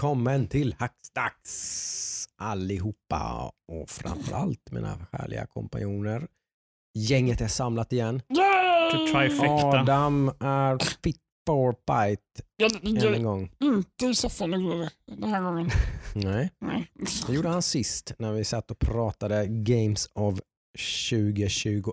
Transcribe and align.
välkommen 0.00 0.46
till 0.46 0.74
Hackstacks 0.78 2.26
allihopa 2.36 3.52
och 3.72 3.90
framförallt 3.90 4.70
mina 4.70 4.98
härliga 5.12 5.46
kompanjoner. 5.46 6.26
Gänget 6.94 7.40
är 7.40 7.48
samlat 7.48 7.92
igen. 7.92 8.22
Adam 9.74 10.28
är 10.40 10.78
fit 11.04 11.20
for 11.46 11.72
bite 11.72 12.42
Jag 12.56 13.06
än 13.06 13.14
en 13.14 13.22
gång. 13.22 13.52
inte 13.62 14.06
i 14.06 14.14
soffan 14.14 14.50
den 15.06 15.30
här 15.30 15.42
gången. 15.42 15.70
Nej, 16.14 16.50
Nej. 16.60 16.90
det 17.26 17.32
gjorde 17.32 17.48
han 17.48 17.62
sist 17.62 18.12
när 18.18 18.32
vi 18.32 18.44
satt 18.44 18.70
och 18.70 18.78
pratade 18.78 19.46
Games 19.48 20.10
of 20.14 20.40
2021. 21.10 21.92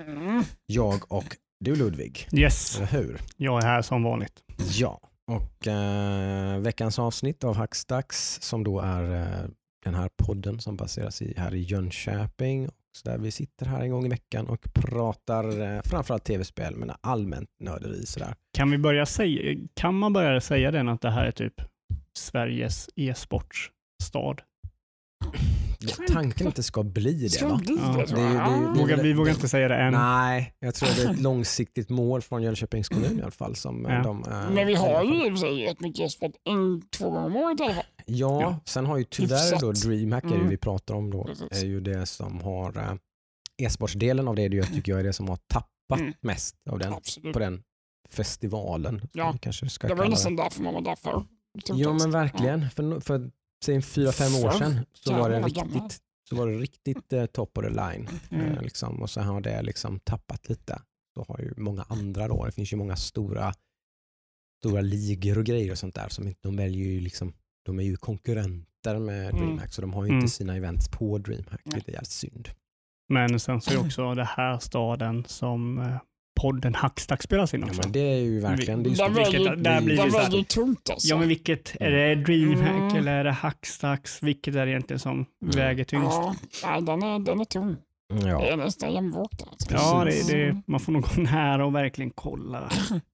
Mm. 0.00 0.44
Jag 0.66 1.12
och 1.12 1.36
du 1.64 1.76
Ludvig, 1.76 2.28
Yes, 2.32 2.76
eller 2.76 2.86
hur? 2.86 3.20
jag 3.36 3.62
är 3.62 3.66
här 3.66 3.82
som 3.82 4.02
vanligt. 4.02 4.42
Ja, 4.72 5.00
och 5.26 5.66
eh, 5.66 6.58
veckans 6.58 6.98
avsnitt 6.98 7.44
av 7.44 7.56
Hackstacks 7.56 8.38
som 8.42 8.64
då 8.64 8.80
är 8.80 9.14
eh, 9.14 9.48
den 9.84 9.94
här 9.94 10.10
podden 10.16 10.60
som 10.60 10.76
baseras 10.76 11.22
i, 11.22 11.34
här 11.36 11.54
i 11.54 11.60
Jönköping. 11.60 12.68
Så 12.98 13.08
där 13.08 13.18
vi 13.18 13.30
sitter 13.30 13.66
här 13.66 13.80
en 13.80 13.90
gång 13.90 14.06
i 14.06 14.08
veckan 14.08 14.46
och 14.46 14.68
pratar 14.74 15.60
eh, 15.60 15.80
framförallt 15.84 16.24
tv-spel 16.24 16.76
men 16.76 16.92
allmänt 17.00 17.48
nörderi 17.60 18.06
sådär. 18.06 18.34
Kan, 18.56 18.70
vi 18.70 18.78
börja 18.78 19.06
säga, 19.06 19.58
kan 19.74 19.94
man 19.94 20.12
börja 20.12 20.40
säga 20.40 20.70
den 20.70 20.88
att 20.88 21.00
det 21.00 21.10
här 21.10 21.24
är 21.24 21.30
typ 21.30 21.54
Sveriges 22.18 22.88
e-sportstad? 22.96 24.36
Ja, 25.78 25.94
tanken 26.08 26.52
det 26.56 26.62
ska 26.62 26.82
bli 26.82 27.12
det 27.12 27.30
Ska 27.30 27.48
va? 27.48 27.56
bli 27.64 27.76
Ja, 27.82 28.04
det, 28.08 28.14
det 28.14 28.22
det 28.74 28.80
Vågar, 28.80 29.02
vi 29.02 29.12
vågar 29.12 29.32
inte 29.32 29.48
säga 29.48 29.68
det 29.68 29.76
än. 29.76 29.92
Nej, 29.92 30.54
jag 30.58 30.74
tror 30.74 30.88
det 30.96 31.02
är 31.10 31.12
ett 31.14 31.20
långsiktigt 31.20 31.88
mål 31.90 32.22
från 32.22 32.42
Jönköpings 32.42 32.88
kommun 32.88 33.18
i 33.18 33.22
alla 33.22 33.30
fall. 33.30 33.56
Som 33.56 33.84
Ja. 33.84 34.02
de, 34.02 34.24
eh, 34.24 34.50
Men 34.50 34.66
vi 34.66 34.74
har 34.74 35.04
ju 35.04 35.26
i 35.26 35.30
och 35.30 35.32
för 35.32 35.36
sig 35.36 35.66
ett 35.66 35.80
mycket 35.80 36.00
e-sport 36.06 36.32
en, 36.44 36.82
två 36.90 37.10
gånger 37.10 37.26
om 37.26 37.36
året 37.36 37.60
i 37.60 37.62
alla 37.62 37.74
fall. 37.74 37.84
Ja, 38.06 38.40
Ja. 38.42 38.60
sen 38.64 38.86
har 38.86 38.98
ju 38.98 39.04
tyvärr 39.04 39.60
då. 39.60 39.72
DreamHack 39.72 40.24
är 40.24 40.28
Mm. 40.34 40.48
vi 40.48 40.56
pratar 40.56 40.94
om 40.94 41.10
då, 41.10 41.24
Precis. 41.24 41.62
är 41.62 41.66
ju 41.66 41.80
det 41.80 42.06
som 42.06 42.40
har 42.40 42.78
eh, 42.78 42.94
e-sportsdelen 43.66 44.28
av 44.28 44.34
det, 44.36 44.48
det 44.48 44.62
tycker 44.62 44.92
jag 44.92 45.00
är 45.00 45.04
det 45.04 45.12
som 45.12 45.28
har 45.28 45.36
tappat 45.36 46.00
Mm. 46.00 46.12
mest 46.20 46.56
av 46.70 46.78
den, 46.78 46.92
Absolut. 46.92 47.32
på 47.32 47.38
den 47.38 47.62
festivalen. 48.10 49.08
Ja. 49.12 49.34
kanske 49.40 49.68
ska 49.68 49.88
Det 49.88 49.94
var 49.94 50.08
nästan 50.08 50.36
därför 50.36 50.62
man 50.62 50.74
var 50.74 50.80
där 50.80 50.96
förr. 50.96 51.24
Ja 51.68 51.92
men 51.92 52.10
verkligen, 52.10 52.70
för, 52.70 52.82
no- 52.82 53.00
för 53.00 53.30
säg 53.64 53.82
fyra, 53.82 54.12
fem 54.12 54.34
år 54.44 54.50
sedan 54.50 54.86
så 54.92 55.12
var 55.14 55.30
det 55.30 55.40
riktigt, 55.40 55.98
så 56.28 56.36
var 56.36 56.46
det 56.46 56.58
riktigt 56.58 57.12
eh, 57.12 57.26
top 57.26 57.58
of 57.58 57.64
the 57.64 57.70
line. 57.70 58.08
Mm. 58.30 58.46
Eh, 58.52 58.62
liksom, 58.62 59.02
och 59.02 59.10
så 59.10 59.20
har 59.20 59.40
det 59.40 59.62
liksom 59.62 60.00
tappat 60.00 60.48
lite. 60.48 60.82
Så 61.14 61.24
har 61.28 61.38
ju 61.38 61.54
många 61.56 61.82
andra 61.82 62.28
då, 62.28 62.44
det 62.44 62.52
finns 62.52 62.72
ju 62.72 62.76
många 62.76 62.96
stora, 62.96 63.54
stora 64.60 64.80
ligor 64.80 65.38
och 65.38 65.44
grejer 65.44 65.70
och 65.72 65.78
sånt 65.78 65.94
där 65.94 66.08
som 66.08 66.26
inte, 66.28 66.40
de 66.42 66.56
väljer 66.56 66.86
ju 66.86 67.00
liksom, 67.00 67.32
de 67.64 67.78
är 67.78 67.84
ju 67.84 67.96
konkurrenter 67.96 68.98
med 68.98 69.30
Mm. 69.30 69.36
DreamHack 69.36 69.72
så 69.72 69.80
de 69.80 69.92
har 69.94 70.04
ju 70.04 70.08
Mm. 70.08 70.20
inte 70.20 70.32
sina 70.32 70.56
events 70.56 70.88
på 70.88 71.18
DreamHack, 71.18 71.60
vilket 71.64 71.88
är 71.88 71.92
jävligt 71.92 72.10
synd. 72.10 72.48
Men 73.08 73.40
sen 73.40 73.60
så 73.60 73.70
är 73.70 73.74
det 73.74 73.80
också 73.80 74.14
det 74.14 74.24
här 74.24 74.58
staden 74.58 75.24
som 75.24 75.78
eh, 75.78 75.96
podden 76.36 76.74
Hackstack 76.74 77.22
spelas 77.22 77.54
in 77.54 77.60
Ja, 77.60 77.66
också. 77.66 77.80
men 77.82 77.92
det 77.92 78.00
är 78.00 78.18
ju 78.18 78.40
verkligen, 78.40 78.82
det 78.82 78.88
är 78.88 78.90
ju 78.90 78.96
Där 78.96 79.08
vilket- 79.08 79.84
blir 79.84 79.96
det 79.96 80.02
här- 80.02 80.30
väger 80.30 80.44
tungt 80.44 80.90
alltså. 80.90 81.08
Ja 81.08 81.16
men 81.18 81.28
vilket, 81.28 81.76
är 81.80 81.90
det 81.90 82.14
DreamHack 82.14 82.68
Mm. 82.92 82.96
eller 82.96 83.12
är 83.12 83.24
det 83.24 83.30
Hackstacks? 83.32 84.22
Vilket 84.22 84.54
är 84.54 84.66
det 84.66 84.72
egentligen 84.72 85.00
som 85.00 85.26
väger 85.44 85.84
tyngst? 85.84 86.06
ja, 86.12 86.34
nej, 86.64 86.82
den, 86.82 87.02
är, 87.02 87.18
den 87.18 87.40
är 87.40 87.44
tung. 87.44 87.76
Det 88.22 88.28
ja. 88.28 88.42
är 88.42 88.56
nästan 88.56 88.92
jämnvågt. 88.92 89.42
Alltså. 89.50 89.74
Ja, 89.74 90.04
det, 90.04 90.32
det, 90.32 90.62
man 90.66 90.80
får 90.80 90.92
nog 90.92 91.02
gå 91.02 91.22
nära 91.22 91.66
och 91.66 91.74
verkligen 91.74 92.10
kolla 92.14 92.70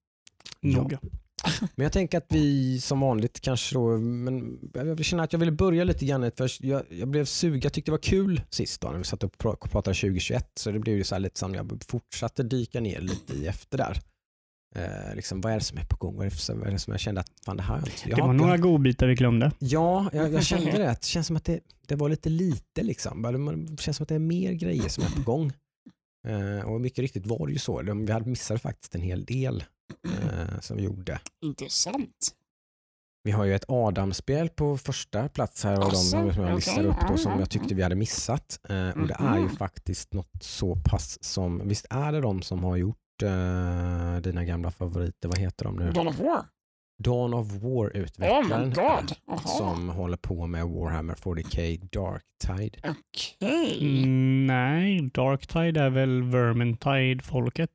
noga. 0.60 0.98
Men 1.74 1.82
jag 1.84 1.92
tänker 1.92 2.18
att 2.18 2.26
vi 2.28 2.80
som 2.80 3.00
vanligt 3.00 3.40
kanske 3.40 3.74
då, 3.74 3.98
men 3.98 4.58
jag 4.74 5.04
känner 5.04 5.24
att 5.24 5.32
jag 5.32 5.40
ville 5.40 5.52
börja 5.52 5.84
lite 5.84 6.06
grann, 6.06 6.30
för 6.36 6.50
jag, 6.66 6.82
jag 6.90 7.08
blev 7.08 7.24
sugen, 7.24 7.60
jag 7.64 7.72
tyckte 7.72 7.88
det 7.90 7.92
var 7.92 7.98
kul 7.98 8.40
sist 8.50 8.80
då 8.80 8.88
när 8.88 8.98
vi 8.98 9.04
satt 9.04 9.22
och 9.24 9.34
pra- 9.38 9.68
pratade 9.68 9.94
2021 9.94 10.50
så 10.56 10.70
det 10.70 10.78
blev 10.78 10.96
ju 10.96 11.04
så 11.04 11.14
här 11.14 11.20
lite 11.20 11.38
som 11.38 11.54
jag 11.54 11.82
fortsatte 11.88 12.42
dyka 12.42 12.80
ner 12.80 13.00
lite 13.00 13.32
i 13.34 13.46
efter 13.46 13.78
där. 13.78 14.00
Eh, 14.74 15.14
liksom, 15.16 15.40
vad 15.40 15.52
är 15.52 15.56
det 15.56 15.64
som 15.64 15.78
är 15.78 15.84
på 15.84 15.96
gång? 15.96 16.16
Vad 16.16 16.26
är 16.26 16.30
det, 16.30 16.36
som, 16.36 16.58
vad 16.58 16.68
är 16.68 16.72
det 16.72 16.78
som 16.78 16.90
jag 16.92 17.00
kände 17.00 17.20
att 17.20 17.30
fan 17.44 17.56
det 17.56 17.62
här 17.62 17.74
jag 17.78 17.86
inte- 17.88 18.08
jag 18.10 18.18
Det 18.18 18.22
var 18.22 18.30
inte- 18.34 18.44
några 18.44 18.56
godbitar 18.56 19.06
vi 19.06 19.14
glömde. 19.14 19.52
Ja, 19.58 20.10
jag, 20.12 20.32
jag 20.32 20.44
kände 20.44 20.70
det. 20.70 20.78
Det 21.00 21.04
känns 21.04 21.26
som 21.26 21.36
att 21.36 21.44
det, 21.44 21.60
det 21.86 21.94
var 21.94 22.08
lite 22.08 22.28
lite 22.28 22.82
liksom. 22.82 23.22
Det 23.68 23.82
känns 23.82 23.96
som 23.96 24.04
att 24.04 24.08
det 24.08 24.14
är 24.14 24.18
mer 24.18 24.52
grejer 24.52 24.88
som 24.88 25.04
är 25.04 25.08
på 25.10 25.22
gång. 25.22 25.52
Eh, 26.28 26.68
och 26.68 26.80
mycket 26.80 26.98
riktigt 26.98 27.26
var 27.26 27.46
det 27.46 27.52
ju 27.52 27.58
så. 27.58 27.82
De- 27.82 28.06
Vi 28.06 28.12
hade 28.12 28.30
missat 28.30 28.62
faktiskt 28.62 28.94
en 28.94 29.00
hel 29.00 29.24
del 29.24 29.64
eh, 30.04 30.60
som 30.60 30.76
vi 30.76 30.82
gjorde. 30.82 31.18
Intressant. 31.42 32.30
Vi 33.24 33.30
har 33.30 33.44
ju 33.44 33.54
ett 33.54 33.64
Adam-spel 33.68 34.48
på 34.48 34.78
första 34.78 35.28
plats 35.28 35.64
här 35.64 35.76
av 35.76 35.82
Asså, 35.82 36.16
de 36.16 36.34
som 36.34 36.42
jag 36.44 36.54
listade 36.54 36.88
upp 36.88 36.96
då 37.08 37.16
som 37.18 37.32
ja, 37.32 37.38
jag 37.38 37.50
tyckte 37.50 37.74
vi 37.74 37.82
hade 37.82 37.94
missat. 37.94 38.60
Eh, 38.68 38.88
och 38.88 39.06
det 39.08 39.16
är 39.18 39.36
ju 39.36 39.42
Mhm. 39.44 39.56
faktiskt 39.56 40.12
något 40.12 40.42
så 40.42 40.76
pass 40.76 41.24
som, 41.24 41.68
visst 41.68 41.86
är 41.90 42.12
det 42.12 42.20
de 42.20 42.42
som 42.42 42.64
har 42.64 42.76
gjort 42.76 42.96
eh, 43.22 44.16
dina 44.22 44.44
gamla 44.44 44.70
favoriter, 44.70 45.28
vad 45.28 45.38
heter 45.38 45.64
de 45.64 45.76
nu? 45.76 45.90
Dawn 45.92 46.08
of 46.08 46.18
War. 46.18 46.44
Dawn 47.02 47.34
of 47.34 47.52
War 47.52 47.86
Oh 47.88 47.92
my 47.94 48.00
utvecklaren 48.00 48.70
god. 48.72 49.12
Jaha. 49.26 49.38
som 49.38 49.88
håller 49.88 50.16
på 50.16 50.46
med 50.46 50.66
Warhammer 50.68 51.14
40K 51.14 51.80
Dark 51.92 52.22
Tide. 52.46 52.78
Okej. 52.84 53.78
Mm, 54.02 54.46
nej, 54.46 55.10
Darktide 55.14 55.80
är 55.80 55.90
väl 55.90 56.22
Vermintide-folket? 56.22 57.70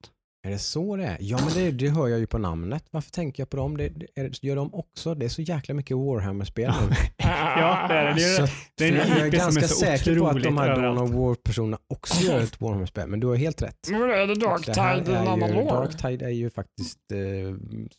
Är 0.48 0.52
det 0.52 0.58
så 0.59 0.96
det 0.96 1.03
är? 1.06 1.18
Ja 1.20 1.38
men 1.46 1.53
det, 1.53 1.72
det 1.72 1.90
hör 1.90 2.08
jag 2.08 2.20
ju 2.20 2.28
på 2.28 2.38
namnet. 2.38 2.84
Varför 2.92 3.12
tänker 3.12 3.42
jag 3.42 3.50
på 3.50 3.58
dem? 3.58 3.78
Det, 3.78 3.90
det, 3.90 4.06
är, 4.16 4.46
gör 4.46 4.56
de 4.56 4.74
också? 4.74 5.16
Det 5.16 5.25
är 5.25 5.30
så 5.30 5.42
jäkla 5.42 5.75
mycket 5.75 5.98
Warhammer-spel 5.98 6.74
nu. 6.90 6.96
Ja, 7.18 7.86
det 7.90 7.94
är 7.96 8.06
det. 8.06 8.14
Det 8.14 8.24
är, 8.24 8.46
Så, 8.47 8.53
det 8.78 8.86
är 8.88 8.92
en 8.92 8.97
jag, 8.97 9.18
är 9.20 9.26
är 9.26 9.30
ganska 9.30 9.68
så 9.68 9.76
säker 9.76 10.20
på 10.20 10.28
att 10.28 10.44
de 10.44 10.58
här 10.58 10.81
Dawn 10.81 10.97
of 10.97 11.12
War-personerna 11.12 11.78
också 11.88 12.26
gör 12.26 12.40
ett 12.40 12.62
Warhammer-spel. 12.62 13.08
Men 13.08 13.20
du 13.20 13.28
har 13.28 13.36
helt 13.36 13.62
rätt. 13.62 13.78
Men 13.90 14.02
är 14.02 14.28
det 14.28 14.36
Dark 14.36 14.66
Det 14.66 14.81
här 14.81 14.97
Tide 15.00 15.12
i 15.12 15.16
en 15.16 15.28
är 15.28 15.31
annan 15.31 15.50
ju, 15.50 15.56
lore? 15.56 15.66
Dark 15.66 15.97
Tide 15.97 16.26
är 16.26 16.30
ju 16.30 16.50
faktiskt 16.50 17.00
eh, 17.14 17.56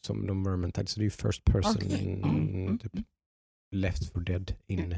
som 0.07 0.27
de 0.27 0.45
Vermintide, 0.45 0.87
så 0.87 1.01
det 1.01 1.03
är 1.03 1.05
ju 1.05 1.11
first 1.11 1.45
person, 1.45 1.75
Okej. 1.77 2.21
Mm. 2.25 2.79
typ 2.79 2.93
Left 3.77 4.13
for 4.13 4.21
Dead 4.21 4.53
in. 4.69 4.97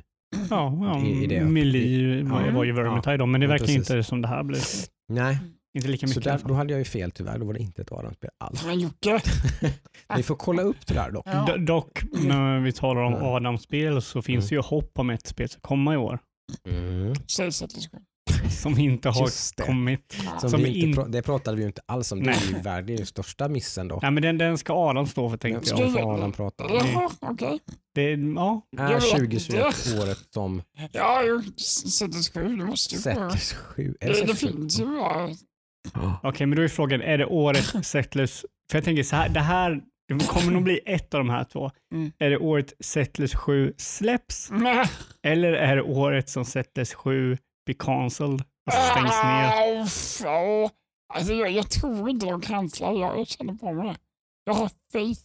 ja, 0.51 0.79
ja, 0.83 1.07
i- 1.07 1.25
i 1.25 1.27
det. 1.27 1.45
Melee 1.45 2.23
var, 2.25 2.47
Ja. 2.47 2.53
var 2.55 2.65
ju 2.65 2.73
Vermintide 2.73 3.17
då, 3.17 3.27
men 3.27 3.41
det 3.41 3.45
Ja, 3.47 3.51
verkar 3.53 3.71
inte 3.71 4.03
som 4.03 4.23
det 4.23 4.29
här 4.29 4.43
blir. 4.43 4.61
Nej, 5.09 5.39
Inte 5.77 5.89
lika 5.89 6.07
så 6.07 6.11
mycket. 6.11 6.27
i 6.27 6.31
där, 6.31 6.41
då 6.49 6.55
hade 6.55 6.73
jag 6.73 6.79
ju 6.79 6.85
fel 6.85 7.11
tyvärr. 7.11 7.39
Då 7.39 7.47
var 7.47 7.53
det 7.53 7.61
inte 7.61 7.83
ett 7.83 7.93
Adam-spel 7.93 8.31
alls. 8.39 8.65
Men 8.67 8.81
Jocke. 8.81 9.21
Vi 10.17 10.23
får 10.23 10.37
kolla 10.37 10.63
upp 10.63 10.87
det 10.87 10.95
där 10.95 11.11
dock. 11.11 11.27
Ja. 11.27 11.57
Dock, 11.57 12.03
när 12.13 12.61
vi 12.61 12.73
talar 12.73 13.03
om 13.03 13.13
Mm. 13.15 13.25
Adam-spel 13.27 14.03
så 14.03 14.23
finns 14.23 14.49
det 14.49 14.55
ju 14.55 14.61
hopp 14.61 14.99
om 14.99 15.11
ett 15.11 15.27
spel 15.27 15.49
som 15.49 15.61
kommer 15.61 15.93
i 15.95 15.97
år. 15.97 16.19
Mm. 16.69 17.15
Sägs 17.15 17.63
att 17.63 17.71
det 17.75 17.81
ska. 17.81 17.97
Som 18.51 18.79
inte 18.79 19.09
har 19.09 19.65
kommit. 19.67 20.17
Som 20.41 20.51
Som 20.51 20.63
vi 20.63 20.69
inte 20.69 20.79
in- 20.81 20.95
pra- 20.95 21.09
det 21.09 21.23
pratade 21.23 21.57
vi 21.57 21.63
ju 21.63 21.67
inte 21.67 21.83
alls 21.87 22.13
om. 22.13 22.19
Det 22.23 22.31
är 22.31 22.35
Nej. 22.35 22.43
ju 22.57 22.59
värd- 22.63 22.85
det 22.87 22.93
är 22.93 22.97
den 22.97 23.07
största 23.07 23.49
missen 23.49 23.89
då. 23.89 23.99
Nej, 24.03 24.11
men 24.11 24.23
den, 24.23 24.39
den 24.39 24.59
ska 24.59 24.73
Adam 24.91 25.07
stå 25.07 25.29
för 25.29 25.37
Den 25.37 25.39
tänkte 25.39 25.69
ska 25.69 25.79
jag. 25.79 25.89
jag. 25.91 26.01
få 26.03 26.11
Adam 26.13 26.33
prata 26.33 26.65
om. 26.67 26.71
Jaha, 26.75 27.11
okej. 27.21 27.59
Det, 27.95 28.11
ja, 28.11 28.63
Är 28.79 28.89
vet 28.95 29.11
2021 29.11 29.87
inte. 29.87 30.03
året 30.03 30.19
som 30.35 30.63
Ja, 30.93 31.23
Settlers 31.91 32.31
7, 32.31 32.57
det 32.57 32.65
måste 32.65 32.95
ju 32.95 33.01
vara. 33.01 33.31
Settlers 33.31 33.53
7? 33.53 33.95
Är 34.01 34.07
Det, 34.09 34.15
det 34.15 34.21
det 34.27 34.37
Settlers 34.37 34.41
7? 34.41 34.47
finns 34.57 34.81
ju 34.81 34.87
bara. 34.87 35.29
Okej, 36.23 36.47
men 36.47 36.57
då 36.57 36.63
är 36.63 36.69
frågan, 36.69 37.03
är 37.03 37.19
det 37.19 37.27
året 37.27 37.65
Settlers... 37.87 38.45
För 38.71 38.79
jag 38.79 38.85
tänker 38.85 39.03
så 39.03 39.17
här, 39.17 39.29
det 39.29 39.41
här 39.41 39.81
det 40.09 40.27
kommer 40.29 40.53
nog 40.53 40.63
bli 40.63 40.81
ett 40.87 41.15
av 41.15 41.21
de 41.21 41.31
här 41.31 41.45
två. 41.45 41.71
Mm. 41.95 42.13
Är 42.19 42.31
det 42.31 42.39
året 42.39 42.73
Settlers 42.81 43.35
7 43.35 43.75
släpps 43.77 44.51
Nej. 44.51 44.87
eller 45.23 45.53
är 45.53 45.77
det 45.77 45.83
året 45.83 46.29
som 46.29 46.45
Settlers 46.45 46.95
7 46.95 47.39
blir 47.67 47.77
cancelled? 47.79 48.43
Alltså 48.71 48.91
stängs 48.91 49.25
ner? 49.25 50.31
Ja. 50.31 50.71
Alltså, 51.15 51.33
jag, 51.33 51.51
jag 51.51 51.71
tror 51.71 52.11
inte 52.11 52.27
de 52.27 52.41
cancelar, 52.41 52.93
jag, 52.93 53.19
jag 53.19 53.29
känner 53.29 53.55
på 53.55 53.73
mig 53.73 53.89
det. 53.89 53.97
Jag 54.45 54.55
har 54.55 54.71
faith. 54.93 55.21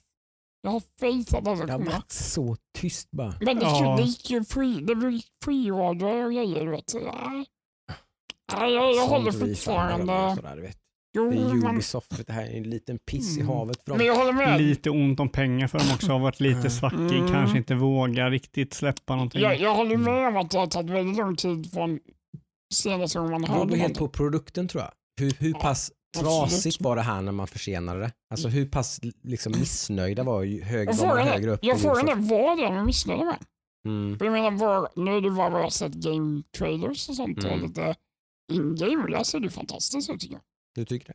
Jag 0.62 0.72
har 0.72 0.82
faith 1.00 1.36
att 1.38 1.46
de 1.46 1.58
ska 1.58 1.66
Det 1.66 1.72
har 1.72 1.80
komma. 1.80 1.92
varit 1.92 2.12
så 2.12 2.56
tyst 2.78 3.12
bara. 3.12 3.34
Men 3.42 3.60
det, 3.60 3.66
Ja. 3.66 3.84
ja. 3.84 3.96
det 3.98 4.04
gick 4.04 4.30
ju 4.30 4.44
free, 4.44 4.82
det 4.82 4.96
blir 4.96 5.22
free-order 5.46 6.26
och 6.26 6.32
grejer. 6.34 6.68
Vet 6.68 6.88
du. 6.88 7.00
Nej. 7.00 7.46
Jag, 8.54 8.72
jag 8.96 9.08
håller 9.08 9.32
fortfarande... 9.32 10.36
Sådär. 10.36 10.72
Jo, 11.18 11.30
Det 11.32 11.38
är 11.38 11.54
men, 11.54 11.76
Ubisoft, 11.76 12.20
vet, 12.20 12.28
det 12.28 12.34
här 12.34 12.44
är 12.46 12.58
en 12.58 12.70
liten 12.70 12.98
piss 13.00 13.38
i 13.38 13.42
Mm. 13.42 13.54
havet 13.56 13.84
för 13.84 13.90
dem. 13.92 13.98
men 13.98 14.08
jag 14.08 14.16
håller 14.16 14.32
med. 14.34 14.62
Lite 14.62 14.90
ont 14.90 15.20
om 15.20 15.30
pengar 15.30 15.68
för 15.68 15.80
dem 15.80 15.88
också. 15.94 16.12
Har 16.12 16.20
varit 16.20 16.40
lite 16.40 16.70
svackig, 16.70 16.98
Mm. 17.20 17.32
kanske 17.32 17.58
inte 17.58 17.76
vågar 17.76 18.32
riktigt 18.32 18.74
släppa 18.74 19.16
någonting. 19.16 19.42
Jag, 19.42 19.60
jag 19.60 19.76
håller 19.76 19.96
Mm. 19.96 20.14
med 20.14 20.28
om 20.28 20.38
att 20.38 20.52
det 20.52 20.58
har 20.58 20.68
tagit 20.68 20.90
väldigt 20.92 21.18
lång 21.18 21.36
tid 21.36 21.72
från 21.74 22.00
senaste 22.74 23.18
gången 23.20 23.32
man 23.32 23.42
Det 23.42 23.48
beror 23.48 23.60
hörde 23.60 23.78
helt 23.78 23.98
på 23.98 24.08
produkten 24.08 24.68
tror 24.68 24.84
jag. 24.84 24.92
Hur, 25.22 25.34
hur 25.40 25.54
pass 25.54 25.92
trasigt 26.18 26.82
var 26.82 26.96
det 26.96 27.02
här 27.02 27.22
när 27.22 27.32
man 27.32 27.48
försenade 27.48 28.00
det? 28.00 28.12
Alltså 28.32 28.48
hur 28.48 28.66
pass 28.66 29.00
liksom, 29.24 29.52
missnöjda 29.60 30.24
var 30.24 30.44
ju 30.44 30.64
hög, 30.64 30.90
Jag 30.90 30.94
var 30.96 31.18
högre 31.18 31.52
upp? 31.52 31.60
jag 31.64 31.78
är 31.86 32.16
vad 32.16 32.58
det 32.58 32.66
är 32.66 32.84
missnöjda 32.86 33.24
med. 33.26 33.38
Mm. 33.88 34.18
För 34.18 34.26
jag 34.26 34.32
menar, 34.32 34.52
var, 34.52 34.90
nu 34.96 35.18
är 35.18 35.22
det 35.22 35.32
bara 35.32 35.50
vad 35.50 35.60
jag 35.60 35.66
har 35.66 35.70
sett 35.70 35.94
game 35.94 36.44
trailers 36.58 37.10
och 37.10 37.16
sånt 37.16 37.38
och 37.38 37.52
Mm. 37.52 37.62
lite 37.68 37.96
in-game. 38.52 39.12
Där 39.12 39.24
ser 39.24 39.40
det 39.40 39.50
fantastiskt 39.50 40.10
ut 40.10 40.20
tycker 40.20 40.36
jag. 40.36 40.42
Du 40.76 40.86
tycker 40.86 41.08
det? 41.08 41.14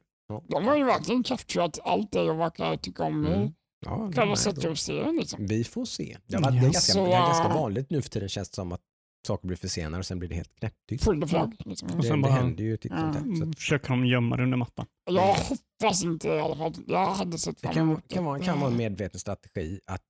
De 0.48 0.64
har 0.66 0.76
ju 0.76 0.84
verkligen 0.84 1.22
capturat 1.22 1.78
allt 1.84 2.12
det 2.12 2.24
jag 2.24 2.34
verkar 2.34 2.76
tycka 2.76 3.04
om 3.04 3.26
Mm. 3.26 3.42
i 3.42 3.52
Ja, 3.86 4.06
det 4.10 4.16
Själva 4.16 4.32
är 4.32 4.36
sätta 4.36 4.60
då. 4.60 4.68
upp 4.68 4.78
serien 4.78 5.16
liksom. 5.16 5.46
Vi 5.46 5.64
får 5.64 5.84
se. 5.84 6.16
Det, 6.26 6.36
har 6.36 6.42
varit, 6.42 6.52
det, 6.54 6.58
är 6.58 6.62
ganska, 6.72 6.92
Så- 6.92 7.04
det 7.06 7.12
är 7.12 7.20
ganska 7.26 7.48
vanligt 7.48 7.90
nu 7.90 8.02
för 8.02 8.10
tiden 8.10 8.28
känns 8.28 8.50
det 8.50 8.54
som 8.54 8.72
att 8.72 8.80
saker 9.26 9.46
blir 9.48 9.56
försenade 9.56 9.98
och 9.98 10.06
sen 10.06 10.18
blir 10.18 10.28
det 10.28 10.34
helt 10.34 10.54
knäpptyst. 10.58 11.04
Full 11.04 11.26
flagg. 11.28 11.56
Liksom. 11.64 11.88
Och 11.90 11.96
Det, 11.96 12.02
sen 12.02 12.22
det 12.22 12.28
bara- 12.28 12.32
händer 12.32 12.64
ju 12.64 12.76
titt 12.76 12.92
som 12.92 13.12
tätt. 13.12 13.22
så 13.22 13.28
Mm, 13.28 13.52
Försöker 13.52 13.88
de 13.88 14.06
gömma 14.06 14.36
det 14.36 14.42
under 14.42 14.56
mattan. 14.56 14.86
Jag 15.10 15.34
hoppas 15.34 16.04
inte 16.04 16.28
i 16.28 16.40
alla 16.40 16.56
fall. 16.56 16.74
Jag 16.86 17.06
hade 17.06 17.38
sett 17.38 17.56
Det 17.56 17.60
fram 17.62 17.74
kan, 17.74 17.82
emot 17.82 18.08
kan, 18.08 18.24
vara, 18.24 18.38
kan 18.40 18.60
vara 18.60 18.70
en 18.70 18.76
medveten 18.76 19.20
strategi 19.20 19.80
att 19.86 20.02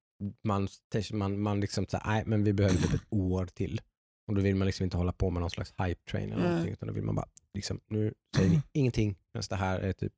man, 0.44 0.68
man, 1.12 1.40
man 1.42 1.60
liksom 1.60 1.86
säger 1.86 2.04
nej 2.06 2.22
men 2.26 2.44
vi 2.44 2.52
behöver 2.52 2.76
typ 2.76 2.94
ett 2.94 3.06
år 3.10 3.46
till. 3.46 3.80
Och 4.30 4.36
då 4.36 4.42
vill 4.42 4.56
man 4.56 4.66
liksom 4.66 4.84
inte 4.84 4.96
hålla 4.96 5.12
på 5.12 5.30
med 5.30 5.40
någon 5.40 5.50
slags 5.50 5.74
hype 5.78 6.10
train 6.10 6.24
eller 6.32 6.36
Mm. 6.40 6.50
någonting 6.50 6.72
utan 6.72 6.86
då 6.88 6.94
vill 6.94 7.04
man 7.04 7.14
bara, 7.14 7.26
liksom, 7.54 7.80
nu 7.88 8.14
säger 8.36 8.50
vi 8.50 8.60
ingenting 8.72 9.16
medan 9.34 9.44
det 9.50 9.56
här 9.56 9.78
är 9.80 9.92
typ 9.92 10.12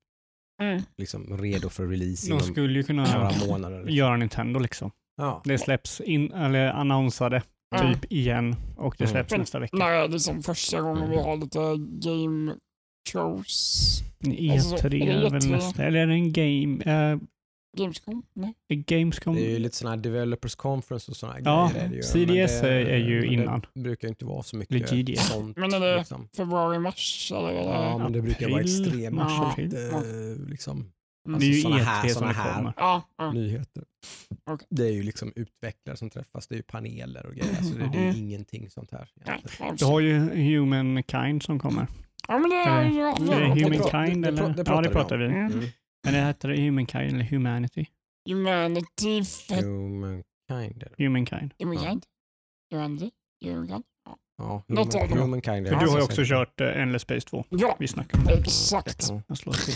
Mm. 0.62 0.82
liksom 0.96 1.38
redo 1.38 1.68
för 1.68 1.86
release 1.86 2.30
De 2.30 2.40
skulle 2.40 2.78
ju 2.78 2.82
kunna 2.82 3.02
några 3.18 3.46
månader. 3.48 3.78
Liksom. 3.78 3.94
göra 3.96 4.16
Nintendo 4.16 4.60
liksom. 4.60 4.90
Ja. 5.16 5.42
Det 5.44 5.58
släpps 5.58 6.00
in, 6.00 6.32
eller 6.32 6.68
annonsade 6.70 7.42
Mm. 7.80 7.94
typ 7.94 8.12
igen 8.12 8.56
och 8.76 8.94
det 8.98 9.04
Mm. 9.04 9.12
släpps 9.12 9.36
nästa 9.36 9.58
vecka. 9.58 9.76
När 9.76 9.90
är 9.90 10.08
liksom 10.08 10.42
första 10.42 10.80
gången 10.80 11.08
vi 11.10 11.14
Mm. 11.16 11.24
har 11.24 11.36
lite 11.36 11.58
game 12.08 12.54
shows? 13.12 14.02
E3 14.24 14.52
Alltså, 14.52 14.86
är 14.86 14.90
det 14.90 14.98
väl 15.30 15.34
E3? 15.34 15.50
nästa, 15.50 15.84
eller 15.84 15.98
är 16.00 16.06
det 16.06 16.14
en 16.14 16.32
game, 16.32 16.84
äh, 17.12 17.18
Gamescom? 17.76 18.22
Nej. 18.34 18.54
Gamescom? 18.68 19.34
Det 19.34 19.46
är 19.46 19.50
ju 19.50 19.58
lite 19.58 19.76
sådana 19.76 19.96
här 19.96 20.02
developers 20.02 20.54
conference 20.54 21.10
och 21.10 21.16
sådana 21.16 21.38
Ja, 21.44 21.70
grejer. 21.72 21.84
är 21.86 21.88
det 21.90 21.96
ju. 21.96 22.02
CDS 22.02 22.60
det, 22.60 22.68
är 22.92 22.98
ju 22.98 23.26
innan. 23.26 23.66
Det 23.74 23.80
brukar 23.80 24.08
inte 24.08 24.24
vara 24.24 24.42
så 24.42 24.56
mycket 24.56 24.90
GDS. 24.90 25.28
sånt. 25.28 25.56
Men 25.56 25.74
är 25.74 25.80
det 25.80 25.96
liksom. 25.98 26.28
februari, 26.36 26.78
mars? 26.78 27.32
Eller 27.34 27.48
det... 27.52 27.54
Ja, 27.62 27.98
men 27.98 28.12
det 28.12 28.22
brukar 28.22 28.48
vara 28.50 28.60
April, 28.60 28.82
extremt 28.86 29.16
mars, 29.16 29.56
Ja. 29.56 29.62
eh, 29.62 30.48
liksom, 30.48 30.92
Mm. 31.28 31.40
Det 31.40 31.46
är 31.46 31.48
ju 31.48 31.54
såna 31.60 31.76
E3 31.76 31.82
här- 31.82 32.08
såna 32.08 32.26
det 32.26 32.32
här-. 32.32 32.72
Ja, 32.76 33.02
ja. 33.18 33.32
nyheter. 33.32 33.84
Okej. 34.50 34.66
Det 34.70 34.82
är 34.86 34.90
ju 34.92 35.02
liksom 35.02 35.32
utvecklare 35.36 35.96
som 35.96 36.10
träffas, 36.10 36.46
det 36.48 36.54
är 36.54 36.56
ju 36.56 36.62
paneler 36.62 37.26
och 37.26 37.34
grejer. 37.34 37.54
Så 37.62 37.74
det, 37.74 37.88
det 37.92 37.98
är 37.98 38.02
ju 38.02 38.08
Mm. 38.08 38.16
ingenting 38.16 38.70
sånt 38.70 38.90
här. 38.92 39.08
Ja, 39.26 39.32
egentligen. 39.32 39.76
Du 39.76 39.84
har 39.84 40.00
ju 40.00 40.18
Humankind 40.58 41.42
som 41.42 41.58
kommer. 41.58 41.86
ja, 42.28 42.38
men 42.38 42.50
det 42.50 42.56
är 42.56 42.84
Eller- 42.84 42.98
ja, 43.00 43.16
Är 43.16 43.40
det 43.40 43.48
ja, 43.48 43.54
det 43.54 43.62
Humankind 43.64 44.24
det- 44.24 44.30
det 44.30 44.38
eller? 44.40 44.42
pra- 44.42 44.54
det 44.56 44.58
ja, 44.58 44.64
pratar 44.64 44.82
det 44.82 44.88
vi 44.88 44.88
om. 44.88 44.92
pratar 44.92 45.16
vi. 45.18 45.24
Mm. 45.26 45.64
Men 46.04 46.14
det 46.14 46.20
heter 46.20 46.48
det 46.48 46.56
Humankind 46.60 47.02
eller 47.14 47.24
Humanity? 47.24 47.86
Humanity, 48.28 49.24
fett 49.24 49.64
Humankind. 49.64 50.84
Humankind. 50.98 51.54
Humankind. 51.58 52.04
Humanity. 52.72 53.10
Humankind. 53.44 53.84
Ja, 54.38 54.62
Något 54.66 54.92
human, 54.94 55.02
av 55.04 55.08
dem. 55.08 55.18
humankind 55.18 55.66
är 55.66 55.70
För 55.70 55.78
det. 55.80 55.84
du 55.84 55.90
har 55.90 55.96
ju 55.98 56.02
Så 56.02 56.06
också 56.08 56.22
kört 56.24 56.60
uh, 56.60 56.66
Endless 56.82 57.02
Space 57.02 57.28
2. 57.28 57.44
Ja, 57.48 57.76
Vi 57.78 57.88
snackar 57.88 58.18
om 58.18 58.24
det. 58.24 58.32
exakt. 58.38 59.06
Ja. 59.10 59.22
Jag 59.26 59.38
slår 59.38 59.52
till. 59.52 59.74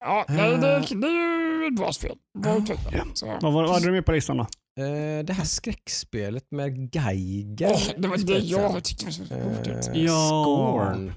Ja, 0.00 0.24
nej, 0.28 0.50
det, 0.50 0.84
det 1.00 1.06
är 1.06 1.60
ju 1.62 1.66
ett 1.66 1.76
bra 1.76 1.92
spel. 1.92 2.16
Bra 2.38 2.56
utvecklat. 2.56 3.22
Ja. 3.22 3.38
Vad 3.42 3.70
hade 3.70 3.86
du 3.86 3.92
med 3.92 4.06
på 4.06 4.12
listan 4.12 4.36
då? 4.36 4.42
Eh, 4.82 5.24
det 5.24 5.32
här 5.32 5.44
skräckspelet 5.44 6.44
med 6.50 6.94
Geiger. 6.94 7.70
Åh, 7.72 7.80
det 7.98 8.08
var 8.08 8.16
det 8.16 8.38
jag 8.38 8.84
tyckte 8.84 9.04
var 9.04 9.12
så 9.12 9.22
ut. 9.22 9.88
Eh, 9.96 10.02
Ja. 10.02 10.44
Scorn. 10.44 11.12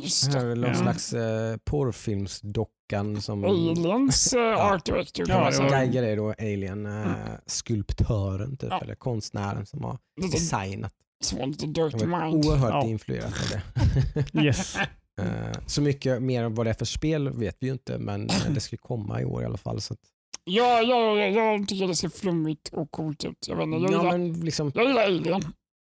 Just 0.00 0.26
Det 0.26 0.32
det. 0.32 0.38
här 0.38 0.46
är 0.46 0.56
någon 0.56 0.70
Ja. 0.70 0.74
slags 0.74 1.12
eh, 1.12 1.56
porrfilmsdockan 1.64 3.22
som... 3.22 3.44
Aliens 3.44 4.34
art 4.58 4.84
director 4.86 5.24
kan 5.24 5.36
Ja, 5.38 5.46
det 5.46 5.52
säga. 5.56 5.68
var- 5.68 5.76
Geiger 5.76 6.02
är 6.02 6.16
då 6.16 6.34
alien 6.38 6.86
eh, 6.86 7.06
skulptören 7.46 8.56
typ, 8.56 8.70
Ja. 8.70 8.80
eller 8.80 8.94
konstnären 8.94 9.66
som 9.66 9.84
har 9.84 9.98
Lite, 10.20 10.36
designat. 10.36 10.92
så 11.24 11.46
lite 11.46 11.66
dirty 11.66 12.06
mind. 12.06 12.34
oerhört 12.46 12.70
Ja. 12.70 12.84
influerat 12.84 13.24
av 13.24 13.48
det. 14.32 14.42
Yes. 14.44 14.76
Eh, 15.20 15.58
så 15.66 15.82
mycket 15.82 16.22
mer 16.22 16.44
om 16.46 16.54
vad 16.54 16.66
det 16.66 16.70
är 16.70 16.74
för 16.74 16.84
spel 16.84 17.30
vet 17.30 17.56
vi 17.60 17.66
ju 17.66 17.72
inte 17.72 17.98
men 17.98 18.30
eh, 18.30 18.50
det 18.54 18.60
ska 18.60 18.76
komma 18.76 19.20
i 19.20 19.24
år 19.24 19.42
i 19.42 19.44
alla 19.44 19.56
fall. 19.56 19.80
Så 19.80 19.94
att, 19.94 20.00
Ja, 20.44 20.82
ja, 20.82 21.16
ja, 21.16 21.26
jag 21.26 21.68
tycker 21.68 21.88
det 21.88 21.96
ser 21.96 22.08
flummigt 22.08 22.68
och 22.68 22.90
coolt 22.90 23.24
ut. 23.24 23.48
Jag, 23.48 23.56
vet 23.56 23.64
inte, 23.64 23.76
jag, 23.76 23.84
ja, 23.84 23.88
gillar, 23.98 24.18
men 24.18 24.40
liksom, 24.40 24.72
jag 24.74 24.86
gillar 24.86 25.02
Alien. 25.04 25.42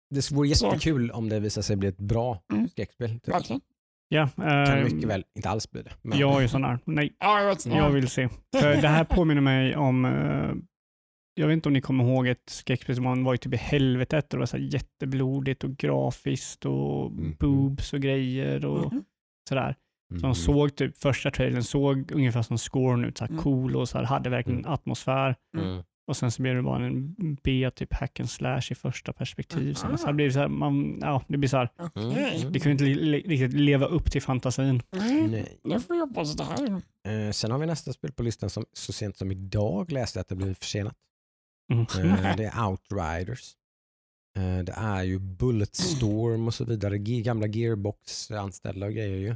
det 0.10 0.32
vore 0.32 0.56
Så. 0.56 0.66
jättekul 0.66 1.12
om 1.12 1.30
det 1.30 1.40
visar 1.40 1.62
sig 1.62 1.76
bli 1.76 1.88
ett 1.90 1.98
bra 1.98 2.44
Mm. 2.54 2.70
skräckspel. 2.70 3.10
Typ. 3.10 3.28
Verkligen. 3.28 3.62
Ja, 4.10 4.28
Kan 4.36 4.48
eh, 4.78 4.84
mycket 4.84 5.10
väl 5.10 5.24
inte 5.36 5.50
alls 5.50 5.72
bli 5.72 5.82
det. 5.82 5.92
Men, 6.02 6.18
Jag 6.20 6.38
är 6.38 6.42
ju 6.42 6.48
sån 6.48 6.64
här. 6.64 6.80
Nej, 6.86 7.14
Ja, 7.20 7.56
jag 7.66 7.90
vill 7.90 8.08
se. 8.10 8.30
För 8.62 8.82
det 8.82 8.88
här 8.88 9.04
påminner 9.04 9.42
mig 9.42 9.76
om, 9.76 10.06
eh, 10.06 10.52
jag 11.36 11.48
vet 11.48 11.54
inte 11.54 11.70
om 11.70 11.74
ni 11.74 11.82
kommer 11.82 12.04
ihåg 12.04 12.28
ett 12.28 12.44
skräckspel 12.50 12.96
som 12.96 13.04
man 13.04 13.24
var 13.24 13.34
ju 13.34 13.38
typ 13.38 13.54
i 13.54 13.58
helvetet 13.58 14.24
och 14.34 14.38
det 14.38 14.40
var 14.40 14.46
så 14.46 14.58
här 14.58 14.64
jätteblodigt 14.64 15.64
och 15.64 15.78
grafiskt 15.78 16.66
och 16.66 17.12
Mm. 17.12 17.36
boobs 17.40 17.94
och 17.94 18.00
grejer 18.00 18.66
och 18.66 18.94
Mhm. 18.94 19.04
sådär. 19.50 19.76
Så 20.20 20.26
de 20.28 20.36
såg 20.36 20.76
typ, 20.76 20.98
första 20.98 21.32
trailern 21.32 21.64
såg 21.64 22.12
ungefär 22.12 22.42
som 22.42 22.58
Scorn 22.58 23.06
ut, 23.06 23.18
så 23.18 23.24
här 23.26 23.32
Mm. 23.32 23.44
cool 23.44 23.76
och 23.76 23.90
så 23.90 23.98
här, 23.98 24.06
hade 24.06 24.30
verkligen 24.30 24.60
Mm. 24.60 24.72
atmosfär. 24.72 25.36
Mm. 25.58 25.84
Och 26.08 26.18
sen 26.18 26.32
så 26.32 26.42
blev 26.42 26.56
det 26.56 26.62
bara 26.62 26.86
en 26.86 27.16
B, 27.44 27.72
typ 27.76 27.94
hack 27.94 28.20
and 28.20 28.30
slash 28.30 28.62
i 28.72 28.76
första 28.76 29.14
perspektiv. 29.14 29.74
Så, 29.74 29.88
Mhm. 29.88 29.98
så 29.98 30.14
blir 30.14 30.26
det 30.26 30.32
så 30.34 30.40
här, 30.40 30.48
man, 30.48 30.98
ja, 31.02 31.24
det 31.28 31.38
blir 31.38 31.50
så 31.50 31.58
här, 31.58 31.70
Mm. 31.96 32.12
Mm. 32.12 32.52
det 32.54 32.60
kan 32.60 32.70
ju 32.70 32.72
inte 32.72 33.10
riktigt 33.30 33.54
leva 33.54 33.86
upp 33.86 34.12
till 34.12 34.22
fantasin. 34.22 34.82
Mm. 34.96 35.32
Nej. 35.32 35.60
Nu 35.64 35.80
får 35.80 35.96
jag 35.96 36.08
hoppas 36.08 36.32
att 36.32 36.38
det 36.38 36.44
här 36.44 36.64
är 36.66 36.82
Eh, 37.06 37.32
sen 37.32 37.52
har 37.52 37.60
vi 37.60 37.66
nästa 37.66 37.94
spel 37.94 38.12
på 38.12 38.24
listan 38.24 38.50
som 38.50 38.66
så 38.74 38.94
sent 38.94 39.18
som 39.18 39.32
idag 39.32 39.92
läste 39.92 40.20
jag 40.20 40.22
att 40.22 40.28
det 40.28 40.36
blir 40.36 40.54
försenat. 40.54 40.96
Mm. 41.74 41.82
Eh, 41.86 41.88
det 42.38 42.46
är 42.46 42.68
Outriders. 42.68 43.56
Eh, 44.38 44.64
det 44.64 44.74
är 44.78 45.04
ju 45.04 45.20
Bulletstorm 45.20 46.48
och 46.48 46.54
så 46.54 46.66
vidare. 46.66 46.98
Ge- 46.98 47.22
Gamla 47.22 47.48
Gearbox-anställda 47.48 48.86
och 48.86 48.94
grejer 48.94 49.18
ju. 49.18 49.36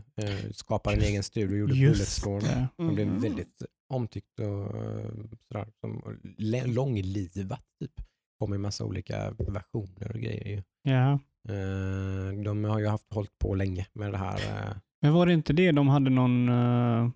Skapade 0.53 0.95
en 0.95 1.01
egen 1.03 1.23
studio 1.23 1.53
och 1.53 1.59
gjorde 1.59 1.73
Just 1.75 2.23
Bulletstorm. 2.23 2.39
det. 2.39 2.67
De 2.77 2.95
blev 2.95 3.07
Mhm. 3.07 3.21
väldigt 3.21 3.61
omtyckt 3.89 4.39
och 4.39 4.75
eh, 4.75 5.09
sådär, 5.47 5.67
som, 5.81 6.19
långlivat. 6.65 7.63
Typ. 7.79 7.91
kommer 8.39 8.55
i 8.55 8.59
massa 8.59 8.85
olika 8.85 9.31
versioner 9.31 10.11
och 10.11 10.19
grejer. 10.19 10.47
Ju. 10.47 10.63
Ja. 10.91 11.11
Eh, 11.49 12.41
de 12.43 12.63
har 12.63 12.79
ju 12.79 12.87
haft 12.87 13.13
hållit 13.13 13.37
på 13.39 13.55
länge 13.55 13.87
med 13.93 14.11
det 14.11 14.17
här. 14.17 14.35
eh, 14.69 14.77
Men 15.01 15.13
var 15.13 15.25
det 15.25 15.33
inte 15.33 15.53
det 15.53 15.71
de 15.71 15.87
hade 15.87 16.09
någon 16.09 16.49
uh, 16.49 17.09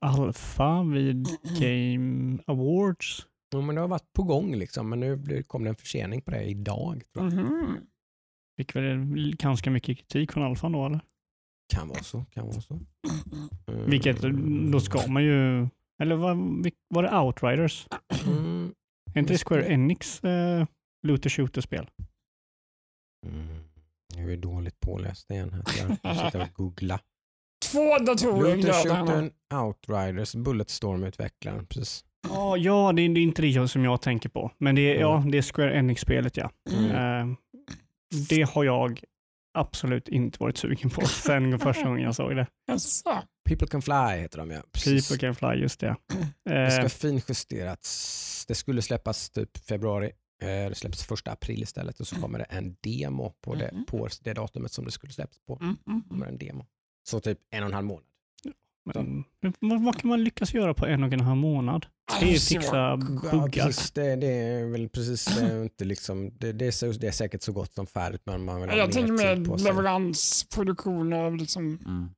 alfa 0.00 0.82
vid 0.82 1.26
Game 1.60 2.38
Awards? 2.46 3.26
jo, 3.54 3.60
men 3.62 3.74
det 3.74 3.80
har 3.80 3.88
varit 3.88 4.12
på 4.12 4.22
gång 4.22 4.54
liksom, 4.56 4.88
men 4.88 5.00
nu 5.00 5.42
kom 5.46 5.64
det 5.64 5.70
en 5.70 5.76
försening 5.76 6.22
på 6.22 6.30
det 6.30 6.44
idag. 6.44 7.02
Tror 7.12 7.24
jag. 7.24 7.32
Mhm. 7.34 7.76
Fick 8.56 8.76
väl 8.76 9.36
ganska 9.36 9.70
mycket 9.70 9.98
kritik 9.98 10.32
från 10.32 10.42
alfan 10.44 10.72
då 10.72 10.86
eller? 10.86 11.00
Kan 11.70 11.88
vara 11.88 12.02
så. 12.02 12.24
Kan 12.30 12.46
vara 12.46 12.60
så. 12.60 12.74
Eh, 13.66 13.74
Vilket, 13.74 14.22
då 14.72 14.80
ska 14.80 15.06
man 15.06 15.24
ju, 15.24 15.68
eller 16.02 16.14
var, 16.14 16.34
var 16.88 17.02
det 17.02 17.18
Outriders? 17.18 17.88
Mm, 18.26 18.74
Är 19.14 19.18
inte 19.20 19.32
det 19.32 19.38
Square 19.38 19.72
Enix 19.72 20.24
uh, 20.24 20.64
looter 21.06 21.30
shooter-spel? 21.30 21.90
Mm. 23.26 23.46
Jag 24.16 24.32
är 24.32 24.36
dåligt 24.36 24.80
påläst 24.80 25.30
igen 25.30 25.52
här. 25.52 25.62
Jag 26.02 26.16
sitter 26.24 26.42
och 26.42 26.54
googla. 26.54 27.00
Två 27.72 27.98
datorer 27.98 28.56
Looter. 28.56 28.72
Shootern 28.72 29.30
Outriders, 29.54 30.34
Bulletstorm-utvecklaren. 30.34 31.66
Precis. 31.66 32.04
Ja, 32.28 32.56
ja 32.56 32.92
det, 32.92 33.02
är, 33.02 33.08
det 33.08 33.20
är 33.20 33.22
inte 33.22 33.42
det 33.42 33.68
som 33.68 33.84
jag 33.84 34.02
tänker 34.02 34.28
på. 34.28 34.50
Men 34.58 34.74
det 34.74 34.96
är, 34.96 35.00
ja, 35.00 35.24
det 35.32 35.38
är 35.38 35.42
Square 35.42 35.78
Enix-spelet 35.78 36.36
ja. 36.36 36.50
Mm. 36.70 36.90
Eh, 37.30 37.36
det 38.28 38.42
har 38.42 38.64
jag 38.64 39.00
absolut 39.54 40.08
inte 40.08 40.36
varit 40.40 40.56
sugen 40.56 40.90
på 40.90 41.00
sen 41.06 41.58
första 41.58 41.84
gången 41.84 42.04
jag 42.04 42.14
såg 42.14 42.36
det. 42.36 42.46
Jaså? 42.66 43.22
People 43.48 43.66
Can 43.68 43.82
Fly 43.82 44.20
heter 44.20 44.38
de 44.38 44.50
ja. 44.50 44.62
Precis. 44.72 45.08
People 45.08 45.26
Can 45.26 45.34
Fly, 45.34 45.62
just 45.62 45.80
det. 45.80 45.96
Det 46.44 46.62
Eh, 46.66 46.70
ska 46.70 46.88
finjusterats. 46.88 48.44
Det 48.48 48.54
skulle 48.54 48.82
släppas 48.82 49.30
typ 49.30 49.58
februari. 49.68 50.06
Eh, 50.42 50.46
Det 50.68 50.74
släpps 50.74 51.04
första 51.04 51.32
april 51.32 51.62
istället 51.62 52.00
och 52.00 52.06
så 52.06 52.16
kommer 52.20 52.38
det 52.38 52.44
en 52.44 52.76
demo 52.80 53.32
på 53.40 53.54
det, 53.54 53.70
Mhm. 53.72 53.84
på 53.84 54.08
det 54.22 54.32
datumet 54.32 54.72
som 54.72 54.84
det 54.84 54.90
skulle 54.90 55.12
släppas 55.12 55.38
på. 55.46 55.58
Mm, 55.62 55.76
mm, 55.86 56.02
kommer 56.08 56.26
en 56.26 56.38
demo. 56.38 56.66
Så 57.08 57.20
typ 57.20 57.38
en 57.50 57.62
och 57.62 57.68
en 57.68 57.74
halv 57.74 57.86
månad. 57.86 58.04
Men, 58.94 59.24
vad, 59.60 59.82
vad 59.84 59.98
kan 60.00 60.08
man 60.10 60.24
lyckas 60.24 60.54
göra 60.54 60.74
på 60.74 60.86
en 60.86 61.02
och 61.04 61.12
en 61.12 61.20
halv 61.20 61.36
månad? 61.36 61.86
Det 62.20 62.26
är 62.26 62.28
Aj, 62.28 62.34
att 62.34 62.40
så- 62.42 62.54
fixa 62.54 62.76
Ja, 62.76 62.96
buggar. 63.30 63.66
precis, 63.66 63.90
det, 63.90 64.16
det 64.16 64.26
är 64.32 64.64
väl 64.64 64.88
precis 64.88 65.24
det 65.24 65.40
är 65.46 65.62
inte 65.62 65.84
liksom, 65.84 66.30
det, 66.38 66.52
det, 66.52 66.66
är 66.66 66.70
så, 66.70 66.86
det 66.92 67.06
är 67.06 67.10
säkert 67.12 67.42
så 67.42 67.52
gott 67.52 67.74
som 67.74 67.86
färdigt 67.86 68.22
men 68.24 68.44
man 68.44 68.60
vill 68.60 68.70
ha 68.70 68.76
Jag 68.76 68.92
tänker 68.92 69.12
med 69.12 69.46
sig. 69.60 69.66
leverans, 69.72 70.46
produktion 70.54 71.12
av 71.12 71.36
liksom 71.36 71.78
Mm. 71.86 72.08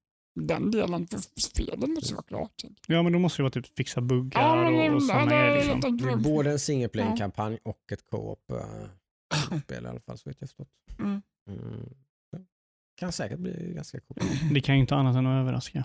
den 0.41 0.71
delen. 0.71 1.07
För 1.07 1.21
spelen 1.41 1.95
måste 1.95 2.15
vara 2.15 2.25
klart. 2.25 2.63
Ja, 2.87 3.03
men 3.03 3.13
då 3.13 3.19
måste 3.19 3.39
det 3.39 3.43
vara 3.43 3.51
typ 3.51 3.77
fixa 3.77 4.01
buggar 4.01 4.41
Ja, 4.41 4.71
men 4.71 4.91
och, 4.91 4.97
och 4.97 5.03
sådana 5.03 5.27
grejer. 5.31 5.75
Liksom. 5.75 5.97
Det 5.97 6.11
är 6.13 6.17
både 6.17 6.51
en 6.51 6.59
single 6.59 6.89
player-kampanj 6.89 7.59
och 7.63 7.93
ett 7.93 8.05
co-op 8.11 8.51
äh, 8.51 9.59
spel 9.61 9.85
i 9.85 9.89
alla 9.89 10.01
fall 10.01 10.19
så 10.19 10.31
vet 10.31 10.37
jag 10.41 10.49
förstått. 10.49 10.69
Mm. 10.99 11.23
Mm. 11.49 11.87
Kan 13.01 13.13
säkert 13.13 13.39
bli 13.39 13.73
ganska 13.77 14.01
coolt. 14.01 14.21
Det 14.55 14.61
kan 14.61 14.75
ju 14.75 14.81
inte 14.81 14.95
annat 14.97 15.17
än 15.17 15.27
att 15.27 15.41
överraska. 15.43 15.85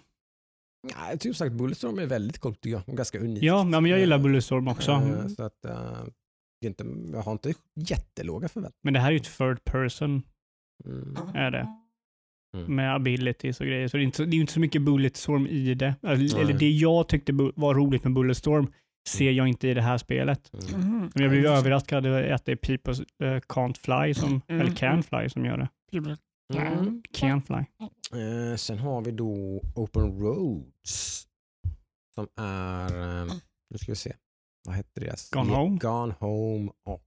Nej, 0.98 1.17
typ 1.17 1.36
sagt 1.36 1.53
Bulletstorm 1.53 2.00
är 2.00 2.05
väldigt 2.05 2.39
coolt 2.39 2.62
tycker 2.62 2.75
jag. 2.77 2.89
Och 2.89 2.98
ganska 2.98 3.19
unikt. 3.19 3.43
Ja, 3.43 3.63
men 3.63 3.86
jag 3.86 4.00
gillar 4.00 4.17
Eh, 4.17 4.24
Bulletstorm 4.24 4.67
också. 4.67 4.91
eh, 4.91 5.27
Så 5.27 5.43
att, 5.43 5.65
eh, 5.65 6.03
det 6.62 6.67
är 6.67 6.69
inte, 6.69 6.86
jag 7.13 7.22
har 7.22 7.31
inte 7.31 7.53
jättelåga 7.75 8.48
förväntningar. 8.50 8.79
Men 8.84 8.93
det 8.93 9.00
här 9.00 9.07
är 9.07 9.12
ju 9.12 9.17
ett 9.17 9.38
third 9.38 9.63
person 9.63 10.24
Mm. 10.86 11.15
är 11.36 11.51
det. 11.51 11.67
Mm. 12.57 12.75
Med 12.75 12.96
abilities 12.96 13.60
och 13.60 13.65
grejer. 13.67 13.88
Så 13.88 13.98
det 13.98 14.03
är, 14.03 14.05
inte, 14.05 14.25
det 14.25 14.29
är 14.31 14.36
ju 14.36 14.41
inte 14.41 14.53
så 14.53 14.60
mycket 14.60 14.81
Bulletstorm 14.81 15.48
i 15.48 15.74
det. 15.74 15.96
Eller, 16.03 16.15
Nej. 16.17 16.41
eller 16.41 16.53
det 16.53 16.69
jag 16.69 17.07
tyckte 17.07 17.34
var 17.55 17.75
roligt 17.75 18.03
med 18.03 18.13
Bulletstorm 18.13 18.72
ser 19.10 19.31
jag 19.31 19.48
inte 19.48 19.67
i 19.67 19.74
det 19.74 19.81
här 19.81 19.98
spelet. 19.98 20.51
Mm. 20.53 20.81
Mm. 20.81 21.10
Men 21.15 21.24
jag 21.24 21.31
blev 21.31 21.46
överraskad 21.46 22.05
över 22.05 22.29
att 22.31 22.46
det 22.46 22.51
är 22.51 22.55
People 22.55 22.93
eh, 23.24 23.39
Can't 23.39 23.77
Fly, 23.79 24.13
som, 24.13 24.41
Mm. 24.48 24.62
eller 24.62 24.75
Can 24.75 25.03
Fly 25.03 25.29
som 25.29 25.46
gör 25.46 25.57
det. 25.57 25.69
People- 25.91 26.17
Mm. 26.53 27.03
Can 27.11 27.41
Fly. 27.41 27.57
Eh, 28.21 28.55
sen 28.55 28.79
har 28.79 29.01
vi 29.01 29.11
då 29.11 29.61
Open 29.75 30.19
Roads 30.19 31.27
som 32.15 32.27
är, 32.35 33.21
eh, 33.21 33.33
nu 33.69 33.77
ska 33.77 33.91
vi 33.91 33.95
se, 33.95 34.15
vad 34.67 34.75
hette 34.75 34.99
deras? 34.99 35.29
Gone 35.29 35.55
Home. 35.55 35.77
Gone 35.77 36.13
Home 36.19 36.71
och 36.85 37.03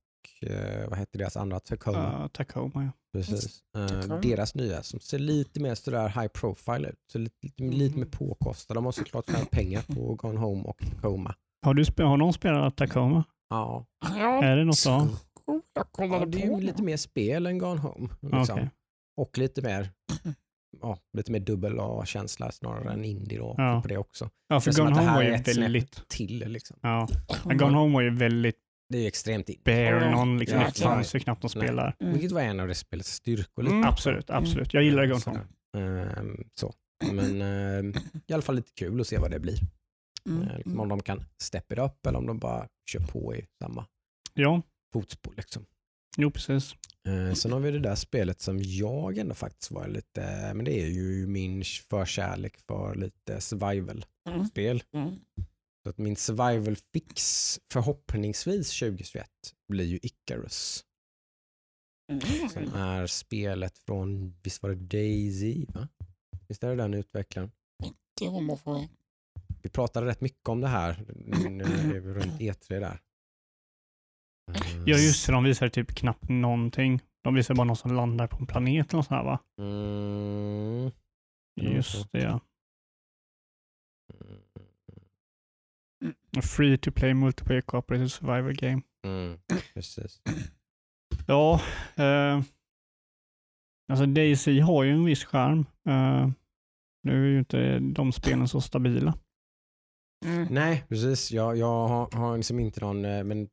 eh, 0.50 0.88
vad 0.88 0.98
hette 0.98 1.18
deras 1.18 1.36
andra? 1.36 1.60
Tacoma. 1.60 2.22
Uh, 2.22 2.28
Tacoma, 2.28 2.84
ja. 2.84 2.90
Precis. 3.12 3.62
Eh, 3.76 3.86
Tacoma. 3.86 4.20
deras 4.20 4.54
nya 4.54 4.82
som 4.82 5.00
ser 5.00 5.18
lite 5.18 5.60
mer 5.60 5.74
sådär 5.74 6.08
high 6.08 6.28
profile 6.28 6.88
ut. 6.88 6.98
Så 7.12 7.18
lite, 7.18 7.36
lite, 7.46 7.62
lite 7.62 7.98
mer 7.98 8.06
påkostade. 8.06 8.78
De 8.78 8.84
har 8.84 8.92
såklart 8.92 9.26
tjänat 9.26 9.50
pengar 9.50 9.82
på 9.82 10.14
Gone 10.14 10.38
Home 10.38 10.62
och 10.62 10.78
Tacoma. 10.78 11.34
Har, 11.62 11.74
du 11.74 12.04
har 12.04 12.16
någon 12.16 12.32
spelat 12.32 12.76
Tacoma? 12.76 13.24
Ja, 13.48 13.86
Ja, 14.00 14.44
Är 14.44 14.56
det 14.56 14.64
något 14.64 14.86
av? 14.86 15.18
jag 15.74 15.86
ja 16.10 16.26
det 16.26 16.42
är 16.42 16.46
ju 16.46 16.60
lite 16.60 16.82
mer 16.82 16.96
spel 16.96 17.46
än 17.46 17.58
Gone 17.58 17.80
Home. 17.80 18.08
Liksom. 18.20 18.68
Och 19.20 19.38
lite 19.38 19.62
mer 19.62 19.90
Ja, 20.80 20.98
lite 21.12 21.32
mer 21.32 21.40
dubbel 21.40 21.76
A-känsla 21.80 22.52
snarare 22.52 22.92
än 22.92 23.04
indie 23.04 23.38
då 23.38 23.54
Ja. 23.58 23.80
på 23.82 23.88
det 23.88 23.96
också. 23.96 24.30
Ja, 24.48 24.60
för 24.60 24.72
Gone 24.72 24.90
Home 24.90 25.02
här 25.02 25.14
var 25.16 25.22
ju 25.22 25.60
väldigt... 25.60 26.08
till 26.08 26.38
liksom. 26.46 26.76
Ja, 26.82 27.08
men 27.44 27.56
Gone 27.58 27.76
Home 27.76 27.94
var 27.94 28.00
ju 28.00 28.10
väldigt 28.16 28.56
Det 28.88 28.98
är 28.98 29.02
ju 29.02 29.06
extremt 29.08 29.48
indie. 29.48 29.62
bare 29.64 30.10
någon, 30.10 30.38
liksom. 30.38 30.58
Ja, 30.60 30.66
det 30.74 30.80
fanns 30.82 31.14
ju 31.14 31.18
knappt 31.20 31.42
någon 31.42 31.50
Nej. 31.54 31.64
spel 31.64 31.76
där. 31.76 31.94
Mm. 32.00 32.12
Vilket 32.12 32.32
var 32.32 32.40
en 32.40 32.60
av 32.60 32.68
det 32.68 32.74
spelets 32.74 33.12
styrkor. 33.14 33.62
Lite. 33.62 33.74
Mm. 33.74 33.88
Absolut, 33.88 34.30
absolut. 34.30 34.74
Jag 34.74 34.82
gillar 34.82 35.06
Gone 35.06 35.20
Home. 35.24 35.46
Ehm, 35.76 36.44
så. 36.54 36.74
Men 37.12 37.42
ehm, 37.42 37.94
i 38.26 38.32
alla 38.32 38.42
fall 38.42 38.54
lite 38.56 38.72
kul 38.74 39.00
att 39.00 39.06
se 39.06 39.18
vad 39.18 39.30
det 39.30 39.38
blir. 39.40 39.58
Mm. 40.26 40.48
Eh, 40.48 40.56
liksom 40.56 40.80
om 40.80 40.88
de 40.88 41.02
kan 41.02 41.20
step 41.42 41.72
it 41.72 41.78
up 41.78 42.06
eller 42.06 42.18
om 42.18 42.26
de 42.26 42.38
bara 42.38 42.66
kör 42.90 43.00
på 43.00 43.34
i 43.34 43.46
samma 43.62 43.86
Ja, 44.34 44.62
fotspår. 44.92 45.34
Liksom. 45.36 45.64
Jo 46.16 46.30
precis. 46.30 46.74
Eh, 47.08 47.34
sen 47.34 47.52
har 47.52 47.60
vi 47.60 47.70
det 47.70 47.78
där 47.78 47.94
spelet 47.94 48.40
som 48.40 48.58
jag 48.62 49.18
ändå 49.18 49.34
faktiskt 49.34 49.70
var 49.70 49.88
lite, 49.88 50.54
men 50.54 50.64
det 50.64 50.80
är 50.82 50.86
ju 50.86 51.26
min 51.26 51.64
förkärlek 51.64 52.56
för 52.56 52.94
lite 52.94 53.40
survival-spel. 53.40 54.82
Mm. 54.94 55.06
Mm. 55.06 55.18
Så 55.82 55.90
att 55.90 55.98
min 55.98 56.16
survival 56.16 56.76
fix 56.92 57.60
förhoppningsvis 57.72 58.78
2021 58.78 59.30
blir 59.68 59.84
ju 59.84 59.98
Icarus. 60.02 60.84
Som 62.52 62.62
Mm. 62.62 62.74
är 62.74 63.06
spelet 63.06 63.78
från, 63.78 64.34
visst 64.42 64.62
var 64.62 64.70
det 64.70 64.76
Daisy? 64.76 65.66
Va? 65.68 65.88
Visst 66.48 66.64
är 66.64 66.68
det 66.68 66.76
den 66.76 66.94
utvecklaren? 66.94 67.50
Det 68.20 68.28
var 68.28 68.40
man 68.40 68.58
får. 68.58 68.88
Vi 69.62 69.68
pratade 69.70 70.06
rätt 70.06 70.20
mycket 70.20 70.48
om 70.48 70.60
det 70.60 70.68
här 70.68 71.04
n- 71.08 71.60
n- 71.60 72.14
runt 72.14 72.40
E3 72.40 72.80
där. 72.80 73.00
Ja 74.86 74.96
just 74.96 75.26
det, 75.26 75.32
de 75.32 75.44
visar 75.44 75.68
typ 75.68 75.94
knappt 75.94 76.28
någonting. 76.28 77.00
De 77.24 77.34
visar 77.34 77.54
bara 77.54 77.64
någon 77.64 77.76
som 77.76 77.94
landar 77.94 78.26
på 78.26 78.36
en 78.36 78.46
planet 78.46 78.88
eller 78.88 78.96
något 78.96 79.06
sånt 79.06 79.08
här 79.08 79.24
va? 79.24 79.38
Mm. 79.58 80.90
Just 81.60 82.12
det 82.12 82.22
ja. 82.22 82.40
Mm. 86.02 86.12
Free 86.42 86.78
to 86.78 86.92
play 86.92 87.14
multiplayer 87.14 87.60
cooperative 87.60 88.08
survival 88.08 88.52
game. 88.52 88.82
Mm. 89.06 89.38
Precis. 89.74 90.20
Ja, 91.26 91.60
eh, 91.96 92.42
alltså 93.92 94.06
Daisy 94.06 94.60
har 94.60 94.84
ju 94.84 94.90
en 94.90 95.04
viss 95.04 95.24
charm. 95.24 95.66
Eh, 95.88 96.28
nu 97.02 97.24
är 97.24 97.30
ju 97.30 97.38
inte 97.38 97.78
de 97.78 98.12
spelen 98.12 98.48
så 98.48 98.60
stabila. 98.60 99.14
Mm. 100.24 100.48
Nej, 100.50 100.84
precis. 100.88 101.32
Jag, 101.32 101.56
jag 101.56 101.88
har, 101.88 102.10
har 102.12 102.36
liksom 102.36 102.60
inte 102.60 102.80
någon, 102.80 103.04
eh, 103.04 103.24
men 103.24 103.48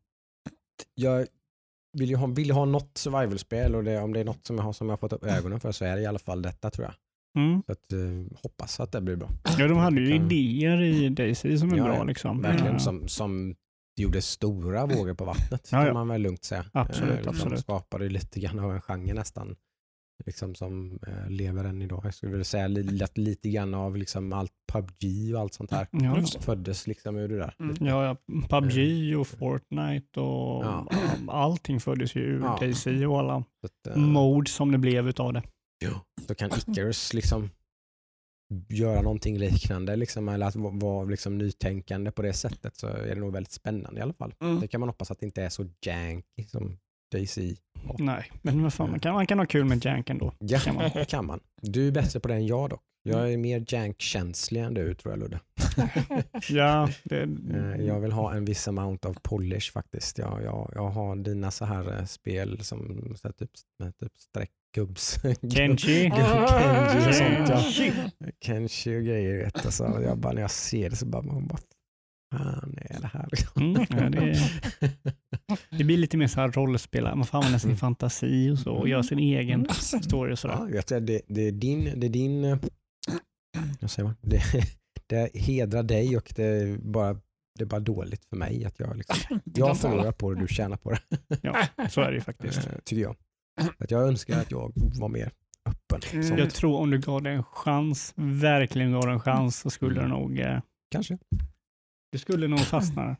jag 0.96 1.28
vill 1.98 2.10
ju 2.10 2.16
ha, 2.16 2.28
vill 2.28 2.52
ha 2.52 2.66
något 2.66 2.98
survival-spel 2.98 3.76
och 3.76 3.84
det, 3.84 4.00
om 4.02 4.14
det 4.14 4.20
är 4.20 4.26
något 4.26 4.46
som 4.48 4.56
jag 4.58 4.64
har 4.64 4.74
som 4.74 4.90
jag 4.90 5.00
fått 5.00 5.14
upp 5.14 5.24
ögonen 5.24 5.60
för 5.60 5.72
så 5.72 5.86
är 5.86 5.96
det 5.96 6.02
i 6.02 6.06
alla 6.06 6.20
fall 6.20 6.42
detta 6.42 6.70
tror 6.72 6.86
jag. 6.88 6.94
Mm. 7.44 7.64
Så 7.66 7.72
att, 7.72 7.94
eh, 7.94 8.40
hoppas 8.44 8.80
att 8.80 8.92
det 8.92 9.02
blir 9.02 9.16
bra. 9.16 9.30
Ja, 9.58 9.68
de 9.68 9.78
hade 9.78 10.02
ju 10.02 10.18
Kan- 10.18 10.32
idéer 10.32 10.82
i 10.82 11.10
Daisy 11.10 11.58
som 11.58 11.74
är 11.74 11.78
Ja, 11.78 11.84
bra. 11.84 11.96
ja. 11.96 12.04
Liksom. 12.04 12.42
Verkligen 12.42 12.74
Eh, 12.74 12.80
som, 12.80 13.08
som 13.08 13.56
gjorde 14.00 14.22
stora 14.22 14.86
vågor 14.86 15.14
på 15.14 15.26
vattnet 15.26 15.68
Ja, 15.72 15.78
kan 15.78 15.88
ja. 15.88 15.94
man 15.94 16.08
väl 16.08 16.22
lugnt 16.22 16.44
säga. 16.44 16.66
Absolut, 16.74 17.10
Eh, 17.12 17.16
liksom 17.16 17.30
absolut. 17.36 17.60
Skapade 17.60 18.10
lite 18.10 18.40
grann 18.40 18.60
av 18.60 18.72
en 18.72 18.82
genre 18.82 19.14
nästan. 19.14 19.56
Liksom 20.26 20.56
som 20.56 21.00
eh, 21.08 21.30
lever 21.30 21.64
än 21.64 21.82
idag. 21.82 22.02
Jag 22.04 22.14
skulle 22.14 22.32
vilja 22.32 22.44
säga 22.46 22.68
li, 22.68 23.04
att 23.04 23.18
lite 23.18 23.50
grann 23.50 23.74
av 23.74 23.96
liksom 23.98 24.34
allt 24.34 24.52
PubG 24.74 25.34
och 25.36 25.40
allt 25.42 25.54
sånt 25.54 25.72
här. 25.72 25.88
Ja. 25.92 26.24
Föddes 26.40 26.88
liksom 26.88 27.16
ur 27.18 27.28
det 27.28 27.38
där. 27.38 27.54
Mm. 27.60 27.76
ja, 27.80 28.06
ja, 28.06 28.16
PubG 28.50 29.16
och 29.20 29.28
Fortnite 29.28 30.20
och 30.20 30.66
Ja. 30.66 30.88
allting 31.28 31.80
föddes 31.80 32.16
ju 32.16 32.22
ur 32.22 32.40
Ja. 32.42 32.58
Daisy 32.60 33.06
och 33.06 33.20
alla 33.20 33.36
att, 33.36 33.88
eh, 33.88 33.98
modes 33.98 34.54
som 34.54 34.72
det 34.72 34.78
blev 34.78 35.10
utav 35.10 35.34
det. 35.34 35.44
så 36.28 36.36
kan 36.36 36.50
Icarus 36.58 37.14
liksom 37.14 37.50
göra 38.70 39.02
någonting 39.02 39.38
liknande 39.38 39.96
liksom, 39.96 40.30
eller 40.30 40.46
att 40.46 40.56
va- 40.56 40.72
vara 40.74 41.06
liksom 41.06 41.38
nytänkande 41.38 42.12
på 42.12 42.22
det 42.22 42.34
sättet 42.34 42.78
så 42.78 42.88
är 42.88 43.16
det 43.16 43.22
nog 43.22 43.34
väldigt 43.34 43.52
spännande 43.52 44.00
i 44.00 44.04
alla 44.04 44.14
fall. 44.14 44.34
Mm. 44.42 44.60
Det 44.60 44.68
kan 44.68 44.80
man 44.80 44.90
hoppas 44.90 45.12
att 45.12 45.20
det 45.20 45.26
inte 45.26 45.44
är 45.44 45.50
så 45.50 45.66
janky 45.86 46.44
som 46.48 46.78
Daisy. 47.12 47.56
Nej, 47.98 48.32
men 48.42 48.64
vad 48.64 48.74
fan, 48.74 48.90
man, 48.90 49.00
kan, 49.00 49.14
man 49.14 49.28
kan 49.28 49.40
ha 49.40 49.46
kul 49.46 49.66
med 49.66 49.86
Jank 49.86 50.10
ändå. 50.10 50.34
Ja, 50.40 50.60
Kan 50.60 50.76
man. 50.76 50.90
kan 51.06 51.26
man. 51.26 51.40
Du 51.62 51.88
är 51.88 51.92
bättre 51.92 52.20
på 52.20 52.28
det 52.28 52.34
än 52.34 52.46
jag 52.48 52.70
dock. 52.70 52.82
Jag 53.04 53.34
är 53.34 53.38
mer 53.38 53.66
jank-känslig 53.68 54.62
än 54.62 54.74
du 54.74 54.94
tror 54.94 55.12
jag 55.14 55.20
Ludde. 55.20 55.40
Ja, 56.50 56.90
det, 57.04 57.22
Eh, 57.54 57.86
Jag 57.86 58.00
vill 58.00 58.12
ha 58.12 58.34
en 58.34 58.46
viss 58.46 58.68
amount 58.68 59.08
of 59.08 59.18
polish 59.24 59.72
faktiskt. 59.74 60.18
Jag, 60.18 60.44
jag, 60.44 60.72
jag 60.76 60.90
har 60.90 61.16
dina 61.16 61.52
så 61.52 61.66
här 61.66 62.00
eh, 62.00 62.06
spel 62.06 62.64
som 62.64 62.80
så 63.22 63.28
här, 63.28 63.34
typ, 63.34 63.50
med 63.80 63.98
typ 63.98 64.12
streckgubbs. 64.18 65.20
Kenji. 65.54 65.78
Kenji 65.78 66.12
och 67.10 67.16
sånt. 67.16 67.50
Ja. 67.50 68.28
Kenshi 68.42 69.00
och 69.00 69.04
grejer. 69.04 69.44
Vet, 69.44 69.64
du, 69.64 69.72
så 69.72 70.00
jag 70.04 70.18
bara, 70.18 70.34
när 70.34 70.42
jag 70.42 70.52
ser 70.52 70.90
det 70.90 70.96
så 70.96 71.06
bara, 71.06 71.22
man 71.22 71.48
bara 71.48 71.60
fan 72.32 72.78
är 72.82 73.02
det 73.02 73.08
här? 73.08 73.28
Mm, 73.56 73.86
ja, 73.90 74.10
det, 74.10 74.40
det 75.78 75.84
blir 75.84 75.98
lite 75.98 76.18
mer 76.18 76.28
så 76.28 76.40
här 76.42 76.52
rollspel, 76.52 77.04
man 77.04 77.26
får 77.26 77.38
använda 77.38 77.60
sin 77.60 77.70
Mm. 77.70 77.78
fantasi 77.78 78.50
och 78.52 78.60
så 78.60 78.72
och 78.74 78.90
göra 78.90 79.04
sin 79.04 79.20
egen 79.20 79.68
story 80.02 80.34
och 80.34 80.40
sådär. 80.40 80.82
ja, 80.90 81.00
det, 81.00 81.22
det 81.28 81.42
är 81.48 81.52
din, 81.52 82.00
det 82.00 82.08
är 82.08 82.10
din 82.12 82.44
eh, 82.46 82.58
vad 83.82 83.92
säger 83.92 84.08
man? 84.08 84.16
Det, 84.22 84.42
det 85.08 85.36
hedrar 85.40 85.84
dig 85.84 86.18
och 86.18 86.34
det 86.36 86.44
är 86.44 86.78
bara, 86.78 87.14
det 87.58 87.64
är 87.64 87.66
bara 87.66 87.80
dåligt 87.80 88.26
för 88.26 88.36
mig 88.38 88.66
att 88.66 88.80
jag 88.80 88.98
liksom, 88.98 89.40
jag 89.56 89.78
förlorar 89.80 90.12
på 90.12 90.34
det, 90.34 90.40
du 90.42 90.48
tjänar 90.48 90.78
på 90.78 90.92
det. 90.92 91.00
Ja, 91.42 91.68
så 91.90 92.02
är 92.02 92.08
det 92.10 92.16
ju 92.16 92.22
faktiskt. 92.22 92.58
Eh, 92.68 92.74
tycker 92.84 93.02
jag. 93.04 93.16
Att 93.78 93.92
jag 93.92 94.08
önskar 94.08 94.40
att 94.40 94.52
jag 94.52 94.72
var 94.76 95.10
mer 95.10 95.32
öppen. 95.66 96.02
Mm. 96.14 96.24
Som, 96.28 96.38
Jag 96.38 96.54
tror 96.54 96.78
om 96.80 96.90
du 96.90 97.00
gav 97.00 97.22
det 97.22 97.30
en 97.30 97.44
chans, 97.44 98.14
verkligen 98.16 98.92
gav 98.92 99.06
det 99.06 99.12
en 99.12 99.20
chans, 99.20 99.60
så 99.60 99.70
skulle 99.70 100.00
Mm. 100.02 100.04
det 100.12 100.16
nog, 100.18 100.40
eh, 100.40 100.60
Kanske. 100.92 101.18
Du 102.12 102.18
skulle 102.18 102.48
nog 102.48 102.60
fastna. 102.60 103.16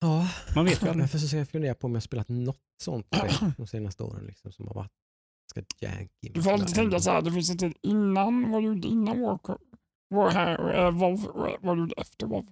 Ja, 0.00 0.28
Man 0.54 0.64
vet 0.64 0.82
ju 0.82 0.86
aldrig. 0.88 1.02
därför 1.02 1.18
så 1.18 1.28
ska 1.28 1.36
jag 1.36 1.48
fundera 1.48 1.74
på 1.74 1.86
om 1.86 1.94
jag 1.94 2.02
spelat 2.02 2.28
något 2.28 2.60
sånt 2.82 3.06
spel 3.06 3.52
de 3.56 3.66
senaste 3.66 4.02
åren 4.02 4.24
liksom, 4.26 4.52
som 4.52 4.66
har 4.66 4.74
varit 4.74 4.92
ganska 5.54 5.86
janky. 5.86 6.28
Du 6.34 6.42
får 6.42 6.52
alltid 6.52 6.74
tänka 6.74 7.00
så 7.00 7.10
här, 7.10 7.22
det 7.22 7.32
finns 7.32 7.50
en 7.50 7.58
tid 7.58 7.74
innan 7.82 8.50
vad 8.50 8.62
du 8.62 8.66
gjorde 8.66 8.88
innan 8.88 9.20
War, 9.20 9.38
war 10.14 10.30
här, 10.30 10.84
äh, 10.86 10.90
WoW, 10.90 11.24
och 11.26 11.56
vad 11.60 11.76
du 11.76 11.80
gjorde 11.80 11.94
efter 11.96 12.26
WoW. 12.26 12.46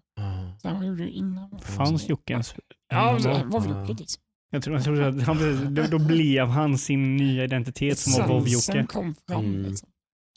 Sen 0.62 0.75
vad 0.76 0.87
gjorde 0.87 1.02
du 1.04 1.11
innan? 1.11 1.61
Fanns 1.61 2.08
Ja, 2.08 3.12
WoW? 3.12 3.50
var 3.50 3.66
Ja. 3.68 3.85
väl 3.85 3.97
liksom. 3.97 4.23
Jag 4.50 4.62
tror, 4.62 4.76
jag 4.76 4.85
tror 4.85 5.02
att 5.02 5.23
han, 5.23 5.75
då, 5.75 5.82
då 5.82 5.99
blev 5.99 6.47
han 6.47 6.78
sin 6.78 7.16
nya 7.16 7.44
identitet 7.44 7.99
som 7.99 8.28
var 8.28 8.40
Sen- 8.47 8.61
Sen 8.61 8.87
kom 8.87 9.14
fram 9.28 9.44
Mm. 9.44 9.62
liksom. 9.62 9.88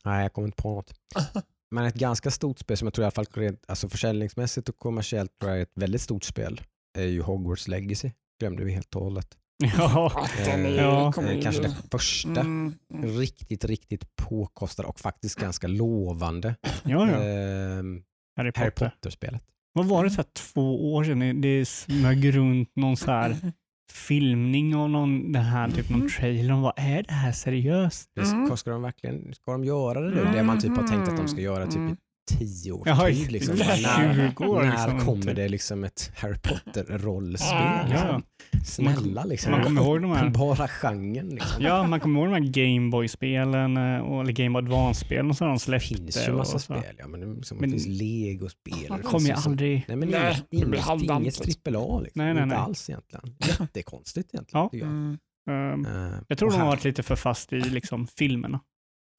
Nej, 0.06 0.22
jag 0.22 0.34
kommer 0.34 0.48
inte 0.48 0.62
på 0.62 0.76
något. 0.76 0.94
Men 1.72 1.86
ett 1.86 1.96
ganska 1.96 2.32
stort 2.32 2.60
spel 2.60 2.78
som 2.78 2.86
jag 2.86 2.94
tror 2.94 3.04
i 3.04 3.06
alla 3.06 3.12
fall 3.12 3.26
rent- 3.26 3.64
alltså 3.68 3.90
försäljningsmässigt 3.90 4.70
och 4.70 4.78
kommersiellt 4.78 5.32
tror 5.40 5.52
jag 5.52 5.60
är 5.60 5.64
ett 5.64 5.72
väldigt 5.76 6.02
stort 6.02 6.24
spel 6.24 6.62
är 6.98 7.06
ju 7.06 7.22
Hogwarts 7.22 7.68
Legacy. 7.68 8.12
Glömde 8.40 8.64
vi 8.64 8.72
helt 8.72 8.96
och 8.96 9.04
hållet. 9.04 9.38
Ja, 9.78 10.28
är, 10.40 10.76
Ja. 10.76 11.08
Eh, 11.08 11.42
Kanske 11.42 11.62
det 11.62 11.76
första 11.92 12.40
Mm, 12.42 12.74
mm. 12.94 13.10
riktigt, 13.20 13.66
riktigt 13.66 14.16
påkostade 14.16 14.88
och 14.88 15.00
faktiskt 15.00 15.36
ganska 15.40 15.68
lovande 15.68 16.56
ja, 16.64 17.12
ja. 17.12 17.18
ehm, 17.24 18.04
Harry 18.38 18.52
Harry 18.56 18.72
Potter. 18.72 18.90
Potter-spelet. 18.90 19.44
Vad 19.74 19.86
var 19.86 20.04
det, 20.04 20.10
så 20.10 20.16
här, 20.18 20.28
två 20.34 20.94
år 20.94 21.04
sedan 21.04 21.42
det 21.42 21.66
smög 21.66 22.36
runt 22.36 22.76
någon 22.76 22.98
så 22.98 23.12
här 23.12 23.36
filmning 23.92 24.76
av 24.76 24.90
någon, 24.90 25.32
den 25.32 25.44
här, 25.44 25.70
typ 25.70 25.90
någon 25.90 26.10
trailer. 26.10 26.54
Vad 26.54 26.74
är 26.78 27.04
det 27.04 27.14
här 27.14 27.32
seriöst? 27.32 28.18
Mm. 28.18 28.46
Ska, 28.46 28.58
ska, 28.58 28.72
de 28.72 28.82
verkligen, 28.82 29.34
ska 29.34 29.52
de 29.52 29.64
göra 29.64 30.02
det 30.02 30.10
nu? 30.10 30.32
Det 30.34 30.44
man 30.44 30.60
typ 30.60 30.78
har 30.78 30.88
tänkt 30.88 31.10
att 31.10 31.18
de 31.18 31.28
ska 31.28 31.42
göra 31.42 31.66
typ 31.66 31.76
i 31.76 31.78
Mm. 31.78 31.98
Tio 32.30 32.72
års 32.72 32.88
Jaha, 32.88 33.08
tid. 33.08 33.32
Liksom. 33.32 33.56
det 33.56 33.64
är 33.64 33.82
När, 33.82 34.30
20 34.32 34.46
år 34.46 34.64
när 34.64 34.72
liksom, 34.72 35.06
kommer 35.06 35.34
det 35.34 35.50
liksom 35.50 35.84
ett 35.84 36.12
Harry 36.16 36.38
Potter-rollspel? 36.38 37.50
Ja. 37.58 37.86
Liksom? 37.90 38.24
Snälla 38.66 39.24
liksom. 39.26 39.52
Man 39.52 39.64
kommer 39.64 39.82
ihåg 39.82 40.02
de 40.02 40.12
här 40.12 40.30
Bara 40.38 40.68
genren 40.68 41.30
liksom. 41.30 41.64
Ja, 41.64 41.88
man 41.88 42.00
kommer 42.00 42.20
ihåg 42.20 42.30
de 42.30 42.34
här 42.34 42.52
Gameboy-spelen, 42.54 43.78
eh, 43.78 44.00
och- 44.00 44.22
eller 44.22 44.32
Game 44.34 44.62
Boy 44.62 44.64
Advance-spelen 44.74 45.36
som 45.36 45.48
de 45.48 45.54
Det 45.54 45.60
släppte. 45.60 45.88
finns 45.88 46.28
ju 46.28 46.34
massa 46.34 46.60
spel, 46.60 46.84
ja, 46.98 47.08
men 47.08 47.20
det, 47.20 47.28
liksom, 47.36 47.58
Men- 47.58 47.72
det 47.72 47.78
finns 47.80 47.88
legospel. 48.02 48.74
och 48.90 48.98
det 48.98 49.04
kommer 49.04 49.28
liksom- 49.30 49.52
aldrig... 49.52 49.86
Nej, 49.88 49.98
men 49.98 50.10
Nej, 50.10 50.22
inget, 50.28 50.38
det 50.52 50.58
blir 50.58 50.68
inget, 50.68 50.80
halvdant, 50.80 51.22
inget 51.22 51.36
trippel 51.36 51.76
A. 51.76 52.00
Liksom. 52.04 52.22
Nej, 52.24 52.34
nej, 52.34 52.44
Inte 52.44 52.56
nej. 52.56 52.64
alls 52.64 52.90
egentligen. 52.90 53.36
Jättekonstigt 53.60 54.34
egentligen. 54.34 54.70
Ja. 54.72 54.80
Mm. 54.88 55.18
ehm, 55.50 55.86
Eh, 55.86 56.20
jag 56.28 56.38
tror 56.38 56.52
de 56.52 56.60
har 56.60 56.68
varit 56.68 56.84
lite 56.84 57.04
för 57.04 57.16
fast 57.16 57.54
i 57.54 57.60
liksom, 57.62 58.08
filmerna. 58.08 58.60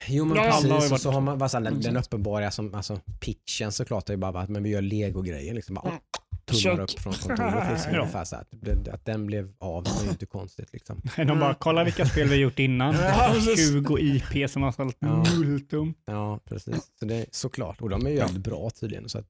Jo 0.09 0.25
men 0.25 0.37
Ja, 0.37 0.43
precis, 0.43 0.65
och 0.71 0.91
varit- 0.91 1.01
så 1.01 1.11
har 1.11 1.21
man 1.21 1.39
bara 1.39 1.49
den, 1.49 1.65
den 1.65 1.77
Exakt. 1.79 2.07
uppenbara 2.07 2.51
som, 2.51 2.75
alltså, 2.75 3.01
pitchen 3.21 3.73
såklart 3.73 4.09
är 4.09 4.13
ju 4.13 4.17
bara 4.17 4.41
att 4.41 4.49
men 4.49 4.63
vi 4.63 4.71
gör 4.71 4.83
legogrejer 4.83 5.55
liksom. 5.55 5.75
Bara, 5.75 5.89
Mm. 5.89 6.01
tummar 6.45 6.81
upp 6.81 6.91
från 7.01 7.13
kontoret 7.13 7.71
liksom. 7.71 7.93
Ja. 8.15 8.25
Så 8.25 8.37
att, 8.37 8.89
att 8.89 9.05
den 9.05 9.27
blev 9.27 9.53
av, 9.59 9.85
det 9.85 9.91
var 9.91 10.03
ju 10.05 10.11
inte 10.11 10.27
konstigt 10.27 10.73
liksom. 10.73 11.01
De 11.17 11.39
bara, 11.41 11.55
kolla 11.55 11.85
vilka 11.85 12.07
spel 12.07 12.25
vi 12.29 12.35
har 12.35 12.41
gjort 12.43 12.59
innan. 12.59 12.95
Ja, 13.01 13.31
precis. 13.35 13.69
20 13.73 13.99
IP 13.99 14.51
som 14.51 14.63
har 14.63 14.73
sålt 14.73 14.97
Ja. 14.99 15.25
multum. 15.39 15.95
Ja 16.05 16.41
precis, 16.45 16.91
så 16.99 17.05
det 17.05 17.27
såklart. 17.31 17.81
Och 17.81 17.91
de 17.91 18.07
är 18.07 18.11
ju 18.11 18.17
jävligt 18.17 18.43
bra 18.45 18.71
tydligen. 18.71 19.09
Så 19.09 19.19
att, 19.19 19.27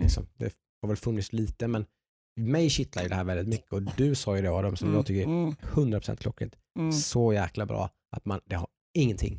liksom, 0.00 0.26
det 0.36 0.52
har 0.82 0.88
väl 0.88 0.96
funnits 0.96 1.32
lite 1.32 1.68
men 1.68 1.84
mig 2.40 2.70
kittlar 2.70 3.02
ju 3.02 3.08
det 3.08 3.14
här 3.14 3.24
väldigt 3.24 3.48
mycket 3.48 3.72
och 3.72 3.82
du 3.82 4.14
sa 4.14 4.36
ju 4.36 4.42
det 4.42 4.50
Adam 4.50 4.76
som 4.76 4.94
jag 4.94 5.06
tycker 5.06 5.20
är 5.20 5.24
Mm. 5.24 5.54
100% 5.72 6.16
klockrent. 6.20 6.54
Mm. 6.78 6.92
Så 6.92 7.32
jäkla 7.32 7.66
bra 7.66 7.90
att 8.16 8.24
man, 8.24 8.40
det 8.44 8.54
har 8.56 8.66
ingenting 8.94 9.38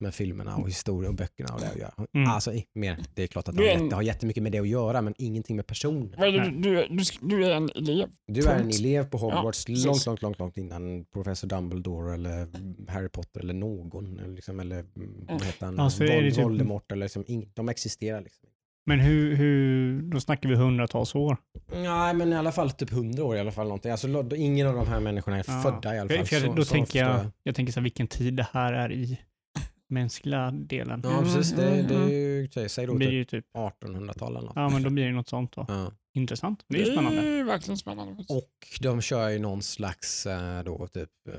med 0.00 0.14
filmerna 0.14 0.56
och 0.56 0.68
historien 0.68 1.10
och 1.10 1.16
böckerna 1.16 1.54
och 1.54 1.60
det 1.60 1.68
att 1.68 1.76
göra. 1.76 1.92
Mm. 2.14 2.30
Alltså 2.30 2.52
mer, 2.74 2.98
det 3.14 3.22
är 3.22 3.26
klart 3.26 3.48
att 3.48 3.56
det 3.56 3.62
har, 3.62 3.82
jätte, 3.82 3.94
har 3.94 4.02
jättemycket 4.02 4.42
med 4.42 4.52
det 4.52 4.58
att 4.58 4.68
göra 4.68 5.02
men 5.02 5.14
ingenting 5.18 5.56
med 5.56 5.66
personen. 5.66 6.14
Du, 6.18 6.30
du, 6.40 6.86
du, 6.88 7.04
du 7.20 7.44
är 7.46 7.50
en 7.50 7.70
elev. 7.74 8.08
Du 8.26 8.40
är 8.46 8.58
en 8.60 8.68
elev 8.68 9.04
på 9.10 9.18
Hogwarts 9.18 9.64
precis. 9.64 9.86
långt, 9.86 10.06
långt, 10.06 10.22
långt, 10.22 10.38
långt 10.38 10.56
innan 10.56 11.04
professor 11.04 11.48
Dumbledore 11.48 12.14
eller 12.14 12.46
Harry 12.90 13.08
Potter 13.08 13.40
eller 13.40 13.54
någon. 13.54 14.18
Eller, 14.18 14.34
liksom, 14.34 14.60
eller 14.60 14.84
vad 15.28 15.42
heter 15.44 15.66
han? 15.66 15.74
Ja, 15.78 15.90
så 15.90 16.04
är 16.04 16.08
det 16.08 16.14
Vol- 16.20 16.30
typ- 16.34 16.44
Voldemort 16.44 16.92
eller 16.92 17.06
liksom, 17.06 17.24
ing, 17.26 17.50
de 17.54 17.68
existerar 17.68 18.20
liksom. 18.20 18.48
Men 18.86 19.00
hur, 19.00 19.34
hur, 19.36 20.02
då 20.02 20.20
snackar 20.20 20.48
vi 20.48 20.54
hundratals 20.54 21.14
år. 21.14 21.36
Nej 21.72 22.14
men 22.14 22.32
i 22.32 22.36
alla 22.36 22.52
fall 22.52 22.70
typ 22.70 22.90
hundra 22.90 23.24
år 23.24 23.36
i 23.36 23.40
alla 23.40 23.52
fall 23.52 23.66
någonting. 23.66 23.90
Alltså, 23.90 24.36
ingen 24.36 24.66
av 24.66 24.74
de 24.74 24.86
här 24.86 25.00
människorna 25.00 25.38
är 25.38 25.44
Ja. 25.46 25.62
födda 25.62 25.94
i 25.94 25.98
alla 25.98 26.08
För, 26.08 26.16
fall. 26.16 26.26
för 26.26 26.36
jag, 26.36 26.44
Så- 26.44 26.52
då 26.52 26.64
så 26.64 26.74
tänker 26.74 26.98
jag, 26.98 27.26
jag 27.42 27.54
tänker 27.54 27.72
så 27.72 27.80
här, 27.80 27.82
vilken 27.84 28.06
tid 28.06 28.34
det 28.34 28.46
här 28.52 28.72
är 28.72 28.92
i 28.92 29.18
mänskliga 29.88 30.50
delen. 30.50 31.00
Ja 31.04 31.20
precis, 31.22 31.52
det, 31.52 31.62
det 31.82 31.94
är 31.94 32.00
Mm, 32.00 32.10
ju, 32.10 32.48
säg- 32.68 32.86
Då 32.86 32.92
då 32.92 32.98
blir 32.98 33.08
typ 33.08 33.14
ju 33.14 33.24
typ, 33.24 33.46
1800-tal 33.54 34.36
eller 34.36 34.46
något. 34.46 34.56
ja 34.56 34.68
men 34.68 34.82
då 34.82 34.90
blir 34.90 35.04
det 35.06 35.12
något 35.12 35.28
sånt 35.28 35.52
då. 35.52 35.64
Ja. 35.68 35.92
Intressant. 36.14 36.64
Det 36.68 36.82
är 36.82 36.86
ju 36.86 36.92
spännande. 36.92 37.20
Det 37.20 37.28
är 37.40 37.44
verkligen 37.44 37.78
spännande. 37.78 38.24
Och 38.28 38.50
de 38.80 39.00
kör 39.00 39.28
ju 39.28 39.38
någon 39.38 39.62
slags 39.62 40.26
eh, 40.26 40.64
då 40.64 40.86
typ 40.86 41.10
eh, 41.28 41.34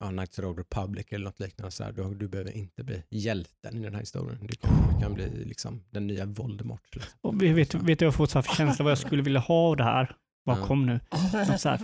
ja, 0.00 0.08
Knights 0.08 0.38
of 0.38 0.42
the 0.42 0.46
Old 0.48 0.58
Republic 0.58 1.06
eller 1.10 1.24
något 1.24 1.40
liknande. 1.40 1.70
Så 1.70 1.84
här, 1.84 1.92
du, 1.92 2.14
du 2.14 2.28
behöver 2.28 2.56
inte 2.56 2.84
bli 2.84 3.02
hjälten 3.10 3.76
i 3.78 3.82
den 3.82 3.92
här 3.94 4.00
historien. 4.00 4.38
Du 4.46 4.54
kan, 4.56 4.70
du 4.94 5.00
kan 5.00 5.14
bli 5.14 5.44
liksom 5.44 5.84
den 5.90 6.06
nya 6.06 6.26
Voldemort. 6.26 6.94
Liksom. 6.94 7.12
Och 7.20 7.42
vet, 7.42 7.74
vet, 7.74 7.98
du, 7.98 8.04
jag 8.04 8.06
har 8.06 8.12
fått 8.12 8.30
så 8.30 8.38
här 8.38 8.42
för 8.42 8.54
känsla 8.54 8.82
vad 8.82 8.90
jag 8.90 8.98
skulle 8.98 9.22
vilja 9.22 9.40
ha 9.40 9.54
av 9.54 9.76
det 9.76 9.84
här. 9.84 10.16
Vad 10.44 10.58
Ja. 10.58 10.66
kom 10.66 10.86
nu? 10.86 11.00
Något 11.48 11.60
så 11.60 11.68
här, 11.68 11.80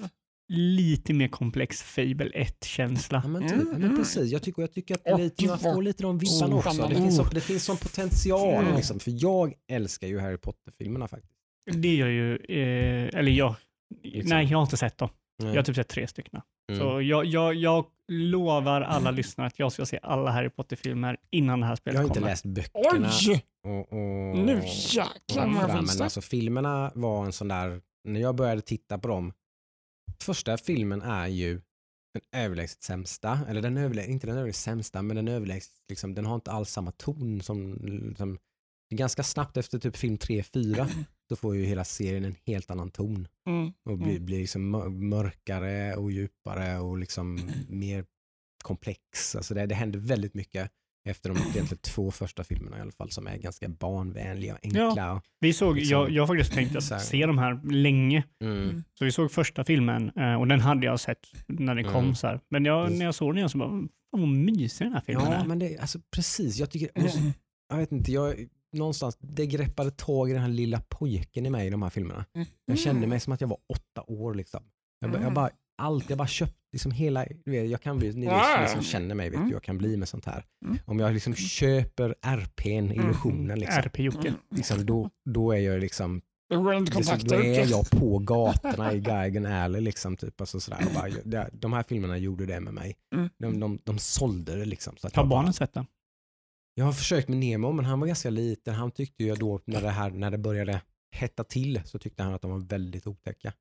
lite 0.49 1.13
mer 1.15 1.29
komplex 1.29 1.83
Fable 1.83 2.31
1-känsla. 2.35 3.21
Ja, 3.25 3.29
men, 3.29 3.49
typ, 3.49 3.59
ja, 3.73 3.79
men 3.79 3.97
precis, 3.97 4.33
jag 4.33 4.43
tycker, 4.43 4.63
jag 4.63 4.73
tycker 4.73 4.95
att 4.95 5.13
Och 5.13 5.19
lite, 5.19 5.47
man 5.47 5.59
får 5.59 5.83
lite 5.83 6.03
de 6.03 6.19
vibbarna 6.19 6.57
Oh, 6.57 6.67
också. 6.67 6.89
Det 6.89 6.95
finns, 6.95 7.17
så, 7.17 7.23
det 7.25 7.41
finns 7.41 7.65
sån 7.65 7.77
potential. 7.77 8.65
Mm. 8.65 8.77
Liksom, 8.77 9.01
för 9.01 9.13
jag 9.15 9.55
älskar 9.71 10.07
ju 10.07 10.19
Harry 10.21 10.37
Potter-filmerna 10.39 11.09
faktiskt. 11.09 11.33
Det 11.73 11.95
gör 11.95 12.09
ju, 12.09 12.37
eh, 12.37 13.19
eller 13.19 13.33
jag, 13.33 13.55
Liksom. 14.03 14.29
nej 14.29 14.47
jag 14.51 14.59
har 14.59 14.63
inte 14.63 14.77
sett 14.77 14.99
dem. 14.99 15.09
Nej. 15.39 15.49
Jag 15.51 15.57
har 15.57 15.63
typ 15.63 15.77
sett 15.77 15.89
tre 15.89 16.07
stycken. 16.07 16.41
Mm. 16.73 16.81
Så 16.81 17.03
jag, 17.03 17.25
jag, 17.25 17.55
jag 17.55 17.87
lovar 18.09 18.81
alla 18.81 19.11
lyssnare 19.11 19.47
att 19.47 19.59
jag 19.59 19.73
ska 19.73 19.87
se 19.87 19.99
alla 20.03 20.31
Harry 20.31 20.51
Potter-filmer 20.51 21.17
innan 21.31 21.61
det 21.61 21.67
här 21.67 21.71
jag 21.73 21.79
spelet 21.79 21.97
har 21.99 22.05
inte 22.05 22.15
kommer. 22.15 22.31
läst 22.31 22.45
böckerna. 22.45 23.11
Oj! 23.29 23.45
Och, 23.65 23.93
och, 23.93 24.37
Nu 24.39 24.61
jäklar 24.65 25.47
vad 25.69 25.79
finns 25.79 25.97
men 25.97 26.05
alltså 26.05 26.21
filmerna 26.21 26.93
var 26.95 27.25
en 27.25 27.33
sån 27.33 27.49
där, 27.49 27.81
när 28.05 28.21
jag 28.21 28.35
började 28.35 28.61
titta 28.61 28.99
på 28.99 29.09
dem, 29.09 29.33
första 30.23 30.57
filmen 30.59 31.03
är 31.03 31.27
ju 31.27 31.61
den 32.15 32.23
överlägset 32.43 32.83
sämsta, 32.83 33.41
eller 33.49 33.63
den 33.63 33.77
överlägset, 33.77 34.11
inte 34.13 34.27
den 34.27 34.37
överlägset 34.37 34.63
sämsta, 34.63 35.03
men 35.03 35.17
den 35.17 35.29
överlägset, 35.29 35.73
liksom, 35.89 36.15
den 36.15 36.27
har 36.27 36.35
inte 36.35 36.51
alls 36.51 36.71
samma 36.71 36.91
ton 36.93 37.41
som, 37.41 37.79
som 38.19 38.39
ganska 38.95 39.23
snabbt 39.23 39.57
efter 39.57 39.79
typ 39.79 39.97
film 39.97 40.17
3-4 40.17 40.89
så 41.29 41.37
får 41.37 41.57
ju 41.57 41.65
hela 41.65 41.85
serien 41.85 42.25
en 42.25 42.37
helt 42.47 42.71
annan 42.71 42.91
ton 42.91 43.29
Mm. 43.47 43.73
och 43.85 43.99
blir, 43.99 44.21
blir 44.21 44.39
liksom 44.39 44.71
mör- 44.71 44.89
mörkare 44.89 45.97
och 45.97 46.13
djupare 46.13 46.79
och 46.79 46.99
liksom 46.99 47.51
mer 47.69 48.05
komplex. 48.65 49.37
Alltså 49.37 49.55
det, 49.55 49.67
det 49.67 49.75
händer 49.75 49.99
väldigt 49.99 50.35
mycket 50.35 50.71
efter 51.07 51.29
de 51.29 51.39
egentligen 51.39 51.79
två 51.79 52.11
första 52.11 52.45
filmerna 52.45 52.79
i 52.79 52.81
alla 52.81 52.93
fall 52.93 53.11
som 53.11 53.27
är 53.27 53.37
ganska 53.37 53.69
barnvänliga 53.69 54.55
och 54.55 54.61
enkla. 54.63 55.13
och- 55.13 55.23
Vi 55.41 55.53
såg, 55.53 55.77
liksom- 55.77 55.93
jag, 55.99 56.11
jag 56.11 56.23
har 56.23 56.27
faktiskt 56.27 56.53
tänkt 56.53 56.77
att 56.77 57.03
se 57.03 57.27
de 57.27 57.39
här 57.39 57.61
länge. 57.73 58.25
Mm. 58.45 58.85
Så 58.99 59.05
vi 59.05 59.13
såg 59.13 59.31
första 59.33 59.65
filmen 59.65 60.11
eh, 60.17 60.35
och 60.35 60.47
den 60.49 60.61
hade 60.61 60.87
jag 60.87 61.01
sett 61.01 61.27
när 61.47 61.75
den 61.75 61.85
kom. 61.85 62.05
Mm. 62.05 62.15
Så 62.15 62.27
här. 62.27 62.41
Men 62.49 62.65
jag, 62.65 62.93
när 62.93 63.05
jag 63.05 63.15
såg 63.15 63.31
den 63.31 63.37
igen 63.37 63.49
så 63.51 63.59
bara, 63.59 63.69
fan 63.71 63.89
vad 64.11 64.29
mysig 64.29 64.87
den 64.87 64.93
här 64.95 65.01
filmen 65.07 65.27
Ja, 65.27 65.35
är. 65.35 65.45
men 65.47 65.59
det, 65.59 65.79
alltså 65.79 65.99
precis. 66.11 66.59
Jag 66.59 66.71
tycker, 66.71 67.09
så- 67.09 67.19
jag 67.69 67.77
vet 67.77 67.93
inte, 67.93 68.13
jag, 68.13 68.35
någonstans, 68.73 69.17
det 69.21 69.47
greppade 69.47 69.91
tag 69.91 70.31
i 70.31 70.33
den 70.33 70.43
här 70.43 70.49
lilla 70.49 70.81
pojken 70.89 71.47
i 71.47 71.51
mig 71.51 71.67
i 71.67 71.71
de 71.71 71.83
här 71.83 71.91
filmerna. 71.91 72.25
Jag 72.67 72.79
kände 72.79 73.07
mig 73.07 73.21
som 73.21 73.33
att 73.33 73.41
jag 73.41 73.49
var 73.49 73.59
åtta 73.69 74.03
år 74.07 74.35
liksom. 74.35 74.61
Jag, 75.01 75.11
jag 75.11 75.21
Mm. 75.21 75.35
bara, 75.35 75.51
allt, 75.79 76.11
jag 76.11 76.19
bara 76.19 76.29
köpte 76.29 76.57
liksom 76.73 76.93
hela, 76.93 77.27
du 77.45 77.51
vet, 77.51 77.71
jag 77.71 77.81
kan 77.81 77.99
bli, 77.99 78.13
ni, 78.13 78.27
som 78.69 78.83
känner 78.83 79.15
mig 79.15 79.31
vet 79.31 79.39
Mm. 79.39 79.51
jag 79.51 79.63
kan 79.63 79.79
bli 79.79 79.97
med 79.97 80.09
sånt 80.09 80.25
här. 80.25 80.45
Mm. 80.65 80.79
Om 80.85 80.99
jag 80.99 81.15
liksom 81.15 81.35
köper 81.35 82.15
RPn, 82.23 82.93
illusionen 82.93 83.59
liksom, 83.59 83.83
RP-Jocke. 83.83 84.35
liksom 84.51 84.87
då, 84.87 85.11
då 85.31 85.53
är 85.53 85.59
jag 85.59 85.81
liksom, 85.81 86.23
liksom, 86.97 87.19
då 87.19 87.35
är 87.35 87.71
jag 87.71 87.91
på 87.91 88.19
gatorna 88.19 88.93
i 88.93 88.99
Geigen 89.01 89.47
Alley 89.47 89.81
liksom. 89.81 90.17
Typ, 90.17 90.41
alltså 90.41 90.61
sådär, 90.61 90.87
och 90.87 90.93
bara, 91.29 91.49
de 91.53 91.73
här 91.73 91.83
filmerna 91.83 92.19
gjorde 92.19 92.47
det 92.47 92.61
med 92.61 92.75
mig. 92.75 92.97
Mm. 93.15 93.29
De, 93.39 93.61
de, 93.61 93.79
de 93.85 93.99
sålde 93.99 94.57
det 94.57 94.65
liksom. 94.65 94.97
Så 94.97 95.07
att 95.07 95.17
Har 95.17 95.25
barnen 95.25 95.53
sett 95.53 95.73
den? 95.73 95.87
Jag 96.75 96.85
har 96.85 96.93
försökt 96.93 97.29
med 97.29 97.39
Nemo 97.39 97.73
men 97.73 97.85
han 97.85 98.01
var 98.01 98.07
ganska 98.07 98.31
liten. 98.31 98.75
Han 98.75 98.91
tyckte 98.91 99.25
ju 99.25 99.35
då 99.35 99.61
när 99.65 99.83
det, 99.83 99.91
här, 99.91 100.11
när 100.11 100.31
det 100.31 100.39
började 100.39 100.83
hetta 101.17 101.45
till 101.45 101.81
så 101.85 101.99
tyckte 101.99 102.23
han 102.23 102.35
att 102.35 102.43
de 102.43 102.51
var 102.51 102.59
väldigt 102.59 103.07
otäcka. 103.07 103.53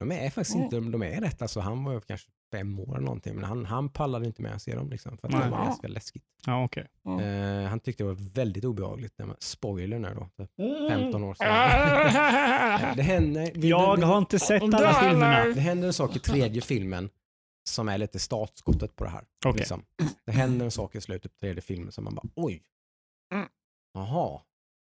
De 0.00 0.12
är 0.12 0.30
faktiskt 0.30 0.54
Mm. 0.54 0.64
inte, 0.64 0.76
de 0.90 1.02
är 1.02 1.20
rätt 1.20 1.42
alltså. 1.42 1.60
Han 1.60 1.84
var 1.84 2.00
kanske 2.00 2.30
fem 2.52 2.78
år 2.80 2.94
eller 2.96 3.04
någonting 3.04 3.34
men 3.34 3.44
han, 3.44 3.64
han 3.66 3.88
pallade 3.88 4.26
inte 4.26 4.42
med 4.42 4.54
att 4.54 4.62
se 4.62 4.74
dem 4.74 4.90
liksom 4.90 5.18
för 5.18 5.28
att 5.28 5.44
det 5.44 5.50
var 5.50 5.64
ganska 5.64 5.88
läskigt. 5.88 6.24
Ja, 6.46 6.64
okej. 6.64 6.86
Eh, 7.20 7.68
han 7.68 7.80
tyckte 7.80 8.02
det 8.02 8.06
var 8.08 8.32
väldigt 8.34 8.64
obehagligt. 8.64 9.12
när 9.18 9.26
man- 9.26 9.36
Spoiler 9.40 9.98
nu 9.98 10.14
då. 10.14 10.44
typ 10.44 10.58
Mm. 10.58 10.88
15 10.90 11.24
år 11.24 11.34
sedan. 11.34 12.96
det, 12.96 13.02
händer, 13.02 13.50
vi- 13.54 13.68
Jag 13.68 14.00
det, 14.00 14.06
har 14.06 14.18
inte 14.18 14.38
sett 14.38 14.62
alla 14.62 14.94
filmerna. 14.94 15.44
det 15.44 15.60
händer 15.60 15.86
en 15.86 15.92
sak 15.92 16.16
i 16.16 16.18
tredje 16.18 16.60
filmen 16.60 17.10
som 17.64 17.88
är 17.88 17.98
lite 17.98 18.18
startskottet 18.18 18.96
på 18.96 19.04
det 19.04 19.10
här. 19.10 19.24
Okej. 19.46 19.58
Liksom. 19.58 19.82
Det 20.26 20.32
händer 20.32 20.64
en 20.64 20.70
sak 20.70 20.94
i 20.94 21.00
slutet 21.00 21.32
på 21.32 21.38
tredje 21.38 21.62
filmen 21.62 21.92
som 21.92 22.04
man 22.04 22.14
bara 22.14 22.28
oj. 22.36 22.62
Mm. 23.34 23.46
Jaha, 23.94 24.40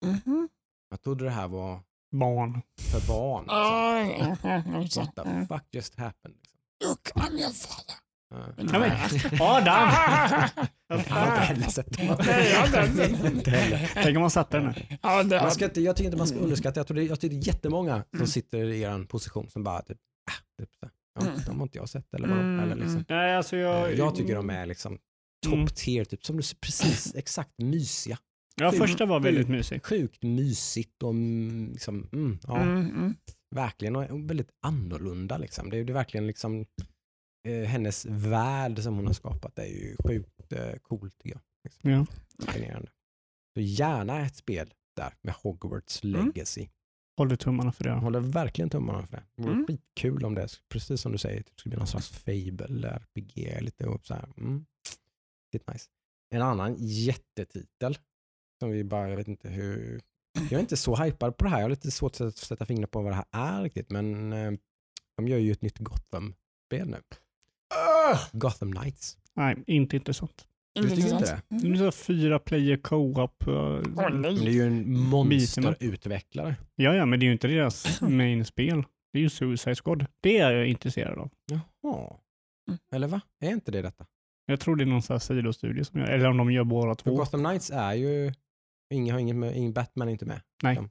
Mhm. 0.05 0.49
jag 0.89 1.01
trodde 1.01 1.23
det 1.23 1.29
här 1.31 1.47
var 1.47 1.79
Barn. 2.11 2.61
för 2.91 3.07
barn. 3.07 3.43
Liksom. 3.43 4.51
Ja, 4.73 4.87
så. 4.89 4.99
What 5.01 5.15
the 5.15 5.45
fuck 5.49 5.63
just 5.71 5.95
happened? 5.99 6.35
Liksom. 6.41 6.59
Look, 6.83 7.11
I'm 7.15 7.39
your 7.39 7.51
father. 7.51 7.95
Ja. 8.33 8.47
Ja, 8.57 8.79
men, 8.79 9.41
Adam! 9.41 9.89
Jag 10.87 10.97
har 10.97 10.99
inte 10.99 11.41
heller 11.41 11.67
sett 11.67 11.97
dem. 11.97 12.15
Nej, 12.25 12.49
jag 12.51 12.59
har 12.59 12.85
inte 12.87 13.07
sett 13.07 13.21
dem. 13.23 13.31
Inte 13.37 13.51
heller. 13.51 13.91
Tänk 13.93 14.15
om 14.15 14.21
man 14.21 14.31
satte 14.31 14.57
den 14.59 14.73
det, 15.29 15.41
Man 15.41 15.51
ska 15.51 15.65
inte, 15.65 15.81
jag 15.81 15.95
tycker 15.95 16.05
inte 16.07 16.17
man 16.17 16.27
ska 16.27 16.37
underskatta, 16.37 16.79
jag 16.79 16.87
tror 16.87 16.95
det, 16.97 17.03
jag 17.03 17.19
tycker 17.19 17.35
det 17.35 17.41
är 17.41 17.47
jättemånga 17.47 18.03
som 18.17 18.27
sitter 18.27 18.57
i 18.65 18.81
er 18.81 19.03
position 19.05 19.49
som 19.49 19.63
bara 19.63 19.81
typ, 19.81 19.97
ah, 20.31 20.59
typ. 20.61 20.69
Ja, 20.81 20.89
Mm. 21.21 21.33
de 21.45 21.57
har 21.57 21.63
inte 21.63 21.77
jag 21.77 21.89
sett 21.89 22.13
eller 22.13 22.27
vadå? 22.27 22.41
Mm, 22.41 22.59
Eller 22.59 22.75
liksom. 22.75 22.91
mm. 22.93 23.05
Nej, 23.09 23.35
alltså 23.35 23.57
jag... 23.57 23.97
Jag 23.97 24.15
tycker 24.15 24.35
de 24.35 24.49
är 24.49 24.65
liksom 24.65 24.97
Mm. 25.47 25.65
top 25.67 25.75
tier, 25.75 26.05
typ, 26.05 26.25
som 26.25 26.37
du 26.37 26.43
precis 26.61 27.15
exakt 27.15 27.51
mysiga. 27.57 28.17
Ja, 28.55 28.71
första 28.71 29.05
var 29.05 29.19
väldigt 29.19 29.49
mysig. 29.49 29.85
Sjukt 29.85 30.23
mysigt 30.23 31.03
och 31.03 31.09
mm, 31.09 31.71
liksom, 31.71 32.09
mm, 32.13 32.39
ja, 32.47 32.61
Mm, 32.61 32.77
mm. 32.89 33.15
verkligen 33.55 33.95
och 33.95 34.29
väldigt 34.29 34.51
annorlunda. 34.61 35.37
Liksom. 35.37 35.69
Det, 35.69 35.77
är, 35.77 35.83
det 35.83 35.91
är 35.91 35.93
verkligen 35.93 36.27
liksom, 36.27 36.65
eh, 37.47 37.63
hennes 37.63 38.05
värld 38.05 38.79
som 38.79 38.95
hon 38.95 39.05
har 39.07 39.13
skapat 39.13 39.59
är 39.59 39.65
ju 39.65 39.95
sjukt 40.07 40.53
eh, 40.53 40.73
coolt 40.81 41.17
tycker 41.17 41.35
jag. 41.35 41.41
Liksom. 41.63 41.89
Ja. 41.91 42.05
Fascinerande. 42.45 42.91
Så 43.55 43.61
gärna 43.61 44.25
ett 44.25 44.35
spel 44.35 44.73
där 44.95 45.13
med 45.21 45.33
Hogwarts 45.33 46.03
Mm. 46.03 46.25
legacy. 46.25 46.67
Håller 47.17 47.35
tummarna 47.35 47.71
för 47.71 47.83
det. 47.83 47.91
Håller 47.91 48.19
verkligen 48.19 48.69
tummarna 48.69 49.07
för 49.07 49.17
det. 49.17 49.23
Det 49.35 49.41
vore 49.43 49.53
Mm. 49.53 49.67
skitkul 49.67 50.25
om 50.25 50.35
det, 50.35 50.47
precis 50.69 51.01
som 51.01 51.11
du 51.11 51.17
säger, 51.17 51.41
typ, 51.43 51.59
skulle 51.59 51.69
bli 51.71 51.77
någon 51.77 51.87
slags 51.87 52.09
fable, 52.09 52.87
RPG, 52.89 53.61
lite 53.61 53.85
och 53.87 54.05
så 54.05 54.13
här. 54.13 54.29
Mm. 54.37 54.65
Lite 55.53 55.71
nice. 55.73 55.85
En 56.29 56.41
annan 56.41 56.75
jättetitel 56.79 57.97
som 58.61 58.71
vi 58.71 58.83
bara, 58.83 59.09
jag 59.09 59.17
vet 59.17 59.27
inte 59.27 59.49
hur, 59.49 60.01
jag 60.33 60.53
är 60.53 60.59
inte 60.59 60.77
så 60.77 60.95
hypad 60.95 61.37
på 61.37 61.43
det 61.43 61.49
här. 61.49 61.57
Jag 61.57 61.63
har 61.63 61.69
lite 61.69 61.91
svårt 61.91 62.21
att 62.21 62.37
sätta 62.37 62.65
fingret 62.65 62.91
på 62.91 63.01
vad 63.01 63.11
det 63.11 63.15
här 63.15 63.57
är 63.57 63.63
riktigt. 63.63 63.89
Men 63.89 64.33
eh, 64.33 64.51
de 65.17 65.27
gör 65.27 65.37
ju 65.37 65.51
ett 65.51 65.61
nytt 65.61 65.77
Gotham-spel 65.77 66.89
nu. 66.89 66.97
Gotham 68.31 68.73
Knights. 68.73 69.17
Nej, 69.33 69.63
inte 69.67 69.95
intressant. 69.95 70.47
Du 70.73 70.89
tycker 70.89 71.13
inte 71.13 71.41
det? 71.49 71.67
Det 71.67 71.67
är 71.67 71.75
så 71.75 71.91
fyra 71.91 72.39
player 72.39 72.77
co-op. 72.77 73.43
Men 73.95 74.21
det 74.21 74.29
är 74.29 74.49
ju 74.49 74.67
en 74.67 74.99
monsterutvecklare. 74.99 76.55
Ja, 76.75 76.95
ja, 76.95 77.05
men 77.05 77.19
det 77.19 77.23
är 77.23 77.27
ju 77.27 77.33
inte 77.33 77.47
deras 77.47 78.01
main-spel. 78.09 78.83
Det 79.13 79.19
är 79.19 79.23
ju 79.23 79.29
Suicide 79.29 79.75
Squad. 79.75 80.05
Det 80.21 80.37
är 80.37 80.51
jag 80.51 80.67
intresserad 80.67 81.19
av. 81.19 81.29
Jaha. 81.45 82.13
Mm. 82.67 82.79
Eller 82.91 83.07
va? 83.07 83.21
Är 83.39 83.49
inte 83.49 83.71
det 83.71 83.81
detta? 83.81 84.05
Jag 84.45 84.59
tror 84.59 84.75
det 84.75 84.83
är 84.83 84.85
någon 84.85 85.01
sån 85.01 85.13
här 85.13 85.19
sidostudio 85.19 85.83
som 85.83 85.99
gör, 85.99 86.07
eller 86.07 86.29
om 86.29 86.37
de 86.37 86.51
gör 86.51 86.63
båda 86.63 86.95
För 86.95 87.03
två. 87.03 87.15
Gotham 87.15 87.43
Knights 87.43 87.71
är 87.73 87.93
ju, 87.93 88.33
ingen, 88.91 89.13
har 89.13 89.19
inget 89.19 89.35
med, 89.35 89.57
ingen 89.57 89.73
Batman 89.73 90.07
är 90.07 90.11
inte 90.11 90.25
med. 90.25 90.41
Nej. 90.63 90.73
Liksom. 90.73 90.89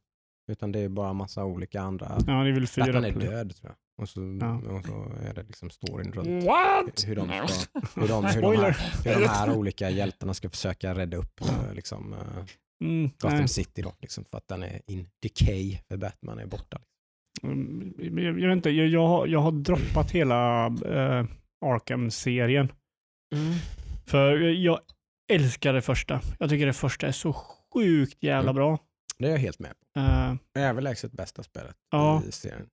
Utan 0.50 0.72
det 0.72 0.78
är 0.80 0.88
bara 0.88 1.12
massa 1.12 1.44
olika 1.44 1.80
andra. 1.80 2.18
Ja, 2.26 2.32
det 2.32 2.48
är 2.48 2.52
väl 2.52 2.66
fyra 2.66 2.86
Batman 2.86 3.04
är 3.04 3.10
död 3.30 3.56
tror 3.56 3.70
jag. 3.70 3.76
Och 4.02 4.08
så, 4.08 4.38
Ja. 4.40 4.54
och 4.56 4.84
så 4.84 5.12
är 5.28 5.34
det 5.34 5.42
liksom 5.42 5.70
storyn 5.70 6.12
runt 6.12 6.44
What? 6.44 7.04
hur 7.06 7.16
de, 7.16 7.48
ska, 7.48 7.80
hur, 8.00 8.08
de, 8.08 8.24
hur, 8.24 8.42
de 8.42 8.56
här, 8.56 8.76
hur 9.04 9.20
de 9.20 9.26
här 9.28 9.56
olika 9.56 9.90
hjältarna 9.90 10.34
ska 10.34 10.50
försöka 10.50 10.94
rädda 10.94 11.16
upp 11.16 11.40
eh, 11.40 11.74
liksom, 11.74 12.12
eh, 12.12 12.18
Mm, 12.84 13.10
Gotham 13.18 13.38
nej. 13.38 13.48
City 13.48 13.82
då, 13.82 13.92
liksom, 14.00 14.24
för 14.24 14.36
att 14.36 14.48
den 14.48 14.62
är 14.62 14.80
in 14.86 15.08
decay 15.22 15.78
för 15.88 15.96
Batman 15.96 16.38
är 16.38 16.46
borta. 16.46 16.80
Mm, 17.42 17.94
jag, 17.98 18.40
jag 18.40 18.48
vet 18.48 18.56
inte, 18.56 18.70
jag, 18.70 18.86
jag, 18.88 19.06
har, 19.06 19.26
jag 19.26 19.40
har 19.40 19.52
droppat 19.52 20.10
hela 20.10 20.66
eh, 20.66 21.24
Arkham-serien. 21.66 22.72
För 24.06 24.36
jag 24.40 24.80
älskar 25.32 25.72
det 25.72 25.82
första. 25.82 26.20
Jag 26.38 26.50
tycker 26.50 26.66
det 26.66 26.72
första 26.72 27.06
är 27.06 27.12
så 27.12 27.36
sjukt 27.74 28.22
jävla 28.22 28.50
Mm. 28.50 28.54
bra. 28.54 28.78
Det 29.18 29.26
är 29.26 29.30
jag 29.30 29.38
helt 29.38 29.58
med 29.58 29.70
på. 29.94 30.00
Eh, 30.00 30.34
Överlägset 30.68 31.12
bästa 31.12 31.42
spelet 31.42 31.76
Ja. 31.90 32.22
i 32.28 32.32
serien. 32.32 32.66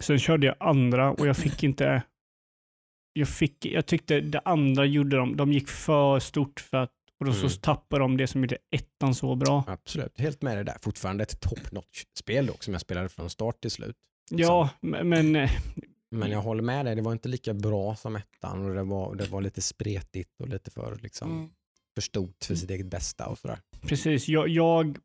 sen 0.00 0.18
körde 0.18 0.46
jag 0.46 0.56
andra 0.60 1.10
och 1.12 1.26
jag 1.26 1.36
fick 1.36 1.62
inte... 1.62 2.02
Jag, 3.12 3.28
fick, 3.28 3.66
jag 3.66 3.86
tyckte 3.86 4.20
det 4.20 4.40
andra 4.44 4.84
gjorde 4.84 5.16
de, 5.16 5.36
de 5.36 5.52
gick 5.52 5.68
för 5.68 6.18
stort 6.18 6.60
för 6.60 6.76
att 6.76 6.92
och 7.20 7.26
då 7.26 7.32
Mm. 7.32 7.48
så 7.48 7.58
tappade 7.60 8.02
de 8.02 8.16
det 8.16 8.26
som 8.26 8.40
gjorde 8.40 8.58
ettan 8.70 9.14
så 9.14 9.34
bra. 9.34 9.64
Absolut, 9.66 10.18
helt 10.20 10.42
med 10.42 10.56
det 10.56 10.62
där. 10.64 10.76
Fortfarande 10.82 11.22
ett 11.22 11.40
top 11.40 11.72
notch-spel 11.72 12.46
dock 12.46 12.62
som 12.62 12.74
jag 12.74 12.80
spelade 12.80 13.08
från 13.08 13.30
start 13.30 13.60
till 13.60 13.70
slut. 13.70 13.96
Ja, 14.30 14.70
men 14.80 15.08
men, 15.08 15.36
eh, 15.36 15.50
Men 16.10 16.30
jag 16.30 16.40
håller 16.40 16.62
med 16.62 16.86
dig, 16.86 16.94
det 16.96 17.02
var 17.02 17.12
inte 17.12 17.28
lika 17.28 17.54
bra 17.54 17.96
som 17.96 18.16
ettan 18.16 18.64
och 18.64 18.74
det 18.74 18.82
var, 18.82 19.14
det 19.14 19.26
var 19.30 19.40
lite 19.42 19.62
spretigt 19.62 20.40
och 20.40 20.48
lite 20.48 20.70
för, 20.70 20.98
liksom, 21.02 21.30
Mm. 21.30 21.50
För 21.98 22.02
stort 22.02 22.44
för 22.44 22.54
sitt 22.54 22.70
eget 22.70 22.86
bästa 22.86 23.26
och 23.26 23.38
sådär. 23.38 23.58
precis. 23.82 24.28
Jag, 24.28 24.48
jag, 24.48 24.98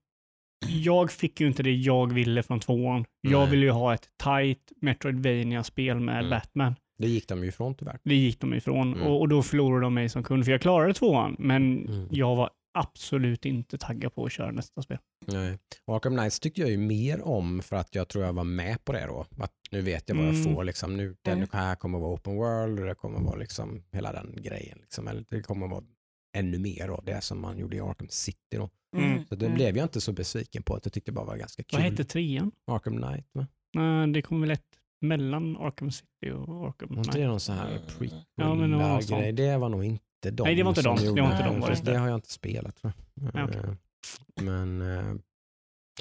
jag 0.67 1.11
fick 1.11 1.41
ju 1.41 1.47
inte 1.47 1.63
det 1.63 1.71
jag 1.75 2.13
ville 2.13 2.43
från 2.43 2.59
tvåan. 2.59 3.05
Jag 3.21 3.39
Nej. 3.41 3.49
ville 3.51 3.65
ju 3.65 3.71
ha 3.71 3.93
ett 3.93 4.09
tight 4.23 4.71
Metroidvania-spel 4.81 5.99
med 5.99 6.17
Mm. 6.19 6.29
Batman. 6.29 6.75
Det 6.97 7.07
gick 7.07 7.27
de 7.27 7.43
ju 7.43 7.49
ifrån 7.49 7.75
tyvärr. 7.75 7.99
Det 8.03 8.15
gick 8.15 8.39
de 8.39 8.53
ifrån 8.53 8.93
Mm. 8.93 9.07
och, 9.07 9.19
och 9.21 9.29
då 9.29 9.43
förlorade 9.43 9.81
de 9.85 9.93
mig 9.93 10.09
som 10.09 10.23
kund. 10.23 10.45
För 10.45 10.51
jag 10.51 10.61
klarade 10.61 10.93
tvåan, 10.93 11.35
men 11.39 11.87
Mm. 11.87 12.07
jag 12.11 12.35
var 12.35 12.49
absolut 12.77 13.45
inte 13.45 13.77
taggad 13.77 14.15
på 14.15 14.25
att 14.25 14.31
köra 14.31 14.51
nästa 14.51 14.81
spel. 14.81 14.97
Nej. 15.27 15.57
Och 15.85 15.95
Arkham 15.95 16.13
Knights 16.17 16.39
tyckte 16.39 16.61
jag 16.61 16.69
ju 16.69 16.77
mer 16.77 17.21
om 17.27 17.61
för 17.61 17.75
att 17.75 17.95
jag 17.95 18.07
tror 18.07 18.25
jag 18.25 18.33
var 18.33 18.43
med 18.43 18.85
på 18.85 18.93
det 18.93 19.05
då. 19.05 19.25
Att 19.39 19.51
nu 19.71 19.81
vet 19.81 20.09
jag 20.09 20.15
vad 20.15 20.25
jag 20.25 20.35
Mm. 20.35 20.55
får. 20.55 20.63
Liksom. 20.63 20.97
Nu, 20.97 21.15
den 21.21 21.37
Mm. 21.37 21.49
här 21.51 21.75
kommer 21.75 21.97
att 21.97 22.01
vara 22.01 22.13
open 22.13 22.35
world 22.35 22.79
och 22.79 22.85
det 22.85 22.95
kommer 22.95 23.17
att 23.19 23.25
vara 23.25 23.35
liksom 23.35 23.83
hela 23.91 24.11
den 24.13 24.35
grejen. 24.41 24.77
Liksom. 24.81 25.07
Eller 25.07 25.25
det 25.29 25.41
kommer 25.41 25.65
att 25.65 25.71
vara 25.71 25.83
ännu 26.33 26.59
mer 26.59 26.89
av 26.89 27.05
det 27.05 27.21
som 27.21 27.41
man 27.41 27.57
gjorde 27.57 27.75
i 27.77 27.79
Arkham 27.79 28.07
City. 28.09 28.37
Då. 28.57 28.69
Mm. 28.97 29.25
Så 29.25 29.35
det 29.35 29.45
Mm. 29.45 29.55
blev 29.55 29.77
jag 29.77 29.85
inte 29.85 30.01
så 30.01 30.11
besviken 30.11 30.63
på. 30.63 30.75
Att 30.75 30.85
jag 30.85 30.93
tyckte 30.93 31.11
det 31.11 31.15
bara 31.15 31.25
var 31.25 31.37
ganska 31.37 31.63
kul. 31.63 31.79
Vad 31.79 31.91
hette 31.91 32.03
trean? 32.03 32.51
Arkham 32.71 32.97
Knight 33.01 33.25
va? 33.33 33.47
Det 34.13 34.21
kom 34.21 34.41
väl 34.41 34.51
ett 34.51 34.61
mellan 35.01 35.57
Arkham 35.57 35.91
City 35.91 36.31
och 36.31 36.67
Arkham 36.67 36.89
Var 36.89 36.97
inte 36.97 37.09
Knight. 37.11 37.13
det 37.13 37.27
någon 37.27 37.39
sån 37.39 37.55
här 37.55 37.69
Mm. 37.71 37.81
prequel 37.97 38.23
Ja, 38.35 38.55
men 38.55 38.71
det 38.71 38.77
var 38.77 39.01
grej? 39.19 39.31
Det 39.33 39.57
var 39.57 39.69
nog 39.69 39.83
inte 39.83 40.31
de 40.31 40.43
Nej, 40.43 40.55
det 40.55 40.63
var 40.63 40.71
inte 40.71 40.81
de. 40.81 40.95
Det 40.97 41.21
var 41.21 41.31
inte 41.31 41.43
de, 41.43 41.59
var 41.59 41.69
det 41.69 41.91
det 41.91 41.97
har 41.97 42.07
jag 42.07 42.17
inte 42.17 42.31
spelat. 42.31 42.83
Va? 42.83 42.93
Ja, 43.33 43.43
okej. 43.43 43.61
Eh, 43.63 44.43
Men 44.43 44.81
eh, 44.81 45.15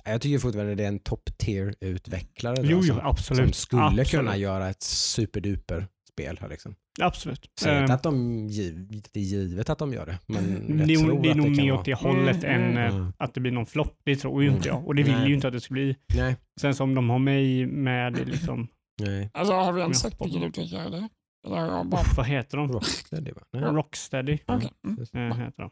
jag 0.05 0.21
tycker 0.21 0.39
fortfarande 0.39 0.75
det 0.75 0.85
är 0.85 0.89
en 0.89 0.99
top 0.99 1.39
tier 1.39 1.75
utvecklare. 1.81 2.57
då, 2.57 2.63
Jo, 2.63 2.77
jo, 2.77 2.83
som, 2.83 3.01
absolut. 3.03 3.45
som 3.45 3.53
skulle 3.53 3.83
absolut. 3.83 4.11
kunna 4.11 4.37
göra 4.37 4.69
ett 4.71 4.83
superduper 4.83 5.87
spel. 6.15 6.39
Här, 6.41 6.49
liksom. 6.49 6.75
Absolut. 7.01 7.51
Säger 7.61 7.77
Eh, 7.77 7.83
inte 7.83 7.95
att 7.95 8.03
de 8.03 8.47
giv, 8.49 9.03
det 9.13 9.21
är 9.21 9.25
givet 9.25 9.71
att 9.71 9.79
de 9.79 9.93
gör 9.93 10.07
det. 10.07 10.19
Men 10.27 10.65
jag 10.79 10.89
det 10.89 10.95
är, 10.95 10.99
tror 10.99 11.09
nog- 11.09 11.23
det 11.23 11.29
är 11.29 11.31
att 11.31 11.37
nog 11.37 11.47
det 11.51 11.57
kan 11.57 11.65
mer 11.65 11.71
vara. 11.73 11.81
åt 11.81 11.85
det 11.87 11.95
hållet 11.95 12.45
Mm, 12.45 12.63
än 12.63 12.71
mm. 12.71 12.77
eh, 12.85 12.95
Mm. 12.97 13.13
att 13.19 13.35
det 13.35 13.41
blir 13.41 13.53
någon 13.53 13.67
flopp. 13.67 13.99
Det 14.05 14.17
tror 14.17 14.43
ju 14.43 14.49
Mm. 14.49 14.57
inte 14.57 14.69
jag. 14.69 14.87
Och 14.87 14.95
det 14.95 15.03
vill 15.03 15.13
Nej. 15.13 15.29
ju 15.29 15.35
inte 15.35 15.47
att 15.47 15.53
det 15.53 15.61
ska 15.61 15.73
bli. 15.75 15.97
Nej, 16.17 16.37
Sen 16.61 16.75
som 16.75 16.95
de 16.95 17.11
har 17.11 17.19
mig 17.19 17.67
med 17.67 18.29
liksom, 18.29 18.69
nej. 19.03 19.31
Alltså 19.35 19.55
har 19.55 19.73
vi 19.73 19.81
ens 19.81 20.01
sett 20.01 20.21
vilken 20.21 20.43
utvecklare 20.43 20.91
det 20.91 20.97
är? 20.97 21.09
Eller 21.47 21.57
har 21.57 21.67
jag 21.77 21.87
bara... 21.87 22.01
uff, 22.01 22.17
vad 22.17 22.27
heter 22.27 22.57
de? 22.59 22.73
Rocksteady 22.73 23.33
va? 23.33 23.41
Nej. 23.53 23.63
Rocksteady 23.63 24.39
Okej. 24.47 24.71
Mm. 25.15 25.31
eh, 25.31 25.37
heter 25.39 25.63
de. 25.63 25.71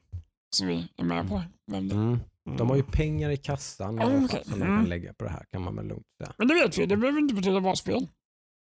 Så 0.57 0.67
vi 0.67 0.89
är 0.97 1.05
med 1.05 1.29
på 1.29 1.43
vem 1.73 1.89
det 1.89 1.95
är. 1.95 1.99
Mm. 1.99 2.19
De 2.57 2.69
har 2.71 2.77
ju 2.77 2.83
pengar 2.83 3.31
i 3.31 3.37
kassan 3.37 3.99
Okej. 4.03 4.41
som 4.45 4.59
de 4.61 4.65
Mm. 4.67 4.79
kan 4.79 4.89
lägga 4.89 5.13
på 5.15 5.25
det 5.25 5.31
här 5.31 5.45
kan 5.53 5.63
man 5.63 5.77
väl 5.77 5.87
lugnt 5.87 6.07
säga. 6.23 6.33
Men 6.39 6.49
det 6.49 6.55
vet 6.55 6.79
vi, 6.79 6.87
det 6.87 6.97
behöver 6.97 7.19
inte 7.21 7.35
betyda 7.35 7.61
bra 7.61 7.75
spel. 7.77 8.09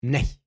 Nej, 0.02 0.22
Det 0.22 0.41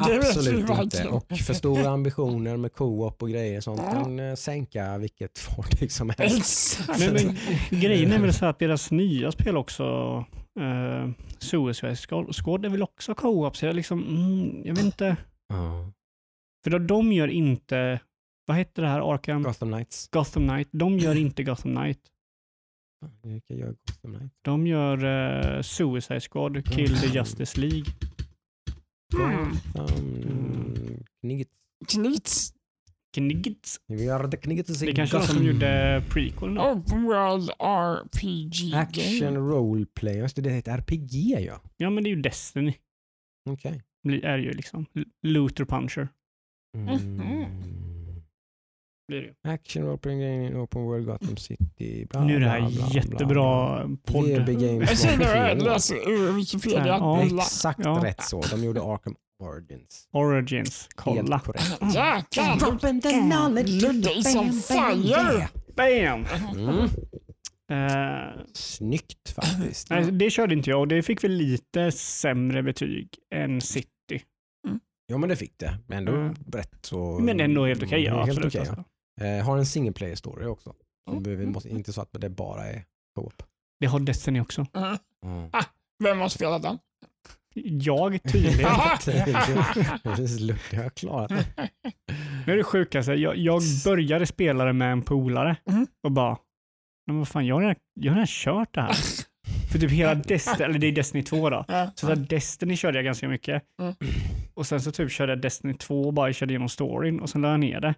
absolut 0.00 0.70
inte. 0.70 1.08
Och 1.08 1.38
för 1.38 1.54
stora 1.54 1.88
ambitioner 1.90 2.56
med 2.56 2.72
co-op 2.72 3.22
och 3.22 3.30
grejer 3.30 3.60
sånt 3.60 3.80
Ja. 3.84 3.90
kan 3.90 4.18
eh, 4.20 4.34
sänka 4.34 4.98
vilket 4.98 5.38
fartyg 5.38 5.92
som 5.92 6.12
helst. 6.18 6.80
Men, 6.98 7.14
men 7.14 7.36
grejen 7.80 8.12
är 8.12 8.18
väl 8.18 8.32
så 8.34 8.46
att 8.46 8.58
deras 8.58 8.90
nya 8.90 9.32
spel 9.32 9.56
också, 9.56 9.84
uh, 10.60 11.10
Suicide 11.38 11.96
Squad 12.32 12.64
är 12.64 12.68
väl 12.68 12.82
också 12.82 13.14
co-op, 13.14 13.56
så 13.56 13.66
jag 13.66 13.76
liksom, 13.76 14.02
mm, 14.02 14.62
jag 14.66 14.74
vet 14.74 14.84
inte. 14.84 15.16
Ja. 15.48 15.92
För 16.64 16.70
då, 16.70 16.78
de 16.78 17.12
gör 17.12 17.28
inte, 17.28 18.00
vad 18.46 18.56
heter 18.56 18.82
det 18.82 18.88
här, 18.88 19.14
Arkham? 19.14 19.42
Gotham 19.42 19.72
Knights. 19.72 20.08
Gotham 20.08 20.48
Knight. 20.48 20.68
De 20.72 20.98
gör 20.98 21.14
inte 21.14 21.42
Gotham 21.42 21.76
Knight. 21.76 22.00
Vilka 23.22 23.54
gör 23.54 23.74
Gotham 23.86 24.14
Knights? 24.14 24.34
De 24.42 24.66
gör 24.66 25.04
eh, 25.56 25.62
Suicide 25.62 26.20
Squad, 26.20 26.64
Kill 26.74 26.98
the 26.98 27.06
Justice 27.06 27.60
League. 27.60 27.84
Mm. 29.14 29.50
Gotham 29.72 31.04
Knights. 31.22 31.50
Knits. 31.88 32.52
Kniggets. 33.14 33.80
Vi 33.86 34.04
gör 34.04 34.28
the 34.28 34.36
Knights. 34.36 34.80
Det 34.80 34.92
kanske 34.92 35.16
är 35.16 35.20
de 35.20 35.26
som 35.26 35.44
gjorde 35.46 36.02
prequel. 36.10 36.58
Open 36.58 37.02
World 37.02 37.50
RPG 37.60 38.74
Action. 38.74 39.36
Role 39.36 39.86
Players. 39.94 40.34
Det 40.34 40.50
heter 40.50 40.72
RPG 40.78 41.40
ja. 41.40 41.60
Ja, 41.76 41.90
men 41.90 42.04
det 42.04 42.10
är 42.10 42.14
ju 42.14 42.22
Destiny. 42.22 42.74
Okej. 43.50 43.82
Blir- 44.08 44.24
Är 44.24 44.38
ju 44.38 44.52
liksom. 44.52 44.86
Looter 45.22 45.64
Puncher. 45.64 46.08
Mm. 46.76 47.46
Blir 49.08 49.20
det 49.20 49.26
ju. 49.26 49.34
Action 49.52 49.82
Role 49.84 49.98
Playing 49.98 50.20
Game, 50.20 50.54
Open 50.62 50.82
World 50.82 51.06
Gotham 51.06 51.36
City. 51.36 52.06
Bla, 52.10 52.24
nu 52.24 52.36
är 52.36 52.40
det 52.40 52.48
här 52.48 52.60
bla, 52.60 52.68
bla, 52.70 52.86
bla, 52.86 52.94
jättebra 52.94 53.86
bla. 53.86 53.96
podd. 54.04 54.24
VB 54.28 54.54
Games. 54.54 55.04
Jag 55.04 55.16
var 55.18 55.36
jag 55.48 55.62
läser 55.62 56.32
Wikipedia. 56.32 56.86
Ja. 56.86 57.22
Exakt 57.22 57.80
Ja. 57.84 58.00
rätt 58.04 58.22
så. 58.22 58.40
De 58.40 58.64
gjorde 58.64 58.80
Arkham 58.82 59.14
Origins. 59.44 60.08
Origins. 60.12 60.88
Kolla. 60.94 61.40
On 61.40 61.44
fire. 64.62 65.48
Bam! 65.76 66.24
Mm. 66.56 66.88
Snyggt 68.54 69.30
faktiskt. 69.34 69.90
nej, 69.90 70.12
det 70.12 70.30
körde 70.30 70.54
inte 70.54 70.70
jag 70.70 70.80
och 70.80 70.88
det 70.88 71.02
fick 71.02 71.24
väl 71.24 71.32
lite 71.32 71.92
sämre 71.92 72.62
betyg 72.62 73.08
än 73.34 73.60
City. 73.60 73.88
Ja 75.06 75.18
men 75.18 75.28
det 75.28 75.36
fick 75.36 75.58
det. 75.58 75.78
Men 75.86 75.98
ändå 75.98 76.12
Mm. 76.12 76.34
rätt 76.52 76.78
så. 76.80 77.18
Men 77.18 77.40
ändå 77.40 77.66
helt 77.66 77.82
okej. 77.82 78.02
ja, 78.02 78.16
Helt 78.16 78.28
absolut. 78.30 78.56
alltså. 78.56 78.74
ja. 78.76 78.84
Eh, 79.20 79.44
har 79.46 79.58
en 79.58 79.66
single 79.66 79.92
player 79.92 80.14
story 80.16 80.46
också. 80.46 80.74
Så 81.04 81.10
Mm. 81.10 81.22
behöver- 81.22 81.46
måste, 81.46 81.68
inte 81.68 81.92
så 81.92 82.00
att 82.00 82.08
det 82.12 82.28
bara 82.28 82.64
är 82.66 82.84
co-op. 83.14 83.42
Det 83.80 83.86
har 83.86 84.00
Destiny 84.00 84.40
också. 84.40 84.66
Mm. 84.74 84.96
Mm. 85.24 85.50
Vem 86.04 86.18
har 86.20 86.28
spelat 86.28 86.62
den? 86.62 86.78
Jag 87.80 88.22
tydligen. 88.22 88.70
Ludde 90.40 90.82
har 90.82 90.90
klarat 90.90 91.28
det. 91.28 91.44
Nu 92.46 92.52
är 92.52 92.56
det 92.56 92.64
sjukaste. 92.64 93.12
Jag, 93.12 93.36
jag 93.36 93.62
började 93.84 94.26
spela 94.26 94.64
det 94.64 94.72
med 94.72 94.92
en 94.92 95.02
polare 95.02 95.56
Mhm. 95.66 95.86
och 96.02 96.12
bara, 96.12 96.38
men 97.06 97.18
vad 97.18 97.28
fan, 97.28 97.46
jag 97.46 97.54
har 97.54 97.60
redan, 97.62 97.76
jag 97.94 98.12
har 98.12 98.16
redan 98.16 98.26
kört 98.26 98.74
det 98.74 98.80
här. 98.80 98.94
För 99.72 99.78
typ 99.78 99.90
hela 99.90 100.14
Destiny, 100.14 100.64
eller 100.64 100.78
det 100.78 100.86
är 100.86 100.92
Destiny 100.92 101.22
2 101.24 101.50
då. 101.50 101.64
Så 101.94 102.06
där 102.06 102.16
Destiny 102.16 102.76
körde 102.76 102.98
jag 102.98 103.04
ganska 103.04 103.28
mycket. 103.28 103.62
Mm. 103.82 103.94
Och 104.54 104.66
sen 104.66 104.80
så 104.82 104.92
typ 104.92 105.10
körde 105.10 105.32
jag 105.32 105.40
Destiny 105.40 105.74
2 105.74 106.02
och 106.02 106.12
bara 106.14 106.32
körde 106.32 106.52
igenom 106.52 106.68
storyn 106.68 107.20
och 107.20 107.30
sen 107.30 107.42
la 107.42 107.50
jag 107.50 107.60
ner 107.60 107.80
det. 107.80 107.94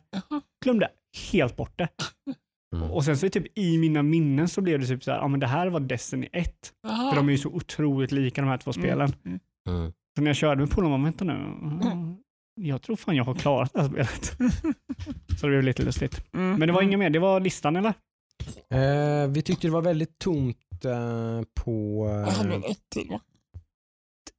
Glömde 0.64 0.88
helt 1.32 1.56
bort 1.56 1.78
det. 1.78 1.88
Mm. 2.76 2.90
Och 2.90 3.04
sen 3.04 3.16
så 3.18 3.28
typ 3.28 3.58
i 3.58 3.78
mina 3.78 4.02
minnen 4.02 4.48
så 4.48 4.60
blev 4.60 4.80
det 4.80 4.86
typ 4.86 5.04
så 5.04 5.10
här, 5.10 5.18
ja 5.18 5.28
men 5.28 5.40
det 5.40 5.46
här 5.46 5.66
var 5.66 5.80
Destiny 5.80 6.28
1. 6.32 6.52
Jaha. 6.82 7.10
För 7.10 7.16
de 7.16 7.28
är 7.28 7.32
ju 7.32 7.38
så 7.38 7.48
otroligt 7.48 8.12
lika 8.12 8.40
de 8.40 8.46
här 8.48 8.58
två 8.58 8.72
spelen. 8.72 9.12
Mm. 9.24 9.40
Mm. 9.68 9.92
Så 10.16 10.22
när 10.22 10.28
jag 10.28 10.36
körde 10.36 10.60
med 10.60 10.70
polaren, 10.70 11.04
vänta 11.04 11.24
nu. 11.24 11.36
Jag 12.60 12.82
tror 12.82 12.96
fan 12.96 13.16
jag 13.16 13.24
har 13.24 13.34
klarat 13.34 13.72
det 13.72 13.80
här 13.80 13.88
spelet. 13.88 14.24
så 15.40 15.46
det 15.46 15.50
blev 15.50 15.62
lite 15.62 15.82
lustigt. 15.82 16.24
Mm. 16.34 16.58
Men 16.58 16.66
det 16.68 16.72
var 16.72 16.82
inget 16.82 16.98
mer, 16.98 17.10
det 17.10 17.18
var 17.18 17.40
listan 17.40 17.76
eller? 17.76 17.94
Eh, 18.70 19.28
vi 19.28 19.42
tyckte 19.42 19.66
det 19.66 19.70
var 19.72 19.82
väldigt 19.82 20.18
tomt 20.18 20.84
eh, 20.84 21.42
på... 21.54 22.06
Jag 22.26 22.32
hade 22.32 22.54
Eh, 22.54 22.60
väl 22.60 22.70
ett 22.70 22.90
till 22.90 23.08
va? 23.10 23.20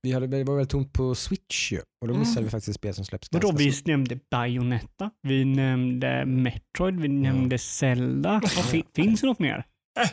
Vi 0.03 0.11
hade, 0.11 0.27
det 0.27 0.43
var 0.43 0.57
väl 0.57 0.67
tomt 0.67 0.93
på 0.93 1.15
Switch 1.15 1.71
ju. 1.71 1.79
Och 2.01 2.07
då 2.07 2.13
missade 2.13 2.37
Mm. 2.39 2.43
vi 2.43 2.49
faktiskt 2.49 2.75
spel 2.77 2.93
som 2.93 3.05
släpps 3.05 3.27
Vadå, 3.31 3.51
vi 3.57 3.71
snart. 3.71 3.87
nämnde 3.87 4.19
Bayonetta, 4.31 5.11
vi 5.21 5.45
nämnde 5.45 6.25
Metroid, 6.25 6.99
vi 6.99 7.07
nämnde 7.07 7.57
Zelda. 7.57 8.39
Vad 8.43 8.51
fi- 8.51 8.83
finns 8.95 9.21
det 9.21 9.27
något 9.27 9.39
mer? 9.39 9.65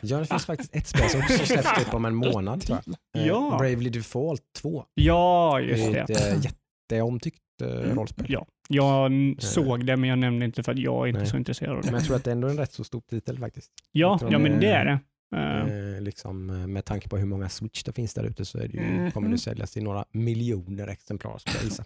Ja, 0.02 0.18
det 0.18 0.26
finns 0.26 0.46
faktiskt 0.46 0.76
ett 0.76 0.86
spel 0.86 1.08
som 1.10 1.20
också 1.20 1.46
släpps 1.46 1.78
typ 1.84 1.94
om 1.94 2.04
en 2.04 2.14
månad 2.32 2.60
tror 2.62 2.78
jag. 2.86 3.22
Eh, 3.22 3.28
Ja. 3.28 3.56
Bravely 3.58 3.90
Default 3.90 4.42
2. 4.56 4.84
Ja, 4.94 5.58
Det 5.60 5.64
just 5.66 5.88
är 5.88 5.92
det. 5.92 6.00
ett 6.00 6.10
äh, 6.44 6.50
jätteomtyckt 6.90 7.38
äh, 7.62 7.66
rollspel. 7.68 8.26
Ja, 8.28 8.46
jag 8.68 9.12
såg 9.38 9.86
det 9.86 9.96
men 9.96 10.10
jag 10.10 10.18
nämnde 10.18 10.44
inte 10.44 10.62
för 10.62 10.72
att 10.72 10.78
jag 10.78 11.04
är 11.04 11.06
inte 11.08 11.20
Nej. 11.20 11.28
så 11.30 11.36
intresserad 11.36 11.70
av 11.70 11.84
Men 11.84 11.92
det. 11.92 11.98
jag 11.98 12.04
tror 12.04 12.16
att 12.16 12.24
det 12.24 12.32
ändå 12.32 12.46
är 12.46 12.50
en 12.50 12.58
rätt 12.58 12.72
så 12.72 12.84
stor 12.84 13.00
titel 13.10 13.38
faktiskt. 13.38 13.70
Ja, 13.92 14.18
ja 14.22 14.28
det 14.28 14.38
men 14.38 14.60
det 14.60 14.66
är- 14.66 14.80
är 14.80 14.84
det. 14.84 14.98
Eh, 15.36 15.68
Eh, 15.68 16.00
liksom, 16.00 16.50
eh, 16.50 16.66
med 16.66 16.84
tanke 16.84 17.08
på 17.08 17.16
hur 17.16 17.26
många 17.26 17.48
Switch 17.48 17.82
det 17.82 17.92
finns 17.92 18.14
där 18.14 18.24
ute 18.24 18.44
så 18.44 18.58
är 18.58 18.68
det 18.68 18.76
ju, 18.76 18.80
Mhm. 18.80 19.10
kommer 19.10 19.28
det 19.30 19.38
säljas 19.38 19.76
i 19.76 19.80
några 19.80 20.04
miljoner 20.12 20.88
exemplar 20.88 21.38
skulle 21.38 21.56
jag 21.56 21.64
gissa. 21.64 21.84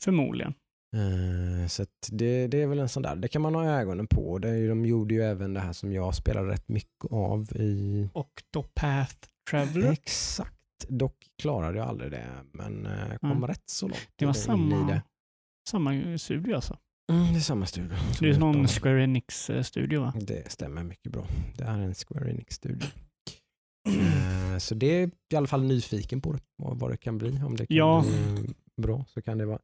Förmodligen. 0.00 0.54
Eh, 0.96 1.66
så 1.68 1.82
att 1.82 2.08
det, 2.12 2.46
det 2.46 2.62
är 2.62 2.66
väl 2.66 2.78
en 2.78 2.88
sån 2.88 3.02
där, 3.02 3.16
det 3.16 3.28
kan 3.28 3.42
man 3.42 3.54
ha 3.54 3.64
ögonen 3.64 4.06
på. 4.06 4.38
Det 4.38 4.68
de 4.68 4.84
gjorde 4.86 5.14
ju 5.14 5.22
även 5.22 5.54
det 5.54 5.60
här 5.60 5.72
som 5.72 5.92
jag 5.92 6.14
spelar 6.14 6.44
rätt 6.44 6.68
mycket 6.68 7.10
av 7.12 7.52
i... 7.56 8.08
Octopath 8.12 9.16
Traveler. 9.50 9.92
Exakt. 9.92 10.54
Dock 10.88 11.16
klarade 11.42 11.78
jag 11.78 11.88
aldrig 11.88 12.10
det, 12.10 12.26
men 12.52 12.86
eh, 12.86 13.16
kom 13.20 13.30
Mm. 13.30 13.46
rätt 13.46 13.62
så 13.70 13.88
långt. 13.88 14.08
Det 14.16 14.26
var 14.26 14.32
samma, 14.32 15.00
samma 15.70 16.18
studio 16.18 16.54
alltså. 16.54 16.78
Mm, 17.12 17.32
det 17.32 17.38
är 17.38 17.40
samma 17.40 17.66
studio. 17.66 17.96
Det 18.20 18.28
är 18.30 18.38
någon. 18.38 18.68
Square 18.68 19.02
Enix-studio 19.04 20.00
va? 20.00 20.12
Det 20.20 20.52
stämmer 20.52 20.82
mycket 20.82 21.12
bra. 21.12 21.26
Det 21.56 21.64
är 21.64 21.78
en 21.78 21.94
Square 21.94 22.30
Enix-studio. 22.30 22.88
Eh, 23.88 24.58
Så 24.58 24.74
det 24.74 24.86
är 25.02 25.10
i 25.32 25.36
alla 25.36 25.46
fall 25.46 25.62
nyfiken 25.64 26.20
på 26.20 26.32
det, 26.32 26.40
vad 26.56 26.90
det 26.90 26.96
kan 26.96 27.18
bli. 27.18 27.42
Om 27.42 27.56
det 27.56 27.66
kan 27.66 27.76
Ja. 27.76 28.04
bli 28.06 28.54
bra 28.82 29.04
så 29.08 29.22
kan 29.22 29.38
det 29.38 29.46
vara 29.46 29.58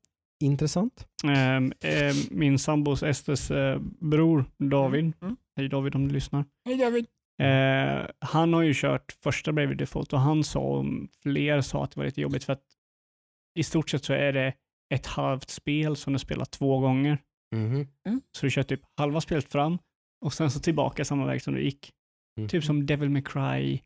intressant. 0.45 1.07
Ehm, 1.25 1.73
ehm, 1.81 2.15
min 2.31 2.59
sambos 2.59 3.03
Estes 3.03 3.51
eh, 3.51 3.79
bror 4.01 4.45
David, 4.59 5.13
Mm. 5.23 5.37
hej 5.57 5.69
David 5.69 5.95
om 5.95 6.09
du 6.09 6.15
lyssnar. 6.15 6.45
Hej 6.65 6.77
David. 6.79 7.07
Eh, 7.43 8.07
han 8.19 8.53
har 8.55 8.63
ju 8.63 8.75
kört 8.75 9.13
första 9.23 9.53
Bravely 9.53 9.75
Default 9.77 10.13
och 10.13 10.21
han 10.21 10.45
sa, 10.45 10.61
om 10.61 11.09
fler 11.23 11.61
sa 11.61 11.85
att 11.85 11.91
det 11.91 12.01
var 12.01 12.05
lite 12.05 12.21
jobbigt 12.21 12.45
för 12.45 12.53
att 12.53 12.63
i 13.59 13.63
stort 13.63 13.91
sett 13.91 14.05
så 14.05 14.13
är 14.13 14.33
det 14.33 14.55
ett 14.95 15.07
halvt 15.07 15.51
spel 15.51 15.97
som 15.97 16.13
du 16.13 16.19
spelar 16.19 16.45
två 16.45 16.79
gånger. 16.81 17.19
Mhm. 17.55 17.87
Så 18.37 18.47
du 18.47 18.51
kör 18.51 18.63
typ 18.63 18.81
halva 18.97 19.21
spelet 19.21 19.53
fram 19.53 19.79
och 20.25 20.33
sen 20.33 20.51
så 20.51 20.61
tillbaka 20.61 21.05
samma 21.05 21.27
väg 21.27 21.43
som 21.43 21.55
du 21.55 21.63
gick. 21.65 21.91
Mhm. 22.41 22.49
Typ 22.49 22.65
som 22.65 22.87
Devil 22.87 23.11
May 23.11 23.23
Cry 23.23 23.81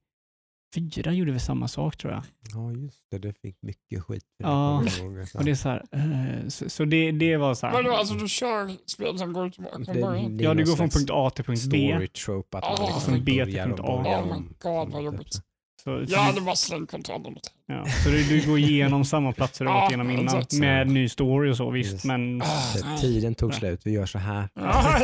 4 0.75 1.13
gjorde 1.13 1.33
vi 1.33 1.41
samma 1.41 1.69
sak 1.69 1.97
tror 1.97 2.13
jag. 2.13 2.23
Ja, 2.55 2.73
just 2.73 3.05
det. 3.11 3.19
Det 3.19 3.33
fick 3.33 3.57
mycket 3.63 4.03
skit. 4.05 4.25
Ja. 4.39 4.83
ihåg. 4.99 5.19
Och 5.35 5.45
det 5.45 5.51
är 5.51 5.55
så 5.55 5.69
här, 5.69 5.85
eh, 5.93 6.49
så, 6.49 6.71
så 6.71 6.85
det, 6.85 7.13
det 7.13 7.37
var 7.37 7.55
så 7.55 7.67
här. 7.67 7.73
Vadå, 7.75 7.91
alltså 7.93 8.15
du 8.15 8.29
kör 8.29 8.71
spel 8.87 9.19
som 9.19 9.33
går 9.33 9.51
tillbaka 9.51 9.85
från 9.85 9.95
Det- 9.95 10.01
början? 10.03 10.39
ja, 10.39 10.55
du 10.55 10.65
går 10.65 10.77
från 10.77 10.89
punkt 10.89 11.11
A 11.13 11.31
till 11.31 11.45
punkt 11.45 11.65
B. 11.71 11.89
Story 11.93 12.09
trope 12.09 12.59
att 12.59 12.65
man 12.79 12.87
liksom 12.87 13.01
från 13.15 13.25
B 13.25 13.45
till 13.45 13.55
punkt 13.59 13.81
A. 13.81 14.23
Oh 14.23 14.39
my 14.39 14.47
god, 14.59 14.93
vad 14.93 15.03
jobbigt. 15.03 15.43
Så, 15.85 16.07
så, 16.07 16.13
Jag 16.13 16.19
hade 16.19 16.41
bara 16.41 16.57
slängt 16.57 16.91
kontrollen 16.91 17.33
åt 17.37 17.53
ja, 17.67 17.85
så 18.05 18.09
du, 18.11 18.25
du 18.25 18.47
går 18.47 18.59
igenom 18.59 19.05
samma 19.05 19.33
platser 19.33 19.65
du 19.65 19.71
Ja, 19.75 19.81
gått 19.81 19.91
igenom 19.91 20.11
innan 20.11 20.45
med 20.61 20.89
ny 20.91 21.09
story 21.09 21.51
och 21.53 21.57
så 21.57 21.71
visst. 21.71 22.05
Men 22.05 22.43
Ah, 22.43 22.45
Så. 22.61 22.99
Tiden 23.01 23.35
tog 23.35 23.55
slut, 23.55 23.81
vi 23.85 23.91
gör 23.91 24.07
så 24.07 24.19
här. 24.19 24.49
Ja. 24.55 24.99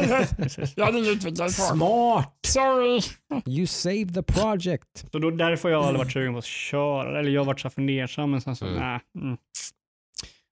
Jag 0.76 0.84
hade 0.84 0.98
utvecklare 0.98 1.48
kvar. 1.50 1.76
Smart! 1.76 2.38
Sorry. 2.46 3.00
You 3.46 3.66
saved 3.66 4.14
the 4.14 4.22
project. 4.22 5.04
Så 5.12 5.18
då, 5.18 5.30
därför 5.30 5.68
har 5.68 5.72
jag 5.72 5.84
aldrig 5.84 5.98
varit 5.98 6.12
sugen 6.12 6.32
på 6.32 6.38
att 6.38 6.44
köra. 6.44 7.18
Eller 7.18 7.30
jag 7.30 7.40
har 7.40 7.46
varit 7.46 7.60
så 7.60 7.70
fundersam 7.70 8.30
men 8.30 8.40
sen 8.40 8.56
så, 8.56 8.66
Mm. 8.66 8.78
nej. 8.80 9.00
Mm. 9.24 9.36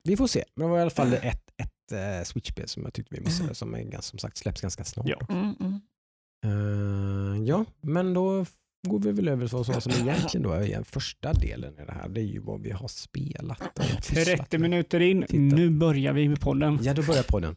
Vi 0.04 0.16
får 0.16 0.26
se. 0.26 0.44
Men 0.54 0.66
det 0.66 0.70
var 0.70 0.78
i 0.78 0.82
alla 0.82 0.90
fall 0.90 1.12
ett, 1.14 1.24
ett 1.56 1.92
uh, 1.92 2.24
Switch-spel 2.24 2.68
som 2.68 2.82
jag 2.82 2.94
tyckte 2.94 3.14
vi 3.14 3.20
missade 3.20 3.54
som 3.54 3.74
är, 3.74 3.78
ganska- 3.78 4.02
som 4.02 4.18
sagt 4.18 4.36
släpps 4.36 4.60
ganska 4.60 4.84
snart. 4.84 5.06
Ja. 5.08 5.18
Mm, 5.30 5.54
mm. 5.60 5.80
Eh, 6.44 7.44
ja, 7.48 7.64
men 7.80 8.14
då 8.14 8.44
går 8.88 8.98
vi 8.98 9.12
väl 9.12 9.28
över 9.28 9.48
till 9.48 9.56
vad 9.72 9.82
som 9.82 9.92
egentligen 10.02 10.42
då 10.42 10.52
är 10.52 10.82
första 10.84 11.32
delen 11.32 11.74
i 11.78 11.84
det 11.86 11.92
här. 11.92 12.08
Det 12.08 12.20
är 12.20 12.24
ju 12.24 12.40
vad 12.40 12.60
vi 12.62 12.70
har 12.70 12.88
spelat. 12.88 13.60
och 13.60 13.84
pysslat 14.08 14.24
30 14.24 14.58
med. 14.58 14.60
minuter 14.60 15.00
in, 15.00 15.22
Titta. 15.22 15.56
nu 15.56 15.70
börjar 15.70 16.12
vi 16.12 16.28
med 16.28 16.40
podden. 16.40 16.78
Ja, 16.82 16.94
då 16.94 17.02
börjar 17.02 17.22
podden. 17.22 17.56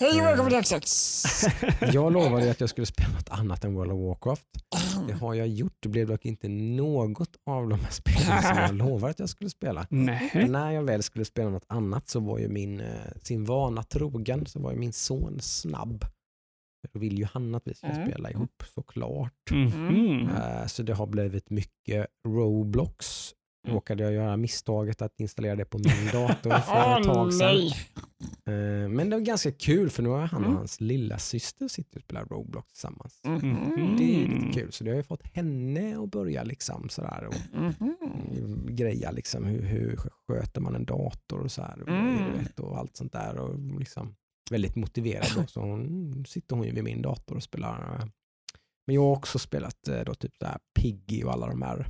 Hej 0.00 0.20
och 0.20 0.26
välkommen 0.26 0.52
Eh. 0.54 0.62
till 0.62 0.76
X6. 0.78 1.92
Jag 1.92 2.12
lovade 2.12 2.50
att 2.50 2.60
jag 2.60 2.70
skulle 2.70 2.86
spela 2.86 3.08
något 3.12 3.28
annat 3.30 3.64
än 3.64 3.74
World 3.74 3.92
of 3.92 3.98
Warcraft. 4.00 4.46
Det 5.08 5.12
har 5.12 5.34
jag 5.34 5.48
gjort. 5.48 5.76
Det 5.80 5.88
blev 5.88 6.06
dock 6.08 6.24
inte 6.24 6.48
något 6.48 7.36
av 7.46 7.68
de 7.68 7.80
här 7.80 7.90
spelen 7.90 8.42
som 8.42 8.56
jag 8.58 8.74
lovade 8.88 9.10
att 9.10 9.18
jag 9.18 9.28
skulle 9.28 9.50
spela. 9.50 9.86
Nej. 9.90 10.46
När 10.48 10.70
jag 10.70 10.82
väl 10.82 11.02
skulle 11.02 11.24
spela 11.24 11.50
något 11.50 11.64
annat 11.66 12.08
så 12.08 12.20
var 12.20 12.38
ju 12.38 12.48
min, 12.48 12.80
eh, 12.80 12.86
sin 13.22 13.44
vana 13.44 13.82
trogen, 13.82 14.46
så 14.46 14.60
var 14.60 14.72
ju 14.72 14.78
min 14.78 14.92
son 14.92 15.38
snabb. 15.40 16.04
Då 16.92 16.98
vill 16.98 17.18
ju 17.18 17.24
han 17.24 17.54
att 17.54 17.62
vi 17.66 17.74
ska 17.74 17.86
Mm. 17.86 18.08
spela 18.08 18.30
ihop 18.30 18.62
såklart. 18.74 19.50
Mhm. 19.50 20.28
Eh, 20.28 20.66
Så 20.66 20.82
det 20.82 20.94
har 20.94 21.06
blivit 21.06 21.50
mycket 21.50 22.06
Roblox. 22.28 23.30
Mm. 23.66 23.74
Råkade 23.74 24.02
jag 24.02 24.12
göra 24.12 24.36
misstaget 24.36 25.02
att 25.02 25.20
installera 25.20 25.56
det 25.56 25.64
på 25.64 25.78
min 25.78 25.86
dator 26.12 26.50
för 26.50 27.00
ett 27.00 27.04
tag 27.06 27.34
sedan. 27.34 27.66
Eh, 28.46 28.88
Men 28.88 29.10
det 29.10 29.16
var 29.16 29.20
ganska 29.20 29.52
kul 29.52 29.90
för 29.90 30.02
nu 30.02 30.08
har 30.08 30.26
han 30.26 30.40
och 30.42 30.46
Mm. 30.46 30.56
hans 30.58 30.80
lilla 30.80 31.18
syster 31.18 31.68
sitter 31.68 31.98
och 31.98 32.02
spelar 32.04 32.24
Roblox 32.24 32.72
tillsammans. 32.72 33.20
Mhm. 33.24 33.40
Det 33.98 34.04
är 34.20 34.24
Mm. 34.24 34.38
lite 34.44 34.60
kul. 34.60 34.72
Så 34.72 34.84
det 34.84 34.90
har 34.90 34.96
ju 34.96 35.02
fått 35.02 35.22
henne 35.32 35.98
att 36.02 36.10
börja 36.10 36.42
liksom 36.42 36.88
sådär 36.88 37.26
och 37.28 37.60
Mhm. 37.62 38.66
greja 38.76 39.10
liksom 39.10 39.44
hur, 39.44 39.62
hur 39.62 39.96
sköter 40.28 40.60
man 40.60 40.74
en 40.74 40.84
dator 40.84 41.40
och 41.40 41.50
så 41.52 41.62
här 41.62 41.82
och, 41.82 41.88
Mm. 41.88 42.32
vet, 42.38 42.60
och 42.60 42.78
allt 42.78 42.96
sånt 42.96 43.12
där 43.12 43.38
och 43.38 43.58
liksom 43.78 44.14
väldigt 44.50 44.76
motiverad 44.76 45.26
då, 45.36 45.46
så 45.46 45.60
hon, 45.60 46.24
sitter 46.28 46.56
hon 46.56 46.66
ju 46.66 46.72
vid 46.72 46.84
min 46.84 47.02
dator 47.02 47.36
och 47.36 47.42
spelar. 47.42 47.94
eh. 48.00 48.06
Men 48.86 48.94
jag 48.94 49.02
har 49.02 49.12
också 49.12 49.38
spelat 49.38 49.88
eh, 49.88 50.00
då 50.00 50.14
typ 50.14 50.32
här 50.42 50.58
Piggy 50.80 51.22
och 51.22 51.32
alla 51.32 51.46
de 51.46 51.62
här 51.62 51.86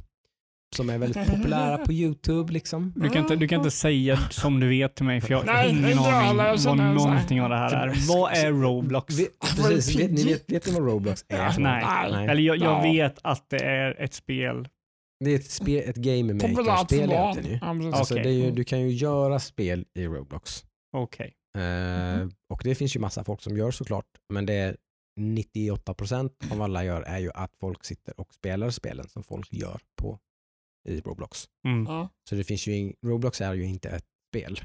som 0.77 0.91
är 0.91 0.99
väldigt 0.99 1.27
populära 1.27 1.79
på 1.79 1.93
Youtube 1.93 2.53
liksom. 2.53 2.93
Du 2.97 3.09
kan, 3.09 3.23
inte, 3.23 3.37
du 3.37 3.49
kan 3.49 3.59
inte 3.61 3.71
säga 3.71 4.17
som 4.17 4.61
du 4.61 4.69
vet 4.69 4.95
till 4.95 5.05
mig 5.05 5.21
för 5.21 5.31
jag 5.31 5.39
har 5.39 5.45
Nej, 5.45 5.71
ingen 5.71 5.99
aning 5.99 6.37
vad 6.65 6.77
någonting 6.77 7.43
av 7.43 7.51
det 7.51 7.57
här 7.57 7.89
är. 7.89 8.09
Vad 8.09 8.33
är 8.33 8.53
Roblox? 8.53 9.19
Vet, 9.19 9.41
precis, 9.41 9.97
vet, 10.01 10.11
ni 10.11 10.25
vet, 10.25 10.53
vet 10.53 10.67
ni 10.67 10.73
vad 10.73 10.83
Roblox 10.85 11.25
är? 11.29 11.59
Nej. 11.59 11.85
Nej. 12.13 12.27
Eller 12.29 12.43
jag, 12.43 12.57
jag 12.57 12.87
Ja. 12.87 12.93
vet 12.93 13.19
att 13.23 13.51
det 13.51 13.65
är 13.65 14.01
ett 14.03 14.15
spel. 14.15 14.69
Det 15.25 15.31
är 15.31 15.35
ett, 15.37 15.51
spel, 15.51 15.83
ett 15.89 15.97
game 15.97 16.33
maker-spel 16.33 17.11
egentligen 17.13 17.51
ju. 17.83 17.93
Alltså, 17.93 18.15
Okej. 18.15 18.25
det 18.25 18.31
är 18.31 18.33
ju, 18.45 18.51
du 18.51 18.65
kan 18.65 18.81
ju 18.81 18.91
göra 18.91 19.39
spel 19.41 19.85
i 19.95 20.07
Roblox. 20.07 20.65
Okej. 20.97 21.35
Eh, 21.59 22.29
och 22.49 22.61
det 22.65 22.75
finns 22.75 22.97
ju 22.97 23.01
massa 23.01 23.25
folk 23.25 23.43
som 23.43 23.57
gör 23.57 23.71
såklart, 23.71 24.07
men 24.29 24.47
det 24.47 24.55
är 24.55 24.77
98% 25.21 26.31
av 26.53 26.63
alla 26.63 26.85
gör 26.85 27.03
är 27.03 27.19
ju 27.19 27.31
att 27.35 27.57
folk 27.57 27.85
sitter 27.85 28.21
och 28.21 28.35
spelar 28.35 28.71
spelen 28.71 29.09
som 29.09 29.23
folk 29.23 29.53
gör 29.53 29.81
på 29.97 30.19
i 30.89 31.01
Roblox. 31.01 31.45
Mm. 31.67 31.85
Ja. 31.85 32.09
Så 32.29 32.35
det 32.35 32.45
finns 32.45 32.67
ju 32.67 32.77
in, 32.77 32.95
Roblox 33.07 33.41
är 33.41 33.55
ju 33.55 33.65
inte 33.65 33.89
ett 33.89 34.07
spel, 34.31 34.61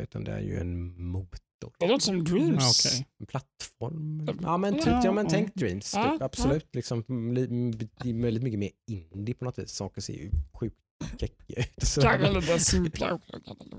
utan 0.00 0.24
det 0.24 0.32
är 0.32 0.40
ju 0.40 0.58
en 0.60 1.02
motor. 1.04 1.40
Det 1.78 1.86
låter 1.88 2.04
som 2.04 2.24
Dreams. 2.24 2.86
Okej. 2.86 3.06
En 3.18 3.26
plattform. 3.26 4.28
Ja 4.42 4.56
men, 4.56 4.74
typ, 4.74 4.86
Ja, 4.86 5.12
men 5.12 5.28
tänk 5.28 5.54
Dreams, 5.54 5.94
Ja, 5.94 6.12
typ, 6.12 6.22
absolut. 6.22 6.74
Liksom, 6.74 7.04
li- 7.34 8.12
väldigt 8.12 8.42
mycket 8.42 8.58
mer 8.58 8.70
indie 8.86 9.34
på 9.34 9.44
något 9.44 9.58
vis. 9.58 9.70
Saker 9.70 10.00
ser 10.00 10.12
ju 10.14 10.30
sjukt 10.52 10.76
ut. 11.00 11.22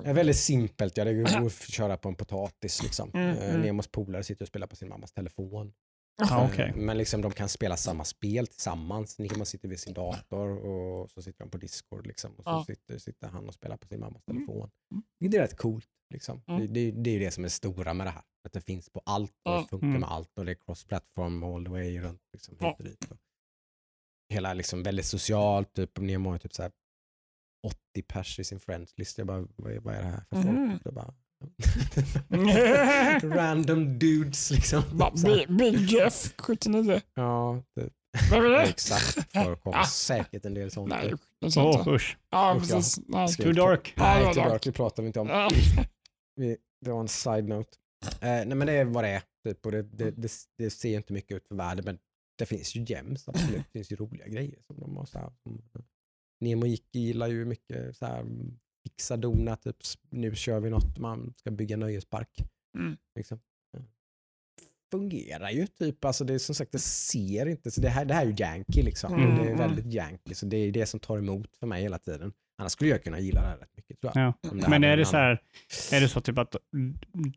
Är 0.06 0.14
väldigt 0.14 0.38
simpelt, 0.38 0.98
ja, 0.98 1.04
det 1.06 1.14
går 1.14 1.46
att 1.48 1.54
köra 1.70 1.98
på 1.98 2.10
en 2.10 2.16
potatis. 2.16 2.84
Liksom. 2.84 3.12
Mm, 3.14 3.38
Eh, 3.38 3.50
mm. 3.50 3.62
Nemos 3.62 3.88
polare 3.88 4.24
sitter 4.24 4.44
och 4.44 4.48
spelar 4.48 4.68
på 4.68 4.76
sin 4.76 4.90
mammas 4.90 5.12
telefon. 5.12 5.74
Ja, 6.18 6.26
Eh, 6.44 6.50
okej. 6.52 6.74
Men 6.76 6.98
liksom, 6.98 7.22
de 7.22 7.32
kan 7.32 7.50
spela 7.50 7.78
samma 7.78 8.06
spel 8.06 8.48
tillsammans. 8.48 9.20
Nemo 9.20 9.46
sitter 9.46 9.70
vid 9.70 9.80
sin 9.80 9.94
dator 9.94 10.66
och 10.66 11.12
så 11.12 11.22
sitter 11.22 11.40
de 11.40 11.50
på 11.50 11.58
Discord. 11.58 12.08
Liksom, 12.08 12.32
och 12.32 12.44
så 12.44 12.50
Ja. 12.50 12.64
sitter, 12.68 12.98
sitter 12.98 13.28
han 13.28 13.48
och 13.48 13.54
spelar 13.54 13.78
på 13.78 13.88
sin 13.88 14.00
mammas 14.00 14.24
Mm. 14.28 14.46
telefon. 14.48 14.70
Mm. 14.92 15.04
Det 15.32 15.38
är 15.38 15.42
rätt 15.42 15.58
coolt. 15.58 15.88
Liksom. 16.14 16.42
Mm. 16.48 16.60
Det, 16.62 16.68
det, 16.68 16.92
det 16.92 17.10
är 17.16 17.20
det 17.20 17.32
som 17.32 17.46
är 17.46 17.50
stora 17.50 17.94
med 17.94 18.08
det 18.08 18.12
här. 18.12 18.24
Att 18.48 18.54
det 18.54 18.62
finns 18.62 18.90
på 18.90 19.02
allt 19.06 19.32
och 19.46 19.52
det 19.62 19.68
funkar 19.70 19.88
Mm. 19.88 20.00
med 20.00 20.10
allt 20.12 20.38
och 20.38 20.46
det 20.46 20.52
är 20.52 20.56
cross-platform 20.56 21.44
all 21.56 21.66
the 21.66 21.72
way 21.72 22.00
runt. 22.00 22.22
Liksom, 22.34 22.58
hit 22.60 22.76
och 22.80 22.84
dit. 22.86 23.06
Hela 24.30 24.54
liksom 24.54 24.84
väldigt 24.84 25.06
socialt. 25.06 25.74
Typ, 25.74 26.00
Nemo 26.00 26.30
har 26.30 26.38
typ 26.38 26.54
så 26.54 26.62
här 26.62 26.72
80 27.64 28.02
pers 28.08 28.40
i 28.40 28.44
sin 28.44 28.60
friends-list. 28.60 29.18
Jag 29.18 29.28
bara, 29.28 29.48
vad 29.56 29.72
är, 29.72 29.80
vad 29.80 29.96
är 29.96 30.02
det 30.02 30.08
här 30.08 30.24
för 30.30 30.36
Mhm. 30.38 30.70
folk? 30.72 30.82
Jag 30.86 30.94
bara, 30.94 31.14
Random 33.36 34.00
dudes 34.00 34.52
liksom. 34.52 34.84
Big- 35.58 35.76
Jeff 35.92 36.34
79. 36.38 37.02
Ja, 37.14 37.64
det, 37.76 37.90
Vem 38.32 38.46
är 38.46 38.50
det? 38.50 38.62
exakt. 38.64 39.32
förekommer 39.32 39.84
säkert 39.84 40.46
en 40.46 40.54
del 40.54 40.72
sånt. 40.72 40.90
Nej, 40.90 41.14
Åh, 41.58 41.78
inte. 41.78 41.90
usch. 41.90 42.18
Ja, 42.30 42.58
precis. 42.60 42.96
Too 42.96 43.48
vi- 43.48 43.54
dark. 43.54 43.94
Nej, 43.98 44.34
too 44.34 44.44
dark. 44.44 44.64
Det 44.64 44.72
pratar 44.72 45.04
vi 45.04 45.08
inte 45.08 45.20
om. 45.20 45.28
Det 46.86 46.92
var 46.92 47.00
en 47.00 47.08
side 47.08 47.48
note. 47.48 47.70
Eh, 48.06 48.18
nej 48.22 48.46
men 48.56 48.68
det 48.68 48.74
är 48.74 48.86
vad 48.86 49.04
det 49.04 49.10
är. 49.10 49.22
Typ, 49.48 49.66
och 49.66 49.72
det, 49.72 49.82
det, 49.84 50.12
det, 50.12 50.32
det 50.58 50.70
ser 50.70 50.96
inte 50.98 51.14
mycket 51.14 51.38
ut 51.38 51.48
för 51.48 51.56
världen 51.56 51.86
men 51.86 51.98
det 52.38 52.46
finns 52.46 52.76
ju 52.76 52.84
gems, 52.88 53.28
absolut. 53.28 53.58
Det 53.66 53.72
finns 53.80 53.92
ju 53.92 53.96
roliga 53.96 54.28
grejer. 54.28 54.60
Som 54.68 54.80
de 54.80 54.98
har, 54.98 55.06
så 55.06 55.18
här, 55.20 55.32
Nemo 56.42 56.66
gick 56.66 56.96
gillar 56.96 57.28
ju 57.28 57.46
mycket 57.46 57.98
så 57.98 58.06
här, 58.06 58.26
fixa 58.88 59.18
dona, 59.18 59.56
typ 59.56 59.76
nu 60.10 60.36
kör 60.36 60.60
vi 60.60 60.70
något, 60.70 60.98
man 60.98 61.34
ska 61.38 61.52
bygga 61.52 61.78
nöjespark. 61.78 62.30
Mm. 62.78 62.98
Liksom. 63.16 63.40
Ja. 63.78 63.80
Fungerar 64.92 65.50
ju 65.50 65.68
typ, 65.68 66.06
alltså 66.06 66.24
det 66.24 66.34
är 66.34 66.38
som 66.40 66.56
sagt, 66.56 66.72
det 66.72 66.80
ser 66.80 67.46
inte, 67.46 67.72
så 67.72 67.82
det 67.82 67.90
här, 67.90 68.06
det 68.06 68.14
här 68.14 68.22
är 68.22 68.26
ju 68.30 68.36
janky 68.38 68.82
liksom. 68.82 69.14
Mm, 69.14 69.36
Det 69.36 69.42
är 69.42 69.46
mm. 69.46 69.58
väldigt 69.58 69.94
janky, 69.94 70.34
så 70.34 70.46
det 70.46 70.58
är 70.58 70.72
det 70.72 70.86
som 70.86 71.00
tar 71.00 71.18
emot 71.18 71.58
för 71.60 71.68
mig 71.68 71.82
hela 71.82 72.00
tiden. 72.00 72.34
Annars 72.62 72.72
skulle 72.72 72.90
jag 72.90 73.04
kunna 73.04 73.20
gilla 73.20 73.42
det 73.42 73.48
här 73.48 73.58
rätt 73.58 73.78
mycket 73.78 74.00
tror 74.02 74.12
jag. 74.16 74.34
Ja. 74.42 74.68
Men 74.68 74.84
är 74.84 74.98
det 74.98 75.06
så 75.06 75.18
här, 75.18 75.42
är 75.92 76.02
det 76.02 76.08
så 76.10 76.22
typ 76.22 76.38
att 76.38 76.56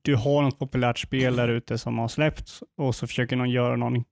du 0.02 0.16
har 0.16 0.42
något 0.42 0.58
populärt 0.58 0.98
spel 0.98 1.36
där 1.36 1.48
ute 1.48 1.78
som 1.78 1.98
har 1.98 2.08
släppts 2.08 2.62
och 2.76 2.94
så 2.94 3.06
försöker 3.06 3.36
någon 3.36 3.50
göra 3.50 3.76
någon 3.76 3.96
Ja, 3.96 4.02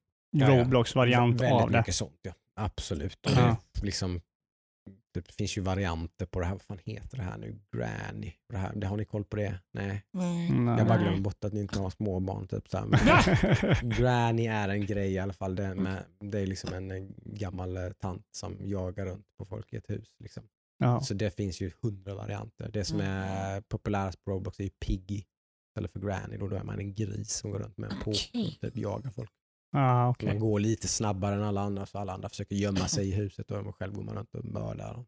ja. 0.54 0.60
Roblox-variant 0.64 1.36
Vä- 1.36 1.38
väldigt 1.40 1.62
av 1.62 1.70
det? 1.70 1.78
mycket 1.78 1.94
sånt 1.94 2.18
ja. 2.22 2.32
Absolut. 2.56 3.26
Och 3.26 3.32
Ja. 3.32 3.56
det, 3.74 3.84
liksom, 3.86 4.20
det 5.14 5.32
finns 5.32 5.58
ju 5.58 5.60
varianter 5.60 6.26
på 6.26 6.40
det 6.40 6.46
här, 6.46 6.52
vad 6.52 6.62
fan 6.62 6.78
heter 6.84 7.16
det 7.16 7.22
här 7.22 7.38
nu? 7.38 7.58
Granny. 7.76 8.32
Det, 8.48 8.56
här, 8.56 8.72
det 8.74 8.86
har 8.86 8.96
ni 8.96 9.04
koll 9.04 9.24
på 9.24 9.36
det? 9.36 9.60
Nej. 9.72 10.04
Nej. 10.12 10.48
Jag 10.78 10.86
bara 10.86 10.98
glömmer 10.98 11.20
bort 11.20 11.44
att 11.44 11.52
ni 11.52 11.60
inte 11.60 11.78
har 11.78 11.90
småbarn. 11.90 12.46
Typ, 12.48 12.68
så 12.68 12.78
här. 12.78 12.86
Men 12.86 13.90
Granny 13.98 14.46
är 14.46 14.68
en 14.68 14.86
grej 14.86 15.12
i 15.12 15.18
alla 15.18 15.32
fall. 15.32 15.56
Det, 15.56 15.74
med, 15.74 16.04
det 16.20 16.38
är 16.38 16.46
liksom 16.46 16.74
en 16.74 17.14
gammal 17.24 17.76
eh, 17.76 17.90
tant 17.90 18.26
som 18.30 18.56
jagar 18.60 19.06
runt 19.06 19.26
på 19.38 19.44
folk 19.44 19.72
i 19.72 19.76
ett 19.76 19.90
hus. 19.90 20.14
Liksom. 20.18 20.42
ja. 20.78 21.00
Så 21.00 21.14
det 21.14 21.36
finns 21.36 21.60
ju 21.60 21.70
hundra 21.82 22.14
varianter. 22.14 22.70
Det 22.72 22.84
som 22.84 23.00
är 23.00 23.60
populärast 23.60 24.24
på 24.24 24.30
Roblox 24.30 24.60
är 24.60 24.64
ju 24.64 24.70
Piggy 24.70 25.22
istället 25.70 25.92
för 25.92 26.00
Granny. 26.00 26.36
Då, 26.36 26.48
då 26.48 26.56
är 26.56 26.64
man 26.64 26.78
en 26.78 26.94
gris 26.94 27.32
som 27.32 27.50
går 27.50 27.58
runt 27.58 27.78
med 27.78 27.92
en 27.92 28.00
på 28.00 28.10
Okej. 28.10 28.58
typ 28.60 28.76
jagar 28.76 29.10
folk. 29.10 29.30
Ah, 29.74 30.08
okej. 30.08 30.28
Man 30.28 30.38
går 30.38 30.60
lite 30.60 30.88
snabbare 30.88 31.34
än 31.34 31.42
alla 31.44 31.60
andra 31.60 31.86
så 31.86 31.98
alla 31.98 32.12
andra 32.12 32.28
försöker 32.28 32.56
gömma 32.56 32.88
sig 32.88 33.08
i 33.08 33.12
huset 33.12 33.50
och 33.50 33.76
själv 33.76 33.92
går 33.94 34.02
man 34.02 34.14
runt 34.14 34.34
och 34.34 34.44
mördar 34.44 34.92
dem. 34.94 35.06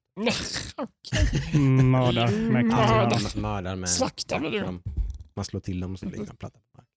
Mm, 1.55 1.91
Mördar 1.91 2.29
med 2.31 2.65
Mördar. 2.65 3.11
knivar. 3.11 3.21
Man 3.35 3.43
mördar 3.43 3.77
med... 3.77 3.89
Slaktar 3.89 4.39
vi 4.41 4.47
så 4.47 4.53
det? 4.53 4.61
de- 4.61 4.83
Man 5.37 5.45
slår 5.45 5.61
till 5.61 5.81
dem 5.81 5.93
och 5.93 5.99
så 5.99 6.07
ligger 6.07 6.27
de 6.27 6.37
platta 6.37 6.59
på 6.59 6.65
marken. 6.77 6.89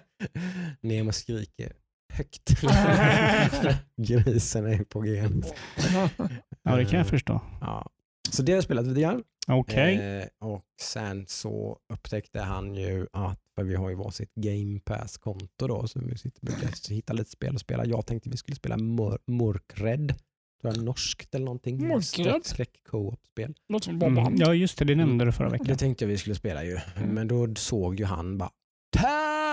Nemo 0.80 1.12
skriker 1.12 1.72
högt. 2.12 2.50
Grisen 3.96 4.66
är 4.66 4.84
på 4.84 5.06
gen. 5.06 5.44
Ja, 6.62 6.76
det 6.76 6.84
kan 6.84 6.98
jag 6.98 7.08
förstå. 7.08 7.40
Ja. 7.60 7.90
Så 8.30 8.42
det 8.42 8.52
har 8.52 8.56
jag 8.56 8.64
spelat 8.64 8.86
lite 8.86 9.00
grann. 9.00 9.22
Okej. 9.48 10.18
Eh, 10.18 10.48
och 10.48 10.64
sen 10.80 11.24
så 11.28 11.78
upptäckte 11.92 12.40
han 12.40 12.74
ju 12.74 13.06
att, 13.12 13.39
för 13.54 13.64
vi 13.64 13.74
har 13.74 13.90
ju 13.90 13.94
varsitt 13.96 14.34
Game 14.34 14.80
Pass-konto 14.80 15.66
då, 15.66 15.86
så 15.86 16.00
vi 16.02 16.18
sitter 16.18 16.46
brukar 16.46 16.94
hitta 16.94 17.12
lite 17.12 17.30
spel 17.30 17.54
att 17.54 17.60
spela. 17.60 17.84
Jag 17.86 18.06
tänkte 18.06 18.30
vi 18.30 18.36
skulle 18.36 18.56
spela 18.56 18.76
Mör- 18.76 19.18
Mörkrädd, 19.26 20.08
tror 20.60 20.74
jag 20.74 20.84
norskt 20.84 21.34
eller 21.34 21.44
någonting. 21.44 21.88
Mörkrädd? 21.88 22.44
Skräck 22.46 22.70
co-op-spel. 22.88 23.54
Låter 23.68 23.84
som 23.84 23.98
Bob 23.98 24.08
Mm. 24.18 24.34
Ja, 24.36 24.54
just 24.54 24.78
det. 24.78 24.84
Det 24.84 24.94
nämnde 24.94 25.24
du 25.24 25.32
förra 25.32 25.48
Det 25.50 25.58
veckan. 25.58 25.76
tänkte 25.76 26.04
jag 26.04 26.08
vi 26.08 26.18
skulle 26.18 26.34
spela 26.34 26.64
ju, 26.64 26.78
men 27.08 27.28
då 27.28 27.54
såg 27.56 28.00
ju 28.00 28.04
han 28.06 28.38
bara 28.38 28.50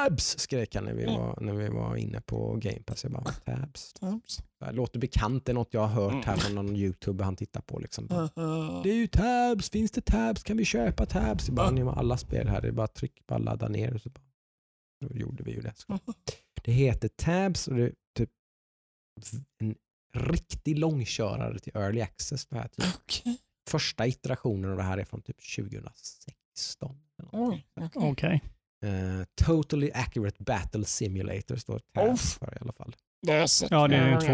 Tabs! 0.06 0.40
skrek 0.40 0.76
han 0.76 0.84
när 0.86 0.94
vi 0.94 1.06
var, 1.06 1.38
när 1.42 1.54
vi 1.54 1.68
var 1.70 1.96
inne 1.96 2.22
på 2.22 2.56
Game 2.56 2.80
Pass. 2.86 3.04
Jag 3.04 3.12
bara, 3.14 3.24
tabs. 3.24 3.94
Oops. 4.02 4.40
Det 4.60 4.72
låter 4.72 5.00
bekant, 5.00 5.46
det 5.46 5.52
är 5.52 5.54
något 5.54 5.74
jag 5.74 5.82
har 5.88 6.04
hört 6.04 6.26
här 6.26 6.34
Mm. 6.34 6.40
från 6.40 6.56
någon 6.56 6.76
youtuber 6.76 7.26
han 7.26 7.36
tittar 7.36 7.62
på. 7.62 7.80
Liksom. 7.80 8.08
Bara, 8.08 8.24
Uh, 8.38 8.82
Det 8.84 8.90
är 8.90 8.96
ju 8.96 9.08
tabs, 9.08 9.70
finns 9.70 9.92
det 9.92 10.02
tabs? 10.02 10.44
Kan 10.44 10.58
vi 10.58 10.66
köpa 10.66 11.06
tabs? 11.06 11.48
Jag 11.48 11.56
bara, 11.56 11.72
ni 11.72 11.82
har 11.82 11.94
alla 11.94 12.18
spel 12.18 12.48
här, 12.48 12.62
det 12.62 12.68
är 12.68 12.72
bara 12.72 12.88
trycka 12.88 13.24
på 13.26 13.38
ladda 13.38 13.68
ner. 13.68 13.94
Och 13.94 14.02
så 14.02 14.10
bara, 14.10 14.22
då 15.06 15.18
gjorde 15.18 15.44
vi 15.44 15.52
ju 15.52 15.62
det. 15.62 15.74
Så. 15.76 16.00
Det 16.64 16.72
heter 16.72 17.08
tabs 17.08 17.68
och 17.68 17.76
det 17.76 17.84
är 17.84 17.94
typ 18.18 18.30
en 19.60 19.76
riktig 20.14 20.80
långkörare 20.80 21.60
till 21.60 21.72
early 21.76 22.02
access. 22.02 22.46
Det 22.46 22.56
här, 22.56 22.68
typ. 22.68 22.86
Okej. 22.96 23.38
Första 23.70 24.08
iterationen 24.08 24.72
av 24.72 24.78
det 24.78 24.84
här 24.84 24.98
är 24.98 25.04
från 25.06 25.22
typ 25.22 25.38
2016. 25.56 26.96
eller 27.20 27.32
något. 27.32 27.54
Oj. 27.54 27.66
okej. 27.76 28.12
Okej. 28.12 28.44
Eh, 28.86 29.26
totally 29.46 29.92
accurate 29.94 30.44
battle 30.44 30.86
simulator 30.86 31.56
står 31.56 31.82
Uff. 32.12 32.20
för 32.40 32.54
i 32.54 32.58
alla 32.62 32.74
fall. 32.74 32.96
Det 33.22 33.34
är 33.34 33.48
sett 33.48 33.72
Ja, 33.72 33.88
det 33.88 33.96
är 33.96 34.20
två. 34.20 34.28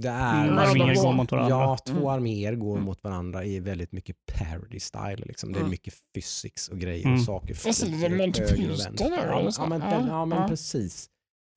Det 0.00 0.08
är 0.08 0.44
Mm, 0.44 0.58
arméer 0.58 0.94
de 0.94 1.00
går 1.02 1.12
mot 1.12 1.32
varandra. 1.32 1.50
Ja, 1.56 1.78
två 1.86 1.92
Mm. 1.94 2.06
arméer 2.06 2.54
går 2.54 2.72
Mm. 2.74 2.84
mot 2.84 3.04
varandra 3.04 3.44
i 3.44 3.60
väldigt 3.60 3.92
mycket 3.92 4.16
parody 4.38 4.80
style. 4.80 5.16
Liksom. 5.26 5.52
Det 5.52 5.58
är 5.58 5.60
Mm. 5.60 5.70
mycket 5.70 5.94
physics 6.14 6.68
och 6.68 6.78
grejer 6.78 7.04
Mm. 7.06 7.18
och 7.18 7.24
saker 7.24 7.56
Jag 7.64 7.74
ser 7.74 7.86
lite 7.86 8.08
Monty 8.08 8.40
Python 8.40 8.76
Ja, 8.98 9.08
det, 9.08 9.52
ja, 9.58 9.66
men, 9.68 9.80
Ja, 9.80 10.06
ja, 10.08 10.24
men 10.24 10.38
ja. 10.38 10.48
precis. 10.48 11.10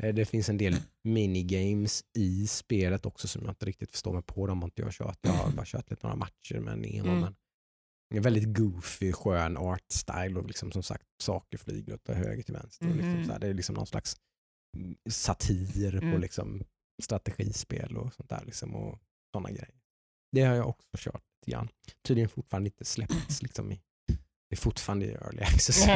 Eh, 0.03 0.13
Det 0.13 0.25
finns 0.25 0.49
en 0.49 0.57
del 0.57 0.75
minigames 1.03 2.03
i 2.17 2.47
spelet 2.47 3.05
också 3.05 3.27
som 3.27 3.41
jag 3.43 3.51
inte 3.51 3.65
riktigt 3.65 3.91
förstår 3.91 4.13
mig 4.13 4.23
på. 4.23 4.47
De 4.47 4.61
har 4.61 4.67
inte 4.67 4.81
jag 4.81 4.91
kört. 4.91 5.17
Jag 5.21 5.31
har 5.31 5.51
bara 5.51 5.65
kört 5.65 5.89
lite 5.89 6.07
några 6.07 6.15
matcher 6.15 6.59
med 6.59 6.77
Nemo. 6.79 7.09
Mm. 7.09 7.19
Men 7.19 7.21
det 7.21 7.27
är 7.27 7.42
väldigt 8.21 8.57
goofy, 8.57 9.11
skön 9.13 9.57
art 9.57 9.91
style 9.91 10.39
och 10.39 10.47
liksom 10.47 10.71
som 10.71 10.83
sagt 10.83 11.05
saker 11.21 11.57
flyger 11.57 11.93
åt 11.93 12.07
höger 12.07 12.43
till 12.43 12.53
vänster. 12.53 12.89
Och 12.89 12.95
liksom 12.95 13.13
Mhm. 13.13 13.29
här, 13.29 13.39
det 13.39 13.47
är 13.47 13.53
liksom 13.53 13.75
någon 13.75 13.87
slags 13.87 14.15
satir 15.09 15.99
på 15.99 16.05
Mm. 16.05 16.21
liksom 16.21 16.63
strategispel 17.03 17.97
och 17.97 18.13
sånt 18.13 18.29
där. 18.29 18.43
Liksom, 18.45 18.75
och 18.75 18.99
såna 19.35 19.49
grejer. 19.49 19.75
Det 20.31 20.41
har 20.41 20.55
jag 20.55 20.67
också 20.69 20.87
kört 20.97 21.23
lite 21.41 21.51
grann. 21.51 21.69
Tydligen 22.07 22.29
fortfarande 22.29 22.67
inte 22.67 22.85
släppts 22.85 23.41
liksom 23.41 23.71
i 23.71 23.81
det 24.53 24.57
är 24.57 24.61
fortfarande 24.61 25.05
early 25.05 25.41
access. 25.41 25.85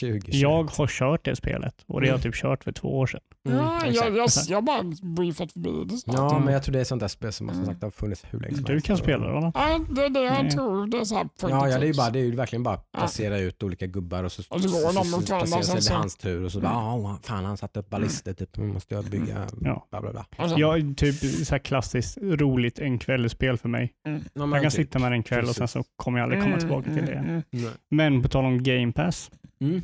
2021. 0.00 0.34
Jag 0.34 0.64
har 0.64 0.86
kört 0.86 1.24
det 1.24 1.36
spelet 1.36 1.74
och 1.86 2.00
det 2.00 2.06
har 2.06 2.12
jag 2.12 2.20
Mm. 2.20 2.32
typ 2.32 2.34
kört 2.42 2.64
för 2.64 2.72
två 2.72 2.98
år 2.98 3.06
sedan. 3.06 3.20
Mm, 3.48 3.58
Ja, 3.58 3.86
jag, 3.86 4.16
jag, 4.16 4.28
jag 4.48 4.64
bara 4.64 4.82
briefat 5.02 5.52
förbi 5.52 5.84
det. 5.86 5.96
snart. 5.96 6.16
Ja, 6.16 6.30
Mm. 6.30 6.44
men 6.44 6.54
jag 6.54 6.62
tror 6.62 6.72
det 6.72 6.80
är 6.80 6.84
sånt 6.84 7.00
där 7.00 7.08
spel 7.08 7.32
som 7.32 7.48
som 7.48 7.54
Mm. 7.56 7.66
sagt 7.66 7.82
har 7.82 7.90
funnits 7.90 8.24
hur 8.30 8.40
länge 8.40 8.54
som 8.54 8.64
Du 8.64 8.72
helst. 8.72 8.86
kan 8.86 8.96
spela 8.96 9.26
det 9.26 9.32
va? 9.32 9.52
Ja, 9.54 9.80
det 9.90 10.04
är 10.04 10.08
det 10.08 10.20
jag 10.22 10.42
Nej. 10.42 10.50
tror. 10.52 10.86
Det 10.86 10.98
är 10.98 11.04
så 11.04 11.14
här 11.16 11.28
Ja, 11.42 11.48
ja 11.68 11.78
det, 11.78 11.84
är 11.84 11.88
ju 11.88 11.94
bara, 11.94 12.10
det 12.10 12.18
är 12.18 12.24
ju 12.24 12.34
verkligen 12.36 12.62
bara 12.62 12.74
att 12.74 12.92
placera 12.92 13.38
ut 13.38 13.62
olika 13.62 13.86
gubbar 13.86 14.24
och 14.24 14.32
så, 14.32 14.42
Och 14.48 14.60
så 14.62 14.68
går 14.68 14.92
de 15.04 15.10
mot 15.10 15.28
varandra, 15.30 15.46
placerar 15.46 15.62
sig 15.62 15.64
sen 15.64 15.76
det 15.76 15.82
så- 15.82 15.94
hans 15.94 16.16
tur 16.16 16.44
och 16.44 16.52
så 16.52 16.60
bara, 16.60 16.72
ah, 16.76 17.18
fan 17.22 17.44
han 17.44 17.56
satte 17.56 17.80
upp 17.80 17.90
ballister, 17.90 18.32
typ, 18.34 18.56
nu 18.56 18.66
måste 18.66 18.94
jag 18.94 19.04
bygga, 19.04 19.46
Ja. 19.60 19.86
bla 19.90 20.00
bla 20.00 20.10
bla. 20.12 20.48
Så- 20.48 20.72
är 20.72 20.94
typ 20.94 21.46
så 21.46 21.54
här 21.54 21.58
klassiskt 21.58 22.18
roligt 22.22 22.78
en 22.78 22.98
kvällsspel 22.98 23.58
för 23.58 23.68
mig. 23.68 23.92
Ja, 24.04 24.10
men 24.34 24.52
Jag 24.52 24.62
kan 24.62 24.70
typ. 24.70 24.72
sitta 24.72 24.98
med 24.98 25.12
det 25.12 25.16
en 25.16 25.22
kväll 25.22 25.44
och 25.44 25.56
sen 25.56 25.68
så 25.68 25.84
kommer 25.96 26.18
jag 26.18 26.24
aldrig 26.24 26.42
komma 26.42 26.58
tillbaka 26.58 26.90
till 26.94 26.97
det. 27.06 27.12
Mm, 27.14 27.42
Nej. 27.50 27.70
Men 27.90 28.22
på 28.22 28.28
tal 28.28 28.44
om 28.44 28.62
Game 28.62 28.92
Pass. 28.92 29.30
Mm. 29.60 29.80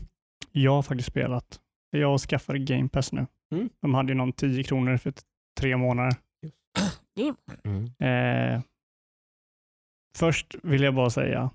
Jag 0.53 0.73
har 0.73 0.83
faktiskt 0.83 1.09
spelat. 1.11 1.61
Jag 1.91 2.21
skaffade 2.21 2.59
Game 2.59 2.89
Pass 2.89 3.13
nu. 3.13 3.27
Mm. 3.55 3.69
De 3.83 3.95
hade 3.95 4.09
ju 4.13 4.15
någon 4.15 4.33
10 4.33 4.63
kronor 4.65 4.97
för 4.97 5.13
tre 5.61 5.77
månader. 5.77 6.17
Mm. 7.65 7.85
Eh, 8.55 8.63
först 10.19 10.55
vill 10.63 10.83
jag 10.83 10.95
bara 10.95 11.11
säga, 11.11 11.51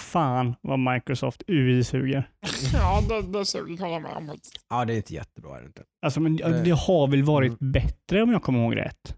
fan 0.00 0.54
vad 0.60 0.78
Microsoft 0.78 1.42
UI 1.46 1.84
suger. 1.84 2.28
Ja, 2.72 3.00
det, 3.08 3.38
det 3.38 3.44
suger 3.46 3.76
kan 3.76 3.92
jag 3.92 4.02
med 4.02 4.12
om. 4.16 4.36
Ja, 4.70 4.84
det 4.84 4.92
är 4.92 4.96
inte 4.96 5.14
jättebra. 5.14 5.56
Är 5.56 5.60
det 5.60 5.66
inte. 5.66 5.82
Alltså, 6.06 6.20
men 6.20 6.36
det, 6.36 6.48
Det- 6.48 6.62
det 6.62 6.70
har 6.70 7.06
väl 7.08 7.22
varit 7.22 7.60
Mm. 7.60 7.72
bättre 7.72 8.22
om 8.22 8.32
jag 8.32 8.42
kommer 8.42 8.58
ihåg 8.64 8.76
rätt. 8.76 9.16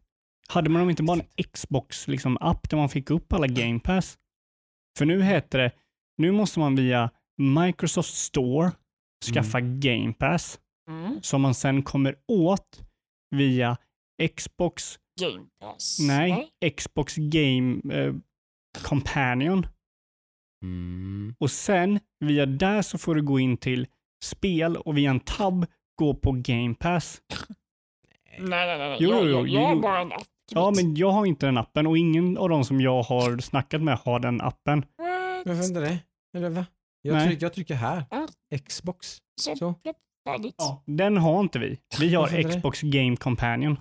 Hade 0.49 0.71
man 0.71 0.91
inte 0.91 1.03
bara 1.03 1.21
en 1.21 1.45
Xbox 1.53 2.09
liksom, 2.09 2.39
app 2.41 2.71
där 2.71 2.77
man 2.77 2.89
fick 2.89 3.11
upp 3.11 3.33
alla 3.33 3.47
Game 3.47 3.81
Pass? 3.81 4.19
För 4.98 5.04
nu 5.07 5.22
heter 5.22 5.59
det, 5.59 5.72
nu 6.18 6.30
måste 6.33 6.59
man 6.59 6.76
via 6.76 7.11
Microsoft 7.38 8.14
Store 8.14 8.72
skaffa 9.33 9.61
Game 9.61 10.12
Pass 10.12 10.61
Mm. 10.90 11.22
som 11.22 11.40
man 11.42 11.54
sen 11.54 11.83
kommer 11.83 12.16
åt 12.28 12.83
via 13.30 13.76
Xbox, 14.37 14.98
Game 15.20 15.46
Pass. 15.61 15.98
nej, 16.00 16.48
Xbox 16.76 17.14
Game 17.16 17.80
eh, 17.94 18.14
Companion. 18.83 19.66
Mm. 20.62 21.35
Och 21.38 21.50
sen 21.50 22.00
via 22.20 22.46
där 22.46 22.83
så 22.83 22.98
får 22.98 23.14
du 23.14 23.22
gå 23.22 23.38
in 23.38 23.57
till 23.57 23.87
spel 24.24 24.76
och 24.76 24.96
via 24.98 25.11
en 25.11 25.20
tab 25.20 25.66
gå 25.98 26.14
på 26.14 26.33
Game 26.33 26.74
Pass. 26.74 27.22
Nej, 28.38 28.66
nej, 28.66 28.78
nej. 28.78 28.98
Jo, 29.00 29.11
jag, 29.11 29.24
jo, 29.24 29.28
jag, 29.30 29.48
jo, 29.48 29.54
jag 29.54 29.66
har 29.66 29.74
jo. 29.74 29.80
bara 29.80 30.00
en 30.00 30.12
app. 30.12 30.26
Ja, 30.52 30.72
men 30.76 30.94
jag 30.96 31.11
har 31.11 31.26
inte 31.26 31.46
den 31.46 31.59
appen 31.59 31.87
och 31.87 31.98
ingen 31.98 32.38
av 32.38 32.48
de 32.48 32.64
som 32.64 32.80
jag 32.80 33.02
har 33.02 33.38
snackat 33.38 33.83
med 33.83 33.99
har 33.99 34.20
den 34.20 34.40
appen. 34.40 34.84
Varför 35.45 35.64
inte 35.64 35.80
det? 35.80 35.99
Eller 36.36 36.49
va? 36.49 36.66
Jag, 37.03 37.14
Nej. 37.14 37.26
trycker, 37.28 37.45
jag 37.45 37.53
trycker 37.53 37.74
här. 37.74 38.05
Ja. 38.11 38.26
Xbox. 38.68 39.18
Så, 39.40 39.74
färdigt. 40.28 40.57
Den 40.86 41.16
har 41.16 41.40
inte 41.40 41.59
vi. 41.59 41.78
Vi 42.01 42.14
har 42.14 42.28
det? 42.28 42.42
Xbox 42.45 42.80
Game 42.80 43.16
Companion. 43.16 43.78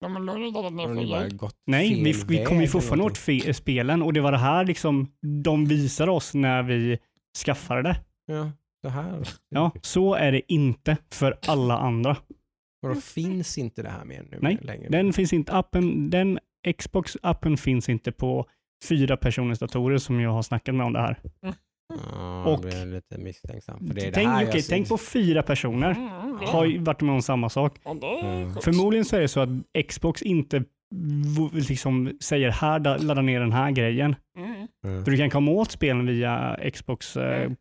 Ja, 0.00 0.08
det 0.08 1.50
Nej, 1.66 2.04
vi, 2.04 2.12
vi 2.28 2.44
kommer 2.44 2.60
ju 2.60 2.68
fortfarande 2.68 3.04
åt 3.04 3.18
spelen 3.56 4.02
och 4.02 4.12
det 4.12 4.20
var 4.20 4.32
det 4.32 4.38
här 4.38 4.64
liksom 4.64 5.08
de 5.44 5.64
visade 5.64 6.10
oss 6.10 6.34
när 6.34 6.62
vi 6.62 6.98
skaffade 7.44 7.82
det. 7.82 7.96
Ja, 8.26 8.50
så 8.82 8.88
här. 8.88 9.28
Ja, 9.48 9.70
så 9.82 10.14
är 10.14 10.32
det 10.32 10.52
inte 10.52 10.96
för 11.12 11.38
alla 11.46 11.78
andra. 11.78 12.16
Och 12.82 12.88
då 12.88 13.00
finns 13.00 13.58
inte 13.58 13.82
det 13.82 13.88
här 13.90 14.04
mer 14.04 14.22
nu 14.30 14.38
Nej, 14.40 14.58
längre? 14.62 14.88
Den 14.88 15.12
finns 15.12 15.32
inte, 15.32 15.52
appen, 15.52 16.10
den 16.10 16.38
Xbox-appen 16.78 17.56
finns 17.56 17.88
inte 17.88 18.12
på 18.12 18.46
fyra 18.88 19.16
personers 19.16 19.58
datorer 19.58 19.98
som 19.98 20.20
jag 20.20 20.30
har 20.30 20.42
snackat 20.42 20.74
med 20.74 20.86
om 20.86 20.92
det 20.92 21.00
här. 21.00 21.16
Ja, 21.40 22.44
och- 22.46 22.52
och, 22.54 22.60
blir 22.60 22.86
lite 22.86 23.18
misstänksam. 23.18 23.86
För 23.86 23.94
det 23.94 24.00
är 24.00 24.06
det 24.06 24.12
Tänk, 24.12 24.28
här 24.28 24.40
jag 24.40 24.48
okej, 24.48 24.62
ser. 24.62 24.70
tänk 24.74 24.88
på 24.88 24.98
fyra 24.98 25.42
personer. 25.42 25.90
Mm. 25.90 26.36
har 26.46 26.64
ju 26.64 26.78
varit 26.78 27.00
med 27.00 27.14
om 27.14 27.22
samma 27.22 27.48
sak. 27.48 27.78
Ja, 27.84 27.94
det 27.94 28.06
Mm. 28.28 28.54
Förmodligen 28.54 29.04
så 29.04 29.16
är 29.16 29.20
det 29.20 29.28
så 29.28 29.40
att 29.40 29.48
Xbox 29.88 30.22
inte 30.22 30.64
liksom 31.52 32.12
säger 32.20 32.50
här, 32.50 32.78
da- 32.78 32.96
ladda 32.96 33.22
ner 33.22 33.40
den 33.40 33.52
här 33.52 33.70
grejen. 33.70 34.16
Mm. 34.38 34.66
Mm. 34.86 35.04
För 35.04 35.10
du 35.10 35.16
kan 35.16 35.30
komma 35.30 35.50
åt 35.50 35.70
spelen 35.70 36.06
via 36.06 36.58
Xbox 36.72 37.16
eh, 37.16 37.48
G- 37.48 37.54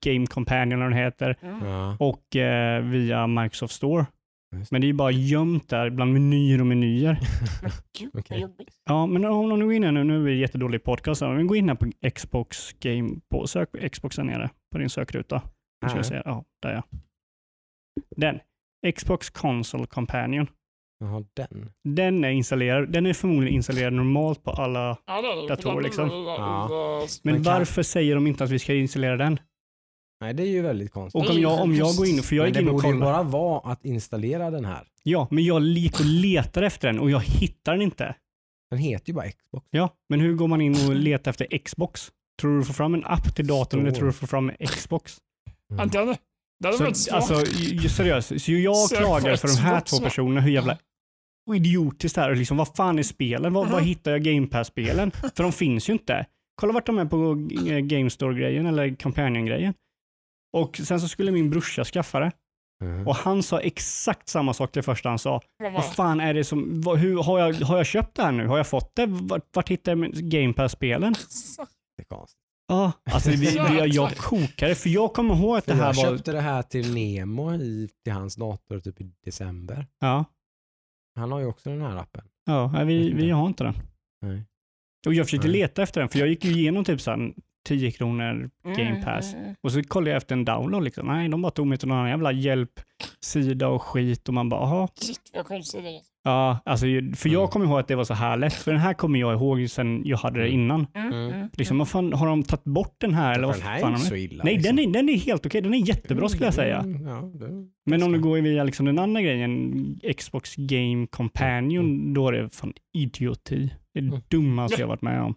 Game 0.00 0.26
Companion 0.26 0.72
eller 0.82 0.90
den 0.90 0.98
heter 0.98 1.36
Mm. 1.42 1.64
Ja. 1.66 1.96
och 2.00 2.36
eh, 2.36 2.82
via 2.82 3.26
Microsoft 3.26 3.74
Store. 3.74 4.06
Just. 4.56 4.70
Men 4.72 4.80
det 4.80 4.84
är 4.84 4.88
ju 4.88 4.92
bara 4.94 5.10
gömt 5.10 5.68
där 5.68 5.90
bland 5.90 6.12
menyer 6.12 6.60
och 6.60 6.66
menyer. 6.66 7.18
Jobbigt. 8.40 8.74
Ja, 8.84 9.06
men 9.06 9.24
om 9.24 9.58
du 9.60 9.64
går 9.66 9.74
in 9.74 9.84
här 9.84 9.92
nu, 9.92 10.04
nu 10.04 10.16
är 10.16 10.20
vi 10.20 10.38
jättedålig 10.38 10.82
podcast, 10.84 11.20
men 11.20 11.46
gå 11.46 11.56
in 11.56 11.68
här 11.68 11.76
på 11.76 12.10
Xbox 12.14 12.72
Game, 12.72 13.10
på, 13.30 13.46
sök 13.46 13.72
på 13.72 13.88
Xbox 13.88 14.16
här 14.16 14.24
nere 14.24 14.50
på 14.72 14.78
din 14.78 14.90
sökruta. 14.90 15.42
Nu 15.82 15.88
ska 15.88 15.98
jag 15.98 16.04
Ja. 16.04 16.08
se, 16.08 16.22
ja, 16.24 16.44
där 16.62 16.72
ja. 16.72 16.82
Den. 18.16 18.38
Xbox 18.94 19.30
Console 19.30 19.86
Companion. 19.86 20.46
Jaha, 21.00 21.24
den. 21.34 21.70
Den 21.84 22.24
är 22.24 22.30
installerad, 22.30 22.92
den 22.92 23.06
är 23.06 23.12
förmodligen 23.12 23.54
installerad 23.54 23.92
normalt 23.92 24.42
på 24.44 24.50
alla. 24.50 24.98
Ja, 25.06 25.22
det 25.22 25.28
är 25.28 25.42
det. 25.42 25.48
Dator, 25.48 25.62
För 25.62 25.74
den 25.74 25.82
liksom. 25.82 26.08
Ja. 26.10 27.06
Men 27.22 27.42
varför 27.42 27.82
säger 27.82 28.14
de 28.14 28.26
inte 28.26 28.44
att 28.44 28.50
vi 28.50 28.58
ska 28.58 28.74
installera 28.74 29.16
den? 29.16 29.38
Nej, 30.20 30.34
det 30.34 30.42
är 30.42 30.46
ju 30.46 30.62
väldigt 30.62 30.92
konstigt. 30.92 31.22
Och 31.24 31.30
om 31.30 31.40
jag, 31.40 31.60
om 31.62 31.74
jag 31.74 31.96
går 31.96 32.06
in, 32.06 32.22
för 32.22 32.36
jag 32.36 32.42
Men 32.42 32.48
gick 32.48 32.54
det 32.54 32.62
in 32.62 32.68
och 32.68 32.74
borde 32.74 32.88
ju 32.88 32.92
kollade. 32.92 33.12
bara 33.12 33.22
vara 33.22 33.72
att 33.72 33.84
installera 33.84 34.50
den 34.50 34.64
här. 34.64 34.84
Ja, 35.02 35.28
men 35.30 35.44
jag 35.44 35.62
gick 35.62 36.00
och 36.00 36.06
letar 36.06 36.62
efter 36.62 36.88
den 36.88 36.98
och 37.00 37.10
jag 37.10 37.20
hittar 37.20 37.72
den 37.72 37.82
inte. 37.82 38.14
Den 38.70 38.78
heter 38.78 39.08
ju 39.08 39.14
bara 39.14 39.30
Xbox. 39.30 39.66
Ja, 39.70 39.88
men 40.08 40.20
hur 40.20 40.34
går 40.34 40.48
man 40.48 40.60
in 40.60 40.72
och 40.88 40.94
letar 40.94 41.30
efter 41.30 41.58
Xbox? 41.58 42.10
Tror 42.40 42.50
du 42.52 42.58
du 42.58 42.64
får 42.64 42.74
fram 42.74 42.94
en 42.94 43.04
app 43.04 43.36
till 43.36 43.46
datorn 43.46 43.80
eller 43.80 43.90
tror 43.90 44.04
du 44.04 44.08
du 44.10 44.12
får 44.12 44.26
fram 44.26 44.52
Xbox? 44.60 45.16
Ja, 45.68 45.84
den 45.84 46.08
är 46.08 46.16
väldigt 46.78 46.96
Så, 46.96 47.04
svår. 47.04 47.16
alltså, 47.16 47.46
seriöst, 47.88 48.40
så 48.40 48.52
jag 48.52 48.76
Sök 48.76 48.98
klagar 48.98 49.36
för 49.36 49.48
de 49.48 49.54
här 49.56 49.80
två 49.80 49.98
personerna 49.98 50.40
hur 50.40 50.50
jävla 50.52 50.78
idiotiskt 51.54 52.14
det 52.14 52.20
här 52.20 52.30
är. 52.30 52.34
Liksom, 52.36 52.56
vad 52.56 52.68
fan 52.76 52.98
är 52.98 53.02
spelen? 53.02 53.52
Var, 53.52 53.66
var 53.66 53.80
hittar 53.80 54.10
jag 54.10 54.22
Game 54.22 54.46
Pass-spelen? 54.46 55.10
För 55.10 55.42
de 55.42 55.52
finns 55.52 55.88
ju 55.88 55.92
inte. 55.92 56.26
Kolla 56.54 56.72
vart 56.72 56.86
de 56.86 56.98
är 56.98 57.04
på 57.04 57.34
Game 57.86 58.10
Store-grejen 58.10 58.66
eller 58.66 58.94
Companion-grejen. 58.94 59.74
Och 60.56 60.76
sen 60.76 61.00
så 61.00 61.08
skulle 61.08 61.32
min 61.32 61.50
brorsa 61.50 61.84
skaffa 61.84 62.20
det 62.20 62.30
Mm. 62.82 63.06
och 63.06 63.16
han 63.16 63.42
sa 63.42 63.60
exakt 63.60 64.28
samma 64.28 64.54
sak 64.54 64.70
det 64.72 64.82
första 64.82 65.08
han 65.08 65.18
sa. 65.18 65.40
Vad 65.58 65.72
var 65.72 65.80
Vad 65.80 65.94
fan 65.94 66.20
är 66.20 66.34
det 66.34 66.44
som, 66.44 66.80
vad, 66.80 66.98
hur, 66.98 67.22
har, 67.22 67.38
jag, 67.38 67.54
har 67.54 67.76
jag 67.76 67.86
köpt 67.86 68.16
det 68.16 68.22
här 68.22 68.32
nu? 68.32 68.46
Har 68.46 68.56
jag 68.56 68.66
fått 68.66 68.94
det? 68.96 69.06
Vart, 69.06 69.56
vart 69.56 69.68
hittar 69.68 69.96
jag 69.96 70.12
Game 70.12 70.52
Pass-spelen? 70.52 71.12
Det 71.96 72.02
är 72.02 72.04
konstigt. 72.04 72.40
Ja, 72.68 72.92
alltså 73.10 73.30
vi, 73.30 73.36
vi, 73.36 73.54
jag, 73.56 73.88
jag 73.88 74.16
kokade 74.16 74.74
för 74.74 74.88
jag 74.90 75.12
kommer 75.12 75.34
ihåg 75.36 75.56
att 75.56 75.66
det 75.66 75.74
här 75.74 75.94
jag 75.94 75.94
var... 75.94 76.16
köpte 76.16 76.32
det 76.32 76.40
här 76.40 76.62
till 76.62 76.94
Nemo 76.94 77.54
i, 77.54 77.88
till 78.04 78.12
hans 78.12 78.36
dator 78.36 78.80
typ 78.80 79.00
i 79.00 79.10
december. 79.24 79.86
Ja, 80.00 80.24
Han 81.18 81.32
har 81.32 81.40
ju 81.40 81.46
också 81.46 81.70
den 81.70 81.80
här 81.80 81.96
appen. 81.96 82.24
ja 82.46 82.70
nej, 82.72 82.84
vi, 82.84 83.12
vi 83.12 83.30
har 83.30 83.46
inte 83.46 83.64
den. 83.64 83.74
Nej. 84.22 84.42
Och 85.06 85.14
jag 85.14 85.26
försökte 85.26 85.48
Nej. 85.48 85.56
leta 85.60 85.82
efter 85.82 86.00
den 86.00 86.08
för 86.08 86.18
jag 86.18 86.28
gick 86.28 86.44
ju 86.44 86.50
igenom 86.52 86.84
typ 86.84 87.00
såhär 87.00 87.32
10 87.66 87.90
kronor 87.90 88.50
Game 88.76 89.02
Pass. 89.04 89.32
Mm, 89.34 89.44
mm, 89.44 89.56
Och 89.62 89.72
så 89.72 89.82
kollade 89.82 90.10
jag 90.10 90.16
efter 90.16 90.34
en 90.34 90.44
download 90.44 90.84
liksom. 90.84 91.06
Nej, 91.06 91.28
de 91.28 91.42
bara 91.42 91.50
tog 91.50 91.66
mig 91.66 91.78
till 91.78 91.88
någon 91.88 92.08
jävla 92.08 92.32
hjälpsida 92.32 93.68
och 93.68 93.82
skit 93.82 94.28
och 94.28 94.34
man 94.34 94.48
bara, 94.48 94.60
jaha. 94.60 94.88
Shit 95.00 95.20
vad 95.34 95.46
är. 95.86 96.00
Ja, 96.24 96.58
alltså, 96.64 96.86
för 97.16 97.28
jag 97.28 97.40
Mm. 97.40 97.48
kommer 97.48 97.66
ihåg 97.66 97.78
att 97.80 97.88
det 97.88 97.94
var 97.96 98.04
så 98.04 98.14
här 98.14 98.36
lätt. 98.36 98.52
För 98.54 98.72
den 98.72 98.80
här 98.80 98.94
kommer 98.94 99.18
jag 99.18 99.34
ihåg 99.34 99.70
sen 99.70 100.02
jag 100.04 100.16
hade 100.16 100.38
det 100.40 100.46
Mm. 100.46 100.60
innan. 100.60 100.86
Mm, 100.94 101.12
Mm. 101.12 101.32
mm, 101.34 101.48
Liksom, 101.52 101.78
vad 101.78 101.88
fan, 101.88 102.12
har 102.12 102.26
de 102.26 102.42
tagit 102.42 102.64
bort 102.64 102.94
den 102.98 103.14
här? 103.14 103.34
Eller 103.34 103.46
vad 103.46 103.56
den 103.56 103.62
här 103.62 103.78
fan 103.80 103.92
är 103.92 103.96
inte 103.96 104.08
så 104.08 104.14
illa. 104.16 104.44
Nej, 104.44 104.54
liksom. 104.56 104.76
den 104.76 104.88
är, 104.88 104.92
den 104.92 105.08
är 105.08 105.16
helt 105.18 105.46
okej. 105.46 105.60
Den 105.60 105.74
är 105.74 105.88
jättebra 105.88 106.28
skulle 106.28 106.44
jag 106.44 106.54
säga. 106.54 106.78
Mm, 106.78 107.06
Ja, 107.06 107.30
Men 107.86 108.02
om 108.02 108.12
du 108.12 108.18
går 108.20 108.38
via 108.38 108.64
liksom 108.64 108.86
den 108.86 108.98
andra 108.98 109.20
grejen, 109.22 110.00
Xbox 110.16 110.54
Game 110.56 111.06
Companion, 111.06 112.14
då 112.14 112.28
är 112.28 112.32
det 112.32 112.50
fan 112.54 112.72
idioti. 112.98 113.70
Det 113.94 113.98
är 114.00 114.02
det 114.02 114.08
Mm. 114.08 114.20
dummaste 114.28 114.80
jag 114.80 114.88
varit 114.88 115.02
med 115.02 115.22
om. 115.22 115.34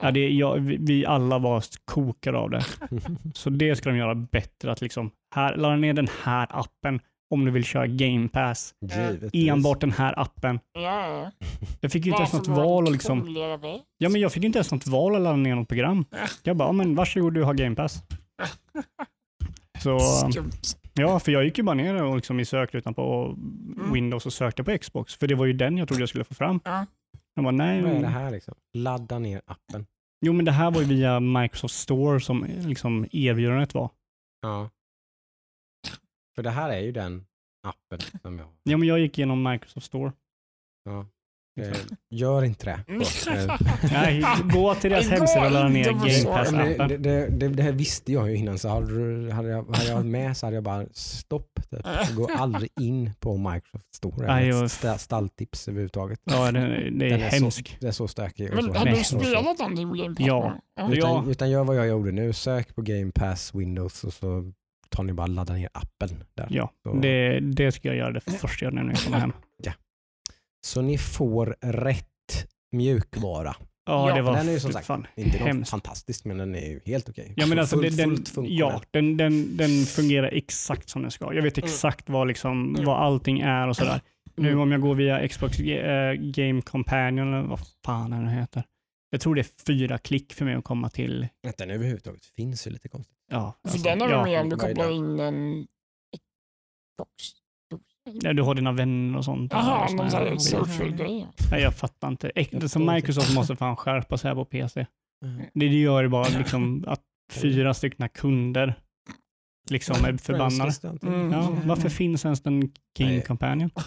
Ja, 0.00 0.10
det, 0.10 0.30
jag, 0.30 0.56
vi, 0.56 0.76
vi 0.80 1.06
alla 1.06 1.38
var 1.38 1.64
kokade 1.84 2.38
av 2.38 2.50
det. 2.50 2.64
Så 3.34 3.50
det 3.50 3.76
ska 3.76 3.90
de 3.90 3.96
göra 3.96 4.14
bättre. 4.14 4.72
Att 4.72 4.80
liksom, 4.80 5.10
här, 5.34 5.56
ladda 5.56 5.76
ner 5.76 5.92
den 5.92 6.08
här 6.22 6.46
appen 6.50 7.00
om 7.30 7.44
du 7.44 7.50
vill 7.50 7.64
köra 7.64 7.86
Game 7.86 8.28
Pass. 8.28 8.74
Givetvis. 8.80 9.30
Enbart 9.48 9.80
den 9.80 9.92
här 9.92 10.20
appen. 10.20 10.60
Ja, 10.72 10.80
ja. 10.80 11.30
Jag 11.80 11.92
fick 11.92 12.06
ju 12.06 12.10
inte 12.10 12.22
ens 12.22 12.32
något 12.32 12.48
val 12.48 12.86
och 12.86 12.92
liksom, 12.92 13.36
ja 13.98 14.08
men 14.08 14.20
jag 14.20 14.32
fick 14.32 14.44
inte 14.44 14.58
ens 14.58 14.72
något 14.72 14.86
val 14.86 15.16
att 15.16 15.22
ladda 15.22 15.36
ner 15.36 15.54
något 15.54 15.68
program. 15.68 16.04
Ja. 16.10 16.18
Jag 16.42 16.56
bara, 16.56 16.68
ja, 16.68 16.72
men 16.72 16.94
varsågod 16.94 17.34
du 17.34 17.42
har 17.42 17.54
Game 17.54 17.76
Pass. 17.76 18.02
Så 19.82 19.98
ja, 20.94 21.20
för 21.20 21.32
jag 21.32 21.44
gick 21.44 21.58
ju 21.58 21.64
bara 21.64 21.74
ner 21.74 22.02
och 22.02 22.16
liksom 22.16 22.40
i 22.40 22.44
sökrutan 22.44 22.94
på 22.94 23.36
Windows 23.92 24.26
och 24.26 24.32
sökte 24.32 24.64
på 24.64 24.78
Xbox. 24.78 25.14
För 25.16 25.26
det 25.26 25.34
var 25.34 25.46
ju 25.46 25.52
den 25.52 25.78
jag 25.78 25.88
trodde 25.88 26.02
jag 26.02 26.08
skulle 26.08 26.24
få 26.24 26.34
fram. 26.34 26.60
Ja. 27.34 27.42
Jag 27.42 27.44
bara, 27.44 27.50
nej. 27.50 27.82
Vad 27.82 27.92
är 27.92 28.00
det 28.00 28.06
här 28.06 28.30
liksom? 28.30 28.54
Ladda 28.72 29.18
ner 29.18 29.42
appen. 29.46 29.86
Jo 30.20 30.32
men 30.32 30.44
det 30.44 30.52
här 30.52 30.70
var 30.70 30.80
ju 30.80 30.86
via 30.86 31.20
Microsoft 31.20 31.74
Store 31.74 32.20
som 32.20 32.44
liksom 32.44 33.06
erbjudandet 33.12 33.74
var. 33.74 33.90
Ja. 34.40 34.70
För 36.34 36.42
det 36.42 36.50
här 36.50 36.70
är 36.70 36.80
ju 36.80 36.92
den 36.92 37.26
appen 37.62 38.00
som 38.22 38.38
jag 38.38 38.44
har. 38.44 38.54
Ja 38.62 38.76
men 38.76 38.88
jag 38.88 38.98
gick 38.98 39.18
igenom 39.18 39.42
Microsoft 39.42 39.86
Store. 39.86 40.12
Ja. 40.84 41.06
Eh, 41.60 41.76
gör 42.10 42.44
inte 42.44 42.64
det. 42.66 42.80
Mm. 42.88 43.02
Eh, 43.02 43.56
Nej, 43.92 44.24
gå 44.52 44.74
till 44.74 44.90
deras 44.90 45.08
hemsida 45.10 45.46
och 45.46 45.50
ladda 45.52 45.68
ner 45.68 45.84
på 45.84 45.98
Game 45.98 46.10
så. 46.46 46.54
men 46.56 46.88
det, 46.88 46.96
det, 46.96 47.26
det, 47.28 47.48
det, 47.48 47.62
här 47.62 47.72
visste 47.72 48.12
jag 48.12 48.30
ju 48.30 48.36
innan 48.36 48.58
så 48.58 48.68
hade, 48.68 49.32
hade, 49.32 49.48
jag, 49.48 49.64
hade 49.76 49.88
jag 49.88 49.94
varit 49.94 50.06
med 50.06 50.36
så 50.36 50.46
hade 50.46 50.56
jag 50.56 50.64
bara 50.64 50.86
stopp. 50.92 51.48
Typ. 51.70 51.86
Gå 52.16 52.28
aldrig 52.38 52.70
in 52.80 53.10
på 53.20 53.36
Microsoft 53.36 53.94
Store. 53.94 54.26
Nej, 54.26 54.52
sta- 54.52 54.98
stalltips 54.98 55.68
överhuvudtaget. 55.68 56.20
Ja, 56.24 56.52
det, 56.52 56.60
det 56.60 56.66
är 57.06 57.10
Den 57.10 57.20
är 57.22 57.30
hemskt. 57.30 57.68
Så, 57.68 57.74
det 57.80 57.86
är 57.86 57.92
så 57.92 58.08
stökig. 58.08 58.50
och 58.50 58.54
Men 58.54 58.64
så 58.64 58.72
har 58.78 58.84
du 58.84 58.90
hemsk 58.90 59.08
spelat 59.08 59.58
den 59.58 59.76
till 59.76 59.86
Game 59.86 60.14
Pass? 60.14 60.26
Ja. 60.26 60.54
ja. 60.76 60.92
Utan, 60.92 61.30
utan 61.30 61.50
gör 61.50 61.64
vad 61.64 61.76
jag 61.76 61.88
gjorde 61.88 62.12
nu. 62.12 62.32
Sök 62.32 62.74
på 62.74 62.82
Game 62.82 63.12
Pass 63.14 63.54
Windows 63.54 64.04
och 64.04 64.12
så 64.12 64.52
tar 64.88 65.02
ni 65.02 65.12
bara 65.12 65.26
ladda 65.26 65.52
ner 65.54 65.68
appen. 65.72 66.24
Där. 66.34 66.46
Ja, 66.50 66.72
Så, 66.82 66.92
det, 66.94 67.40
det 67.40 67.72
ska 67.72 67.88
jag 67.88 67.96
göra 67.96 68.12
det 68.12 68.20
första 68.20 68.64
jag 68.64 68.74
när 68.74 68.84
jag 68.84 68.96
kommer 68.98 69.18
hem. 69.18 69.32
Så 70.66 70.82
ni 70.82 70.98
får 70.98 71.56
rätt 71.60 72.06
mjukvara. 72.72 73.56
Ja, 73.86 74.08
Ja, 74.08 74.14
det 74.16 74.22
var 74.22 74.36
den 74.36 74.48
är 74.48 74.52
ju 74.52 74.60
som 74.60 74.72
sagt 74.72 74.86
fan 74.86 75.06
Inte 75.16 75.38
hemskt. 75.38 75.70
fantastiskt 75.70 76.24
men 76.24 76.38
den 76.38 76.54
är 76.54 76.68
ju 76.68 76.80
helt 76.84 77.08
okej. 77.08 77.34
Ja, 77.36 77.46
men 77.46 77.58
alltså, 77.58 77.76
Fullt- 77.76 77.96
den, 77.96 78.14
den, 78.34 78.46
ja 78.56 78.82
den, 78.90 79.16
den, 79.16 79.56
den 79.56 79.84
fungerar 79.86 80.28
exakt 80.28 80.88
som 80.88 81.02
den 81.02 81.10
ska. 81.10 81.34
Jag 81.34 81.42
vet 81.42 81.58
exakt 81.58 82.08
vad, 82.08 82.28
liksom, 82.28 82.68
Mm. 82.68 82.84
vad 82.84 82.96
allting 82.96 83.40
är 83.40 83.68
och 83.68 83.76
sådär. 83.76 84.00
Nu 84.36 84.48
Mm. 84.48 84.60
om 84.60 84.72
jag 84.72 84.80
går 84.80 84.94
via 84.94 85.28
Xbox 85.28 85.58
eh, 85.60 86.12
Game 86.14 86.62
Companion, 86.62 87.34
eller 87.34 87.46
vad 87.48 87.60
fan 87.84 88.12
är 88.12 88.22
det 88.24 88.30
heter. 88.30 88.64
Jag 89.10 89.20
tror 89.20 89.34
det 89.34 89.40
är 89.40 89.64
fyra 89.66 89.98
klick 89.98 90.32
för 90.32 90.44
mig 90.44 90.54
att 90.54 90.64
komma 90.64 90.90
till. 90.90 91.28
Att 91.48 91.56
den 91.56 91.70
överhuvudtaget 91.70 92.24
finns 92.24 92.66
är 92.66 92.70
lite 92.70 92.88
konstigt. 92.88 93.16
Ja, 93.30 93.58
För 93.62 93.68
alltså, 93.68 93.84
den 93.84 94.00
har 94.00 94.08
du 94.08 94.14
ja. 94.14 94.24
med 94.24 94.40
om 94.40 94.48
du 94.48 94.56
kopplar 94.56 94.90
in 94.90 95.20
en 95.20 95.66
Xbox. 96.16 97.41
Ja, 98.04 98.32
du 98.32 98.42
har 98.42 98.54
dina 98.54 98.72
vänner 98.72 99.18
och 99.18 99.24
sånt. 99.24 99.52
Jaha, 99.52 99.88
någon 99.92 100.10
sån 100.10 100.20
här- 100.20 100.36
social-grej. 100.36 101.26
Nej, 101.50 101.62
jag 101.62 101.74
fattar 101.76 102.08
inte. 102.08 102.30
Så 102.68 102.78
Microsoft 102.78 103.34
måste 103.34 103.56
fan 103.56 103.76
skärpa 103.76 104.18
sig 104.18 104.28
här 104.28 104.34
på 104.34 104.44
PC. 104.44 104.86
Mm. 105.24 105.42
Det 105.54 105.66
gör 105.66 106.02
ju 106.02 106.08
bara 106.08 106.28
liksom 106.28 106.84
att 106.86 107.00
fyra 107.32 107.74
stycken 107.74 108.08
kunder 108.08 108.74
liksom 109.70 110.04
är 110.04 110.16
förbannade. 110.16 110.72
Mm. 111.02 111.32
Ja, 111.32 111.56
varför 111.64 111.88
finns 111.88 112.24
ens 112.24 112.46
en 112.46 112.60
Game 112.98 113.10
Nej. 113.12 113.22
Companion? 113.22 113.70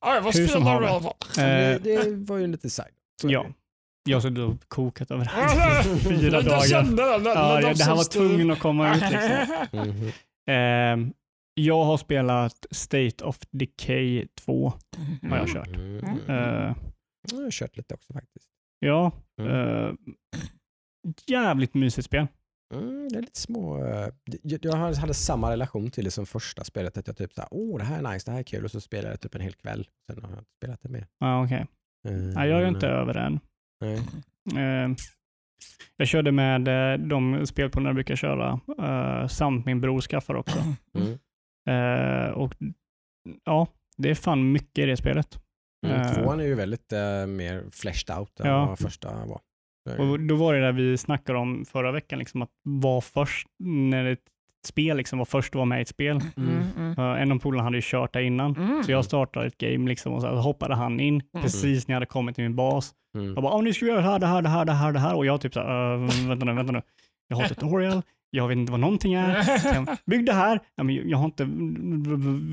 Ja, 0.00 0.20
vad 0.24 0.36
Hur 0.36 0.46
som 0.46 0.66
alla 0.66 1.00
fall? 1.00 1.12
Det, 1.36 1.42
Eh, 1.42 1.80
det 1.82 2.10
var 2.16 2.36
ju 2.36 2.46
lite 2.46 2.70
är 2.70 3.30
ja, 3.30 3.46
jag 4.08 4.16
har 4.16 4.20
suttit 4.20 4.38
och 4.38 4.68
kokat 4.68 5.10
över 5.10 5.24
det 5.24 5.30
här 5.30 5.82
fyra 5.98 6.40
dagar. 6.42 6.60
kände 6.60 7.02
det. 7.02 7.28
Ja, 7.30 7.60
det, 7.60 7.84
här 7.84 7.96
var 7.96 8.12
tvungen 8.12 8.50
att 8.50 8.58
komma 8.58 8.96
ut 8.96 9.02
liksom. 9.10 9.56
Mhm. 9.72 10.10
Jag 11.54 11.84
har 11.84 11.96
spelat 11.96 12.66
State 12.70 13.24
of 13.24 13.38
Decay 13.50 14.26
2. 14.40 14.72
Har 15.30 15.36
jag 15.36 15.48
kört. 15.48 15.68
Mm. 15.76 16.04
Eh, 16.28 16.74
Jag 17.32 17.38
har 17.42 17.50
kört 17.50 17.76
lite 17.76 17.94
också 17.94 18.12
faktiskt. 18.12 18.48
ja, 18.78 19.12
Mm. 19.40 19.50
eh, 19.52 19.94
jävligt 21.26 21.74
mysigt 21.74 22.04
spel. 22.06 22.26
Mm, 22.74 23.08
det 23.08 23.16
är 23.18 23.20
lite 23.20 23.40
små... 23.40 23.84
eh, 23.86 24.08
Jag, 24.42 24.72
hade 24.74 25.14
samma 25.14 25.50
relation 25.52 25.90
till 25.90 26.04
det 26.04 26.10
som 26.10 26.26
första 26.26 26.64
spelet. 26.64 26.96
Att 26.98 27.06
jag 27.06 27.16
typ 27.16 27.32
såhär, 27.32 27.48
åh 27.50 27.78
det 27.78 27.84
här 27.84 27.98
är 28.04 28.12
nice, 28.12 28.26
det 28.30 28.32
här 28.32 28.38
är 28.38 28.42
kul. 28.44 28.64
Och 28.64 28.70
så 28.70 28.80
spelade 28.80 29.08
jag 29.10 29.20
typ 29.20 29.34
en 29.34 29.40
hel 29.40 29.52
kväll. 29.54 29.88
Sen 30.12 30.22
har 30.24 30.30
jag 30.30 30.38
inte 30.38 30.50
spelat 30.62 30.82
det 30.82 30.88
mer. 30.88 31.06
Ja, 31.18 31.44
okej. 31.44 31.66
Nej, 32.34 32.48
jag 32.48 32.62
är 32.62 32.68
inte 32.68 32.86
över 32.88 33.14
än. 33.16 33.40
Eh, 34.56 34.96
jag 35.96 36.08
körde 36.08 36.32
med 36.32 36.60
de 37.08 37.46
spelpolerna 37.46 37.88
jag 37.88 37.94
brukar 37.94 38.16
köra 38.16 38.60
eh, 38.78 39.28
samt 39.28 39.66
min 39.66 39.80
bror 39.80 40.00
skaffar 40.00 40.34
också. 40.34 40.58
Mm. 40.94 41.18
Eh, 41.70 42.30
och 42.30 42.54
ja, 43.44 43.66
det 43.96 44.10
är 44.10 44.14
fan 44.14 44.52
mycket 44.52 44.78
i 44.78 44.86
det 44.86 44.96
spelet. 44.96 45.38
Mm. 45.86 46.00
Eh, 46.00 46.12
Tvåan 46.14 46.40
är 46.40 46.44
ju 46.44 46.54
väldigt 46.54 46.92
eh, 46.92 47.26
mer 47.26 47.64
fleshed 47.70 48.18
out 48.18 48.40
än 48.40 48.46
Ja. 48.46 48.66
vad 48.66 48.78
första 48.78 49.08
var. 49.26 49.40
Och 49.98 50.20
då 50.20 50.36
var 50.36 50.54
det 50.54 50.60
där 50.60 50.72
vi 50.72 50.96
snackade 50.98 51.38
om 51.38 51.64
förra 51.64 51.92
veckan, 51.92 52.18
liksom 52.18 52.42
att 52.42 52.50
vara 52.62 53.00
först 53.00 53.46
när 53.64 54.04
det 54.04 54.16
spel, 54.66 54.96
liksom, 54.96 55.18
var 55.18 55.26
först 55.26 55.50
att 55.50 55.54
vara 55.54 55.64
med 55.64 55.78
i 55.78 55.82
ett 55.82 55.88
spel. 55.88 56.20
Mm, 56.36 56.62
mm, 56.78 56.98
Uh, 56.98 57.22
en 57.22 57.32
av 57.32 57.38
polarna 57.38 57.62
hade 57.62 57.76
ju 57.76 57.82
kört 57.84 58.12
det 58.12 58.22
innan. 58.24 58.56
mm. 58.56 58.82
Så 58.84 58.92
jag 58.92 59.04
startade 59.04 59.46
ett 59.46 59.58
game 59.58 59.88
liksom, 59.88 60.12
och 60.12 60.20
så 60.22 60.28
hoppade 60.28 60.74
han 60.74 61.00
in 61.00 61.22
precis 61.42 61.88
när 61.88 61.92
jag 61.92 61.96
hade 61.96 62.06
kommit 62.06 62.34
till 62.34 62.44
min 62.44 62.56
bas. 62.56 62.94
Mm. 63.16 63.34
Jag 63.34 63.42
bara, 63.42 63.54
"Åh, 63.54 63.62
nu 63.62 63.72
ska 63.72 63.84
vi 63.84 63.90
göra 63.90 64.00
det 64.00 64.06
här, 64.08 64.18
det 64.18 64.26
här, 64.26 64.42
det 64.42 64.48
här, 64.48 64.64
det 64.64 64.72
här, 64.72 64.92
det 64.92 64.98
här. 64.98 65.14
Och 65.16 65.26
jag 65.26 65.40
typ 65.40 65.54
så 65.54 65.60
här, 65.60 65.94
"Uh, 65.96 66.28
vänta 66.28 66.44
nu, 66.46 66.52
vänta 66.52 66.72
nu. 66.72 66.82
Jag 67.28 67.36
har 67.36 67.48
tutorial, 67.48 68.02
jag 68.34 68.48
vet 68.48 68.56
inte 68.56 68.72
vad 68.72 68.80
någonting 68.80 69.14
är. 69.14 70.06
Bygg 70.10 70.26
det 70.26 70.32
här. 70.32 70.60
Ja, 70.76 70.82
men 70.82 71.08
jag 71.08 71.18
har 71.18 71.24
inte 71.24 71.44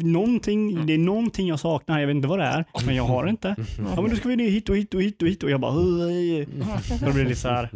någonting, 0.07 0.85
det 0.85 0.93
är 0.93 0.97
någonting 0.97 1.47
jag 1.47 1.59
saknar, 1.59 1.99
jag 1.99 2.07
vet 2.07 2.15
inte 2.15 2.27
vad 2.27 2.39
det 2.39 2.45
är, 2.45 2.65
men 2.85 2.95
jag 2.95 3.03
har 3.03 3.25
det 3.25 3.29
inte. 3.29 3.55
Ja 3.95 4.01
men 4.01 4.09
då 4.09 4.15
ska 4.15 4.29
vi 4.29 4.49
hit 4.49 4.69
och 4.69 4.77
hit 4.77 4.93
och 4.93 5.01
hit 5.01 5.21
och 5.21 5.27
hit 5.27 5.43
och 5.43 5.49
jag 5.49 5.59
bara, 5.59 5.71
då 5.71 7.11
blir 7.11 7.23
det 7.23 7.29
lite 7.29 7.35
så 7.35 7.49
här. 7.49 7.69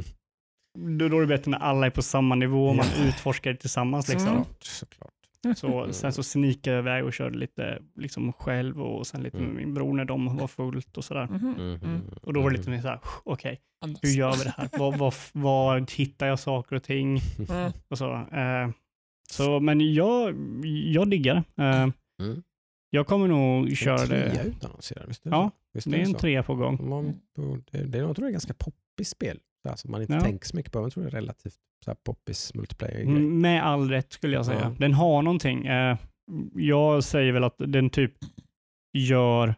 Då, 1.00 1.06
är 1.06 1.22
det 1.22 1.28
bättre 1.28 1.52
när 1.52 1.58
alla 1.58 1.86
är 1.86 1.90
på 1.90 2.02
samma 2.02 2.36
nivå 2.36 2.68
och 2.68 2.76
man 2.76 2.86
utforskar 3.08 3.52
det 3.52 3.58
tillsammans. 3.58 4.08
Liksom. 4.08 4.28
Såklart, 4.28 4.64
såklart. 4.64 5.12
Så, 5.56 5.94
sen 5.94 6.14
så 6.14 6.24
sneakade 6.24 6.76
jag 6.76 6.82
iväg 6.84 7.06
och 7.06 7.14
körde 7.14 7.38
lite 7.38 7.80
liksom, 7.96 8.34
själv 8.34 8.82
och 8.82 9.08
sen 9.08 9.24
lite 9.24 9.38
med 9.38 9.46
Mm. 9.46 9.58
min 9.58 9.74
bror 9.74 9.94
när 9.94 10.06
de 10.06 10.38
var 10.38 10.48
fullt 10.48 10.98
och 10.98 11.04
sådär. 11.06 11.28
Mhm. 11.32 11.80
Mhm. 11.84 12.02
Och 12.22 12.34
då 12.34 12.42
var 12.42 12.50
det 12.52 12.58
lite 12.58 12.70
mer 12.70 12.82
såhär, 12.82 13.00
okej, 13.24 13.60
Anders. 13.82 14.00
hur 14.04 14.10
gör 14.10 14.32
vi 14.38 14.44
det 14.44 14.54
här? 14.58 14.70
Var, 14.80 14.98
var, 14.98 15.14
var 15.34 15.98
hittar 15.98 16.28
jag 16.28 16.40
saker 16.40 16.76
och 16.76 16.84
ting? 16.84 17.20
Mm. 17.50 17.72
Och 17.90 17.98
så, 17.98 18.14
eh, 18.14 18.70
så 19.30 19.60
men 19.60 19.94
jag, 19.94 20.36
jag 20.66 21.10
diggar 21.10 21.44
det. 21.56 21.64
eh, 21.64 21.90
Mm. 22.22 22.44
Jag 22.90 23.08
kommer 23.08 23.28
nog 23.28 23.78
köra 23.78 24.02
En 24.02 24.08
trea 24.08 24.34
det. 24.34 24.44
utannonserad, 24.50 25.08
visst 25.08 25.26
är 25.26 25.30
Ja, 25.30 25.50
så? 25.50 25.56
Visst 25.74 25.92
Det 25.92 25.98
är 25.98 26.00
en 26.00 26.06
så? 26.14 26.20
trea 26.20 26.44
på 26.44 26.56
gång. 26.56 26.90
Man, 26.90 27.20
det, 27.72 27.84
det, 27.84 27.98
jag 27.98 28.16
tror 28.16 28.26
det 28.26 28.30
är 28.30 28.32
ganska 28.32 28.54
poppis 28.54 29.10
spel. 29.10 29.40
Så 29.66 29.70
här, 29.70 29.76
som 29.76 29.92
man 29.92 30.02
inte 30.02 30.14
Ja. 30.14 30.22
tänker 30.22 30.46
så 30.48 30.56
mycket 30.56 30.72
på. 30.72 30.80
Jag 30.80 30.92
tror 30.92 31.04
det 31.04 31.10
är 31.10 31.12
relativt 31.12 31.54
så 31.86 31.92
här 31.92 31.98
poppis 32.06 32.54
multiplayer 32.54 32.94
grej. 32.94 33.04
Mm, 33.04 33.42
Med 33.42 33.66
all 33.66 33.90
rätt 33.90 34.12
skulle 34.14 34.34
jag 34.36 34.46
säga. 34.46 34.60
Ja. 34.60 34.76
Den 34.80 34.94
har 34.94 35.22
någonting. 35.22 35.66
Eh, 35.68 35.98
jag 36.56 37.04
säger 37.04 37.32
väl 37.32 37.44
att 37.44 37.56
den 37.58 37.90
typ 37.90 38.14
gör 38.98 39.56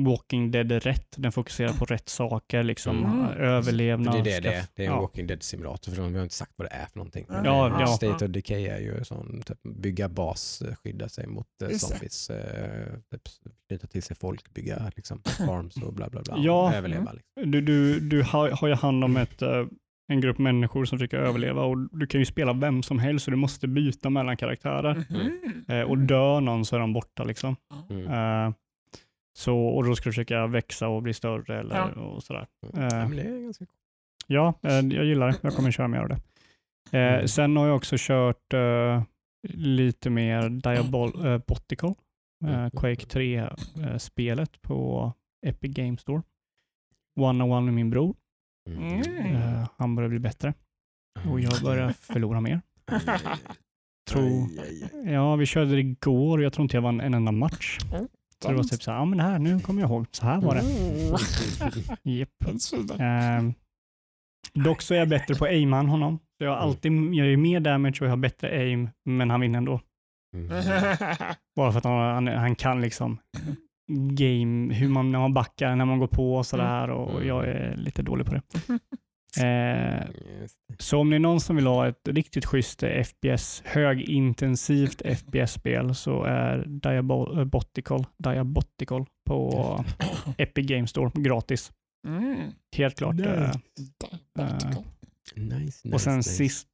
Walking 0.00 0.50
Dead 0.50 0.72
rätt. 0.72 1.14
Den 1.16 1.32
fokuserar 1.32 1.72
på 1.72 1.84
rätt 1.84 2.08
saker, 2.08 2.62
liksom 2.62 3.04
Mm. 3.04 3.26
överlevnad. 3.26 4.24
det 4.24 4.32
är 4.32 4.40
det 4.40 4.48
det 4.48 4.54
är. 4.56 4.64
Det 4.74 4.82
är 4.82 4.86
en 4.86 4.92
ja. 4.94 5.00
Walking 5.00 5.26
Dead 5.26 5.42
simulator 5.42 5.92
för 5.92 6.02
de 6.02 6.14
har 6.14 6.22
inte 6.22 6.34
sagt 6.34 6.52
vad 6.56 6.66
det 6.68 6.72
är 6.74 6.86
för 6.86 6.98
någonting. 6.98 7.26
Ja, 7.28 7.42
Ja, 7.44 7.80
ja. 7.80 7.86
State 7.86 8.24
of 8.24 8.30
Decay 8.30 8.66
är 8.66 8.78
ju 8.78 9.04
sån, 9.04 9.42
typ, 9.46 9.58
bygga 9.62 10.08
bas, 10.08 10.62
eh, 10.62 10.74
skydda 10.74 11.08
sig 11.08 11.26
mot 11.26 11.46
eh, 11.62 11.68
zombies, 11.68 12.30
eh, 12.30 12.92
typ, 13.10 13.22
knyta 13.68 13.86
till 13.86 14.02
sig 14.02 14.16
folk, 14.16 14.54
bygga 14.54 14.92
liksom, 14.96 15.22
farms 15.46 15.76
och 15.76 15.92
bla 15.94 16.08
bla 16.10 16.22
bla. 16.22 16.34
Ja. 16.38 16.74
Överleva. 16.74 17.12
Liksom. 17.12 17.50
Du, 17.50 17.60
du, 17.60 18.00
du 18.00 18.22
har, 18.22 18.50
har 18.50 18.68
ju 18.68 18.74
hand 18.74 19.04
om 19.04 19.16
ett, 19.16 19.42
eh, 19.42 19.66
en 20.08 20.20
grupp 20.20 20.38
människor 20.38 20.84
som 20.84 20.98
försöker 20.98 21.16
överleva 21.18 21.62
och 21.62 21.98
du 21.98 22.06
kan 22.06 22.20
ju 22.20 22.24
spela 22.26 22.52
vem 22.52 22.82
som 22.82 22.98
helst 22.98 23.24
så 23.24 23.30
du 23.30 23.36
måste 23.36 23.68
byta 23.68 24.10
mellan 24.10 24.36
karaktärer. 24.36 25.04
Mhm. 25.10 25.64
Eh, 25.68 25.80
och 25.82 25.98
dör 25.98 26.40
någon 26.40 26.64
så 26.64 26.76
är 26.76 26.80
de 26.80 26.92
borta 26.92 27.24
liksom. 27.24 27.56
Mm. 27.90 28.06
Eh, 28.06 28.52
så, 29.38 29.58
och 29.58 29.84
då 29.84 29.94
ska 29.96 30.08
du 30.08 30.12
försöka 30.12 30.46
växa 30.46 30.88
och 30.88 31.02
bli 31.02 31.14
större 31.14 31.60
eller, 31.60 31.76
Ja. 31.76 32.00
och 32.02 32.22
sådär. 32.22 32.46
Ja, 32.72 32.82
Eh, 32.82 33.08
det 33.10 33.22
är 33.22 33.42
ganska. 33.42 33.64
Ja, 34.26 34.54
eh, 34.62 34.70
jag 34.72 35.04
gillar 35.04 35.26
det. 35.28 35.38
Jag 35.42 35.52
kommer 35.54 35.70
köra 35.70 35.88
mer 35.88 35.98
av 35.98 36.08
det. 36.08 36.14
Eh, 36.98 37.14
Mm. 37.14 37.28
Sen 37.28 37.56
har 37.56 37.66
jag 37.66 37.76
också 37.76 37.96
kört 37.98 38.52
eh, 38.54 39.02
lite 39.52 40.10
mer 40.10 40.48
Diabol 40.48 41.26
eh, 41.26 41.38
Botical, 41.38 41.94
eh, 42.44 42.54
Mm. 42.54 42.70
Quake 42.70 43.06
3-spelet 43.06 44.62
på 44.62 45.12
Epic 45.46 45.74
Games 45.74 46.00
Store. 46.00 46.22
One 47.20 47.44
on 47.44 47.50
one 47.52 47.64
med 47.64 47.74
min 47.74 47.90
bror. 47.90 48.14
Mm. 48.70 49.02
Eh, 49.34 49.68
han 49.76 49.94
börjar 49.94 50.08
bli 50.10 50.18
bättre 50.18 50.54
och 51.30 51.40
jag 51.40 51.62
börjar 51.62 51.90
förlora 51.92 52.40
mer. 52.40 52.60
Tror, 54.10 54.48
ja, 55.12 55.36
vi 55.36 55.46
körde 55.46 55.70
det 55.70 55.80
igår 55.80 56.38
och 56.38 56.44
jag 56.44 56.52
tror 56.52 56.62
inte 56.62 56.76
jag 56.76 56.82
vann 56.82 57.00
en 57.00 57.14
enda 57.14 57.32
match. 57.32 57.78
Mm. 58.44 58.48
Så 58.48 58.48
det 58.50 58.56
var 58.56 58.64
typ 58.64 58.82
så 58.82 58.90
här, 58.90 58.98
ja 58.98 59.04
men 59.04 59.18
det 59.18 59.24
här, 59.24 59.38
nu 59.38 59.60
kommer 59.60 59.80
jag 59.82 59.90
ihåg, 59.90 60.06
så 60.10 60.26
här 60.26 60.40
var 60.40 60.54
det. 60.54 60.60
Oh. 60.60 61.20
Japp. 62.02 62.28
Den 62.46 62.60
sidan. 62.60 63.00
Ehm, 63.00 63.54
dock 64.54 64.82
så 64.82 64.94
är 64.94 64.98
jag 64.98 65.08
bättre 65.08 65.34
på 65.34 65.44
aima 65.44 65.78
än 65.78 65.88
honom. 65.88 66.18
Så 66.18 66.44
jag, 66.44 66.50
har 66.50 66.56
alltid, 66.56 66.92
jag 66.92 67.26
gör 67.26 67.36
mer 67.36 67.60
damage 67.60 67.96
och 68.00 68.06
jag 68.06 68.10
har 68.10 68.16
bättre 68.16 68.48
aim, 68.58 68.90
men 69.04 69.30
han 69.30 69.40
vinner 69.40 69.58
ändå. 69.58 69.80
Mm. 70.36 70.48
Bara 71.56 71.72
för 71.72 71.78
att 71.78 71.84
han, 71.84 72.26
han, 72.26 72.38
han 72.38 72.54
kan 72.54 72.80
liksom 72.80 73.18
game, 74.18 74.74
hur 74.74 74.88
man, 74.88 75.12
när 75.12 75.18
man 75.18 75.34
backar, 75.34 75.76
när 75.76 75.84
man 75.84 75.98
går 75.98 76.06
på 76.06 76.34
och 76.36 76.46
sådär 76.46 76.90
och 76.90 77.10
Mm. 77.10 77.26
jag 77.28 77.48
är 77.48 77.76
lite 77.76 78.02
dålig 78.02 78.26
på 78.26 78.34
det. 78.34 78.42
Eh, 79.40 80.06
så 80.78 80.98
om 80.98 81.10
det 81.10 81.16
är 81.16 81.20
någon 81.20 81.40
som 81.40 81.56
vill 81.56 81.66
ha 81.66 81.88
ett 81.88 82.08
riktigt 82.08 82.46
schysst 82.46 82.82
FPS, 83.04 83.62
högintensivt 83.66 85.02
FPS-spel 85.18 85.94
så 85.94 86.24
är 86.24 86.64
Diabotical, 86.66 88.06
Diabotical 88.18 89.06
på 89.28 89.84
Epic 90.38 90.66
Games 90.66 90.90
Store 90.90 91.10
gratis. 91.14 91.72
Mm. 92.08 92.50
Helt 92.76 92.98
klart. 92.98 93.14
Nice. 93.14 93.60
eh. 94.38 94.70
Nice, 95.36 95.58
nice, 95.64 95.88
och 95.92 96.00
sen 96.00 96.16
nice. 96.16 96.30
sist, 96.30 96.68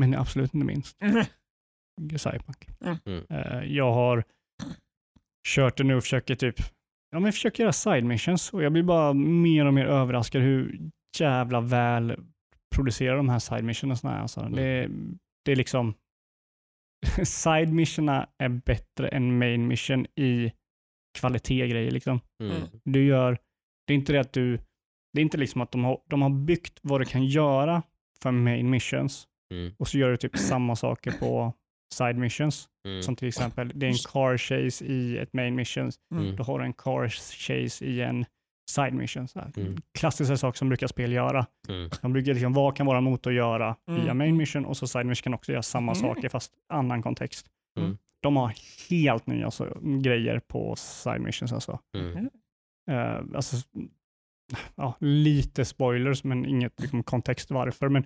men 0.00 0.14
absolut 0.14 0.54
inte 0.54 0.66
minst, 0.66 1.02
Mm. 1.02 2.18
Cyberpunk. 2.18 2.68
Mm. 3.06 3.24
Eh, 3.30 3.62
jag 3.72 3.92
har 3.92 4.24
kört 5.48 5.76
det 5.76 5.84
nu 5.84 5.94
och 5.94 6.02
försöker 6.02 6.34
typ, 6.34 6.58
ja 7.10 7.18
men 7.18 7.24
jag 7.24 7.34
försöker 7.34 7.62
göra 7.62 7.72
side 7.72 8.04
missions 8.04 8.52
och 8.52 8.62
jag 8.62 8.72
blir 8.72 8.82
bara 8.82 9.12
mer 9.12 9.64
och 9.66 9.74
mer 9.74 9.86
överraskad 9.86 10.42
hur 10.42 10.90
jävla 11.18 11.60
väl 11.60 12.16
producerar 12.74 13.16
de 13.16 13.28
här 13.28 13.38
side 13.38 13.64
missionerna. 13.64 14.20
Alltså. 14.20 14.40
Det, 14.40 14.88
det 15.44 15.52
är 15.52 15.56
liksom, 15.56 15.94
side 17.24 17.72
missionerna 17.72 18.28
är 18.38 18.48
bättre 18.48 19.08
än 19.08 19.38
main 19.38 19.68
mission 19.68 20.06
i 20.16 20.52
kvalitetgrejer 21.18 21.90
liksom. 21.90 22.20
Mm. 22.42 22.62
Du 22.84 23.04
gör, 23.04 23.38
det 23.86 23.92
är 23.92 23.98
inte 23.98 24.12
det 24.12 24.20
att 24.20 24.32
du, 24.32 24.56
det 25.12 25.20
är 25.20 25.22
inte 25.22 25.38
liksom 25.38 25.60
att 25.60 25.72
de 25.72 25.84
har, 25.84 26.00
de 26.06 26.22
har 26.22 26.30
byggt 26.30 26.78
vad 26.82 27.00
du 27.00 27.04
kan 27.04 27.24
göra 27.24 27.82
för 28.22 28.30
main 28.30 28.70
missions 28.70 29.26
Mm. 29.54 29.74
och 29.78 29.88
så 29.88 29.98
gör 29.98 30.10
du 30.10 30.16
typ 30.16 30.36
samma 30.36 30.76
saker 30.76 31.12
på 31.12 31.52
side 31.94 32.16
missions. 32.18 32.68
Mm. 32.88 33.02
Som 33.02 33.16
till 33.16 33.28
exempel, 33.28 33.72
det 33.74 33.86
är 33.86 33.90
en 33.90 33.96
car 33.96 34.38
chase 34.38 34.84
i 34.84 35.18
ett 35.18 35.32
main 35.32 35.54
mission. 35.54 35.90
Mm. 36.14 36.36
Då 36.36 36.42
har 36.42 36.58
du 36.58 36.64
en 36.64 36.72
car 36.72 37.08
chase 37.08 37.84
i 37.84 38.00
en 38.00 38.24
side 38.70 38.94
mission. 38.94 39.28
Så 39.28 39.38
här. 39.40 39.52
Mm. 39.56 39.76
Klassiska 39.98 40.36
saker 40.36 40.58
som 40.58 40.68
brukar 40.68 40.86
spel 40.86 41.12
göra. 41.12 41.46
Mm. 41.68 41.90
De 42.02 42.12
brukar 42.12 42.34
liksom, 42.34 42.52
vad 42.52 42.76
kan 42.76 42.86
vara 42.86 43.00
motor 43.00 43.32
göra 43.32 43.76
Mm. 43.88 44.02
via 44.02 44.14
main 44.14 44.36
mission 44.36 44.64
och 44.64 44.76
så 44.76 44.86
side 44.86 45.06
mission 45.06 45.22
kan 45.22 45.34
också 45.34 45.52
göra 45.52 45.62
samma 45.62 45.92
Mm. 45.92 46.02
saker 46.02 46.28
fast 46.28 46.52
annan 46.68 47.02
kontext. 47.02 47.46
Mm. 47.78 47.98
De 48.22 48.36
har 48.36 48.54
helt 48.90 49.26
nya 49.26 49.50
så, 49.50 49.66
grejer 50.02 50.38
på 50.48 50.76
side 50.76 51.20
missions 51.20 51.52
alltså. 51.52 51.78
Mm. 51.96 52.30
Eh, 52.90 53.36
alltså, 53.36 53.56
ja, 54.74 54.94
lite 55.00 55.64
spoilers, 55.64 56.24
men 56.24 56.46
inget 56.46 56.80
liksom, 56.80 57.02
kontext 57.02 57.50
varför. 57.50 57.88
Men 57.88 58.04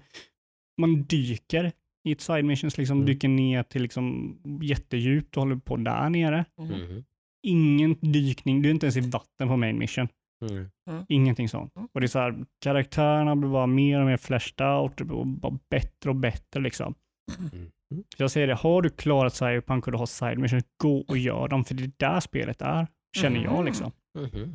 man 0.80 1.02
dyker 1.02 1.72
i 2.08 2.12
ett 2.12 2.20
side 2.20 2.44
missions, 2.44 2.78
liksom, 2.78 2.96
Mm. 2.96 3.06
dyker 3.06 3.28
ner 3.28 3.62
till 3.62 3.82
liksom, 3.82 4.36
jättedjupt 4.62 5.36
och 5.36 5.42
håller 5.42 5.56
på 5.56 5.76
där 5.76 6.08
nere. 6.10 6.44
Mm. 6.58 6.72
Mm. 6.74 7.04
Ingen 7.46 7.94
dykning, 8.00 8.62
du 8.62 8.68
är 8.68 8.74
inte 8.74 8.86
ens 8.86 8.96
i 8.96 9.00
vatten 9.10 9.48
på 9.48 9.56
main 9.56 9.78
mission. 9.78 10.08
Mm. 10.50 11.04
Ingenting 11.08 11.48
sånt. 11.48 11.76
Mm. 11.76 11.88
Och 11.94 12.00
det 12.00 12.06
är 12.06 12.08
så 12.08 12.18
här, 12.18 12.44
karaktärerna 12.60 13.36
blir 13.36 13.50
bara 13.50 13.66
mer 13.66 14.00
och 14.00 14.06
mer 14.06 14.16
fleshed 14.16 14.66
out 14.66 15.00
och 15.00 15.26
bara 15.26 15.58
bättre 15.70 16.10
och 16.10 16.16
bättre 16.16 16.60
liksom. 16.60 16.94
Mm. 17.38 17.70
Så 18.16 18.22
jag 18.22 18.30
säger 18.30 18.46
det, 18.46 18.54
har 18.54 18.82
du 18.82 18.90
klarat 18.90 19.34
Cyberpunk 19.34 19.86
och 19.86 19.92
du 19.92 19.98
har 19.98 20.06
side 20.06 20.38
missions, 20.38 20.64
gå 20.76 20.98
och 21.08 21.18
gör 21.18 21.48
dem, 21.48 21.64
för 21.64 21.74
det 21.74 21.82
är 21.84 21.90
där 21.96 22.20
spelet 22.20 22.62
är, 22.62 22.86
känner 23.16 23.40
jag 23.44 23.52
Mm. 23.52 23.64
liksom. 23.64 23.92
Mhm. 24.18 24.52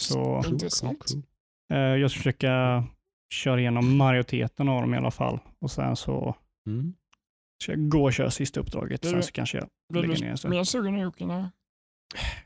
Så 0.00 0.42
Intressant. 0.46 1.04
Eh, 1.72 1.78
jag 1.78 2.10
ska 2.10 2.18
försöka 2.18 2.84
köra 3.34 3.60
igenom 3.60 3.96
majoriteten 3.96 4.68
av 4.68 4.80
dem 4.80 4.94
i 4.94 4.96
alla 4.96 5.10
fall. 5.10 5.38
Och 5.60 5.70
sen 5.70 5.96
så 5.96 6.34
Mm. 6.68 6.94
ska 7.62 7.72
jag 7.72 7.88
gå 7.88 8.04
och 8.04 8.12
köra 8.12 8.30
sista 8.30 8.60
uppdraget. 8.60 9.02
Du- 9.02 9.08
Sen 9.10 9.22
så 9.22 9.32
kanske 9.32 9.58
jag 9.58 9.66
Blir 9.92 10.02
lägger 10.02 10.14
ner 10.14 10.20
du 10.22 10.30
en 10.30 10.38
stund. 10.38 10.54
mer 10.54 10.64
sugen 10.64 10.94
nu 10.94 11.10
kunna 11.10 11.50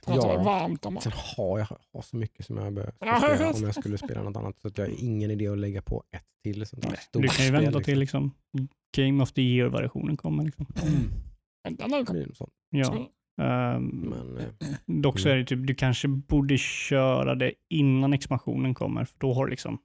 Ja. 0.07 0.43
varmt 0.43 0.87
om 0.87 0.99
Sen 1.01 1.13
har 1.37 1.59
jag 1.59 1.67
har 1.93 2.03
så 2.03 2.17
mycket 2.17 2.47
som 2.47 2.57
jag 2.57 2.73
behöver 2.73 2.93
spela 2.93 3.51
om 3.53 3.63
jag 3.63 3.75
skulle 3.75 3.99
spela 3.99 4.23
något 4.23 4.37
annat. 4.37 4.61
Så 4.61 4.69
att 4.69 4.79
jag 4.79 4.87
har 4.87 4.95
ingen 4.99 5.31
idé 5.31 5.49
att 5.49 5.59
lägga 5.59 5.83
på 5.83 6.05
ett 6.11 6.23
till 6.45 6.67
sånt 6.67 6.83
där 6.83 6.97
stort 6.97 7.23
Du 7.23 7.29
kan 7.29 7.45
ju 7.45 7.51
spel, 7.51 7.65
vänta 7.65 7.81
till 7.81 7.99
liksom 7.99 8.35
Game 8.97 9.23
of 9.23 9.33
the 9.33 9.43
Year-versionen 9.43 10.17
kommer. 10.17 10.45
Liksom. 10.45 10.67
Sånt. 12.35 12.53
Ja. 12.71 13.09
Ehm, 13.43 13.87
Men, 13.87 14.39
eh, 14.39 14.47
dock 14.87 15.19
så 15.19 15.29
är 15.29 15.37
det 15.37 15.45
typ, 15.45 15.67
du 15.67 15.75
kanske 15.75 16.09
borde 16.09 16.59
köra 16.59 17.35
det 17.35 17.53
innan 17.71 18.13
expansionen 18.13 18.75
kommer. 18.75 19.05
För 19.05 19.15
då 19.19 19.35
har 19.35 19.47
du 19.47 19.51
liksom 19.51 19.79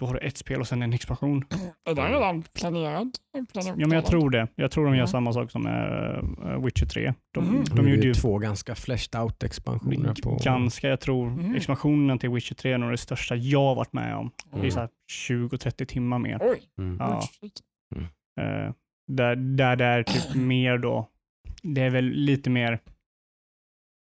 då 0.00 0.06
har 0.06 0.14
du 0.14 0.20
ett 0.20 0.36
spel 0.36 0.60
och 0.60 0.68
sen 0.68 0.82
en 0.82 0.92
expansion. 0.92 1.44
Är 1.90 1.94
den 1.94 2.12
redan 2.12 2.42
planerad? 2.42 3.10
Ja, 3.54 3.72
men 3.76 3.90
jag 3.92 4.06
tror 4.06 4.30
det. 4.30 4.48
Jag 4.54 4.70
tror 4.70 4.84
de 4.84 4.96
gör 4.96 5.06
samma 5.06 5.32
sak 5.32 5.50
som 5.50 5.66
eh, 5.66 6.64
Witcher 6.64 6.86
3. 6.86 7.14
De, 7.34 7.44
Mm. 7.48 7.64
de 7.64 7.76
de 7.76 7.88
gjorde 7.90 8.06
ju 8.06 8.14
två 8.14 8.38
ganska 8.38 8.74
fleshed 8.74 9.20
out 9.22 9.42
expansioner 9.42 10.14
på... 10.22 10.38
ganska, 10.44 10.88
jag 10.88 11.00
tror, 11.00 11.26
Mm. 11.28 11.54
expansionen 11.54 12.18
till 12.18 12.30
Witcher 12.30 12.54
3 12.54 12.72
är 12.72 12.78
nog 12.78 12.90
det 12.90 12.96
största 12.96 13.36
jag 13.36 13.60
har 13.60 13.74
varit 13.74 13.92
med 13.92 14.16
om. 14.16 14.30
Det 14.50 14.56
är 14.56 14.58
Mm. 14.58 14.70
så 14.70 14.80
här 14.80 14.88
20-30 15.12 15.84
timmar 15.86 16.18
mer. 16.18 16.38
Oj, 16.42 16.60
Mm. 16.78 16.96
Ja. 17.00 17.22
Eh, 18.40 18.72
Där, 19.12 19.36
där 19.36 19.76
det 19.76 19.84
är 19.84 20.02
typ 20.02 20.34
mer 20.34 20.78
då, 20.78 21.08
det 21.62 21.80
är 21.82 21.90
väl 21.90 22.04
lite 22.04 22.50
mer 22.50 22.78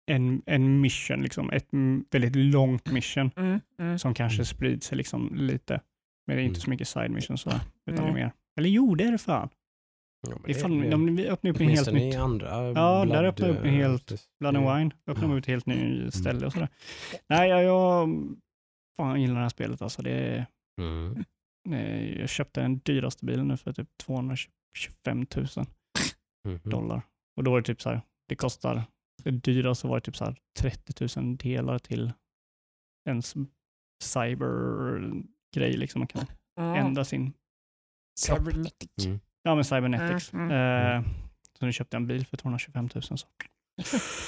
en, 0.07 0.43
en 0.47 0.81
mission, 0.81 1.23
liksom. 1.23 1.51
ett 1.51 1.69
väldigt 2.11 2.37
långt 2.37 2.93
mission 2.93 3.31
Mm, 3.37 3.61
mm. 3.81 3.99
som 3.99 4.15
kanske 4.15 4.37
Mm. 4.39 4.45
sprider 4.45 4.81
sig 4.81 4.99
liksom 4.99 5.35
lite. 5.35 5.81
Men 6.27 6.37
det 6.37 6.43
är 6.43 6.45
inte 6.45 6.59
Mm. 6.59 6.61
så 6.61 6.71
mycket 6.71 6.89
side 6.89 7.11
missions 7.11 7.41
så, 7.41 7.51
utan 7.51 7.65
det 7.87 7.93
är 8.03 8.03
Mm. 8.03 8.15
mer, 8.15 8.33
eller 8.59 8.69
jo 8.69 8.95
det 8.95 9.05
är 9.05 9.13
det 9.13 9.19
fan. 9.19 9.49
Ja, 10.29 10.37
Det 10.47 10.55
fan 10.55 10.81
det- 10.81 10.91
de, 10.91 11.17
vi 11.17 11.29
öppnar 11.29 11.51
upp 11.51 11.61
en 11.61 11.69
helt 11.69 11.93
nytt, 11.93 12.17
andra 12.17 12.47
Ja, 12.49 12.63
där 12.99 13.05
Blood, 13.07 13.25
öppnar 13.25 13.49
upp 13.49 13.59
en 13.59 13.65
eh, 13.67 13.73
helt-. 13.73 14.29
Blood 14.41 14.57
and 14.57 14.67
Mm. 14.67 14.79
Wine, 14.79 14.91
öppnar 15.07 15.29
Ja. 15.29 15.35
upp 15.35 15.39
ett 15.39 15.47
helt 15.47 15.67
nytt 15.67 16.15
ställe 16.15 16.47
och 16.47 16.53
sådär. 16.53 16.69
Nej, 17.29 17.49
jag, 17.51 17.63
jag 17.65 18.09
fan, 18.97 19.21
gillar 19.21 19.35
det 19.35 19.41
här 19.41 19.49
spelet 19.49 19.83
alltså. 19.83 20.03
Det 20.03 20.47
Mm. 20.81 21.25
eh, 21.71 22.19
jag 22.21 22.29
köpte 22.29 22.61
den 22.61 22.79
dyraste 22.79 23.25
bilen 23.25 23.49
nu 23.49 23.57
för 23.57 23.73
typ 23.73 23.89
225 23.99 25.27
000 25.37 25.47
Mhm. 26.49 26.61
dollar. 26.65 27.03
Och 27.37 27.45
då 27.45 27.51
var 27.51 27.61
det 27.61 27.67
typ 27.67 27.83
så 27.83 27.91
här, 27.91 28.01
det 28.29 28.35
kostar, 28.37 28.83
det 29.25 29.31
dyraste 29.31 29.87
var 29.87 29.97
det 29.97 30.01
typ 30.01 30.17
så 30.17 30.25
här 30.25 30.37
30 30.59 31.21
000 31.21 31.37
delar 31.37 31.79
till 31.79 32.13
ens 33.09 33.35
cybergrej 34.03 35.73
liksom. 35.77 35.99
Man 36.01 36.07
kan 36.09 36.27
Mm. 36.61 36.87
ändra 36.87 37.05
sin, 37.05 37.33
Cybernetic. 38.21 39.07
Mm. 39.07 39.21
ja 39.43 39.55
men 39.55 39.65
cybernetics. 39.65 40.33
Mm, 40.33 40.51
Eh, 40.51 41.03
så 41.59 41.67
nu 41.67 41.73
köpte 41.73 41.97
jag 41.97 42.01
en 42.01 42.07
bil 42.07 42.27
för 42.27 42.37
225 42.37 42.89
000. 42.95 43.03
Så. 43.03 43.27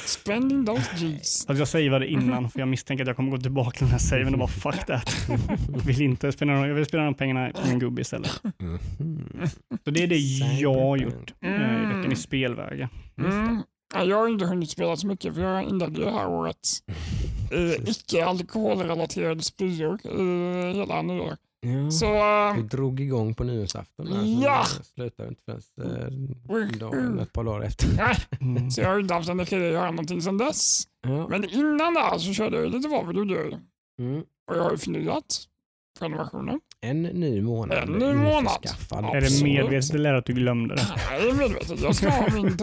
Spending 0.07 0.67
those 0.67 0.97
G's. 0.97 1.45
Alltså 1.49 1.55
jag 1.55 1.69
savade 1.69 2.07
innan 2.07 2.51
för 2.51 2.59
jag 2.61 2.69
misstänker 2.69 3.05
att 3.05 3.09
jag 3.09 3.17
kommer 3.17 3.31
gå 3.31 3.39
tillbaka 3.39 3.71
till 3.71 3.81
den 3.87 3.91
här 3.91 3.99
saven 3.99 4.33
och 4.33 4.39
bara 4.39 4.49
fuck 4.49 4.87
that. 4.87 5.29
vill 5.87 6.01
inte 6.03 6.33
spendera, 6.33 6.61
de- 6.61 6.69
jag 6.69 6.75
vill 6.75 6.87
spendera 6.87 7.05
de 7.07 7.15
pengarna 7.15 7.51
på 7.55 7.67
min 7.69 7.79
gubbe 7.79 8.01
istället. 8.03 8.43
Mhm. 8.59 8.79
Så 9.85 9.91
det 9.91 10.03
är 10.03 10.07
det 10.07 10.17
jag 10.61 10.75
har 10.75 10.97
gjort 10.97 11.35
eh, 11.41 11.51
i 11.51 11.87
veckan 11.87 12.01
i 12.03 12.05
Mm. 12.05 12.17
spelvägen. 12.17 12.89
Mm. 13.19 13.63
Ja, 13.95 14.05
jag 14.05 14.17
har 14.17 14.29
inte 14.29 14.45
hunnit 14.45 14.71
spela 14.71 14.97
så 14.97 15.07
mycket 15.07 15.35
för 15.35 15.43
jag 15.43 15.63
inledde 15.65 16.05
det 16.05 16.11
här 16.11 16.29
året 16.29 16.69
eh, 17.53 17.89
icke 17.91 18.25
alkoholrelaterade 18.25 19.43
spyor 19.43 19.99
i 20.07 20.73
hela 20.75 21.03
nyår. 21.03 21.37
Ja. 21.61 21.91
Så 21.91 22.07
Vi 22.55 22.61
eh, 22.61 22.67
drog 22.67 23.01
igång 23.01 23.35
på 23.35 23.45
nyårsafton. 23.45 24.07
där, 24.07 24.13
så 24.13 24.41
Ja! 24.43 24.65
Slutade 24.95 25.29
inte 25.29 25.43
förrän 25.77 27.17
eh, 27.17 27.23
ett 27.23 27.33
par 27.33 27.45
dagar 27.45 27.61
efter. 27.67 27.89
nej, 27.97 28.17
Mm. 28.41 28.71
så 28.71 28.81
jag 28.81 28.89
har 28.89 28.99
inte 29.01 29.15
haft 29.15 29.29
energi 29.29 29.57
att 29.57 29.63
göra 29.63 29.91
någonting 29.91 30.23
sedan 30.23 30.39
dess. 30.39 30.83
Ja. 31.03 31.29
Men 31.29 31.45
innan 31.51 31.95
det 31.95 32.21
så 32.21 32.33
körde 32.33 32.57
jag 32.63 32.71
lite 32.73 32.89
vad 32.89 33.07
vill 33.07 33.17
du 33.29 33.35
gör. 33.35 33.61
Mm. 34.01 34.21
Och 34.51 34.57
jag 34.57 34.63
har 34.63 34.71
ju 34.71 34.77
förnyat 34.79 35.45
prenumerationen. 35.99 36.61
En 36.81 37.03
ny 37.03 37.41
månad. 37.43 37.79
En 37.79 37.93
ny 37.93 38.13
månad. 38.13 38.67
Är 38.91 39.21
det 39.21 39.45
medvetet 39.45 39.95
eller 39.95 40.15
att 40.15 40.25
du 40.27 40.33
glömde 40.33 40.75
det? 40.75 40.87
Nej, 41.11 41.23
det 41.23 41.31
är 41.31 41.35
medvetet. 41.35 41.81
Jag 41.83 41.95
ska 41.95 42.09
ha 42.11 42.29
min, 42.35 42.57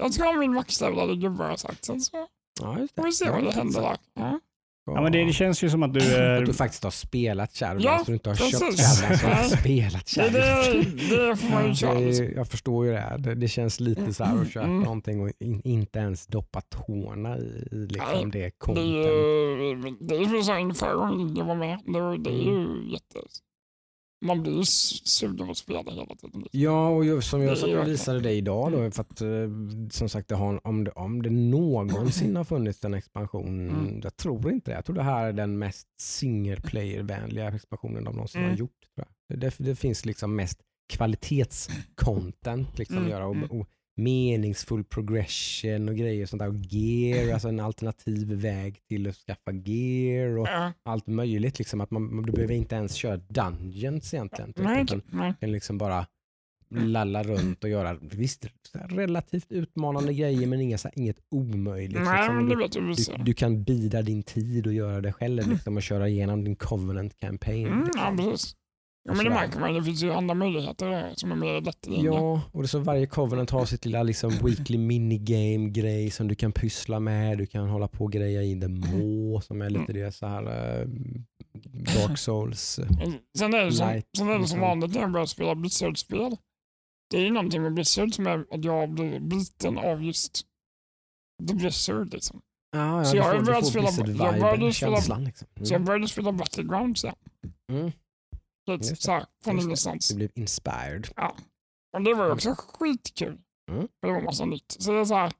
jag 0.00 0.14
ska 0.14 0.24
ha 0.24 0.32
min 0.32 0.54
maxstävlade 0.54 1.16
gubbe 1.16 1.44
har 1.44 1.56
sagt. 1.56 1.84
Sen 1.84 2.00
så 2.00 2.26
Ja, 2.60 2.78
just 2.78 2.96
det. 2.96 3.02
får 3.02 3.06
vi 3.06 3.12
se 3.12 3.30
vad 3.30 3.44
det 3.44 3.50
händer 3.52 3.80
där. 3.82 3.96
Ja. 4.14 4.40
Ja, 4.86 5.00
men 5.02 5.12
det, 5.12 5.24
det 5.24 5.32
känns 5.32 5.64
ju 5.64 5.70
som 5.70 5.82
att 5.82 5.94
du 5.94 6.00
Att 6.00 6.06
är... 6.06 6.40
du 6.40 6.52
faktiskt 6.52 6.84
har 6.84 6.90
spelat 6.90 7.52
Shadowlands, 7.56 7.84
Ja, 7.84 8.04
du 8.06 8.12
inte 8.12 8.28
har 8.30 8.36
precis. 8.36 8.58
köpt 8.58 8.60
Shadowlands, 9.20 9.50
så 9.50 9.56
har 9.56 9.62
Det, 10.30 11.26
det, 11.28 11.36
får 11.36 11.50
man 11.50 11.68
ju 11.68 11.74
köra. 11.74 11.98
liksom. 11.98 12.26
jag 12.36 12.48
förstår 12.48 12.86
ju 12.86 12.92
det. 12.92 12.98
här. 12.98 13.18
Det, 13.18 13.34
det 13.34 13.48
känns 13.48 13.80
lite 13.80 14.14
så 14.14 14.24
här 14.24 14.40
att 14.42 14.50
köpa 14.52 14.66
Mm. 14.66 14.80
någonting 14.82 15.20
och 15.20 15.30
in, 15.38 15.60
inte 15.64 15.98
ens 15.98 16.26
doppa 16.26 16.60
tårna 16.60 17.38
i, 17.38 17.68
i 17.72 17.86
liksom 17.86 18.08
Nej, 18.14 18.26
det 18.32 18.38
ju 18.82 19.96
det 20.00 20.14
är 20.16 20.36
ju 20.36 20.42
så 20.42 20.52
här 20.52 20.74
förra 20.74 20.94
gången 20.94 21.36
jag 21.36 21.44
var 21.44 21.54
med. 21.54 21.78
Det, 21.86 22.18
det 22.24 22.30
är 22.30 22.42
ju 22.42 22.56
Mm. 22.64 22.88
Man 24.22 24.42
blir 24.42 24.56
ju 24.56 24.64
sugen 24.64 25.50
att 25.50 25.56
spela 25.56 25.90
hela 25.92 26.14
tiden. 26.16 26.44
Ja, 26.52 26.88
och 26.88 27.04
jag, 27.04 27.24
som 27.24 27.42
jag 27.42 27.52
och 27.52 27.58
verkligen- 27.58 27.86
visade 27.86 28.20
dig 28.20 28.36
idag 28.36 28.72
då, 28.72 28.90
för 28.90 29.00
att 29.02 29.20
eh, 29.20 29.28
som 29.90 30.08
sagt 30.08 30.28
det 30.28 30.34
har, 30.34 30.66
om, 30.66 30.84
det, 30.84 30.90
om 30.90 31.22
det 31.22 31.30
någonsin 31.30 32.36
har 32.36 32.44
funnits 32.44 32.84
en 32.84 32.94
expansion, 32.94 33.68
Mm. 33.70 34.00
jag 34.02 34.16
tror 34.16 34.52
inte 34.52 34.70
det. 34.70 34.74
Jag 34.74 34.84
tror 34.84 34.96
det 34.96 35.02
här 35.02 35.26
är 35.26 35.32
den 35.32 35.58
mest 35.58 35.86
single 36.00 36.56
player-vänliga 36.60 37.48
expansionen 37.48 38.04
de 38.04 38.14
någonsin 38.14 38.40
har 38.40 38.48
Mm. 38.48 38.58
gjort. 38.60 38.78
Tror 38.94 39.06
jag. 39.28 39.40
Det, 39.40 39.54
det 39.58 39.76
finns 39.76 40.04
liksom 40.04 40.36
mest 40.36 40.58
kvalitetscontent 40.92 42.78
liksom 42.78 42.96
Mm, 42.96 43.10
göra 43.10 43.26
och, 43.26 43.34
mm. 43.36 43.50
och 43.50 43.66
meningsfull 43.96 44.84
progression 44.84 45.88
och 45.88 45.96
grejer 45.96 46.26
sånt 46.26 46.40
där. 46.40 46.48
Och 46.48 46.56
gear, 46.56 47.32
alltså 47.32 47.48
en 47.48 47.60
alternativ 47.60 48.32
väg 48.32 48.86
till 48.88 49.08
att 49.08 49.16
skaffa 49.16 49.52
gear 49.52 50.38
och 50.38 50.48
Ja, 50.48 50.72
allt 50.82 51.06
möjligt. 51.06 51.58
Liksom, 51.58 51.80
att 51.80 51.90
man, 51.90 52.14
man 52.14 52.24
du 52.24 52.32
behöver 52.32 52.54
inte 52.54 52.74
ens 52.74 52.94
köra 52.94 53.16
dungeons 53.16 54.14
egentligen. 54.14 54.52
Typ, 54.52 54.64
nej, 54.64 54.82
utan 54.82 55.02
nej. 55.10 55.34
kan 55.40 55.52
liksom 55.52 55.78
bara 55.78 56.06
lalla 56.70 57.22
runt 57.22 57.64
och 57.64 57.70
göra 57.70 57.96
visst, 58.00 58.46
relativt 58.72 59.52
utmanande 59.52 60.14
grejer 60.14 60.46
men 60.46 60.60
inga, 60.60 60.78
så 60.78 60.88
här, 60.88 60.98
inget 60.98 61.18
omöjligt. 61.30 62.00
Nej, 62.00 62.18
liksom. 62.18 62.36
men 62.36 62.48
det 62.48 62.68
du, 62.68 62.92
du. 62.92 63.24
du, 63.24 63.34
kan 63.34 63.62
bida 63.62 64.02
din 64.02 64.22
tid 64.22 64.66
och 64.66 64.72
göra 64.72 65.00
det 65.00 65.12
själv 65.12 65.48
liksom, 65.48 65.76
och 65.76 65.82
köra 65.82 66.08
igenom 66.08 66.44
din 66.44 66.56
covenant 66.56 67.16
campaign. 67.16 67.66
Mm, 67.66 67.90
ja, 67.96 68.14
precis. 68.16 68.56
Ja, 69.04 69.14
men 69.14 69.24
det 69.24 69.30
märker 69.30 69.60
man. 69.60 69.74
Det 69.74 69.82
finns 69.84 70.02
ju 70.02 70.12
andra 70.12 70.34
möjligheter 70.34 70.90
där 70.90 71.12
som 71.16 71.32
är 71.32 71.36
mer 71.36 71.60
lättillgängliga. 71.60 72.14
Ja, 72.14 72.42
och 72.52 72.62
det 72.62 72.68
så 72.68 72.78
varje 72.78 73.06
covenant 73.06 73.50
har 73.50 73.64
sitt 73.64 73.84
lilla 73.84 74.02
liksom, 74.02 74.30
weekly 74.30 74.78
minigame-grej 74.78 76.10
som 76.10 76.28
du 76.28 76.34
kan 76.34 76.52
pyssla 76.52 77.00
med. 77.00 77.38
Du 77.38 77.46
kan 77.46 77.68
hålla 77.68 77.88
på 77.88 78.04
och 78.04 78.12
greja 78.12 78.42
in 78.42 78.60
the 78.60 78.68
må 78.68 79.40
som 79.40 79.62
är 79.62 79.70
lite 79.70 79.92
det 79.92 80.12
så 80.12 80.26
här 80.26 80.42
eh, 80.80 80.86
Dark 81.96 82.18
Souls. 82.18 82.78
eh, 82.78 82.86
Men 82.98 83.18
Sen 83.38 83.54
är 83.54 83.64
det 83.64 83.72
som, 83.72 83.88
Light 83.88 84.06
sen 84.18 84.28
är 84.28 84.38
det 84.38 84.46
som 84.46 84.58
och 84.62 84.68
vanligt 84.68 84.94
när 84.94 85.00
jag 85.00 85.12
börjar 85.12 85.26
spela 85.26 85.54
Blizzard-spel. 85.54 86.36
Det 87.10 87.16
är 87.16 87.20
ju 87.22 87.30
någonting 87.30 87.62
med 87.62 87.74
Blizzard 87.74 88.14
som 88.14 88.26
är 88.26 88.44
att 88.50 88.64
jag 88.64 88.90
blir 88.90 89.20
biten 89.20 89.78
av 89.78 90.04
just 90.04 90.40
The 91.48 91.54
Blizzard. 91.54 92.12
Liksom. 92.12 92.40
Ja, 92.76 92.98
ja, 92.98 93.04
Så 93.04 93.16
jag 93.16 93.36
får- 93.36 93.44
börjat 93.44 93.60
får 93.60 93.70
spela- 93.70 93.82
Blizzard-viben, 93.86 94.26
jag 94.26 94.40
började 94.40 94.72
spela- 94.72 95.18
Liksom. 95.18 95.48
Så 95.56 95.62
jag 95.64 95.76
Mm. 95.76 95.84
började 95.84 96.08
spela 96.08 96.32
Battlegrounds 96.32 97.04
igen. 97.04 97.16
Mm. 97.72 97.92
Lite 98.72 98.96
så 98.96 99.12
här, 99.12 99.24
från 99.44 99.60
ingenstans. 99.60 100.08
Du 100.08 100.14
blev 100.16 100.30
inspired. 100.34 101.08
Och 101.96 102.02
det 102.02 102.14
var 102.14 102.30
också 102.30 102.54
skitkul. 102.58 103.38
Mm. 103.70 103.88
För 104.00 104.08
det 104.08 104.12
var 104.14 104.20
massa 104.22 104.44
nytt. 104.44 104.76
Så 104.78 104.92
det 104.92 104.98
är 104.98 105.04
så 105.04 105.14
här, 105.14 105.32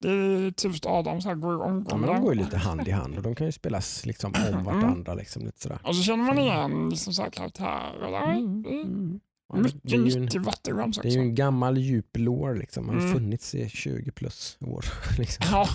det 0.00 0.08
är 0.10 0.50
typiskt 0.50 0.86
Adam 0.86 1.20
så 1.20 1.28
här 1.28 1.36
går 1.36 1.54
i 1.54 1.84
Ja, 1.88 1.96
men 1.96 2.08
de 2.08 2.20
går 2.22 2.34
ju 2.34 2.40
lite 2.40 2.56
hand 2.56 2.88
i 2.88 2.90
hand 2.90 3.16
och 3.16 3.22
de 3.22 3.34
kan 3.34 3.46
ju 3.46 3.52
spelas 3.52 4.06
liksom 4.06 4.32
om 4.36 4.42
Mm. 4.42 4.64
vartandra. 4.64 5.14
Liksom, 5.14 5.44
lite 5.44 5.60
sådär. 5.60 5.78
Och 5.84 5.96
så 5.96 6.02
känner 6.02 6.24
man 6.24 6.38
igen 6.38 6.88
liksom 6.90 7.12
så 7.12 7.22
här 7.22 7.30
karaktärer. 7.30 8.32
Mm, 8.32 8.62
Det 8.62 8.68
är 8.68 8.82
mm. 8.82 9.20
Ja, 9.48 9.56
det, 9.56 9.62
Mycket 9.62 9.92
är 9.92 9.96
ju 9.96 10.12
en, 10.16 10.22
nytt 10.22 10.34
i 10.34 10.38
Battlegrounds 10.38 10.98
det 10.98 11.06
är 11.06 11.10
också. 11.10 11.18
ju 11.18 11.24
en 11.24 11.34
gammal 11.34 11.78
djup 11.78 12.16
lore. 12.16 12.54
Liksom. 12.58 12.86
Den 12.86 12.94
har 12.94 13.00
Mm. 13.02 13.12
funnits 13.14 13.54
i 13.54 13.68
20 13.68 14.10
plus 14.12 14.58
år. 14.60 14.84
Liksom. 15.18 15.46
Ja, 15.50 15.68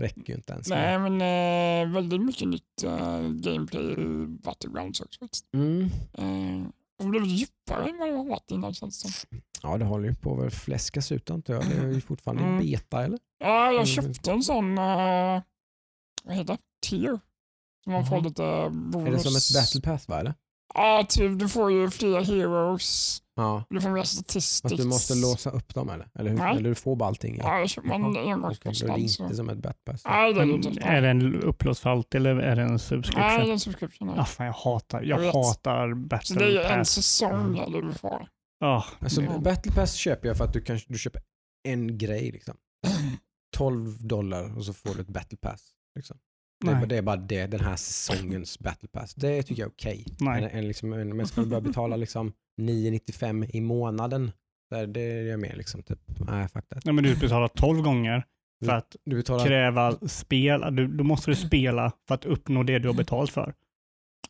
räcker 0.00 0.28
ju 0.28 0.34
inte 0.34 0.52
ens. 0.52 0.68
nej 0.68 0.98
men 0.98 1.12
eh, 1.20 1.94
väldigt 1.94 2.20
mycket 2.20 2.48
nytt 2.48 2.82
eh, 2.84 3.20
gameplay 3.28 3.92
i 3.92 4.26
Battlegrounds 4.26 5.00
också. 5.00 5.24
Mm. 5.54 5.82
Eh, 6.14 6.68
och 6.98 7.06
blivit 7.06 7.28
djupare 7.30 7.90
än 7.90 7.98
vad 7.98 8.08
det 8.08 8.16
har 8.16 8.24
varit 8.24 8.50
innan 8.50 8.74
känns 8.74 9.02
det. 9.02 9.38
Ja, 9.62 9.78
det 9.78 9.84
håller 9.84 10.08
ju 10.08 10.14
på 10.14 10.42
att 10.42 10.54
fläskas 10.54 11.12
ut 11.12 11.30
antar 11.30 11.54
jag. 11.54 11.68
Det 11.68 11.76
är 11.76 11.88
ju 11.88 12.00
fortfarande 12.00 12.42
Mm. 12.42 12.58
beta 12.58 13.04
eller? 13.04 13.18
Ja, 13.38 13.72
jag 13.72 13.88
köpte 13.88 14.30
en 14.30 14.42
sån, 14.42 14.78
eh, 14.78 15.42
vad 16.24 16.36
heter 16.36 16.44
det? 16.54 16.58
Tier. 16.88 17.20
Som 17.84 17.92
man 17.92 18.06
får 18.06 18.20
lite 18.20 18.70
bonus. 18.72 19.08
Är 19.08 19.12
det 19.12 19.18
som 19.18 19.36
ett 19.36 19.62
battle 19.62 19.80
pass 19.92 20.08
va? 20.08 20.20
Eller? 20.20 20.34
Ja, 20.74 21.06
typ 21.08 21.38
du 21.38 21.48
får 21.48 21.72
ju 21.72 21.90
fler 21.90 22.20
heroes. 22.20 23.22
Ja. 23.40 23.64
Du 23.70 23.80
får 23.80 23.90
mer 23.90 24.02
statistics. 24.02 24.62
Fast 24.62 24.76
du 24.76 24.84
måste 24.88 25.14
låsa 25.14 25.50
upp 25.50 25.74
dem 25.74 25.90
eller? 25.90 26.08
Eller, 26.14 26.30
hur? 26.30 26.38
Nej. 26.38 26.56
eller 26.56 26.68
du 26.68 26.74
får 26.74 26.96
bara 26.96 27.06
allting? 27.08 27.36
Ja, 27.42 27.66
köper 27.66 27.88
man 27.98 28.16
är 28.16 28.20
engångskostnad. 28.32 29.00
det 29.00 29.08
så- 29.08 29.22
inte 29.22 29.36
som 29.36 29.48
ett 29.48 29.58
battle 29.58 29.80
pass. 29.84 30.04
Nej, 30.04 30.34
det 30.34 30.40
är 30.40 30.46
det 30.46 30.52
Men 30.52 30.66
inte. 30.66 30.80
är 30.82 31.02
det 31.02 31.08
en 31.08 31.42
upplåtsfalt 31.42 32.14
eller 32.14 32.36
är 32.36 32.56
det 32.56 32.62
en 32.62 32.68
Nej, 32.68 32.78
subscription? 32.78 33.22
det 33.22 33.48
är 33.48 33.52
en 33.52 33.60
subscription. 33.60 34.08
nej. 34.08 34.16
Ah, 34.18 34.24
fan, 34.24 34.46
jag 34.46 34.52
hatar, 34.52 35.02
Jag 35.02 35.24
jag 35.24 35.32
hatar 35.32 35.88
Så 36.22 36.34
det 36.34 36.44
är 36.44 36.54
battle 36.54 36.62
en 36.72 36.78
pass. 36.78 36.90
säsong 36.90 37.58
eller 37.58 37.82
du 37.82 37.92
får. 37.92 38.28
Ah, 38.64 38.84
Alltså, 39.00 39.22
Ja. 39.22 39.38
Battle 39.38 39.72
pass 39.72 39.94
köper 39.94 40.28
jag 40.28 40.36
för 40.36 40.44
att 40.44 40.52
du, 40.52 40.60
kan, 40.60 40.78
du 40.88 40.98
köper 40.98 41.22
en 41.68 41.98
grej. 41.98 42.30
Liksom. 42.32 42.56
12 43.56 44.06
dollar 44.06 44.56
och 44.56 44.64
så 44.64 44.72
får 44.72 44.94
du 44.94 45.00
ett 45.00 45.08
battle 45.08 45.38
pass. 45.38 45.70
Liksom. 45.96 46.18
Det, 46.60 46.70
är, 46.70 46.86
det 46.86 46.96
är 46.96 47.02
bara 47.02 47.16
det, 47.16 47.46
den 47.46 47.60
här 47.60 47.76
säsongens 47.76 48.58
battle 48.58 48.88
pass. 48.88 49.14
Det 49.14 49.42
tycker 49.42 49.62
jag 49.62 49.68
är 49.68 49.72
okej. 49.72 50.06
Nej. 50.20 50.44
En, 50.44 50.50
en, 50.50 50.68
liksom, 50.68 50.92
en, 50.92 51.16
men 51.16 51.26
ska 51.26 51.40
du 51.40 51.46
börja 51.46 51.60
betala 51.60 51.96
liksom 51.96 52.32
9,95 52.60 53.50
i 53.56 53.60
månaden, 53.60 54.30
där, 54.70 54.86
det 54.86 55.00
är 55.00 55.22
jag 55.22 55.40
med. 55.40 55.56
Liksom, 55.56 55.82
typ. 55.82 55.98
Nej, 56.18 56.48
that. 56.48 56.84
Nej, 56.84 56.94
men 56.94 57.04
du 57.04 57.16
betalar 57.16 57.48
12 57.48 57.82
gånger 57.82 58.24
för 58.64 58.72
att 58.72 58.96
Du 59.04 59.16
betalar, 59.16 59.46
kräva 59.46 59.98
spel. 60.08 60.76
Du, 60.76 60.86
då 60.86 61.04
måste 61.04 61.30
du 61.30 61.36
spela 61.36 61.92
för 62.08 62.14
att 62.14 62.24
uppnå 62.24 62.62
det 62.62 62.78
du 62.78 62.88
har 62.88 62.94
betalt 62.94 63.30
för. 63.30 63.54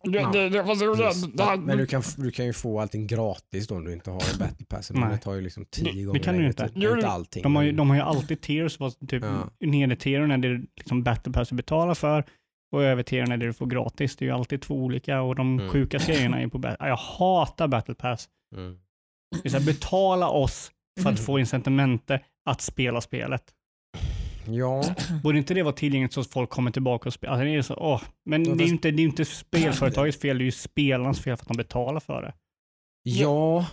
Det, 0.04 0.18
Ja. 0.18 0.30
det, 0.32 0.48
det, 0.48 0.62
det, 0.62 0.74
det, 0.96 1.36
det 1.36 1.42
här, 1.42 1.56
men 1.56 1.78
du 1.78 1.86
kan, 1.86 2.02
du 2.16 2.30
kan 2.30 2.46
ju 2.46 2.52
få 2.52 2.80
allting 2.80 3.06
gratis 3.06 3.66
då 3.68 3.74
om 3.74 3.84
du 3.84 3.92
inte 3.92 4.10
har 4.10 4.32
en 4.32 4.38
battle 4.38 4.66
pass. 4.66 4.90
Men 4.90 5.10
det 5.10 5.18
tar 5.18 5.34
ju 5.34 5.40
liksom 5.40 5.64
tio 5.64 5.84
Det- 5.92 5.98
det 5.98 6.04
gånger 6.04 6.20
kan 6.20 6.38
du 6.38 6.46
inte. 6.46 6.70
Jo, 6.74 6.94
Inte 6.94 7.08
allting. 7.08 7.42
De 7.42 7.56
har 7.56 7.62
ju, 7.62 7.72
de 7.72 7.88
har 7.90 7.96
ju 7.96 8.02
alltid 8.02 8.40
tiers, 8.40 8.80
vad 8.80 9.08
typ 9.08 9.22
Ja. 9.24 9.66
nedre 9.66 9.96
tieren 9.96 10.30
är 10.30 10.38
det 10.38 10.62
liksom 10.76 11.02
battle 11.02 11.32
pass 11.32 11.48
du 11.48 11.54
betalar 11.56 11.94
för 11.94 12.24
och 12.72 12.82
över 12.82 13.02
tieren 13.02 13.32
är 13.32 13.36
det 13.36 13.46
du 13.46 13.52
får 13.52 13.66
gratis. 13.66 14.16
Det 14.16 14.24
är 14.24 14.26
ju 14.26 14.32
alltid 14.34 14.62
två 14.62 14.74
olika 14.74 15.22
och 15.22 15.34
de 15.36 15.58
Mm. 15.58 15.70
sjuka 15.72 15.98
grejerna 15.98 16.40
är 16.40 16.48
på 16.48 16.58
battle 16.58 16.88
Jag 16.88 16.96
hatar 16.96 17.68
battle 17.68 17.94
pass. 17.94 18.28
Mm. 18.56 18.78
Det 19.42 19.48
är 19.48 19.50
så 19.50 19.58
här, 19.58 19.66
betala 19.66 20.28
oss 20.28 20.70
för 21.02 21.10
att 21.10 21.20
få 21.26 21.38
incitamentet 21.38 22.22
att 22.50 22.60
spela 22.60 23.00
spelet. 23.00 23.42
Ja, 24.48 24.94
Borde 25.22 25.38
inte 25.38 25.54
det 25.54 25.62
vara 25.62 25.74
tillgängligt 25.74 26.12
så 26.12 26.20
att 26.20 26.26
folk 26.26 26.50
kommer 26.50 26.70
tillbaka 26.70 27.08
och 27.08 27.12
spelar? 27.12 27.32
Alltså, 27.34 27.44
det 27.44 27.54
är 27.54 27.62
så, 27.62 27.74
åh. 27.74 28.02
Men 28.24 28.44
det 28.44 28.64
är 28.64 28.66
ju 28.66 28.72
inte, 28.72 28.90
det 28.90 28.96
är 28.96 29.02
ju 29.04 29.08
inte 29.08 29.24
spelföretagets 29.24 30.18
fel, 30.20 30.38
det 30.38 30.42
är 30.42 30.46
ju 30.46 30.52
spelarnas 30.52 31.20
fel 31.20 31.36
för 31.36 31.44
att 31.44 31.48
de 31.48 31.56
betalar 31.56 32.00
för 32.00 32.22
det. 32.22 32.32
ja. 33.02 33.66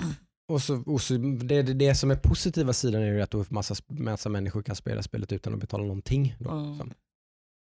Och 0.52 0.62
så, 0.62 0.84
och 0.86 1.02
så 1.02 1.14
det, 1.18 1.62
det, 1.62 1.96
som 1.96 2.12
är 2.12 2.16
positiva 2.16 2.74
sidan 2.74 3.02
är 3.02 3.14
ju 3.14 3.22
att 3.22 3.32
då 3.32 3.46
massa, 3.50 3.76
massa 3.88 4.30
människor 4.30 4.62
kan 4.64 4.76
spela 4.76 5.02
spelet 5.04 5.32
utan 5.32 5.54
att 5.54 5.60
betala 5.60 5.84
någonting. 5.84 6.36
Då, 6.40 6.50
Mm. 6.50 6.70
liksom. 6.70 6.94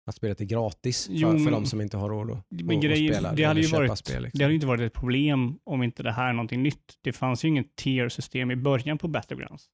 Att 0.09 0.15
spelet 0.15 0.41
är 0.41 0.45
gratis 0.45 1.05
för, 1.05 1.13
Jo, 1.13 1.39
för 1.39 1.51
de 1.51 1.65
som 1.65 1.81
inte 1.81 1.97
har 1.97 2.09
råd 2.09 2.31
att, 2.31 2.45
Men 2.49 2.79
grejen- 2.81 3.13
spela. 3.13 3.33
det 3.33 3.43
hade 3.43 3.61
ju 3.61 3.67
köpa 3.67 3.87
varit- 3.87 3.97
spel. 3.99 4.23
Liksom. 4.23 4.37
Det 4.37 4.43
hade 4.43 4.51
ju 4.53 4.55
inte 4.55 4.67
varit 4.67 4.81
ett 4.81 4.93
problem 4.93 5.57
om 5.63 5.83
inte 5.83 6.03
det 6.03 6.11
här 6.11 6.29
är 6.29 6.33
någonting 6.33 6.63
nytt. 6.63 6.93
Det 7.03 7.13
fanns 7.13 7.43
ju 7.45 7.47
inget 7.47 7.75
tier-system 7.75 8.51
i 8.51 8.55
början 8.55 8.97
på 8.97 9.07
Battlegrounds. 9.07 9.65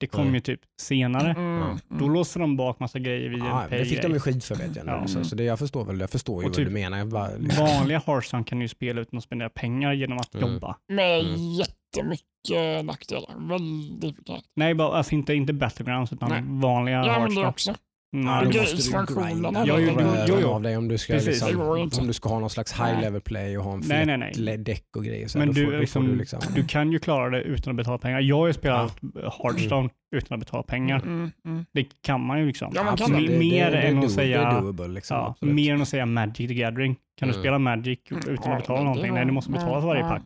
Det 0.00 0.06
kom 0.06 0.24
Nej. 0.24 0.34
ju 0.34 0.40
typ 0.40 0.60
senare. 0.82 1.30
Mm, 1.30 1.78
Då 1.88 2.08
låste 2.08 2.38
de 2.38 2.56
bak 2.56 2.80
massa 2.80 2.98
grejer 2.98 3.28
via 3.30 3.62
en 3.62 3.70
det 3.70 3.84
fick 3.84 4.02
de 4.02 4.12
ju 4.12 4.20
skit 4.20 4.44
för 4.44 4.54
vet 4.54 4.76
jag 4.76 4.86
nu. 4.86 4.92
Ja. 4.92 5.06
Så, 5.06 5.24
så 5.24 5.36
det 5.36 5.44
jag 5.44 5.58
förstår 5.58 5.84
väl, 5.84 6.00
jag 6.00 6.10
förstår 6.10 6.34
ju 6.42 6.46
Och 6.46 6.50
vad 6.50 6.56
typ- 6.56 6.66
du 6.68 6.72
menar. 6.72 6.98
Jag 6.98 7.08
bara, 7.08 7.30
liksom, 7.38 7.64
Vanliga 7.66 8.02
Hearthstone 8.06 8.44
kan 8.44 8.60
ju 8.60 8.68
spela 8.68 9.00
utan 9.00 9.18
att 9.18 9.24
spendera 9.24 9.50
pengar 9.50 9.92
genom 9.92 10.18
att 10.18 10.34
Mm. 10.34 10.52
jobba. 10.52 10.76
Med 10.88 11.20
Mm. 11.20 11.34
jättemycket 11.54 12.84
nackdelar. 12.84 13.48
Väldigt 13.48 14.18
mycket. 14.18 14.44
Nej, 14.56 14.74
bara, 14.74 14.96
alltså 14.96 15.14
inte, 15.14 15.34
inte 15.34 15.52
Battlegrounds 15.52 16.12
utan 16.12 16.28
Nej. 16.30 16.42
vanliga 16.46 16.96
Ja, 17.06 17.18
men 17.20 17.34
det 17.34 17.40
Hearthstone. 17.42 17.76
Nej, 18.12 18.34
Ja, 18.34 18.40
det 18.40 18.50
då 18.52 18.58
är 18.58 18.60
måste 18.60 19.14
du 19.14 19.22
grinda 19.24 19.52
Ja, 19.66 19.78
jo, 19.78 19.94
jo, 19.98 20.14
jo, 20.28 20.36
jo. 20.40 20.48
av 20.48 20.62
dig 20.62 20.76
om 20.76 20.88
du 20.88 20.98
ska, 20.98 21.12
Precis. 21.12 21.46
liksom, 21.46 21.60
om 22.00 22.06
du 22.06 22.12
ska 22.12 22.28
ha 22.28 22.38
någon 22.40 22.50
slags 22.50 22.72
high 22.80 23.00
level 23.00 23.20
play 23.20 23.58
och 23.58 23.64
ha 23.64 23.72
en 23.74 23.82
Nej, 23.86 24.06
nej, 24.36 24.58
däck 24.58 24.96
och 24.96 25.04
grejer. 25.04 25.28
Så 25.28 25.38
Men 25.38 25.48
då 25.48 25.52
du, 25.54 25.64
får, 25.64 25.72
liksom, 25.72 26.06
du 26.06 26.14
liksom, 26.16 26.40
Du 26.54 26.64
kan 26.64 26.92
ju 26.92 26.98
klara 26.98 27.30
det 27.30 27.42
utan 27.42 27.70
att 27.70 27.76
betala 27.76 27.98
pengar. 27.98 28.20
Jag 28.20 28.36
har 28.36 28.46
ju 28.46 28.52
spelat 28.52 28.96
Hearthstone 29.42 29.88
utan 30.16 30.34
att 30.34 30.40
betala 30.46 30.62
pengar. 30.62 30.96
Mm, 30.96 31.30
mm. 31.44 31.64
Det 31.72 31.86
kan 32.02 32.20
man 32.26 32.38
ju 32.40 32.46
liksom. 32.46 32.72
Ja, 32.74 32.82
man 32.84 32.96
kan 32.96 33.04
absolut, 33.06 33.30
det. 33.30 33.38
mer 33.38 33.70
det, 33.70 33.76
det, 33.76 33.82
än 33.82 33.98
att 33.98 34.10
säga... 34.10 34.60
Doable 34.60 34.88
liksom. 34.88 35.16
Ja, 35.16 35.34
mer 35.46 35.74
än 35.74 35.82
att 35.82 35.88
säga 35.88 36.06
Magic 36.06 36.36
the 36.48 36.54
Gathering. 36.54 36.96
Kan 37.18 37.28
du 37.28 37.34
Mm. 37.34 37.42
spela 37.42 37.58
Magic 37.58 37.98
utan 38.26 38.52
att 38.52 38.58
betala 38.58 38.82
någonting? 38.82 39.14
Nej, 39.14 39.24
du 39.24 39.32
måste 39.32 39.50
betala 39.50 39.80
för 39.80 39.86
varje 39.88 40.02
pack. 40.02 40.22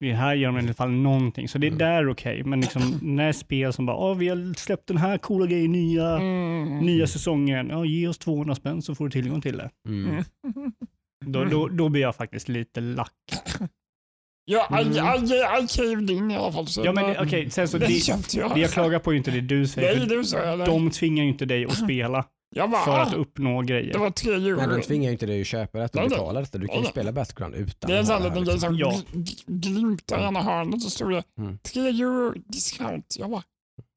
Det 0.00 0.12
här 0.12 0.34
ger 0.34 0.46
de 0.46 0.56
i 0.56 0.60
alla 0.60 0.74
fall 0.74 0.90
någonting, 0.90 1.48
så 1.48 1.58
det 1.58 1.66
är 1.66 1.68
Mm. 1.68 1.78
där 1.78 2.08
okej. 2.08 2.42
Men 2.44 2.60
liksom, 2.60 2.98
när 3.02 3.32
spel 3.32 3.72
som 3.72 3.86
bara, 3.86 4.14
vi 4.14 4.28
har 4.28 4.54
släppt 4.58 4.86
den 4.86 4.96
här 4.96 5.18
coola 5.18 5.46
grejen, 5.46 5.72
nya, 5.72 6.16
Mm. 6.16 6.78
nya 6.78 7.06
säsongen. 7.06 7.68
Ja, 7.70 7.84
ge 7.84 8.08
oss 8.08 8.18
200 8.18 8.54
spänn 8.54 8.82
så 8.82 8.94
får 8.94 9.04
du 9.04 9.10
tillgång 9.10 9.40
till 9.40 9.56
det. 9.56 9.70
Mm. 9.88 10.08
Mm. 10.10 10.24
Då, 11.26 11.44
då, 11.44 11.68
då 11.68 11.88
blir 11.88 12.02
jag 12.02 12.16
faktiskt 12.16 12.48
lite 12.48 12.80
lack. 12.80 13.12
Ja, 14.44 14.80
I, 14.80 14.82
Mm. 14.82 15.24
I, 15.24 15.64
I 15.64 15.66
caved 15.76 16.10
in 16.10 16.30
i 16.30 16.36
alla 16.36 16.52
fall. 16.52 16.66
Så 16.66 16.82
Ja, 16.84 16.92
men 16.92 17.16
okej, 17.26 17.50
sen 17.50 17.68
så 17.68 17.78
det 17.78 18.08
jag. 18.34 18.54
det 18.54 18.60
jag 18.60 18.70
klagar 18.70 18.98
på 18.98 19.12
är 19.12 19.16
inte 19.16 19.30
det 19.30 19.40
du 19.40 19.66
säger. 19.66 19.96
Nej, 19.98 20.08
du 20.08 20.24
sa 20.24 20.38
jag. 20.44 20.66
De 20.66 20.90
tvingar 20.90 21.24
ju 21.24 21.30
inte 21.30 21.44
dig 21.44 21.64
att 21.64 21.76
spela 21.84 22.16
Jag 22.16 22.24
bara, 22.56 22.84
för 22.84 22.98
att 22.98 23.14
uppnå 23.14 23.62
det 23.62 23.66
grejer. 23.66 23.98
var 23.98 24.10
tre 24.10 24.30
Nej, 24.32 24.40
de 24.40 24.60
euro. 24.60 24.82
tvingar 24.82 25.04
ju 25.06 25.12
inte 25.12 25.26
dig 25.26 25.40
att 25.40 25.46
köpa 25.46 25.78
det, 25.78 25.84
att 25.84 25.92
betala 25.92 26.40
detta. 26.40 26.58
Du 26.58 26.66
kan 26.68 26.78
ju 26.82 26.84
spela 26.84 27.12
Battleground 27.12 27.54
utan 27.54 27.90
Det 27.90 27.94
är 27.96 28.00
en 28.00 28.06
sån 28.06 28.22
det 28.22 28.28
liten 28.28 28.44
grej 28.44 28.52
liksom. 28.54 28.68
som 28.70 28.78
Ja. 28.78 29.00
gl- 29.12 29.42
glimtar 29.46 30.20
i 30.20 30.24
ena 30.24 30.42
hörnet 30.42 30.82
så 30.82 30.90
stod 30.90 31.10
det 31.12 31.22
Mm. 31.38 31.58
tre 31.58 31.88
euro 31.88 32.32
discount. 32.46 33.16
Jag 33.18 33.30
bara, 33.30 33.42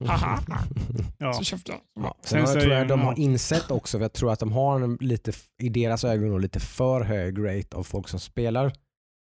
haha. 0.06 0.40
Ja. 1.18 1.34
Så 1.34 1.44
köpte 1.44 1.72
jag. 1.72 1.82
Ja. 2.06 2.16
Sen 2.22 2.40
Sen 2.40 2.48
så 2.48 2.54
jag 2.54 2.64
tror 2.64 2.74
jag 2.76 2.88
de 2.88 3.02
har 3.02 3.20
insett 3.20 3.72
också, 3.72 3.98
för 3.98 4.04
jag 4.04 4.14
tror 4.14 4.32
att 4.32 4.40
de 4.40 4.52
har 4.52 4.82
en 4.82 4.98
lite, 5.02 5.32
i 5.62 5.70
deras 5.70 6.04
ögon, 6.04 6.42
lite 6.42 6.60
för 6.60 7.02
hög 7.02 7.40
rate 7.40 7.78
av 7.78 7.84
folk 7.84 8.08
som 8.08 8.20
spelar 8.20 8.66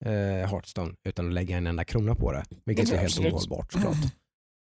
eh, 0.05 0.49
Hearthstone 0.49 0.93
utan 1.09 1.27
att 1.27 1.33
lägga 1.33 1.57
en 1.57 1.67
enda 1.67 1.83
krona 1.83 2.15
på 2.15 2.31
det. 2.31 2.43
Vilket 2.65 2.85
Det 2.87 2.91
är 2.91 2.95
är 2.95 3.01
helt 3.01 3.11
absolut. 3.11 3.33
ohållbart 3.33 3.71
såklart. 3.73 3.95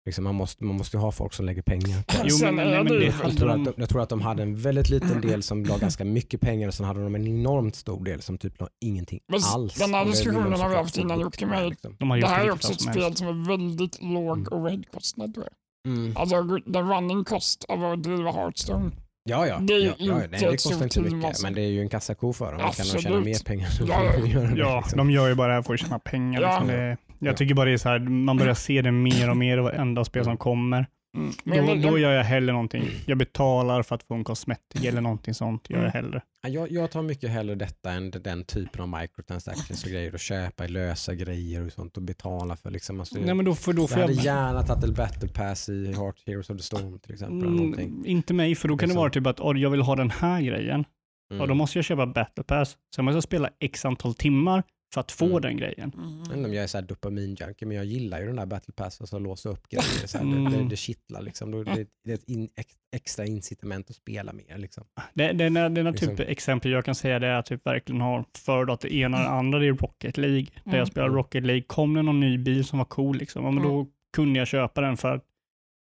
Liksom 0.08 0.24
man, 0.24 0.36
måste, 0.36 0.64
man 0.64 0.76
måste 0.76 0.98
ju 0.98 1.02
ha 1.02 1.12
folk 1.12 1.34
som 1.34 1.46
lägger 1.46 1.62
pengar. 1.62 2.04
Jo, 2.24 2.38
men, 2.42 2.56
nej, 2.56 2.84
men 2.84 2.86
det 2.86 3.06
Jag 3.24 3.38
tror, 3.38 3.50
att 3.50 3.66
de, 3.66 3.74
jag 3.78 3.90
tror 3.90 4.02
att 4.02 4.10
de 4.10 4.22
hade 4.22 4.44
en 4.44 4.56
väldigt 4.56 4.90
liten 4.90 5.22
del 5.22 5.44
som 5.44 5.64
la 5.64 5.78
ganska 5.82 6.06
mycket 6.06 6.42
pengar 6.42 6.68
och 6.68 6.74
sen 6.74 6.86
hade 6.86 7.04
de 7.04 7.16
en 7.16 7.28
enormt 7.28 7.76
stor 7.76 8.04
del 8.06 8.22
som 8.22 8.38
typ 8.38 8.62
la 8.62 8.68
ingenting 8.82 9.20
Men 9.32 9.40
alls. 9.54 9.74
den 9.74 9.94
här 9.94 10.06
de 10.06 10.12
diskussionen 10.12 10.60
har 10.62 10.70
vi 10.70 10.76
haft 10.76 10.98
innan, 10.98 11.20
Jocke, 11.20 11.46
med- 11.46 11.70
Liksom. 11.70 11.96
De 12.00 12.10
har 12.10 12.18
Det 12.18 12.22
gjort 12.22 12.30
här 12.30 12.46
är 12.46 12.52
också 12.52 12.72
ett 12.72 12.82
spel 12.82 13.16
som 13.16 13.28
är 13.28 13.48
väldigt 13.58 14.02
låg 14.02 14.38
Mm. 14.38 14.54
overhead-kostnad. 14.54 15.34
tror 15.34 15.46
jag. 15.46 15.94
Mm. 15.94 16.18
Alltså 16.18 16.44
den 16.66 16.90
running 16.90 17.24
cost 17.24 17.66
av 17.70 17.84
att 17.86 18.04
driva 18.04 18.32
Hearthstone. 18.32 18.92
Ja, 19.30 19.48
ja. 19.48 19.58
Det 19.62 19.74
är 19.74 19.80
ja, 19.80 19.94
ja, 19.98 20.16
inte 20.16 20.28
nej, 20.32 20.40
det 20.42 20.52
kostar 20.64 20.84
inte 20.84 21.02
mycket, 21.02 21.26
alltså. 21.28 21.44
men 21.44 21.54
det 21.54 21.62
är 21.62 21.70
ju 21.70 21.82
en 21.82 21.90
kassako 21.90 22.34
för 22.34 22.46
dem. 22.52 22.58
Då 22.58 22.64
kan 22.64 22.72
de 22.78 22.84
tjäna 22.84 22.98
Absolut. 23.18 23.26
mer 23.26 23.44
pengar. 23.46 23.70
Ja, 23.88 24.04
ja. 24.20 24.26
Göra 24.28 24.48
det, 24.48 24.58
Ja, 24.60 24.78
liksom. 24.80 24.98
de 24.98 25.12
gör 25.12 25.28
ju 25.28 25.36
bara 25.36 25.48
det 25.48 25.54
här 25.54 25.62
för 25.62 25.74
att 25.74 25.80
tjäna 25.80 26.00
pengar. 26.00 26.42
Ja. 26.42 26.48
Liksom. 26.50 26.68
Det, 26.68 26.98
jag 27.20 27.32
Ja. 27.34 27.38
tycker 27.38 27.56
bara 27.56 27.66
det 27.66 27.72
är 27.72 27.78
så 27.78 27.90
här, 27.90 28.00
man 28.00 28.38
börjar 28.38 28.54
se 28.68 28.82
det 28.82 28.92
mer 28.92 29.30
och 29.30 29.38
mer 29.38 29.58
i 29.58 29.62
varenda 29.62 30.06
spel 30.06 30.24
som 30.24 30.38
kommer. 30.38 30.88
Mm. 31.18 31.30
Då, 31.30 31.36
Men, 31.44 31.66
men, 31.66 31.82
då 31.82 31.98
gör 32.00 32.12
jag 32.12 32.24
hellre 32.24 32.52
någonting. 32.54 32.84
Jag 33.06 33.18
betalar 33.18 33.84
för 33.84 33.96
att 33.96 34.04
få 34.04 34.14
en 34.14 34.24
cosmetic 34.24 34.84
eller 34.86 35.02
någonting 35.02 35.34
sånt. 35.34 35.70
Gör 35.70 35.78
jag 35.78 35.84
Mm. 35.96 36.04
hellre. 36.06 36.22
Ja, 36.42 36.50
Jag, 36.50 36.72
jag 36.72 36.92
tar 36.92 37.02
mycket 37.02 37.30
hellre 37.30 37.56
detta 37.56 37.92
än 37.92 38.12
den 38.12 38.44
typen 38.44 38.82
av 38.82 39.02
microtransactions 39.02 39.84
och 39.84 39.92
grejer 39.92 40.14
och 40.14 40.20
köpa 40.20 40.68
lösa 40.68 41.16
grejer 41.16 41.66
och 41.66 41.72
sånt 41.72 41.98
och 41.98 42.04
betala 42.04 42.56
för 42.56 42.72
liksom. 42.72 43.00
Alltså, 43.00 43.20
Nej, 43.20 43.34
men 43.36 43.46
då 43.46 43.56
får, 43.56 43.74
då 43.74 43.82
jag 43.82 43.90
får 43.90 44.00
hade 44.02 44.14
jag... 44.14 44.24
gärna 44.26 44.64
tagit 44.64 44.84
ett 44.84 44.96
battle 44.96 45.30
pass 45.30 45.70
i 45.70 45.94
Heart 45.94 46.16
Heroes 46.26 46.50
of 46.50 46.58
the 46.58 46.64
Storm 46.64 47.00
till 47.00 47.14
exempel. 47.14 47.48
Mm, 47.50 48.06
inte 48.06 48.34
mig, 48.34 48.56
för 48.56 48.68
då 48.68 48.78
kan 48.78 48.78
det 48.78 48.86
Liksom. 48.92 49.00
vara 49.02 49.10
typ 49.10 49.28
att 49.28 49.40
"Åh, 49.40 49.60
jag 49.60 49.70
vill 49.70 49.82
ha 49.82 49.96
den 49.96 50.12
här 50.12 50.42
grejen. 50.42 50.86
Mm. 51.32 51.42
Och 51.42 51.48
då 51.48 51.54
måste 51.54 51.78
jag 51.78 51.86
köpa 51.86 52.06
battle 52.06 52.44
pass. 52.44 52.78
Sen 52.96 53.06
måste 53.06 53.16
jag 53.16 53.24
spela 53.24 53.50
x 53.60 53.86
antal 53.86 54.14
timmar 54.16 54.64
för 54.94 55.02
att 55.02 55.12
få 55.12 55.26
Mm. 55.26 55.42
den 55.42 55.58
grejen. 55.58 55.92
Jag 55.96 56.20
vet 56.20 56.28
mm. 56.34 56.46
om 56.46 56.54
jag 56.54 56.64
är 56.64 56.68
så 56.68 56.78
här 56.78 56.86
dopamin-junkie, 56.86 57.66
men 57.66 57.78
jag 57.78 57.86
gillar 57.86 58.20
ju 58.20 58.26
den 58.28 58.36
där 58.36 58.46
battle 58.46 58.74
passen 58.74 59.08
som 59.08 59.24
låser 59.24 59.50
upp 59.50 59.70
grejer. 59.70 60.08
Så 60.08 60.18
här, 60.18 60.26
det, 60.26 60.32
det, 60.50 60.56
Mm. 60.56 60.70
det 60.70 60.76
kittlar 60.76 61.22
liksom. 61.22 61.52
Det, 61.52 61.64
det 62.04 62.12
är 62.12 62.16
ett 62.16 62.30
in, 62.30 62.50
ex, 62.56 62.74
extra 62.96 63.26
incitament 63.26 63.90
att 63.90 63.96
spela 63.96 64.34
mer. 64.34 64.58
Liksom. 64.58 64.84
Det, 65.14 65.32
det, 65.32 65.50
det, 65.50 65.70
det 65.70 65.82
är 65.82 65.92
Liksom. 65.92 66.16
typ 66.18 66.20
exempel 66.30 66.72
jag 66.72 66.86
kan 66.86 66.96
säga 66.96 67.20
det 67.20 67.28
är 67.28 67.32
att 67.40 67.50
jag 67.50 67.60
typ 67.60 67.68
verkligen 67.68 68.02
har 68.02 68.26
föredragit 68.38 68.82
det 68.82 68.94
ena 68.96 69.18
eller 69.18 69.30
andra 69.30 69.66
i 69.66 69.72
Rocket 69.72 70.18
League. 70.18 70.46
Där 70.54 70.62
Mm. 70.66 70.78
jag 70.80 70.88
spelar 70.88 71.08
Mm. 71.08 71.18
Rocket 71.18 71.44
League, 71.44 71.64
kom 71.68 71.94
det 71.94 72.02
någon 72.02 72.20
ny 72.20 72.38
bil 72.38 72.66
som 72.66 72.78
var 72.80 72.86
cool 72.86 73.18
liksom, 73.18 73.44
ja, 73.46 73.52
men 73.52 73.64
Mm. 73.64 73.76
då 73.76 73.88
kunde 74.16 74.40
jag 74.40 74.48
köpa 74.48 74.82
den 74.82 74.98
för 74.98 75.12
att 75.16 75.24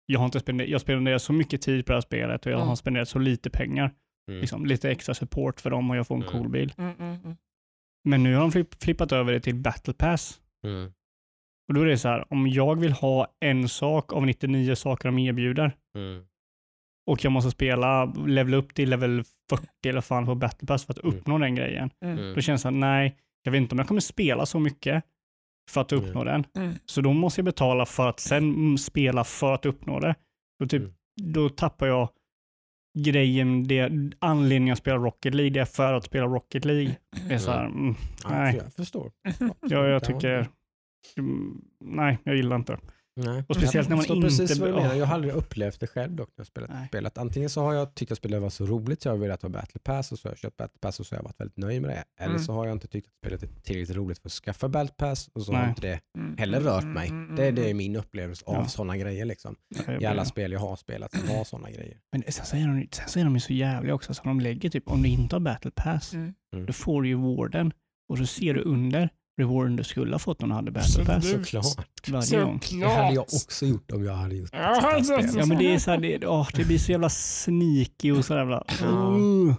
jag 0.05 0.20
har 0.20 0.26
inte 0.26 0.39
spenderat, 0.39 0.70
jag 0.72 0.82
spenderar 0.82 1.18
så 1.18 1.34
mycket 1.34 1.62
tid 1.62 1.86
på 1.86 1.91
det 1.91 1.95
här 1.95 2.01
spelet 2.01 2.45
och 2.45 2.51
jag 2.51 2.58
Mm. 2.58 2.68
har 2.68 2.76
spenderat 2.76 3.10
så 3.10 3.20
lite 3.20 3.49
pengar. 3.49 3.93
Mm. 4.30 4.41
Liksom, 4.41 4.66
lite 4.66 4.91
extra 4.91 5.16
support 5.16 5.62
för 5.62 5.70
dem 5.70 5.89
och 5.89 5.97
jag 5.97 6.08
får 6.08 6.16
en 6.16 6.22
Mm. 6.22 6.34
cool 6.34 6.49
bil. 6.49 6.74
Mm, 8.08 8.14
mm, 8.14 8.24
mm. 8.24 8.24
Men 8.24 8.24
nu 8.24 8.34
har 8.36 8.41
de 8.41 8.51
flipp, 8.51 8.84
flippat 8.84 9.12
över 9.12 9.34
det 9.34 9.39
till 9.39 9.55
battle 9.55 9.93
pass. 9.93 10.41
Mm. 10.66 10.91
Och 11.68 11.74
då 11.74 11.82
är 11.82 11.86
det 11.86 11.97
så 11.97 12.08
här, 12.08 12.26
om 12.34 12.47
jag 12.47 12.80
vill 12.80 12.91
ha 12.91 13.28
en 13.39 13.70
sak 13.70 14.14
av 14.14 14.26
99 14.26 14.76
saker 14.76 15.08
de 15.10 15.20
erbjuder 15.20 15.72
Mm. 15.97 16.26
och 17.10 17.24
jag 17.26 17.32
måste 17.32 17.51
spela, 17.51 18.05
levela 18.05 18.58
upp 18.58 18.74
till 18.74 18.89
level 18.89 19.24
40 19.49 19.68
eller 19.89 20.01
fan 20.01 20.26
på 20.26 20.36
battle 20.36 20.68
pass 20.68 20.86
för 20.86 20.93
att 20.93 21.03
Mm. 21.03 21.16
uppnå 21.18 21.38
den 21.38 21.55
grejen. 21.55 21.89
Mm. 22.05 22.34
Då 22.36 22.41
känns 22.41 22.64
det 22.64 22.68
att 22.70 22.76
nej, 22.76 23.18
jag 23.43 23.51
vet 23.51 23.62
inte 23.62 23.76
om 23.76 23.80
jag 23.80 23.88
kommer 23.88 24.01
spela 24.01 24.45
så 24.45 24.60
mycket 24.60 25.03
för 25.72 25.82
att 25.82 25.91
uppnå 25.91 26.24
den. 26.24 26.45
Mm. 26.55 26.74
Så 26.86 27.01
då 27.01 27.14
måste 27.14 27.39
jag 27.41 27.45
betala 27.45 27.86
för 27.86 28.10
att 28.10 28.20
sen 28.20 28.43
mm, 28.53 28.78
spela 28.78 29.24
för 29.24 29.53
att 29.53 29.66
uppnå 29.66 29.99
det. 29.99 30.16
Då, 30.60 30.66
typ, 30.68 30.82
Mm. 30.82 30.93
då 31.34 31.49
tappar 31.49 31.88
jag 31.88 32.10
grejen, 33.04 33.64
det, 33.68 33.91
anledningen 34.20 34.74
att 34.74 34.80
spela 34.80 34.98
Rocket 34.98 35.34
League, 35.34 35.50
det 35.54 35.60
är 35.60 35.66
för 35.66 35.93
att 35.93 36.04
spela 36.04 36.26
Rocket 36.26 36.66
League. 36.66 36.95
Det 37.28 37.34
är 37.34 37.38
så 37.38 37.52
här, 37.52 37.66
mm, 37.66 37.95
Ja, 38.24 38.30
nej, 38.30 38.56
Jag 38.64 38.74
förstår. 38.74 39.12
jag, 39.62 39.89
jag 39.89 40.04
tycker, 40.04 40.48
mm, 41.18 41.62
nej, 41.82 42.18
jag 42.24 42.36
gillar 42.36 42.56
inte. 42.56 42.78
Nej. 43.20 43.43
Och 43.47 43.55
speciellt 43.55 43.89
när 43.89 43.95
man 43.95 44.05
inte- 44.05 44.28
precis 44.28 44.59
vad 44.59 44.70
du 44.70 44.74
menar. 44.74 44.95
Jag 44.95 45.05
har 45.05 45.13
aldrig 45.13 45.34
upplevt 45.34 45.80
det 45.80 45.88
själv 45.88 46.15
dock 46.15 46.30
när 46.30 46.41
jag 46.41 46.47
spelat 46.47 46.70
Nej. 46.70 46.88
spelet. 46.88 47.18
Antingen 47.18 47.49
så 47.49 47.61
har 47.61 47.74
jag 47.74 47.95
tyckt 47.95 48.11
att 48.11 48.18
spelet 48.18 48.41
var 48.41 48.49
så 48.49 48.65
roligt 48.65 49.01
så 49.01 49.07
jag 49.09 49.13
har 49.13 49.20
velat 49.20 49.41
ha 49.41 49.49
battle 49.49 49.80
pass 49.84 50.11
och 50.11 50.20
så 50.20 50.28
har 50.28 50.32
jag 50.32 50.38
köpt 50.39 50.57
battle 50.57 50.78
pass 50.82 50.99
och 50.99 51.05
så 51.05 51.15
har 51.15 51.20
jag 51.20 51.24
varit 51.24 51.39
väldigt 51.39 51.57
nöjd 51.57 51.82
med 51.82 51.89
det. 51.91 52.03
Eller 52.20 52.34
Mm. 52.34 52.43
så 52.43 52.53
har 52.53 52.65
jag 52.65 52.76
inte 52.76 52.88
tyckt 52.88 53.07
att 53.07 53.13
spelet 53.13 53.43
är 53.43 53.47
tillräckligt 53.47 53.97
roligt 53.97 54.20
för 54.20 54.30
att 54.30 54.34
skaffa 54.34 54.70
battle 54.70 54.93
pass 54.97 55.30
och 55.34 55.41
så 55.41 55.51
har 55.53 55.59
Nej. 55.59 55.70
inte 55.70 55.82
det 55.82 55.99
Mm. 56.18 56.38
heller 56.38 56.59
rört 56.61 56.84
Mm, 56.84 56.93
mig. 56.93 57.09
mm, 57.09 57.36
Det, 57.36 57.51
det 57.51 57.70
är 57.70 57.74
min 57.74 57.95
upplevelse 57.95 58.43
av 58.45 58.53
Ja. 58.55 58.65
sådana 58.68 58.97
grejer 58.97 59.26
liksom. 59.26 59.55
I 59.99 60.05
alla 60.05 60.26
spel 60.26 60.51
jag 60.51 60.59
har 60.59 60.76
spelat 60.76 61.11
som 61.15 61.30
har 61.30 61.43
sådana 61.43 61.72
grejer. 61.72 61.97
Men 62.11 62.24
sen 62.28 62.45
så, 62.45 62.55
är 62.57 62.68
de, 62.68 62.88
sen 62.91 63.07
så 63.09 63.20
är 63.20 63.24
de 63.24 63.34
ju 63.34 63.39
så 63.39 63.53
jävliga 63.53 63.93
också, 63.95 64.13
så 64.13 64.24
de 64.24 64.39
lägger 64.39 64.70
typ, 64.70 64.88
om 64.88 65.01
du 65.03 65.09
inte 65.09 65.36
har 65.36 65.39
battle 65.41 65.72
pass, 65.76 66.13
Mm. 66.53 66.65
Då 66.65 66.74
får 66.74 67.01
du 67.01 67.07
ju 67.09 67.15
rewarden 67.15 67.72
och 68.09 68.18
så 68.18 68.26
ser 68.26 68.53
du 68.53 68.61
under 68.61 69.09
rewarden 69.38 69.76
du 69.76 69.84
skulle 69.84 70.12
ha 70.14 70.20
fått 70.20 70.44
om 70.44 70.50
du 70.50 70.56
hade 70.56 70.72
battle 70.72 71.06
pass. 71.06 71.32
Såklart. 71.32 71.66
varje 72.08 72.42
gång. 72.42 72.60
Det 72.80 72.88
hade 72.88 73.16
jag 73.16 73.24
också 73.24 73.66
gjort 73.66 73.92
om 73.92 74.04
jag 74.06 74.14
hade 74.14 74.36
gjort 74.36 74.50
Ja, 74.54 75.02
spel. 75.04 75.26
Ja 75.38 75.46
men 75.46 75.58
det 75.58 75.74
är 75.74 75.80
så 75.80 75.92
här, 75.92 75.98
det, 75.98 76.28
åh, 76.28 76.48
det 76.54 76.66
blir 76.66 76.78
så 76.78 76.92
jävla 76.92 77.10
sneaky 77.10 78.12
och 78.12 78.26
så 78.26 78.34
jävla... 78.34 78.64
Uh. 78.84 79.54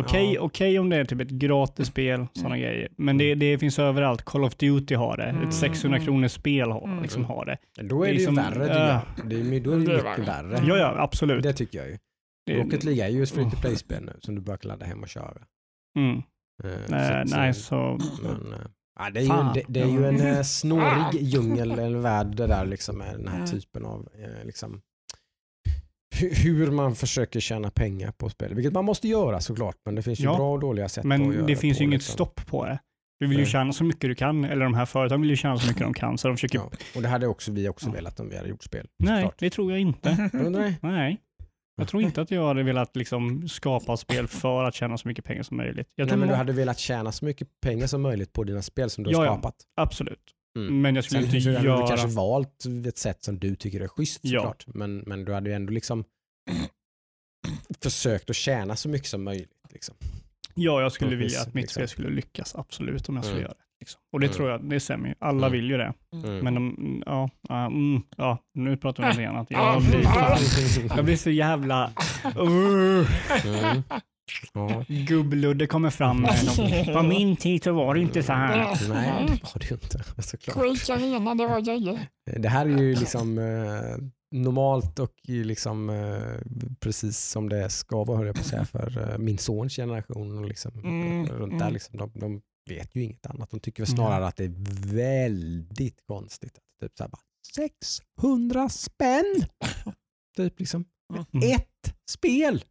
Okej 0.00 0.34
Ja. 0.34 0.40
okej 0.40 0.78
om 0.78 0.88
det 0.88 0.96
är 0.96 1.04
typ 1.04 1.20
ett 1.20 1.30
gratis 1.30 1.88
spel, 1.88 2.26
sådana 2.32 2.58
grejer. 2.58 2.88
Men 2.96 3.18
det, 3.18 3.34
det 3.34 3.58
finns 3.58 3.78
överallt. 3.78 4.22
Call 4.22 4.44
of 4.44 4.54
Duty 4.56 4.94
har 4.94 5.16
det. 5.16 5.24
Mm. 5.24 5.48
Ett 5.48 5.54
600 5.54 5.98
kronors 6.00 6.32
spel 6.32 6.70
har, 6.70 6.84
Mm. 6.84 7.02
liksom 7.02 7.24
har 7.24 7.44
det. 7.46 7.58
Då 7.82 8.02
är 8.02 8.06
det, 8.06 8.12
liksom, 8.14 8.34
ju 8.34 8.40
värre. 8.40 8.90
äh. 8.92 9.00
Det 9.24 9.36
är, 9.36 9.60
då 9.60 9.70
är 9.72 9.76
det 9.78 9.84
Det 9.86 9.92
är 9.92 9.96
mycket 9.96 10.28
värre. 10.28 10.46
värre. 10.48 10.64
Ja, 10.66 10.76
ja, 10.76 10.94
absolut. 10.98 11.42
Det 11.42 11.52
tycker 11.52 11.78
jag 11.78 11.88
ju. 11.88 11.98
Det- 12.46 12.54
Rocket 12.62 12.84
League 12.84 13.04
är 13.04 13.08
ju 13.08 13.22
ett 13.22 13.30
free 13.30 13.50
to 13.50 13.56
play-spel 13.60 14.02
nu 14.04 14.16
som 14.20 14.34
du 14.34 14.40
bara 14.40 14.56
kan 14.56 14.68
ladda 14.68 14.86
hem 14.86 15.02
och 15.02 15.08
köra. 15.08 15.42
Mm. 15.98 16.16
Eh, 16.64 16.70
Nej, 16.88 17.28
så- 17.28 17.36
nej, 17.36 17.54
så- 17.54 17.98
så... 18.00 18.22
Men, 18.22 18.52
eh, 18.52 18.58
Ja, 18.98 19.10
det 19.10 19.20
är 19.20 19.22
ju, 19.24 19.52
det, 19.54 19.62
det 19.68 19.80
är 19.80 19.86
ju 19.86 20.06
en 20.08 20.20
eh, 20.20 20.42
snårig 20.42 21.22
djungel, 21.22 21.70
eller 21.70 21.98
värld 21.98 22.36
det 22.36 22.46
där 22.46 22.66
liksom 22.66 22.98
med 22.98 23.14
den 23.18 23.28
här 23.28 23.46
typen 23.46 23.84
av 23.84 24.08
eh, 24.22 24.46
liksom, 24.46 24.80
hu- 26.16 26.34
hur 26.34 26.70
man 26.70 26.94
försöker 26.94 27.40
tjäna 27.40 27.70
pengar 27.70 28.12
på 28.12 28.28
spel. 28.30 28.54
Vilket 28.54 28.72
man 28.72 28.84
måste 28.84 29.08
göra 29.08 29.40
såklart, 29.40 29.76
men 29.84 29.94
det 29.94 30.02
finns 30.02 30.20
ju 30.20 30.24
Ja. 30.24 30.36
bra 30.36 30.52
och 30.52 30.60
dåliga 30.60 30.88
sätt 30.88 30.98
att 30.98 31.04
Men 31.08 31.32
göra 31.32 31.46
det 31.46 31.56
finns 31.56 31.78
på, 31.78 31.82
ju 31.82 31.86
inget 31.88 31.98
liksom. 31.98 32.12
stopp 32.12 32.46
på 32.46 32.66
det. 32.66 32.78
Du 33.20 33.26
vill 33.26 33.36
ju 33.38 33.42
Nej. 33.44 33.52
tjäna 33.52 33.72
så 33.72 33.84
mycket 33.84 34.00
du 34.00 34.14
kan, 34.14 34.44
eller 34.44 34.64
de 34.64 34.74
här 34.74 34.86
företagen 34.86 35.20
vill 35.20 35.30
ju 35.30 35.36
tjäna 35.36 35.58
så 35.58 35.66
mycket 35.66 35.82
de 35.82 35.94
kan, 35.94 36.18
så 36.18 36.28
de 36.28 36.36
försöker... 36.36 36.58
Ja. 36.58 36.70
Och 36.96 37.02
det 37.02 37.08
hade 37.08 37.26
också 37.26 37.52
vi 37.52 37.68
också 37.68 37.86
Ja. 37.86 37.92
velat 37.92 38.20
om 38.20 38.28
vi 38.28 38.36
hade 38.36 38.48
gjort 38.48 38.62
spel. 38.64 38.86
Nej, 38.98 39.22
såklart. 39.22 39.38
det 39.38 39.50
tror 39.50 39.70
jag 39.72 39.80
inte. 39.80 40.30
Undrar 40.32 40.62
ni? 40.62 40.76
Nej. 40.80 41.18
Jag 41.76 41.88
tror 41.88 42.02
inte 42.02 42.20
att 42.22 42.30
jag 42.30 42.46
hade 42.46 42.62
velat 42.62 42.96
liksom 42.96 43.48
skapa 43.48 43.96
spel 43.96 44.26
för 44.28 44.64
att 44.64 44.74
tjäna 44.74 44.98
så 44.98 45.08
mycket 45.08 45.24
pengar 45.24 45.42
som 45.42 45.56
möjligt. 45.56 45.88
Jag 45.94 46.08
Nej, 46.08 46.16
men 46.16 46.28
du 46.28 46.34
hade 46.34 46.52
velat 46.52 46.78
tjäna 46.78 47.12
så 47.12 47.24
mycket 47.24 47.48
pengar 47.60 47.86
som 47.86 48.02
möjligt 48.02 48.32
på 48.32 48.44
dina 48.44 48.62
spel 48.62 48.90
som 48.90 49.04
du 49.04 49.10
Ja, 49.10 49.18
har 49.18 49.24
ja. 49.24 49.32
skapat. 49.32 49.54
Absolut. 49.76 50.20
Mm. 50.58 50.80
Men 50.82 50.94
jag 50.94 51.04
skulle 51.04 51.26
Sen 51.26 51.36
inte 51.36 51.50
hade 51.50 51.66
göra... 51.66 51.80
du 51.82 51.86
kanske 51.88 52.06
valt 52.08 52.64
ett 52.86 52.98
sätt 52.98 53.24
som 53.24 53.38
du 53.38 53.56
tycker 53.56 53.80
är 53.80 53.88
schysst 53.88 54.20
Ja. 54.22 54.40
såklart. 54.40 54.66
Men, 54.66 54.98
men 54.98 55.24
du 55.24 55.32
hade 55.34 55.50
ju 55.50 55.56
ändå 55.56 55.72
liksom 55.72 56.04
försökt 57.82 58.30
att 58.30 58.36
tjäna 58.36 58.76
så 58.76 58.88
mycket 58.88 59.08
som 59.08 59.24
möjligt. 59.24 59.50
Liksom. 59.70 59.94
Ja, 60.54 60.82
jag 60.82 60.92
skulle 60.92 61.16
vilja 61.16 61.40
att 61.40 61.54
mitt 61.54 61.62
liksom. 61.62 61.80
spel 61.80 61.88
skulle 61.88 62.10
lyckas, 62.10 62.54
absolut, 62.54 63.08
om 63.08 63.16
jag 63.16 63.24
skulle 63.24 63.40
Mm. 63.40 63.42
göra 63.50 63.54
det. 63.58 63.64
Liksom. 63.84 64.00
Och 64.12 64.20
det 64.20 64.26
Mm. 64.26 64.36
tror 64.36 64.50
jag, 64.50 64.64
det 64.70 64.80
stämmer 64.80 65.08
ju. 65.08 65.14
Alla 65.18 65.46
Mm. 65.46 65.52
vill 65.52 65.70
ju 65.70 65.76
det. 65.76 65.92
Mm. 66.24 66.38
Men 66.38 66.54
de, 66.54 67.02
ja, 67.06 67.30
ja, 67.48 67.66
mm, 67.66 68.02
ja, 68.16 68.38
nu 68.54 68.76
pratar 68.76 69.02
vi 69.02 69.10
om 69.10 69.16
det 69.16 69.24
annat. 69.26 69.46
Ja, 69.50 69.72
Jag 69.72 69.82
blir, 69.82 70.02
ja. 70.02 70.10
fan, 70.10 70.38
jag 70.96 71.04
blir 71.04 71.16
så 71.16 71.30
jävla... 71.30 71.90
Uh, 72.38 73.06
Mm. 73.44 73.82
Ja. 74.54 74.84
Gubbludde 74.88 75.66
kommer 75.66 75.90
fram 75.90 76.20
med. 76.20 76.34
På 76.94 77.02
min 77.02 77.36
tid 77.36 77.64
så 77.64 77.72
var 77.72 77.94
det 77.94 78.00
inte 78.00 78.22
så 78.22 78.32
här. 78.32 78.56
Nej, 78.56 78.76
det 78.80 78.88
var 78.88 79.58
det 79.58 79.66
ju 79.66 79.74
inte 79.74 79.98
såklart. 80.22 80.56
Det 81.38 81.46
var 81.46 81.60
grejer. 81.60 81.98
Det 82.40 82.48
här 82.48 82.66
är 82.66 82.70
ju 82.82 82.94
liksom 82.94 83.38
eh, 83.38 83.96
normalt 84.40 84.98
och 84.98 85.12
liksom 85.26 85.90
eh, 85.90 86.16
precis 86.80 87.18
som 87.18 87.48
det 87.48 87.70
ska 87.70 88.04
vara 88.04 88.16
höll 88.18 88.26
jag 88.26 88.34
på 88.36 88.40
att 88.40 88.46
säga 88.46 88.64
för 88.64 89.10
eh, 89.12 89.18
min 89.18 89.38
sons 89.38 89.76
generation 89.76 90.38
och 90.38 90.48
liksom, 90.48 90.72
Mm, 90.84 91.26
runt 91.26 91.52
mm. 91.52 91.58
där. 91.58 91.70
Liksom, 91.70 91.96
de, 91.98 92.10
de 92.14 92.40
vet 92.68 92.94
ju 92.94 93.02
inget 93.02 93.26
annat. 93.26 93.50
De 93.50 93.60
tycker 93.60 93.82
väl 93.82 93.90
snarare 93.94 94.26
att 94.26 94.36
det 94.36 94.44
är 94.44 94.54
väldigt 94.94 96.06
konstigt. 96.06 96.58
Typ 96.80 96.92
så 96.98 97.04
här 97.04 97.10
bara, 97.10 97.20
600 98.20 98.68
spänn! 98.68 99.34
typ 100.36 100.58
liksom. 100.60 100.84
Mm. 101.14 101.50
Ett 101.56 101.94
spel! 102.10 102.64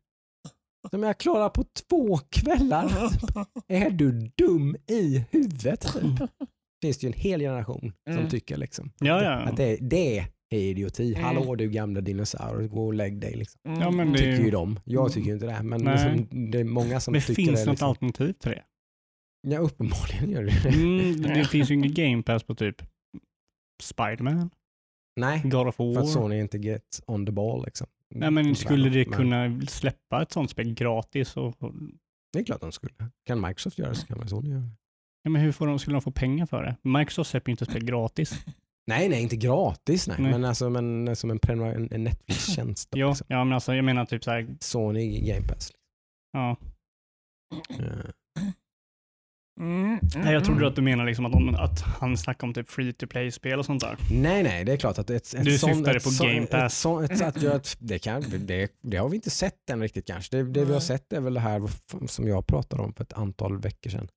Som 0.89 1.03
jag 1.03 1.17
klarar 1.17 1.49
på 1.49 1.63
två 1.89 2.17
kvällar. 2.17 2.85
Är 3.67 3.89
du 3.89 4.11
dum 4.37 4.75
i 4.87 5.25
huvudet? 5.31 5.81
Typ. 5.93 6.29
Finns 6.81 6.97
det 6.97 7.07
ju 7.07 7.13
en 7.13 7.19
hel 7.19 7.39
generation 7.39 7.93
som 8.07 8.17
Mm. 8.17 8.29
tycker 8.29 8.57
liksom. 8.57 8.91
Ja, 8.99 9.23
ja. 9.23 9.31
Att 9.31 9.57
det, 9.57 9.77
det 9.81 10.19
är 10.49 10.57
idioti. 10.59 11.13
Mm. 11.13 11.23
Hallå 11.23 11.55
du 11.55 11.69
gamla 11.69 12.01
dinosaur, 12.01 12.67
gå 12.67 12.85
och 12.85 12.93
lägg 12.93 13.19
dig. 13.19 13.35
Liksom. 13.35 13.59
Ja, 13.63 13.91
men 13.91 14.11
det, 14.11 14.17
Tycker 14.17 14.43
ju 14.43 14.51
de. 14.51 14.79
Jag 14.85 15.13
tycker 15.13 15.27
ju 15.27 15.33
inte 15.33 15.45
det. 15.45 15.63
Men 15.63 15.81
liksom, 15.81 16.51
det 16.51 16.59
är 16.59 16.63
många 16.63 16.99
som 16.99 17.13
det 17.13 17.21
tycker 17.21 17.33
finns 17.35 17.59
det. 17.59 17.65
något 17.65 17.73
Liksom. 17.73 17.89
alternativ 17.89 18.33
till 18.33 18.51
det. 18.51 18.63
Ja, 19.47 19.59
uppenbarligen 19.59 20.29
gör 20.29 20.43
det 20.43 20.63
det. 20.63 20.69
Mm, 20.69 21.21
det 21.21 21.45
finns 21.45 21.71
ju 21.71 21.73
ingen 21.73 21.93
game 21.93 22.23
pass 22.23 22.43
på 22.43 22.55
typ 22.55 22.81
Spiderman, 23.83 24.49
Nej, 25.15 25.41
God 25.45 25.67
of 25.67 25.75
för 25.75 25.89
att 25.89 25.95
War. 25.95 26.03
Sony 26.05 26.39
inte 26.39 26.57
get 26.57 27.01
on 27.07 27.25
the 27.25 27.31
ball. 27.31 27.65
Liksom. 27.65 27.87
Nej, 28.09 28.31
men 28.31 28.55
skulle 28.55 28.89
det 28.89 29.05
kunna 29.05 29.61
släppa 29.61 30.21
ett 30.21 30.31
sånt 30.31 30.49
spel 30.49 30.73
gratis? 30.73 31.37
Och, 31.37 31.55
Det 32.33 32.39
är 32.39 32.43
klart 32.43 32.61
de 32.61 32.71
skulle. 32.71 32.93
Kan 33.25 33.41
Microsoft 33.41 33.77
göra 33.77 33.89
det 33.89 33.95
så 33.95 34.07
kan 34.07 34.19
väl 34.19 34.27
Sony 34.29 34.49
göra 34.49 34.59
det. 34.61 34.69
ja, 35.23 35.29
men 35.29 35.41
hur 35.41 35.51
får 35.51 35.67
de, 35.67 35.79
skulle 35.79 35.95
de 35.95 36.01
få 36.01 36.11
pengar 36.11 36.45
för 36.45 36.63
det? 36.63 36.75
Microsoft 36.89 37.29
släpper 37.29 37.49
ju 37.49 37.53
inte 37.53 37.65
spel 37.65 37.85
gratis. 37.85 38.45
Nej, 38.87 39.09
nej, 39.09 39.21
inte 39.23 39.35
gratis. 39.35 40.07
Nej. 40.07 40.17
Nej. 40.19 40.31
Men 40.31 40.45
alltså 40.45 40.69
men, 40.69 41.15
som 41.15 41.31
en, 41.31 41.39
en, 41.49 41.87
en 41.91 42.03
Netflix-tjänst. 42.03 42.89
Ja, 42.91 43.09
liksom. 43.09 43.27
ja, 43.29 43.43
men 43.43 43.53
alltså 43.53 43.75
jag 43.75 43.85
menar 43.85 44.05
typ 44.05 44.23
så 44.23 44.31
här, 44.31 44.57
Sony 44.59 45.19
Game 45.19 45.47
Pass. 45.47 45.71
ja. 46.33 46.57
Eh, 47.69 48.09
Mm, 49.59 49.99
Nej, 50.15 50.33
jag 50.33 50.45
trodde 50.45 50.67
att 50.67 50.75
du 50.75 50.81
menar 50.81 51.05
liksom 51.05 51.25
att, 51.25 51.31
de, 51.31 51.55
att 51.55 51.81
han 51.81 52.17
snackar 52.17 52.47
om 52.47 52.53
typ 52.53 52.69
free 52.69 52.93
to 52.93 53.07
play-spel 53.07 53.59
och 53.59 53.65
sånt 53.65 53.81
där. 53.81 53.97
Nej, 54.11 54.43
nej, 54.43 54.65
det 54.65 54.73
är 54.73 54.77
klart 54.77 54.97
att 54.97 55.09
ett, 55.09 55.33
ett 55.33 55.45
Du 55.45 55.57
sånt- 55.57 55.75
syftade 55.75 55.97
ett 55.97 56.03
på 56.03 56.09
så- 56.09 56.23
Game 56.23 56.37
Ett, 56.43 56.49
Pass. 56.51 56.77
så, 56.79 56.99
ett, 57.01 57.21
att 57.21 57.41
göra 57.41 57.55
ett, 57.55 57.75
det, 57.79 57.99
kan, 57.99 58.23
det, 58.39 58.71
det 58.81 58.97
har 58.97 59.09
vi 59.09 59.15
inte 59.15 59.29
sett 59.29 59.69
än 59.69 59.81
riktigt 59.81 60.07
kanske. 60.07 60.37
Det, 60.37 60.43
det 60.43 60.65
vi 60.65 60.73
har 60.73 60.79
sett 60.79 61.13
är 61.13 61.19
väl 61.21 61.33
det 61.33 61.39
här 61.39 61.61
som 62.07 62.27
jag 62.27 62.47
pratade 62.47 62.83
om 62.83 62.93
för 62.93 63.03
ett 63.03 63.13
antal 63.13 63.61
veckor 63.61 63.89
sedan. 63.89 64.07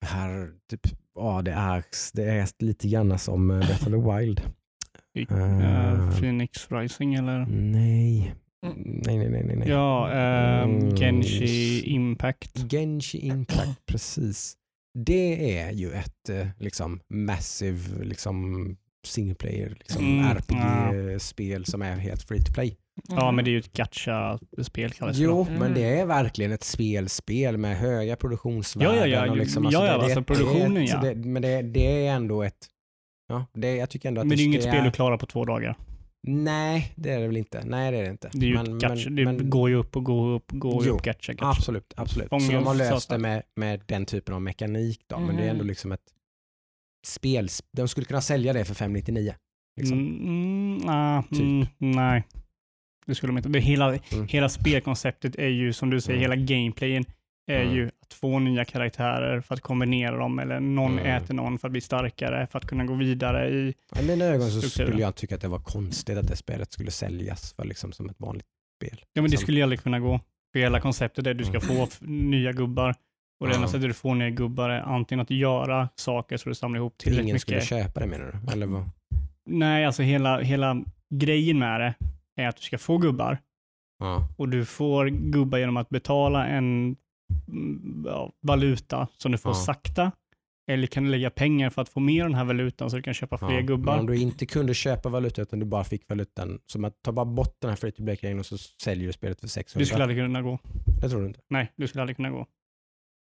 Det 0.00 0.06
här, 0.06 0.50
typ, 0.70 0.80
ja, 1.14 1.42
det, 1.42 1.52
är, 1.52 1.84
det 2.14 2.22
är 2.24 2.48
lite 2.64 2.88
grann 2.88 3.18
som 3.18 3.50
eh, 3.50 3.58
Breath 3.58 3.88
of 3.88 3.92
the 4.04 4.18
Wild. 4.20 4.40
I, 5.14 5.26
Eh. 5.30 5.92
eh, 5.92 6.18
Phoenix 6.18 6.70
Rising 6.70 7.14
eller? 7.14 7.46
Nej. 7.50 8.34
Nej, 8.76 9.18
nej, 9.18 9.28
nej, 9.44 9.56
nej. 9.56 9.68
Ja, 9.68 10.10
Mm. 10.12 10.96
Genshi 10.96 11.80
Impact. 11.86 12.70
Genshi 12.72 13.18
Impact, 13.18 13.86
precis. 13.86 14.56
Det 14.98 15.58
är 15.58 15.72
ju 15.72 15.92
ett 15.92 16.28
eh, 16.28 16.46
liksom 16.58 17.00
massive 17.08 18.04
liksom, 18.04 18.66
single 19.06 19.34
player 19.34 19.68
liksom, 19.78 20.04
Mm, 20.18 20.36
RPG-spel 20.36 21.64
som 21.64 21.82
är 21.82 21.96
helt 21.96 22.22
free 22.22 22.42
to 22.44 22.52
play. 22.52 22.76
Ja, 23.08 23.30
men 23.32 23.44
det 23.44 23.50
är 23.50 23.52
ju 23.52 23.58
ett 23.58 23.72
gacha-spel 23.72 24.90
kallas 24.92 25.16
Jo. 25.18 25.42
Mm. 25.48 25.58
men 25.60 25.74
det 25.74 25.98
är 25.98 26.06
verkligen 26.06 26.52
ett 26.52 26.64
spelspel 26.64 27.56
med 27.58 27.76
höga 27.76 28.16
produktionsvärden. 28.16 28.94
Ja, 28.98 29.06
ja, 29.06 29.24
ja, 29.26 29.30
och 29.30 29.36
liksom, 29.36 29.64
ja, 29.64 29.70
ja, 29.86 29.98
det- 29.98 30.02
alltså 30.04 30.18
det- 30.20 30.24
produktionen, 30.26 30.74
det, 30.74 30.80
är 30.80 30.86
ja. 30.88 30.96
ett- 31.10 31.22
Det, 31.22 31.28
men 31.28 31.42
det, 31.42 31.62
det 31.62 32.06
är 32.06 32.12
ändå 32.14 32.42
ett... 32.42 32.66
Ja, 33.28 33.46
det, 33.54 33.76
jag 33.76 33.90
tycker 33.90 34.08
ändå 34.08 34.20
att 34.20 34.26
Men 34.26 34.36
det 34.36 34.42
är 34.42 34.44
inget 34.46 34.62
spel 34.62 34.84
du 34.84 34.90
klarar 34.90 35.18
på 35.18 35.26
två 35.26 35.44
dagar. 35.44 35.76
Nej, 36.26 36.92
det 36.96 37.10
är 37.12 37.20
det 37.20 37.26
väl 37.26 37.36
inte. 37.36 37.64
Nej, 37.64 37.92
det 37.92 37.98
är 37.98 38.02
det 38.02 38.10
inte. 38.10 38.30
Det 38.32 38.54
Men- 38.54 38.78
gacha. 38.78 38.94
men- 39.10 39.16
det 39.16 39.24
men- 39.24 39.50
går 39.50 39.68
ju 39.68 39.74
upp 39.74 39.96
och 39.96 40.04
går 40.04 40.34
upp, 40.34 40.50
går 40.52 40.82
ju 40.84 40.88
Jo, 40.88 40.94
upp 40.96 41.02
gacha, 41.02 41.32
gacha. 41.32 41.50
Absolut, 41.50 41.92
absolut. 41.96 42.28
Fånga 42.28 42.40
Så 42.46 42.52
de 42.52 42.66
har 42.66 42.74
löst 42.74 43.08
det 43.08 43.18
med, 43.18 43.42
med 43.56 43.82
den 43.86 44.06
typen 44.06 44.34
av 44.34 44.42
mekanik 44.42 45.00
då, 45.06 45.18
men 45.20 45.36
det 45.36 45.42
är 45.44 45.48
ändå 45.50 45.62
Mhm. 45.62 45.68
liksom 45.68 45.92
ett 45.92 46.12
spel. 47.06 47.48
De 47.72 47.88
skulle 47.88 48.06
kunna 48.06 48.20
sälja 48.20 48.52
det 48.52 48.64
för 48.64 48.74
599. 48.74 49.34
Liksom. 49.80 49.98
Mm, 49.98 50.76
mm, 50.76 50.88
ah, 50.88 51.22
Typ. 51.22 51.40
mm, 51.40 51.66
nej, 51.78 52.24
det 53.06 53.14
skulle 53.14 53.30
de 53.32 53.36
inte. 53.36 53.48
Det 53.48 53.60
hela, 53.60 53.88
Mm. 53.88 54.28
hela 54.28 54.48
spelkonceptet 54.48 55.36
är 55.36 55.48
ju, 55.48 55.72
som 55.72 55.90
du 55.90 56.00
säger, 56.00 56.18
Mm. 56.18 56.30
hela 56.30 56.36
gameplayen 56.46 57.04
är 57.50 57.62
Mm. 57.62 57.74
ju 57.76 57.90
få 58.14 58.38
nya 58.38 58.64
karaktärer 58.64 59.40
för 59.40 59.54
att 59.54 59.60
kombinera 59.60 60.16
dem 60.16 60.38
eller 60.38 60.60
någon 60.60 60.98
Mm. 60.98 61.06
äter 61.22 61.34
någon 61.34 61.58
för 61.58 61.68
att 61.68 61.72
bli 61.72 61.80
starkare 61.80 62.46
för 62.46 62.58
att 62.58 62.66
kunna 62.66 62.84
gå 62.84 62.94
vidare 62.94 63.48
i... 63.50 63.74
I 64.00 64.02
mina 64.06 64.24
ögon 64.24 64.50
så 64.50 64.58
Strukturen. 64.60 64.86
skulle 64.88 65.02
jag 65.02 65.14
tycka 65.14 65.34
att 65.34 65.40
det 65.40 65.48
var 65.48 65.58
konstigt 65.60 66.18
att 66.18 66.28
det 66.28 66.36
spelet 66.36 66.72
skulle 66.72 66.90
säljas 66.90 67.52
för 67.52 67.64
liksom 67.64 67.92
som 67.92 68.08
ett 68.10 68.20
vanligt 68.20 68.46
spel. 68.82 68.98
Ja, 69.00 69.06
men 69.14 69.24
det 69.24 69.28
Liksom. 69.30 69.42
skulle 69.44 69.56
ju 69.58 69.62
aldrig 69.62 69.80
kunna 69.80 70.00
gå. 70.00 70.20
För 70.52 70.60
hela 70.60 70.80
konceptet 70.80 71.26
är 71.26 71.30
att 71.30 71.38
du 71.38 71.44
ska 71.44 71.58
Mm. 71.58 71.66
få 71.76 71.88
nya 72.06 72.52
gubbar 72.52 72.94
och 73.40 73.48
det 73.48 73.54
enda 73.54 73.66
sättet 73.68 73.82
du 73.82 73.92
får 73.94 74.14
nya 74.14 74.30
gubbar 74.30 74.70
är 74.70 74.80
antingen 74.80 75.22
att 75.22 75.30
göra 75.30 75.88
saker 75.94 76.36
så 76.36 76.48
du 76.48 76.54
samlar 76.54 76.78
ihop 76.80 76.98
tillräckligt 76.98 77.24
Ingen 77.28 77.40
skulle 77.40 77.56
mycket. 77.56 77.68
köpa 77.68 78.00
det 78.00 78.06
menar 78.06 78.40
du? 78.46 78.52
Eller 78.52 78.66
vad? 78.66 78.90
Nej, 79.48 79.84
alltså 79.86 80.02
hela, 80.02 80.40
hela 80.40 80.82
grejen 81.14 81.58
med 81.58 81.80
det 81.80 81.94
är 82.42 82.48
att 82.48 82.56
du 82.56 82.62
ska 82.62 82.78
få 82.78 82.98
gubbar 82.98 83.38
Ja. 83.98 84.28
och 84.38 84.48
du 84.48 84.64
får 84.64 85.06
gubbar 85.06 85.58
genom 85.58 85.76
att 85.76 85.88
betala 85.88 86.46
en 86.46 86.96
ja, 88.04 88.32
valuta 88.40 89.08
som 89.16 89.32
du 89.32 89.38
får 89.38 89.50
Ja. 89.50 89.54
sakta. 89.54 90.12
Eller 90.70 90.86
kan 90.86 91.04
du 91.04 91.10
lägga 91.10 91.30
pengar 91.30 91.70
för 91.70 91.82
att 91.82 91.88
få 91.88 92.00
mer 92.00 92.22
av 92.24 92.28
den 92.30 92.38
här 92.38 92.44
valutan 92.44 92.90
så 92.90 92.96
du 92.96 93.02
kan 93.02 93.14
köpa 93.14 93.38
fler 93.38 93.50
Ja. 93.52 93.60
gubbar. 93.60 93.92
Men 93.92 94.00
om 94.00 94.06
du 94.06 94.16
inte 94.16 94.46
kunde 94.46 94.74
köpa 94.74 95.08
valuta 95.08 95.42
utan 95.42 95.58
du 95.58 95.66
bara 95.66 95.84
fick 95.84 96.08
valutan, 96.08 96.60
som 96.66 96.84
att 96.84 97.02
ta 97.02 97.12
bara 97.12 97.24
bort 97.26 97.56
den 97.60 97.68
här 97.70 97.76
free 97.76 97.92
to 97.92 98.04
play 98.04 98.16
grejen 98.16 98.38
och 98.38 98.46
så 98.46 98.58
säljer 98.58 99.06
du 99.06 99.12
spelet 99.12 99.40
för 99.40 99.48
600. 99.48 99.80
Du 99.82 99.86
skulle 99.86 100.04
aldrig 100.04 100.18
kunna 100.24 100.42
gå. 100.42 100.58
Det 101.02 101.08
tror 101.08 101.20
du 101.20 101.26
inte? 101.26 101.40
Nej, 101.50 101.72
du 101.76 101.86
skulle 101.88 102.02
aldrig 102.02 102.16
kunna 102.16 102.30
gå. 102.30 102.46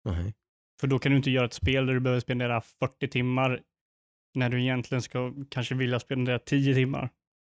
Nej. 0.05 0.33
För 0.81 0.87
då 0.87 0.99
kan 0.99 1.11
du 1.11 1.17
inte 1.17 1.31
göra 1.31 1.45
ett 1.45 1.53
spel 1.53 1.85
där 1.85 1.93
du 1.93 1.99
behöver 1.99 2.19
spendera 2.21 2.61
40 2.61 3.07
timmar 3.07 3.61
när 4.35 4.49
du 4.49 4.61
egentligen 4.61 5.01
ska 5.01 5.33
kanske 5.49 5.75
vilja 5.75 5.99
spendera 5.99 6.39
10 6.39 6.73
timmar. 6.75 7.09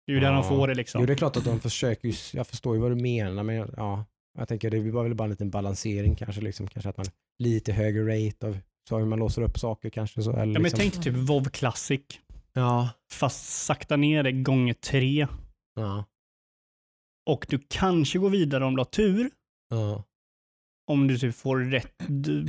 Det 0.07 0.13
är 0.13 0.15
ju 0.15 0.21
där 0.21 0.29
Ja. 0.33 0.35
de 0.35 0.45
får 0.45 0.69
det 0.69 0.75
liksom. 0.75 1.01
Jo, 1.01 1.07
det 1.07 1.13
är 1.13 1.17
klart 1.17 1.37
att 1.37 1.45
de 1.45 1.61
försöker 1.61 2.37
jag 2.37 2.47
förstår 2.47 2.75
ju 2.77 2.83
vad 2.83 2.91
du 2.91 3.03
menar, 3.03 3.43
men 3.43 3.57
ja, 3.77 4.05
jag 4.39 4.49
tänker 4.49 4.71
det 4.71 4.91
var 4.91 5.03
väl 5.03 5.15
bara 5.15 5.25
en 5.25 5.31
liten 5.31 5.51
balansering 5.51 6.17
kanske, 6.17 6.41
liksom, 6.41 6.67
kanske 6.67 6.89
att 6.89 6.97
man 6.97 7.07
lite 7.39 7.73
högre 7.73 8.03
rate 8.03 8.47
av 8.47 8.59
så 8.89 8.99
hur 8.99 9.07
man 9.07 9.19
låser 9.19 9.43
upp 9.43 9.59
saker 9.59 9.91
kanske. 9.91 10.23
Så, 10.23 10.31
eller 10.31 10.41
Ja, 10.41 10.47
men 10.47 10.63
liksom, 10.63 10.79
tänk 10.79 11.03
typ 11.03 11.15
WoW 11.15 11.45
Classic, 11.45 12.01
ja, 12.53 12.91
fast 13.13 13.65
sakta 13.65 13.97
ner 13.97 14.23
det 14.23 14.33
gånger 14.33 14.75
tre 14.75 15.27
ja, 15.75 16.05
och 17.27 17.47
du 17.49 17.59
kanske 17.69 18.19
går 18.19 18.31
vidare 18.31 18.65
om 18.65 18.77
du 18.77 18.81
har 18.81 18.85
tur, 18.85 19.31
ja, 19.71 20.05
om 20.87 21.09
du 21.09 21.19
typ 21.19 21.35
får 21.35 21.59
rätt 21.59 21.95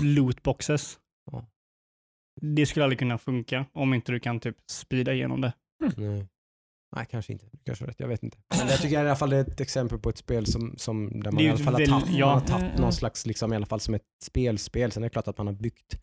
lootboxes. 0.04 1.00
Ja. 1.32 1.48
Det 2.42 2.66
skulle 2.66 2.86
aldrig 2.86 3.00
kunna 3.00 3.18
funka 3.18 3.66
om 3.74 3.94
inte 3.94 4.12
du 4.12 4.20
kan 4.20 4.40
typ 4.40 4.58
speeda 4.72 5.14
igenom 5.14 5.42
det. 5.42 5.54
nej. 5.98 6.28
Nej, 6.96 7.06
kanske 7.12 7.34
inte. 7.34 7.46
Du 7.52 7.58
kanske 7.66 7.84
har 7.84 7.88
rätt, 7.88 8.00
jag 8.00 8.08
vet 8.08 8.24
inte. 8.24 8.38
Men 8.58 8.68
jag 8.68 8.82
tycker 8.82 8.96
i 8.96 8.98
alla 8.98 9.16
fall 9.16 9.30
det 9.30 9.38
är 9.38 9.42
ett 9.42 9.62
exempel 9.62 10.00
på 10.00 10.10
ett 10.10 10.18
spel 10.18 10.46
som, 10.46 10.74
som 10.78 11.22
där 11.24 11.32
man 11.32 11.44
i 11.44 11.50
alla 11.50 11.58
fall 11.58 11.74
har 11.74 11.86
tagit, 11.86 12.10
ja. 12.18 12.42
Mm, 12.50 12.62
mm. 12.64 12.82
någon 12.82 12.94
slags, 12.94 13.26
liksom, 13.26 13.54
i 13.54 13.56
alla 13.56 13.66
fall 13.66 13.80
som 13.80 13.94
ett 13.94 14.02
spelspel. 14.24 14.92
Sen 14.92 15.04
är 15.04 15.06
det 15.06 15.10
klart 15.14 15.28
att 15.28 15.38
man 15.38 15.48
har 15.48 15.54
byggt 15.54 15.98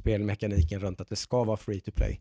spelmekaniken 0.00 0.80
runt 0.80 1.00
att 1.00 1.08
det 1.08 1.16
ska 1.16 1.44
vara 1.44 1.56
free 1.56 1.80
to 1.80 1.90
play. 1.90 2.20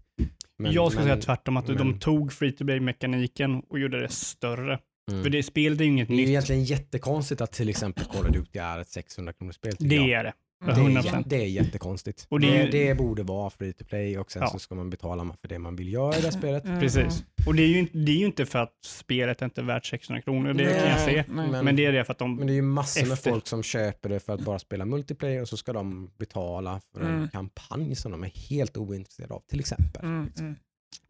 Men- 0.58 0.72
jag 0.74 0.92
skulle 0.92 1.06
men- 1.06 1.16
säga 1.16 1.26
tvärtom, 1.26 1.58
att 1.58 1.66
de 1.68 1.74
men- 1.74 2.00
tog 2.00 2.34
free 2.34 2.52
to 2.52 2.66
play-mekaniken 2.66 3.60
och 3.70 3.80
gjorde 3.80 4.02
det 4.02 4.10
större. 4.10 4.80
Mm. 5.12 5.24
För 5.24 5.30
det 5.30 5.44
spelet 5.44 5.80
är 5.80 5.84
ju 5.84 5.90
inget 5.92 6.08
Det 6.08 6.14
är 6.14 6.16
ju 6.16 6.22
nytt. 6.22 6.30
egentligen 6.30 6.64
jättekonstigt 6.64 7.42
att 7.42 7.52
till 7.52 7.70
exempel 7.70 8.06
Call 8.06 8.26
of 8.26 8.32
Duty 8.34 8.60
är 8.60 8.80
ett 8.80 8.90
600 8.90 9.34
kronors 9.34 9.56
spel. 9.56 9.74
Det 9.80 9.96
jag. 9.96 10.10
är 10.10 10.24
det. 10.24 10.34
Det, 10.66 10.72
är, 10.72 10.76
100%. 10.76 11.02
jä- 11.02 11.24
det 11.26 11.36
är 11.36 11.48
jättekonstigt. 11.48 12.26
Och 12.30 12.40
det, 12.40 12.48
det 12.48 12.62
är 12.68 12.72
det, 12.72 12.78
ju- 12.86 12.94
borde 12.96 13.24
vara 13.24 13.50
free 13.50 13.74
to 13.74 13.86
play 13.86 14.18
och 14.18 14.32
sen 14.32 14.42
Ja. 14.42 14.48
så 14.50 14.60
ska 14.60 14.76
man 14.76 14.90
betala 14.90 15.34
för 15.42 15.48
det 15.48 15.60
man 15.60 15.76
vill 15.76 15.94
göra 15.94 16.18
i 16.18 16.22
det 16.22 16.32
spelet. 16.32 16.66
Mm. 16.66 16.80
Precis. 16.80 17.24
Och 17.48 17.56
det 17.56 17.64
är, 17.64 17.68
ju 17.68 17.80
inte, 17.80 17.98
det 17.98 18.12
är 18.12 18.16
ju 18.18 18.26
inte 18.26 18.46
för 18.46 18.60
att 18.60 18.74
spelet 18.86 19.42
inte 19.42 19.62
är 19.62 19.66
värt 19.66 19.86
600 19.86 20.22
kronor, 20.22 20.54
det 20.54 20.64
kan 20.64 20.90
jag 20.90 21.00
se. 21.00 21.24
Nej. 21.28 21.64
Men 21.64 21.76
det 21.76 21.86
är 21.86 21.92
det 21.92 22.04
för 22.04 22.12
att 22.14 22.20
de... 22.20 22.36
Men 22.36 22.48
det 22.48 22.54
är 22.54 22.56
ju 22.56 22.62
massor 22.62 23.02
med 23.04 23.12
Efter. 23.12 23.32
folk 23.32 23.48
som 23.48 23.64
köper 23.64 24.10
det 24.10 24.20
för 24.20 24.34
att 24.34 24.42
bara 24.42 24.60
spela 24.60 24.86
multiplayer 24.86 25.42
och 25.42 25.48
så 25.50 25.58
ska 25.58 25.74
de 25.74 26.12
betala 26.18 26.82
för 26.94 27.02
en 27.02 27.08
Mm. 27.16 27.30
kampanj 27.30 27.96
som 27.96 28.12
de 28.12 28.24
är 28.24 28.32
helt 28.50 28.78
ointresserade 28.78 29.34
av 29.34 29.40
till 29.50 29.60
exempel. 29.60 30.06
Mm, 30.06 30.32
mm. 30.40 30.56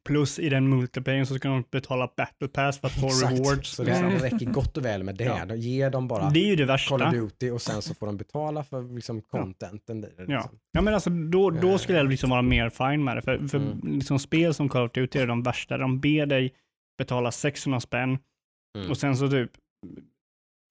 Plus 0.05 0.39
i 0.39 0.49
den 0.49 0.69
multiplayern 0.69 1.25
så 1.25 1.35
ska 1.35 1.47
de 1.49 1.63
betala 1.71 2.09
battle 2.17 2.47
pass 2.47 2.79
för 2.79 2.87
att 2.87 2.99
få 2.99 3.05
Exakt. 3.07 3.33
rewards. 3.39 3.69
Så 3.69 3.83
det, 3.83 3.91
det 3.91 4.23
räcker 4.25 4.45
gott 4.45 4.77
och 4.77 4.85
väl 4.85 5.03
med 5.03 5.15
det. 5.15 5.23
Ja. 5.23 5.45
Då 5.45 5.55
ger 5.55 5.89
de 5.89 6.07
bara 6.07 6.29
Det 6.29 6.39
är 6.39 6.45
ju 6.45 6.55
det 6.55 6.65
Call 6.65 6.73
of 6.75 7.01
värsta. 7.01 7.11
Duty 7.11 7.49
och 7.51 7.61
sen 7.61 7.81
så 7.81 7.93
får 7.93 8.05
de 8.07 8.17
betala 8.17 8.63
för 8.63 8.95
liksom 8.95 9.21
contenten. 9.21 10.05
Ja. 10.17 10.23
Liksom. 10.35 10.59
ja, 10.71 10.81
men 10.81 10.93
alltså 10.93 11.09
då, 11.09 11.49
då 11.49 11.77
skulle 11.77 11.97
jag 11.97 12.09
liksom 12.09 12.29
vara 12.29 12.41
mer 12.41 12.69
fine 12.69 13.03
med 13.03 13.17
det. 13.17 13.21
För, 13.21 13.47
för 13.47 13.57
Mm. 13.57 13.79
liksom 13.93 14.19
spel 14.19 14.53
som 14.53 14.69
Call 14.69 14.85
of 14.85 14.91
Duty 14.91 15.19
är 15.19 15.27
de 15.27 15.43
värsta. 15.43 15.77
De 15.77 15.99
ber 15.99 16.25
dig 16.25 16.53
betala 16.97 17.31
600 17.31 17.79
spänn 17.79 18.17
Mm. 18.77 18.89
och 18.89 18.97
sen 18.97 19.17
så 19.17 19.29
typ 19.29 19.51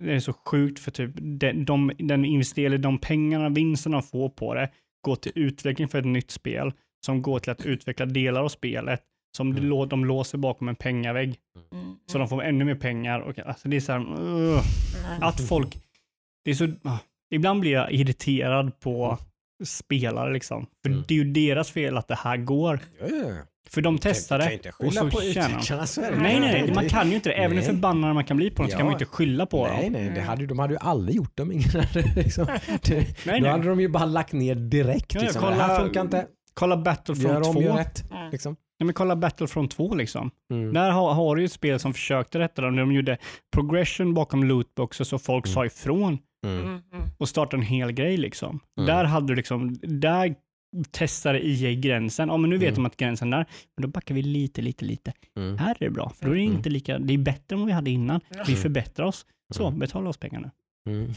det 0.04 0.12
är 0.14 0.20
så 0.20 0.32
sjukt 0.32 0.78
för 0.78 0.90
typ 0.90 1.10
den, 1.16 1.64
de, 1.64 1.92
den 1.98 2.24
investerar, 2.24 2.78
de 2.78 2.98
pengarna, 2.98 3.48
vinsten 3.48 3.92
de 3.92 4.02
får 4.02 4.28
på 4.28 4.54
det 4.54 4.70
går 5.04 5.16
till 5.16 5.32
utveckling 5.34 5.88
för 5.88 5.98
ett 5.98 6.04
nytt 6.04 6.30
spel 6.30 6.72
som 7.06 7.22
går 7.22 7.38
till 7.38 7.50
att 7.52 7.66
utveckla 7.66 8.06
delar 8.06 8.42
av 8.42 8.48
spelet 8.48 9.00
som 9.36 9.50
Mm. 9.50 9.64
lå- 9.64 9.86
de 9.86 10.04
låser 10.04 10.38
bakom 10.38 10.68
en 10.68 10.76
pengavägg. 10.76 11.36
Mm. 11.72 11.96
Så 12.06 12.18
de 12.18 12.28
får 12.28 12.42
ännu 12.42 12.64
mer 12.64 12.74
pengar. 12.74 13.20
Och, 13.20 13.38
alltså 13.38 13.68
det 13.68 13.76
är 13.76 13.80
så 13.80 13.92
här, 13.92 14.20
ugh. 14.20 14.62
att 15.20 15.48
folk, 15.48 15.78
det 16.44 16.50
är 16.50 16.54
så, 16.54 16.68
ah. 16.84 16.98
ibland 17.30 17.60
blir 17.60 17.72
jag 17.72 17.92
irriterad 17.92 18.80
på 18.80 19.18
spelare 19.64 20.32
liksom. 20.32 20.66
För 20.82 20.90
Mm. 20.90 21.04
det 21.08 21.14
är 21.14 21.18
ju 21.18 21.32
deras 21.32 21.70
fel 21.70 21.96
att 21.96 22.08
det 22.08 22.14
här 22.14 22.36
går. 22.36 22.80
Ja, 23.00 23.06
ja, 23.10 23.16
ja. 23.16 23.34
För 23.68 23.80
de 23.82 23.98
Kan- 23.98 24.12
testar 24.12 24.40
kan 24.40 24.52
inte 24.52 24.68
och 24.68 24.74
skylla 24.74 24.92
så 24.92 25.10
på 25.10 25.20
tjänar 25.20 26.10
de. 26.12 26.22
Nej, 26.22 26.40
nej, 26.40 26.62
nej, 26.62 26.74
man 26.74 26.88
kan 26.88 27.08
ju 27.08 27.14
inte 27.14 27.28
det. 27.28 27.34
Även 27.34 27.50
hur 27.50 27.56
Nej. 27.56 27.66
förbannade 27.66 28.14
man 28.14 28.24
kan 28.24 28.36
bli 28.36 28.50
på 28.50 28.62
dem 28.62 28.70
så 28.70 28.76
kan 28.76 28.86
man 28.86 28.92
ju 28.92 28.94
Ja. 28.94 28.98
inte 29.04 29.16
skylla 29.16 29.46
på 29.46 29.66
Nej, 29.66 29.82
dem. 29.82 29.92
nej, 29.92 30.12
det 30.14 30.20
hade, 30.20 30.40
ju- 30.40 30.46
de 30.46 30.58
hade 30.58 30.74
ju 30.74 30.78
aldrig 30.80 31.16
gjort 31.16 31.36
dem. 31.36 31.52
Ingen 31.52 31.70
hade 31.70 32.12
liksom, 32.16 32.46
det, 32.82 32.94
Nej, 32.94 33.06
då 33.24 33.30
nej. 33.32 33.50
hade 33.50 33.68
de 33.68 33.80
ju 33.80 33.88
bara 33.88 34.04
lagt 34.04 34.32
ner 34.32 34.54
direkt. 34.54 35.14
Ja, 35.14 35.20
liksom. 35.20 35.42
kolla- 35.42 35.56
det 35.56 35.62
här 35.62 35.80
funkar 35.80 36.00
inte. 36.00 36.26
Kolla 36.60 36.76
Battlefront 36.76 37.34
Gör 37.34 37.42
2. 37.42 37.50
om, 37.58 37.62
gör 37.64 37.76
rätt. 37.76 38.10
Mm. 38.10 38.30
Liksom. 38.30 38.56
Nej, 38.80 38.84
men 38.84 38.94
kolla 38.94 39.16
Battlefront 39.16 39.70
2 39.70 39.94
liksom. 39.94 40.30
Mm. 40.52 40.72
Där 40.74 40.90
har, 40.90 41.14
har 41.14 41.36
du 41.36 41.42
ju 41.42 41.46
ett 41.46 41.52
spel 41.52 41.78
som 41.78 41.92
försökte 41.94 42.38
rätta 42.38 42.62
dem. 42.62 42.76
De 42.76 42.92
gjorde 42.92 43.18
progression 43.54 44.14
bakom 44.14 44.44
lootboxes 44.44 45.12
och 45.12 45.22
folk 45.22 45.46
Mm. 45.46 45.54
sa 45.54 45.66
ifrån 45.66 46.18
Mm. 46.46 46.58
Mm, 46.58 46.82
mm. 46.92 47.08
och 47.18 47.28
startade 47.28 47.56
en 47.56 47.66
hel 47.66 47.92
grej 47.92 48.16
liksom. 48.16 48.60
Mm. 48.78 48.86
Där 48.86 49.04
hade 49.04 49.26
du 49.26 49.34
liksom, 49.34 49.74
där 49.82 50.34
testade 50.90 51.46
EA 51.46 51.72
gränsen. 51.74 52.28
Ja, 52.28 52.36
men 52.36 52.50
nu 52.50 52.56
vet 52.58 52.68
Mm. 52.68 52.74
de 52.82 52.86
att 52.86 52.96
gränsen 52.96 53.30
där, 53.30 53.46
men 53.76 53.82
då 53.82 53.88
backar 53.88 54.14
vi 54.14 54.22
lite, 54.22 54.62
lite, 54.62 54.84
lite. 54.84 55.12
Mm. 55.36 55.58
Här 55.58 55.70
är 55.70 55.76
det 55.84 55.90
bra, 55.90 56.10
för 56.10 56.26
då 56.26 56.32
är 56.32 56.36
det 56.36 56.42
inte 56.42 56.68
lika, 56.70 56.98
det 56.98 57.14
är 57.14 57.18
bättre 57.18 57.54
än 57.54 57.58
vad 57.58 57.66
vi 57.66 57.72
hade 57.72 57.90
innan. 57.90 58.20
Vi 58.46 58.56
förbättrar 58.56 59.06
oss. 59.06 59.26
Så, 59.54 59.70
betala 59.70 60.10
oss 60.10 60.16
pengarna. 60.16 60.50
Mm. 60.88 61.10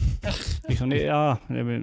Liksom 0.68 0.90
det, 0.90 1.02
ja, 1.02 1.36
det, 1.48 1.58
är 1.58 1.64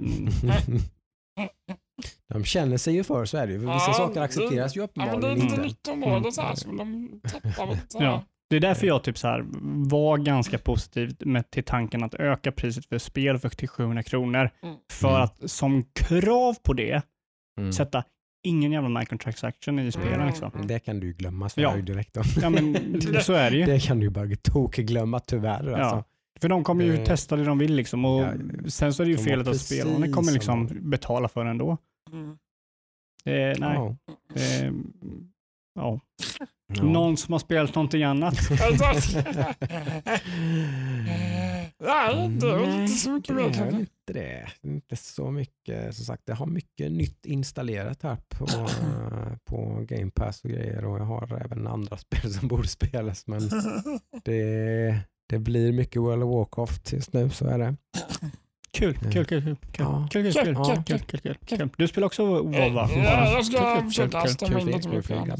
De 2.28 2.44
känner 2.44 2.76
sig 2.76 2.94
ju 2.94 3.04
för, 3.04 3.24
så 3.24 3.36
är 3.38 3.46
det 3.46 3.52
ju. 3.52 3.58
Vissa 3.58 3.70
Ja, 3.72 3.92
saker 3.94 4.14
det- 4.14 4.22
accepteras 4.24 4.76
ju 4.76 4.80
Ja, 4.80 4.88
men 4.94 5.04
det 5.06 5.10
är 5.10 5.14
uppenbarligen 5.14 5.38
lite 5.38 5.54
inte. 5.54 5.62
nytt 5.66 5.88
område 5.88 6.32
så 6.32 6.42
här, 6.42 6.54
så 6.54 6.68
de 6.72 7.20
tappar 7.32 7.66
lite. 7.70 7.98
Ja. 7.98 8.24
det 8.50 8.56
är 8.56 8.60
därför 8.60 8.86
jag 8.86 9.04
typ 9.04 9.18
så 9.18 9.28
här 9.28 9.44
var 9.88 10.18
ganska 10.18 10.58
positiv 10.58 11.16
med, 11.20 11.50
till 11.50 11.64
tanken 11.64 12.04
att 12.04 12.14
öka 12.14 12.52
priset 12.52 12.86
för 12.86 12.98
spel 12.98 13.38
för 13.38 13.48
till 13.48 13.68
700 13.68 14.02
kronor. 14.02 14.50
Mm. 14.62 14.74
För 14.92 15.08
Mm. 15.08 15.22
att 15.22 15.50
som 15.50 15.84
krav 15.94 16.56
på 16.62 16.72
det 16.72 17.02
Mm. 17.60 17.72
sätta 17.72 18.04
ingen 18.46 18.72
jävla 18.72 18.88
microtransaction 19.00 19.78
i 19.78 19.92
spelen. 19.92 20.14
Mm. 20.14 20.26
Liksom. 20.26 20.50
Det 20.66 20.78
kan 20.78 21.00
du 21.00 21.06
ju 21.06 21.12
glömma, 21.12 21.48
så 21.48 21.60
Ja. 21.60 21.76
ju 21.76 21.82
direkt 21.82 22.16
om. 22.16 22.24
Ja, 22.42 22.50
men 22.50 22.74
så 23.22 23.32
är 23.32 23.50
det 23.50 23.56
ju. 23.56 23.64
Det 23.66 23.80
kan 23.80 23.98
du 23.98 24.04
ju 24.06 24.10
bara 24.10 24.28
tokglömma 24.42 25.20
tyvärr. 25.20 25.70
Ja. 25.70 25.76
Alltså. 25.76 26.04
För 26.40 26.48
de 26.48 26.64
kommer 26.64 26.84
ju 26.84 26.96
Det- 26.96 27.06
testa 27.06 27.36
det 27.36 27.44
de 27.44 27.58
vill 27.58 27.74
liksom. 27.74 28.04
Och 28.04 28.22
Ja, 28.22 28.32
sen 28.66 28.94
så 28.94 29.02
är 29.02 29.04
det 29.04 29.10
ju 29.10 29.16
de 29.16 29.22
felet 29.24 29.48
att 29.48 29.56
spelarna 29.60 30.12
kommer 30.12 30.32
liksom 30.32 30.68
som 30.68 30.90
betala 30.90 31.28
för 31.28 31.44
det 31.44 31.50
ändå. 31.50 31.76
Mm. 32.12 32.38
Det, 33.24 33.56
nej, 33.60 33.74
Ja. 33.74 33.96
det, 34.34 34.72
ja. 35.74 36.00
Ja. 36.74 36.82
Någon 36.82 37.16
som 37.16 37.32
har 37.32 37.38
spelat 37.38 37.74
någonting 37.74 38.02
annat. 38.02 38.34
Nej, 41.80 42.30
väl 42.40 42.68
Nej, 42.68 42.80
inte 42.82 42.88
så 42.88 43.10
mycket 43.10 43.28
Det 43.36 43.42
mer 43.42 43.52
kanske. 43.52 43.78
inte 43.80 44.12
det. 44.12 44.48
Inte 44.62 44.96
så 44.96 45.30
mycket. 45.30 45.94
Som 45.96 46.04
sagt, 46.04 46.22
jag 46.26 46.36
har 46.36 46.46
mycket 46.46 46.92
nytt 46.92 47.26
installerat 47.26 48.02
här 48.02 48.16
på, 48.28 48.46
på 49.44 49.84
Game 49.88 50.10
Pass 50.10 50.44
och 50.44 50.50
grejer 50.50 50.84
och 50.84 50.98
jag 50.98 51.04
har 51.04 51.44
även 51.44 51.66
andra 51.66 51.96
spel 51.98 52.32
som 52.32 52.48
borde 52.48 52.68
spelas 52.68 53.26
men 53.26 53.40
det, 54.24 55.00
det 55.28 55.38
blir 55.38 55.72
mycket 55.72 56.02
World 56.02 56.22
of 56.22 56.28
Warcraft 56.34 56.92
just 56.92 57.12
nu, 57.12 57.30
så 57.30 57.46
är 57.46 57.58
det. 57.58 57.76
Kul, 58.78 58.94
kul, 58.94 59.24
kul, 59.24 59.42
kul. 59.42 59.56
Kul, 60.10 60.32
kul, 60.32 60.54
kul, 60.84 61.20
kul, 61.20 61.36
Kul. 61.46 61.68
Du 61.76 61.88
spelar 61.88 62.06
också 62.06 62.24
WoW 62.26 62.74
va? 62.74 62.88
Ja, 62.90 63.32
jag 63.32 63.44
ska 63.46 63.82
försöka 63.82 64.20
in 64.28 64.34
kul, 64.34 64.66
lite 64.66 64.88
mer. 64.88 65.36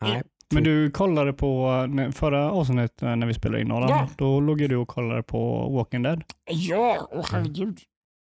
Nej. 0.00 0.22
Men 0.54 0.64
du 0.64 0.90
kollade 0.90 1.32
på 1.32 1.70
förra 2.14 2.50
avsnittet 2.50 3.02
eh, 3.02 3.16
när 3.16 3.26
vi 3.26 3.34
spelade 3.34 3.62
in 3.62 3.72
Adam. 3.72 3.88
Ja. 3.88 4.08
Då 4.16 4.40
låg 4.40 4.60
ju 4.60 4.68
du 4.68 4.76
och 4.76 4.88
kollade 4.88 5.22
på 5.22 5.68
Walking 5.70 6.02
Dead. 6.02 6.22
Ja, 6.50 7.08
åh 7.12 7.26
herregud. 7.30 7.78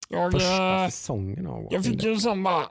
Jag, 0.09 0.31
Första 0.31 0.83
eh, 0.83 0.85
säsongen 0.89 1.47
av 1.47 1.53
jag 1.55 1.63
Walking 1.63 1.83
fick 1.83 2.01
Dead. 2.01 2.13
ju 2.13 2.19
sån 2.19 2.43
bara, 2.43 2.65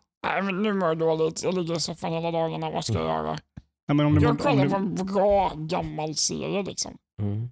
nu 0.53 0.73
mår 0.73 0.89
jag 0.89 0.99
dåligt, 0.99 1.43
jag 1.43 1.55
ligger 1.55 1.77
i 1.77 1.81
soffan 1.81 2.13
hela 2.13 2.31
dagarna, 2.31 2.71
vad 2.71 2.85
ska 2.85 2.95
jag 2.95 3.05
göra? 3.05 3.39
Ja, 3.87 3.95
men 3.95 4.07
om 4.07 4.19
Jag 4.21 4.39
kollar 4.39 4.69
på 4.69 4.77
en 4.77 4.95
bra 4.95 5.53
gammal 5.57 6.15
serie 6.15 6.63
liksom. 6.63 6.97
Mm. 7.23 7.49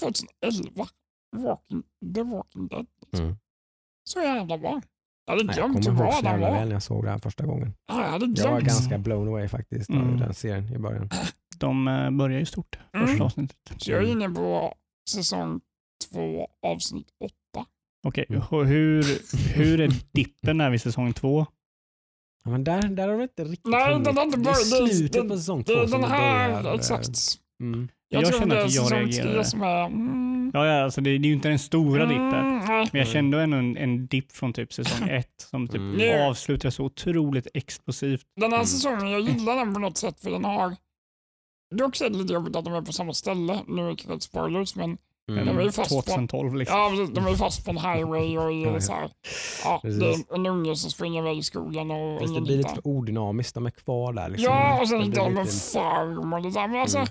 2011, 0.00 0.86
Walking, 1.36 1.82
The 2.14 2.22
Walking 2.22 2.68
Dead. 2.68 2.86
Liksom. 3.02 3.24
Mm. 3.26 3.36
Så 4.04 4.20
jävla 4.20 4.58
bra. 4.58 4.80
Jag 5.26 5.32
hade 5.38 5.54
glömt 5.54 5.86
hur 5.88 5.92
bra 5.92 6.12
så 6.12 6.22
den 6.22 6.30
jävla 6.32 6.46
väl 6.50 6.58
var. 6.58 6.64
när 6.64 6.72
jag 6.72 6.82
såg 6.82 7.04
det 7.04 7.10
här 7.10 7.18
första 7.18 7.46
gången. 7.46 7.74
Ja, 7.86 8.02
jag 8.02 8.08
hade 8.10 8.26
Jag 8.42 8.50
var 8.50 8.60
ganska 8.60 8.98
blown 8.98 9.28
away 9.28 9.48
faktiskt 9.48 9.90
av 9.90 9.96
Mm. 9.96 10.18
den 10.20 10.34
serien 10.34 10.74
i 10.74 10.78
början. 10.78 11.08
de 11.56 11.88
eh, 11.88 12.10
börjar 12.10 12.38
ju 12.38 12.46
stort, 12.46 12.78
första 12.92 12.98
Mm. 13.12 13.22
avsnittet. 13.22 13.56
Så 13.78 13.90
jag 13.90 14.02
är 14.02 14.06
inne 14.06 14.28
på 14.30 14.74
säsong 15.10 15.60
två, 16.10 16.48
avsnitt 16.62 17.08
åtta. 17.24 17.66
Okej, 18.06 18.26
Mm. 18.28 18.42
och 18.50 18.66
hur, 18.66 19.04
hur 19.54 19.80
är 19.80 19.90
dippen 20.12 20.58
där 20.58 20.70
vid 20.70 20.80
säsong 20.80 21.12
två? 21.12 21.46
Ja, 22.44 22.50
men 22.50 22.64
där, 22.64 22.82
där 22.82 23.08
har 23.08 23.16
det 23.16 23.22
inte 23.22 23.44
riktigt 23.44 23.66
Nej, 23.70 23.92
hunnit. 23.92 24.04
den 24.04 24.16
har 24.16 24.24
inte 24.24 24.36
Det 24.36 24.40
är 24.40 24.44
börjat. 24.44 24.70
Det 24.70 24.76
är- 24.76 24.96
slutet 24.96 25.22
det- 25.22 25.28
på 25.28 25.36
säsong 25.36 25.58
Det 25.66 25.74
två 25.74 25.80
är 25.80 25.86
som 25.86 26.00
den 26.00 26.10
det 26.10 26.16
här, 26.16 26.62
börjar, 26.62 26.74
exakt. 26.74 27.18
Mm. 27.62 27.88
Jag, 28.12 28.22
Jag 28.22 28.32
är 28.34 28.42
att 28.46 28.50
jag 28.52 28.70
säsong 28.70 28.98
reagerar. 28.98 29.32
tre 29.32 29.44
som 29.44 29.62
är... 29.62 29.86
Mm, 29.86 30.50
Ja, 30.54 30.66
ja 30.66 30.84
alltså 30.84 31.00
det, 31.00 31.10
det 31.18 31.26
är 31.26 31.28
ju 31.28 31.32
inte 31.34 31.48
den 31.48 31.58
stora 31.58 32.06
dippen. 32.06 32.22
Mm, 32.34 32.58
nej. 32.58 32.66
Men 32.66 32.78
jag 32.92 32.94
Mm. 32.94 33.06
kände 33.06 33.42
ändå 33.42 33.56
en, 33.56 33.76
en 33.76 34.06
dipp 34.06 34.32
från 34.32 34.52
typ 34.52 34.72
säsong 34.72 35.08
ett 35.10 35.26
som 35.50 35.68
typ 35.68 35.76
Mm. 35.80 36.28
avslutar 36.30 36.70
så 36.70 36.84
otroligt 36.84 37.46
explosivt. 37.54 38.22
Den 38.36 38.50
här 38.50 38.58
Mm. 38.58 38.66
säsongen, 38.66 39.08
jag 39.10 39.20
gillar 39.20 39.56
den 39.56 39.74
på 39.74 39.80
något 39.80 39.96
sätt 39.96 40.20
för 40.20 40.30
den 40.30 40.44
har... 40.44 40.76
Det 41.74 41.82
är 41.82 41.86
också 41.86 42.08
lite 42.08 42.32
jobbigt 42.32 42.56
att 42.56 42.64
de 42.64 42.74
är 42.74 42.82
på 42.82 42.92
samma 42.92 43.12
ställe. 43.14 43.60
Nu 43.68 43.88
är 43.90 44.14
det 44.14 44.20
spoilers 44.20 44.76
men 44.76 44.98
Mm. 45.30 45.46
De 45.46 45.58
är 45.58 45.62
ju 45.62 45.72
fast 45.72 45.90
på- 45.90 46.02
2012 46.02 46.54
liksom. 46.54 46.78
ja, 46.78 46.90
precis, 46.90 47.14
de 47.14 47.26
är 47.26 47.34
fast 47.34 47.64
på 47.64 47.70
en 47.70 47.76
highway 47.78 48.38
och 48.38 48.52
ja. 48.52 48.70
är 48.76 48.80
så 48.80 48.92
här, 48.92 49.10
ja, 49.64 49.80
det 49.82 49.88
är 49.88 50.34
en 50.34 50.46
unge 50.46 50.76
som 50.76 50.90
springer 50.90 51.22
iväg 51.22 51.38
i 51.38 51.42
skogen 51.42 51.90
och 51.90 52.20
det 52.34 52.40
blir 52.40 52.56
lite 52.56 52.68
för 52.74 52.86
odynamiskt, 52.86 53.54
de 53.54 53.66
är 53.66 53.70
kvar 53.70 54.12
där. 54.12 54.28
Liksom. 54.28 54.44
Ja, 54.54 54.80
och 54.80 54.88
sen 54.88 54.98
Det 54.98 55.04
hittar 55.04 55.24
de 55.24 55.36
en 55.36 55.44
lite- 55.44 55.56
farm 55.56 56.32
och 56.32 56.42
det 56.42 56.50
där. 56.50 56.68
Men 56.68 56.80
alltså, 56.80 56.98
Mm. 56.98 57.08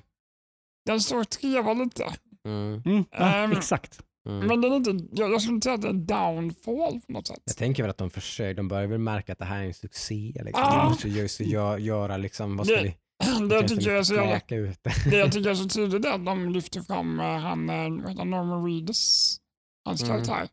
Den 0.86 1.00
står 1.02 1.20
och 1.20 1.30
trevar 1.30 1.76
lite. 1.76 2.04
Mm. 2.48 2.82
Mm, 2.86 3.06
ja, 3.12 3.36
Ehm, 3.36 3.52
exakt. 3.52 4.00
Mm. 4.30 4.48
Men 4.48 4.62
den 4.62 4.72
är 4.72 4.76
inte, 4.76 4.92
jag, 5.22 5.32
jag 5.32 5.42
skulle 5.42 5.56
inte 5.56 5.66
säga 5.66 5.76
att 5.76 5.82
det 5.82 5.88
är 5.88 5.92
en 5.92 6.06
downfall 6.06 7.02
på 7.08 7.12
något 7.12 7.28
sätt. 7.28 7.42
Jag 7.46 7.58
tänker 7.58 7.84
väl 7.84 7.90
att 7.90 7.98
de 7.98 8.10
försöker, 8.10 8.54
de 8.54 8.68
börjar 8.68 8.88
väl 8.88 9.00
märka 9.00 9.32
att 9.34 9.40
det 9.40 9.46
här 9.46 9.60
är 9.62 9.66
en 9.68 9.74
succé. 9.74 10.32
Liksom. 10.36 10.64
Ja. 10.64 10.76
De 10.78 10.90
måste 10.90 11.10
just 11.10 11.40
gö- 11.42 11.78
göra 11.78 12.18
liksom, 12.18 12.58
vad 12.58 12.68
ska 12.68 12.76
Det- 12.76 12.84
vi 12.84 12.96
Det 13.50 13.56
jag, 13.56 13.68
tycker 13.68 13.92
är 13.92 14.04
så 14.04 14.14
ut 14.14 14.78
det. 14.84 15.18
jag 15.18 15.32
tycker 15.32 15.50
är 15.50 15.56
så 15.56 15.70
tydligt 15.70 16.06
är 16.06 16.12
att 16.14 16.26
de 16.26 16.50
lyfter 16.50 16.82
fram 16.82 17.20
eh, 17.20 17.26
han, 17.26 17.68
vad 17.68 17.76
heter 18.10 18.18
han, 18.18 18.30
Norman 18.30 18.66
Reedus, 18.66 19.38
hans 19.86 20.04
Mm. 20.04 20.14
karaktär. 20.16 20.48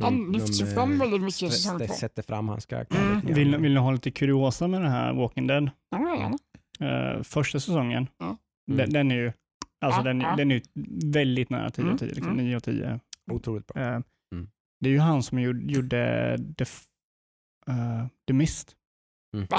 Han 0.00 0.32
lyfts 0.32 0.60
ju 0.62 0.66
eh, 0.68 0.74
fram 0.74 0.98
väldigt 0.98 1.20
mycket 1.22 1.42
i 1.42 1.50
säsong 1.50 1.78
två. 1.78 1.94
Sätter 1.94 2.22
fram 2.22 2.48
hans 2.48 2.66
karaktär 2.66 2.98
Mm. 3.02 3.34
Vill, 3.34 3.56
vill 3.56 3.74
ni 3.74 3.80
ha 3.80 3.90
lite 3.90 4.10
kuriosa 4.10 4.66
med 4.68 4.82
den 4.82 4.90
här 4.90 5.14
Walking 5.14 5.46
Dead? 5.46 5.70
Ja, 5.90 5.98
gärna. 6.16 6.38
Eh, 7.16 7.22
första 7.22 7.60
säsongen, 7.60 8.06
Ja. 8.18 8.36
den, 8.66 8.78
Mm. 8.80 8.92
den 8.92 9.10
är 9.10 9.16
ju 9.16 9.32
alltså 9.80 10.00
Ja, 10.00 10.04
den, 10.04 10.20
ja. 10.20 10.36
den 10.36 10.50
är 10.50 10.54
ju 10.54 10.62
väldigt 11.12 11.50
nära 11.50 11.70
10 11.70 11.82
av 11.82 11.86
Mm, 11.86 11.98
10, 11.98 12.06
liksom 12.08 12.32
mm. 12.32 12.44
9 12.44 12.56
av 12.56 12.60
10. 12.60 13.00
Otroligt 13.32 13.66
bra. 13.66 13.82
Eh, 13.82 14.00
Mm. 14.34 14.48
Det 14.80 14.88
är 14.88 14.92
ju 14.92 14.98
han 14.98 15.22
som 15.22 15.38
gjorde, 15.38 15.72
gjorde 15.72 16.36
The, 16.58 16.64
eh, 17.70 18.06
The 18.26 18.32
Mist. 18.32 18.76
Mm. 19.36 19.46
Va? 19.50 19.56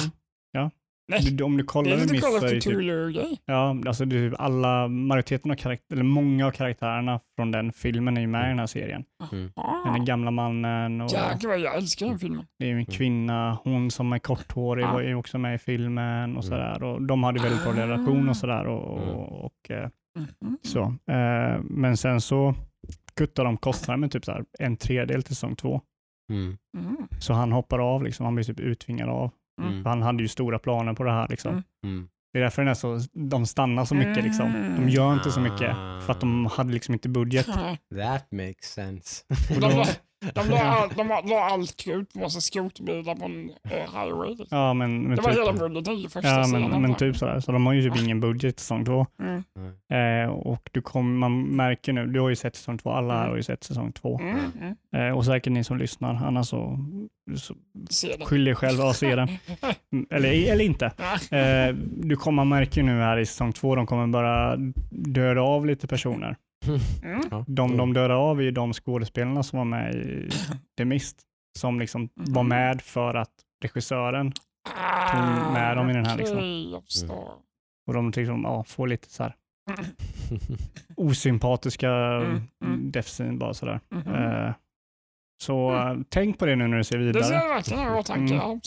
Ja. 0.52 0.72
Nej, 1.08 1.22
Du, 1.32 1.44
om 1.44 1.52
du 1.58 1.64
det 1.64 1.68
kollar 1.68 1.92
är 1.92 1.96
The 1.96 2.02
lite 2.02 2.14
Mist 2.14 2.24
Call 2.24 2.32
så 2.32 2.38
of 2.38 2.44
är 2.44 2.56
det 2.56 2.62
typ, 2.62 2.74
Cthulhu-grej. 2.74 3.42
ja, 3.46 3.76
alltså 3.88 4.06
det 4.06 4.16
är 4.18 4.30
typ 4.30 4.40
alla, 4.40 4.88
majoriteten 4.88 5.52
av 5.52 5.56
karaktär, 5.56 5.94
eller 5.96 6.04
många 6.04 6.48
av 6.48 6.52
karaktärerna 6.52 7.20
från 7.36 7.52
den 7.52 7.72
filmen 7.74 8.18
är 8.18 8.22
ju 8.22 8.28
med 8.28 8.46
i 8.46 8.50
den 8.50 8.60
här 8.60 8.68
serien. 8.68 9.04
Den 9.32 9.52
Ah, 9.56 9.98
gamla 9.98 10.32
mannen 10.32 11.02
och 11.02 11.12
Jäklar, 11.12 11.56
jag 11.58 11.76
älskar 11.76 12.06
den 12.06 12.20
filmen. 12.20 12.46
det 12.60 12.66
är 12.66 12.70
ju 12.70 12.78
en 12.78 12.86
kvinna, 12.86 13.58
hon 13.64 13.92
som 13.92 14.14
är 14.14 14.20
korthårig 14.20 14.86
var 14.86 15.02
ju 15.02 15.16
också 15.16 15.38
med 15.38 15.56
i 15.56 15.58
filmen 15.58 16.38
och 16.38 16.44
Mm. 16.46 16.50
sådär. 16.60 16.84
Och 16.84 17.02
de 17.02 17.24
hade 17.24 17.42
väldigt 17.42 17.64
bra 17.64 17.72
Ah. 17.74 17.76
relation 17.76 18.30
och 18.30 18.38
sådär. 18.38 18.66
Och, 18.68 18.98
Mm. 19.04 19.10
och, 19.16 19.46
och, 19.46 19.72
Mhm. 20.16 20.58
så. 20.62 20.82
Eh, 21.12 21.62
Men 21.64 21.98
sen 21.98 22.22
så 22.22 22.56
kuttade 23.16 23.48
de 23.48 23.58
kostnaden 23.58 24.00
med 24.00 24.12
typ 24.12 24.26
så 24.26 24.32
här 24.32 24.46
en 24.60 24.78
tredjedel 24.78 25.24
till 25.24 25.36
säsong 25.36 25.56
två. 25.56 25.82
Mm. 26.32 26.58
Mm. 26.78 26.98
Så 27.20 27.34
han 27.34 27.52
hoppar 27.52 27.80
av, 27.80 28.04
liksom. 28.04 28.26
han 28.26 28.36
blir 28.36 28.46
typ 28.46 28.60
uttvingad 28.60 29.10
av. 29.10 29.32
Mm. 29.62 29.84
För 29.84 29.90
han 29.90 30.02
hade 30.02 30.22
ju 30.24 30.28
stora 30.28 30.60
planer 30.60 30.94
på 30.94 31.04
det 31.04 31.12
här. 31.12 31.28
Liksom. 31.28 31.52
Mm. 31.52 31.64
Mm. 31.84 32.10
Det 32.34 32.40
är 32.40 32.44
därför 32.44 32.62
den 32.62 32.70
är 32.70 32.74
så, 32.74 33.00
de 33.14 33.46
stannar 33.46 33.86
så 33.86 33.96
mycket. 33.96 34.24
Liksom. 34.24 34.76
De 34.78 34.90
gör 34.90 35.14
inte 35.14 35.32
så 35.32 35.40
mycket 35.40 35.76
för 36.06 36.12
att 36.12 36.20
de 36.20 36.46
hade 36.46 36.74
liksom 36.74 36.94
inte 36.94 37.10
budget. 37.10 37.46
That 37.46 38.32
makes 38.32 38.74
sense. 38.74 39.26
De 40.22 40.50
la, 40.50 40.88
de 40.96 41.08
la, 41.08 41.22
la 41.22 41.46
allt 41.46 41.86
på 42.14 42.20
massa 42.20 42.42
skrotbilar 42.42 43.16
på 43.16 43.26
en 43.26 43.50
eh, 43.50 43.72
highway. 43.72 44.30
Liksom. 44.30 44.58
ja, 44.58 44.74
men, 44.74 45.02
men 45.02 45.16
Det 45.16 45.22
var 45.22 45.32
hela 45.32 45.52
typ, 45.52 45.60
budgeten 45.60 45.94
i 45.94 46.10
första 46.10 46.30
ja, 46.30 46.44
scenen. 46.44 46.70
men, 46.72 46.82
men 46.82 46.96
typ 46.96 47.18
sådär. 47.18 47.40
Så 47.40 47.52
de 47.52 47.66
har 47.66 47.74
ju 47.74 47.90
typ 47.90 48.04
ingen 48.04 48.20
budget 48.20 48.56
i 48.56 48.62
säsong 48.62 48.86
två. 48.86 49.06
Mm. 49.20 49.44
Eh, 50.26 50.30
och 50.30 50.70
du 50.72 50.82
kom, 50.82 51.18
man 51.18 51.44
märker 51.44 51.94
nu, 51.94 52.08
du 52.08 52.20
har 52.20 52.30
ju 52.30 52.36
sett 52.36 52.56
säsong 52.56 52.78
två, 52.78 52.92
alla 52.92 53.14
här 53.14 53.28
har 53.30 53.36
ju 53.36 53.44
sett 53.44 53.64
säsong 53.64 53.92
två. 53.92 54.20
Mm. 54.20 54.38
Mm. 54.62 55.08
Eh, 55.08 55.18
och 55.18 55.26
säkert 55.26 55.54
ni 55.54 55.64
som 55.64 55.78
lyssnar, 55.78 56.16
annars 56.26 56.48
så, 56.48 56.80
så 57.36 57.56
skyll 58.26 58.48
er 58.48 58.54
själva 58.54 58.84
att 58.84 58.96
se 58.96 59.16
den. 59.16 59.30
Mm, 59.92 60.06
Eller, 60.12 60.52
eller 60.52 60.66
inte. 60.66 60.86
Eh, 61.32 61.76
du 61.98 62.16
kommer 62.16 62.46
märka 62.46 62.84
nu 62.84 63.02
här 63.02 63.18
i 63.18 63.26
säsong 63.26 63.54
två, 63.54 63.76
de 63.76 63.86
kommer 63.86 64.08
bara 64.08 64.56
döda 64.90 65.42
av 65.42 65.66
lite 65.66 65.88
personer. 65.88 66.36
Mm. 67.04 67.22
Ja. 67.32 67.46
De, 67.48 67.78
de 67.78 67.94
dödar 67.94 68.16
av 68.16 68.40
är 68.40 68.44
ju 68.44 68.52
de 68.52 68.74
skådespelarna 68.74 69.44
som 69.44 69.58
var 69.58 69.66
med 69.66 69.96
i 69.96 70.30
The 70.78 70.86
Mist, 70.86 71.22
som 71.60 71.80
liksom 71.80 72.10
var 72.14 72.44
med 72.44 72.82
för 72.82 73.14
att 73.16 73.32
regissören 73.64 74.34
Ah, 74.78 75.52
med 75.54 75.78
dem 75.78 75.90
i 75.90 75.94
den 75.94 76.06
här, 76.06 76.18
liksom. 76.18 76.70
jag 76.72 76.84
förstår. 76.84 77.34
och 77.88 77.94
de 77.94 78.12
liksom, 78.16 78.42
ja, 78.44 78.64
får 78.64 78.88
lite 78.88 79.10
så 79.10 79.24
här 79.24 79.36
osympatiska 80.96 81.90
Mm, 81.92 82.42
mm. 82.66 82.92
death 82.92 83.08
scene 83.08 83.38
bara 83.38 83.54
sådär. 83.54 83.80
Mhm. 83.90 84.16
Eh, 84.16 84.54
så 85.42 85.76
eh, 85.76 85.98
tänk 86.10 86.40
på 86.40 86.46
det 86.46 86.56
nu 86.56 86.68
när 86.68 86.78
du 86.78 86.84
ser 86.84 86.98
Det 86.98 87.04
vidare. 87.06 87.24
ser 87.24 87.34
jag 87.36 87.50
verkligen 87.50 87.84
i 87.96 88.00
åtanke. 88.00 88.34
Mm. 88.34 88.60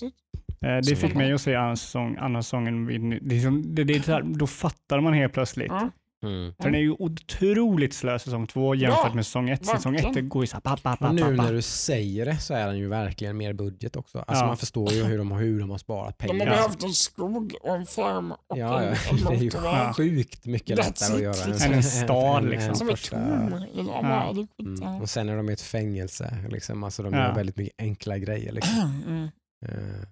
Eh, 0.60 0.76
det 0.76 0.84
Så- 0.84 0.96
fick 0.96 1.14
mig 1.14 1.32
att 1.32 1.40
se 1.40 1.54
andra 1.54 1.76
säsong, 1.76 2.16
andra 2.20 2.42
säsongen. 2.42 2.86
vid- 2.86 3.18
Det 3.22 3.50
det, 3.84 3.84
det 3.84 4.22
då 4.22 4.46
fattar 4.46 5.00
man 5.00 5.12
helt 5.12 5.32
plötsligt. 5.32 5.70
Mm. 5.72 5.90
Mm. 6.22 6.54
För 6.54 6.64
den 6.64 6.74
är 6.74 6.78
ju 6.78 6.90
otroligt 6.98 7.94
slö 7.94 8.18
säsong 8.18 8.46
två 8.46 8.74
jämfört 8.74 9.00
Ja, 9.08 9.14
med 9.14 9.26
säsong 9.26 9.50
ett. 9.50 9.66
Säsong 9.66 9.96
ett 9.96 10.28
går 10.28 10.42
ju 10.42 10.46
så 10.46 10.56
här, 10.56 10.60
pa, 10.60 10.76
pa, 10.76 10.96
pa, 10.96 11.12
nu 11.12 11.30
när 11.36 11.52
du 11.52 11.62
säger 11.62 12.26
det 12.26 12.36
så 12.38 12.54
är 12.54 12.66
den 12.66 12.78
ju 12.78 12.88
verkligen 12.88 13.36
mer 13.36 13.52
budget 13.52 13.96
också. 13.96 14.18
Alltså 14.18 14.42
Ja. 14.44 14.46
man 14.46 14.56
förstår 14.56 14.92
ju 14.92 15.04
hur 15.04 15.18
de, 15.18 15.30
har- 15.30 15.38
hur 15.38 15.60
de 15.60 15.70
har 15.70 15.78
sparat 15.78 16.18
De 16.18 16.24
har 16.26 16.38
pengar. 16.38 16.46
behövt 16.46 16.82
en 16.84 16.92
skog 16.92 17.54
och 17.62 17.76
en 17.76 17.86
farm 17.86 18.32
och 18.32 18.58
Ja, 18.58 18.80
en, 18.80 18.88
en 18.88 18.94
Det 19.28 19.34
är 19.34 19.86
ju 19.86 19.92
sjukt 19.92 20.46
mycket 20.46 20.78
That's 20.78 20.84
lättare 20.86 21.12
att 21.12 21.16
it, 21.18 21.22
göra 21.22 21.46
liksom. 21.52 21.66
Än 21.72 21.76
en 21.76 21.82
stad, 21.82 22.44
liksom. 22.44 22.74
Som 22.74 22.88
är 22.88 23.10
tom. 23.10 23.18
Det 23.20 23.80
är 23.80 24.34
skit, 24.34 24.48
Mm. 24.82 25.02
Och 25.02 25.10
sen 25.10 25.28
är 25.28 25.36
de 25.36 25.50
i 25.50 25.52
ett 25.52 25.60
fängelse. 25.60 26.38
Liksom. 26.50 26.84
Alltså 26.84 27.02
de 27.02 27.12
Ja. 27.14 27.18
gör 27.20 27.34
väldigt 27.34 27.56
mycket 27.56 27.74
enkla 27.78 28.18
grejer. 28.18 28.52
Liksom. 28.52 29.02
Mm. 29.06 29.28
Eh, 29.66 30.04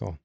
Så, 0.00 0.16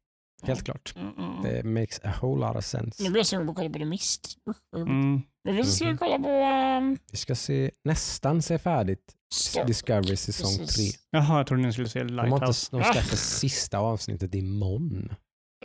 helt 0.44 0.64
klart. 0.66 0.94
Mm, 0.96 1.14
mm. 1.18 1.44
Det 1.44 1.64
makes 1.66 2.00
a 2.04 2.14
whole 2.22 2.40
lot 2.48 2.50
of 2.50 2.56
Nu 2.56 2.62
sense. 2.62 3.04
blir 3.10 3.18
jag 3.18 3.26
sugen 3.26 3.46
på 3.46 3.52
att 3.52 3.56
kolla 3.58 3.70
på 3.70 3.80
The 3.80 3.86
Mist. 3.86 4.38
Mm. 4.76 5.22
Men 5.44 5.56
vi 5.56 5.64
ska 5.64 5.98
kolla 5.98 6.20
på 6.20 6.30
um, 6.84 6.98
Vi 7.12 7.18
ska 7.18 7.36
se, 7.36 7.72
nästan 7.84 8.42
se 8.42 8.58
färdigt 8.60 9.16
Star. 9.34 9.66
Discovery 9.66 10.16
säsong 10.16 10.58
Precis. 10.58 10.94
3. 10.94 11.00
Jaha, 11.12 11.38
jag 11.38 11.48
trodde 11.48 11.64
ni 11.64 11.74
skulle 11.74 11.90
se 11.90 12.04
De, 12.04 12.14
Lighthouse. 12.14 12.68
de 12.72 12.84
släpper 12.84 13.16
sista 13.16 13.78
avsnittet 13.80 14.36
imorgon. 14.36 15.14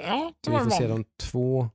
Ja, 0.01 0.33
det 0.41 0.45
Så 0.45 0.51
vi 0.51 0.57
var 0.57 0.65
får 0.65 0.71
se 0.71 0.87
de 0.87 1.05
två 1.23 1.71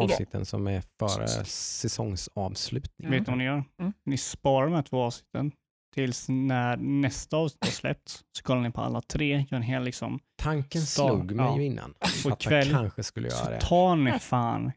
avsnitten 0.00 0.44
som 0.46 0.66
är 0.66 0.82
före 0.98 1.28
säsongsavslutning. 1.44 3.10
Vet 3.10 3.20
ni 3.26 3.30
vad 3.30 3.38
ni 3.38 3.44
gör? 3.44 3.64
Mm. 3.80 3.92
Ni 4.04 4.18
sparar 4.18 4.66
de 4.66 4.74
här 4.74 4.82
två 4.82 5.02
avsnitten 5.02 5.52
tills 5.96 6.28
när 6.28 6.76
nästa 6.76 7.36
avsnitt 7.36 7.64
har 7.64 7.70
släppts. 7.70 8.24
Så 8.38 8.42
kollar 8.42 8.62
ni 8.62 8.70
på 8.70 8.80
alla 8.80 9.00
tre, 9.00 9.46
gör 9.50 9.56
en 9.56 9.62
hel 9.62 9.82
liksom. 9.82 10.20
Tanken 10.36 10.82
slog 10.82 11.32
mig 11.32 11.46
ja. 11.46 11.58
ju 11.58 11.64
innan. 11.64 11.94
Jag 12.24 12.32
ikväll 12.32 12.70
kanske 12.70 13.02
skulle 13.02 13.28
göra 13.28 13.44
så 13.44 13.50
det. 13.50 13.60
tar 13.60 13.96
ni 13.96 14.18
fan 14.18 14.72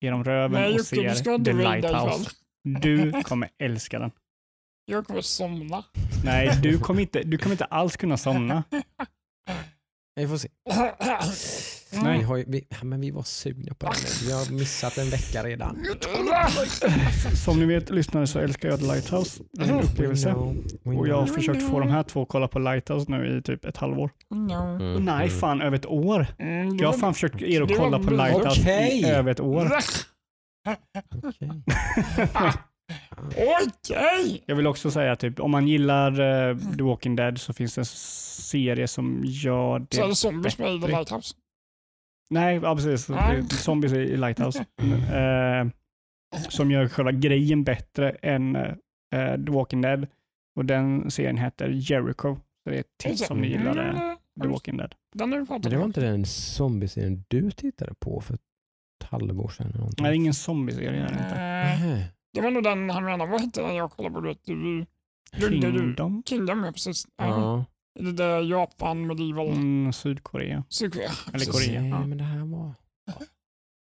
genom 0.00 0.24
röven 0.24 0.62
Nej 0.62 0.74
och 0.74 0.86
ser 0.86 1.44
The. 1.44 1.52
Lighthouse. 1.52 2.30
Du 2.64 3.22
kommer 3.22 3.48
älska 3.58 3.98
den. 3.98 4.10
Jag 4.84 5.06
kommer 5.06 5.20
somna. 5.20 5.84
Nej, 6.24 6.58
du 6.62 6.78
kommer 6.78 7.00
inte, 7.00 7.22
du 7.22 7.38
kommer 7.38 7.54
inte 7.54 7.64
alls 7.64 7.96
kunna 7.96 8.16
somna. 8.16 8.64
Vi 10.14 10.28
får 10.28 10.36
se. 10.36 10.48
Nej. 12.02 12.18
Vi, 12.18 12.24
har 12.24 12.36
ju, 12.36 12.44
vi, 12.48 12.66
ja, 12.68 12.76
men 12.84 13.00
vi 13.00 13.10
var 13.10 13.22
sugna 13.22 13.74
på 13.74 13.86
den. 13.86 13.94
nu. 14.02 14.26
Vi 14.26 14.32
har 14.32 14.52
missat 14.52 14.98
en 14.98 15.10
vecka 15.10 15.42
redan. 15.44 15.78
Som 17.44 17.58
ni 17.60 17.66
vet 17.66 17.90
lyssnare 17.90 18.26
så 18.26 18.38
älskar 18.38 18.68
jag 18.68 18.78
The 18.80 18.86
Lighthouse. 18.86 19.42
Det 19.52 19.64
är 19.64 19.72
en 19.72 19.80
upplevelse. 19.80 20.28
We 20.28 20.34
know, 20.34 20.56
we 20.82 20.96
Och 20.96 21.08
jag 21.08 21.16
har 21.20 21.26
försökt 21.26 21.70
få 21.70 21.80
de 21.80 21.90
här 21.90 22.02
två 22.02 22.22
att 22.22 22.28
kolla 22.28 22.48
på 22.48 22.58
Lighthouse 22.58 23.10
nu 23.10 23.38
i 23.38 23.42
typ 23.42 23.64
ett 23.64 23.76
halvår. 23.76 24.10
No. 24.30 24.52
Mm, 24.54 25.04
Nej, 25.04 25.26
mm. 25.26 25.40
fan 25.40 25.62
över 25.62 25.76
ett 25.76 25.86
år. 25.86 26.26
Mm, 26.38 26.76
Jag 26.76 26.88
har 26.92 26.98
fan 26.98 27.14
försökt 27.14 27.42
er 27.42 27.62
att 27.62 27.68
det 27.68 27.74
kolla 27.74 27.98
på. 27.98 28.10
Lighthouse 28.10 28.60
Okej. 28.60 29.00
i 29.00 29.04
över 29.06 29.30
ett 29.32 29.40
år. 29.40 29.70
Okej. 31.22 31.48
Okej! 33.28 34.42
Jag 34.46 34.56
vill 34.56 34.66
också 34.66 34.90
säga 34.90 35.16
typ 35.16 35.40
om 35.40 35.50
man 35.50 35.68
gillar 35.68 36.10
eh, 36.50 36.56
The 36.76 36.82
Walking 36.82 37.16
Dead 37.16 37.40
så 37.40 37.52
finns 37.52 37.74
det 37.74 37.80
en 37.80 37.84
serie 37.84 38.88
som 38.88 39.20
gör 39.24 39.86
Så 39.90 40.00
är 40.00 40.02
det. 40.02 40.08
det 40.08 40.14
zombies 40.14 40.58
med 40.58 40.74
i 40.74 40.80
The. 40.80 40.86
Lighthouse. 40.86 41.34
Nej, 42.30 42.60
ja, 42.62 42.74
precis. 42.76 43.06
Det 43.06 43.14
är 43.14 43.42
Zombies 43.42 43.92
i 43.92 43.96
i 43.96 44.16
Lighthouse. 44.16 44.64
Eh, 45.12 45.66
som 46.48 46.70
gör 46.70 46.88
själva 46.88 47.12
grejen 47.12 47.64
bättre 47.64 48.10
än 48.10 48.56
eh, 48.56 48.74
The 49.46 49.52
Walking 49.52 49.80
Dead. 49.80 50.06
Och 50.56 50.64
den 50.64 51.10
serien 51.10 51.36
heter 51.36 51.68
Jericho. 51.68 52.36
Så 52.36 52.70
det 52.70 52.76
är 52.76 52.80
ett 52.80 52.98
tips 52.98 53.30
om 53.30 53.40
ni 53.40 53.48
gillar 53.48 53.78
eh, 53.78 54.14
Mm, 54.36 54.42
The 54.42 54.48
Walking 54.48 54.76
Dead. 54.76 54.94
Den 55.14 55.46
pratat 55.46 55.62
Men 55.64 55.72
det 55.72 55.78
var 55.78 55.84
inte 55.84 56.00
den 56.00 56.24
zombieserien 56.24 57.24
du 57.28 57.50
tittade 57.50 57.94
på 57.94 58.20
för 58.20 58.34
ett 58.34 58.40
halvår 59.04 59.48
sedan? 59.48 59.66
Eller 59.66 59.78
någonting? 59.78 60.02
Nej, 60.02 60.10
det 60.10 60.14
är 60.14 60.16
ingen 60.16 60.34
zombieserie. 60.34 60.88
är 60.88 61.08
det 61.08 61.12
inte. 61.12 62.08
Det 62.32 62.40
var 62.40 62.50
nog 62.50 62.62
den 62.62 62.90
han 62.90 63.04
menade. 63.04 63.30
Vad 63.30 63.40
hette 63.40 63.62
den 63.62 63.74
jag 63.74 63.90
kollade 63.90 64.14
på? 64.14 64.20
Du, 64.20 64.28
vet, 64.28 64.44
du, 64.44 64.54
du, 64.54 65.48
du, 65.48 65.70
du. 65.72 65.78
Kingdom? 65.78 66.22
Kingdom, 66.26 66.64
ja 66.64 66.72
precis. 66.72 67.06
Ja. 67.16 67.64
Det 68.00 68.12
där 68.12 68.42
Japan, 68.42 69.06
medieval, 69.06 69.48
Mm, 69.48 69.92
Sydkorea. 69.92 70.64
Sydkorea. 70.68 71.10
Eller 71.28 71.32
precis. 71.38 71.66
Korea. 71.66 71.80
Nej, 71.80 71.90
ja. 71.90 72.06
men 72.06 72.18
det 72.18 72.24
här 72.24 72.38
var... 72.44 72.74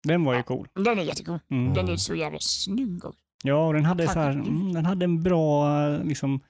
Den 0.06 0.24
var 0.24 0.34
ju 0.34 0.42
cool. 0.42 0.68
Den 0.74 0.98
är 0.98 1.02
jättecool. 1.02 1.38
Mm. 1.50 1.74
Den 1.74 1.88
är 1.88 1.96
så 1.96 2.14
jävla 2.14 2.38
snygg. 2.40 3.02
Ja, 3.44 3.66
och 3.66 3.74
den 3.74 3.84
hade, 3.84 4.08
så 4.08 4.18
här, 4.18 4.30
mm, 4.30 4.72
den 4.72 4.84
hade 4.86 5.04
en 5.04 5.22
bra 5.22 5.78
liksom... 5.98 6.40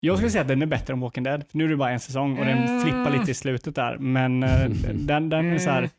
Jag 0.00 0.16
skulle 0.16 0.30
säga 0.30 0.42
att 0.42 0.48
den 0.48 0.62
är 0.62 0.66
bättre 0.66 0.92
än 0.94 1.00
Walking 1.00 1.24
Dead. 1.24 1.44
Nu 1.52 1.64
är 1.64 1.68
det 1.68 1.76
bara 1.76 1.90
en 1.90 2.00
säsong 2.00 2.38
och 2.38 2.44
den 2.44 2.58
Mm. 2.58 2.82
flippar 2.82 3.18
lite 3.18 3.30
i 3.30 3.34
slutet 3.34 3.74
där. 3.74 3.98
Men 3.98 4.42
eh, 4.42 4.68
den, 4.94 5.28
den 5.28 5.52
är 5.52 5.58
så 5.58 5.70
här 5.70 5.90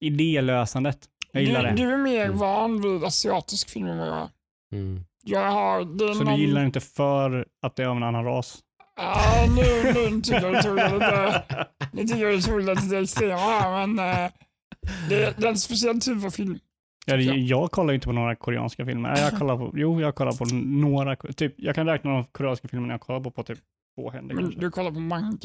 idélösandet. 0.00 0.98
Jag 1.32 1.42
gillar 1.42 1.62
du, 1.62 1.68
det. 1.68 1.74
du 1.76 1.92
är 1.92 1.96
mer 1.98 2.24
Mm. 2.24 2.38
van 2.38 2.82
vid 2.82 3.04
asiatisk 3.04 3.70
film 3.70 3.86
än 3.86 3.98
vad 3.98 4.08
jag 4.08 4.16
är. 4.16 4.28
Mm. 4.72 5.04
Jag 5.24 5.50
har... 5.50 5.98
Det 5.98 6.04
är 6.04 6.14
Så 6.14 6.24
någon... 6.24 6.34
du 6.34 6.40
gillar 6.40 6.64
inte 6.64 6.80
för 6.80 7.46
att 7.62 7.76
det 7.76 7.82
är 7.82 7.86
av 7.86 7.96
en 7.96 8.02
annan 8.02 8.24
ras? 8.24 8.58
Ja, 9.00 9.46
nu, 9.56 9.62
nu 10.10 10.20
tycker 10.20 10.42
jag 10.42 10.52
det 10.54 10.62
tog 10.62 10.76
det 10.76 10.92
lite... 10.94 11.44
Nu 11.92 12.02
tycker 12.06 12.22
jag 12.26 12.34
det 12.38 12.42
tog 12.42 12.66
det 12.66 12.74
lite 12.74 12.98
extrema 12.98 13.36
här, 13.40 13.86
men... 13.86 13.98
eh, 13.98 14.30
det, 15.08 15.38
det 15.38 15.46
är 15.46 15.50
en 15.50 15.56
speciell 15.58 16.00
typ 16.00 16.24
av 16.24 16.30
film. 16.30 16.58
Ja, 17.06 17.16
jag 17.16 17.70
kollar 17.70 17.90
ju 17.90 17.94
inte 17.94 18.06
på 18.06 18.12
några 18.12 18.34
koreanska 18.36 18.86
filmer. 18.86 19.18
Jag 19.18 19.38
kollar 19.38 19.56
på, 19.56 19.72
jo, 19.74 20.00
jag 20.00 20.14
kollar 20.14 20.32
på 20.32 20.44
några. 20.64 21.16
Typ, 21.16 21.54
jag 21.56 21.74
kan 21.74 21.86
räkna 21.86 22.10
de 22.10 22.24
koreanska 22.24 22.68
filmerna 22.68 22.94
jag 22.94 23.00
kollar 23.00 23.20
på 23.20 23.30
på 23.30 23.42
typ 23.42 23.58
två 23.96 24.10
händer 24.10 24.34
Men 24.34 24.44
kanske. 24.44 24.60
du 24.60 24.70
kollar 24.70 24.90
på 24.90 25.00
manga. 25.00 25.38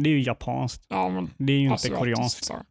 Det 0.00 0.10
är 0.10 0.14
ju 0.14 0.22
japanskt. 0.22 0.86
Ja, 0.88 1.08
men 1.08 1.30
Det 1.38 1.52
är 1.52 1.56
ju 1.56 1.62
inte 1.62 1.74
asiatiskt, 1.74 1.98
koreanskt. 1.98 2.50
Bara, 2.50 2.62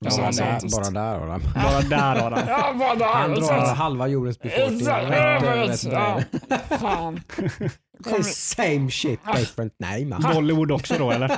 men 0.00 0.10
det- 0.10 0.16
där, 0.22 0.28
asiatiskt. 0.28 0.76
bara 0.78 0.90
där 0.90 1.20
Adam. 1.24 1.40
Bara 1.54 1.80
där 1.80 2.26
Adam. 2.26 2.40
Ja, 2.48 2.74
bara 2.78 2.94
där. 2.94 3.06
Han 3.06 3.34
drar 3.34 3.74
halva 3.74 4.08
jordens 4.08 4.38
befolkning 4.40 4.78
Exakt, 4.78 5.04
rätt 5.10 5.16
ja, 5.18 5.24
över 5.24 5.56
men 5.56 5.70
ett 5.70 5.84
ja. 5.84 6.22
bräde. 6.68 7.70
Är 8.06 8.22
same 8.22 8.90
shit 8.90 9.20
different 9.36 9.74
name. 9.78 10.34
Bollywood 10.34 10.70
också 10.70 10.94
då 10.98 11.10
eller? 11.10 11.36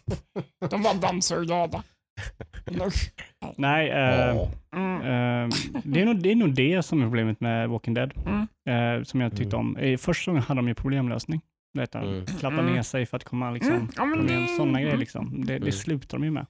De 0.70 0.82
bara 0.82 0.94
dansar 0.94 1.36
och 1.36 1.44
glada. 1.46 1.82
Usch. 2.86 3.10
Nej, 3.56 3.88
eh. 3.90 4.48
Mm. 4.76 4.96
eh, 5.00 5.56
det, 5.84 6.00
är 6.00 6.06
nog, 6.06 6.22
det 6.22 6.30
är 6.30 6.34
nog 6.36 6.54
det 6.54 6.82
som 6.82 7.00
är 7.00 7.04
problemet 7.04 7.40
med 7.40 7.68
Walking 7.68 7.94
Dead. 7.94 8.12
Mm. 8.26 8.98
Eh, 8.98 9.04
som 9.04 9.20
jag 9.20 9.36
tyckte 9.36 9.56
om. 9.56 9.78
I 9.78 9.96
första 9.96 10.30
gången 10.30 10.42
hade 10.42 10.58
de 10.58 10.68
ju 10.68 10.74
problemlösning. 10.74 11.40
vet 11.78 11.92
du, 11.92 11.98
Mm. 11.98 12.26
klappa 12.26 12.58
Mm. 12.60 12.74
ner 12.74 12.82
sig 12.82 13.06
för 13.06 13.16
att 13.16 13.24
komma 13.24 13.50
liksom, 13.50 13.90
Mm, 13.98 14.26
det- 14.26 14.46
sådana 14.56 14.80
grejer. 14.80 14.96
Liksom. 14.96 15.44
Det, 15.46 15.52
det 15.52 15.56
Mm. 15.56 15.72
slutar 15.72 16.18
de 16.18 16.24
ju 16.24 16.30
med. 16.30 16.46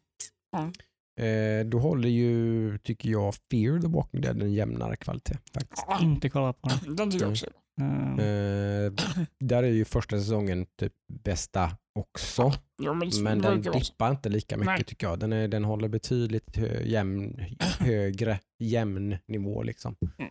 Eh, 1.20 1.66
då 1.66 1.78
håller 1.78 2.08
ju, 2.08 2.78
tycker 2.78 3.10
jag, 3.10 3.34
Fear 3.50 3.80
the 3.80 3.88
Walking 3.88 4.20
Dead 4.20 4.42
en 4.42 4.52
jämnare 4.54 4.96
kvalitet. 4.96 5.36
Faktiskt. 5.54 5.86
Inte 6.00 6.28
kolla 6.30 6.52
på 6.52 6.68
den. 6.68 6.96
den 6.96 7.10
tycker 7.10 7.24
jag 7.24 7.30
också. 7.32 7.46
Eh, 7.78 8.58
Eh, 8.88 8.92
där 9.40 9.62
är 9.62 9.68
ju 9.68 9.84
första 9.84 10.18
säsongen 10.18 10.66
typ 10.76 10.92
bästa 11.24 11.70
också. 11.94 12.52
Jo, 12.82 12.94
men, 12.94 13.10
Men 13.22 13.38
den 13.38 13.62
dippar 13.62 14.10
inte 14.10 14.28
lika 14.28 14.56
mycket 14.56 14.74
Nej. 14.74 14.84
tycker 14.84 15.06
jag. 15.06 15.18
Den, 15.18 15.32
är, 15.32 15.48
den 15.48 15.64
håller 15.64 15.88
betydligt 15.88 16.56
hö, 16.56 16.82
jämn, 16.82 17.40
högre 17.78 18.40
jämn 18.58 19.16
nivå. 19.26 19.62
Liksom. 19.62 19.96
Mm. 20.18 20.30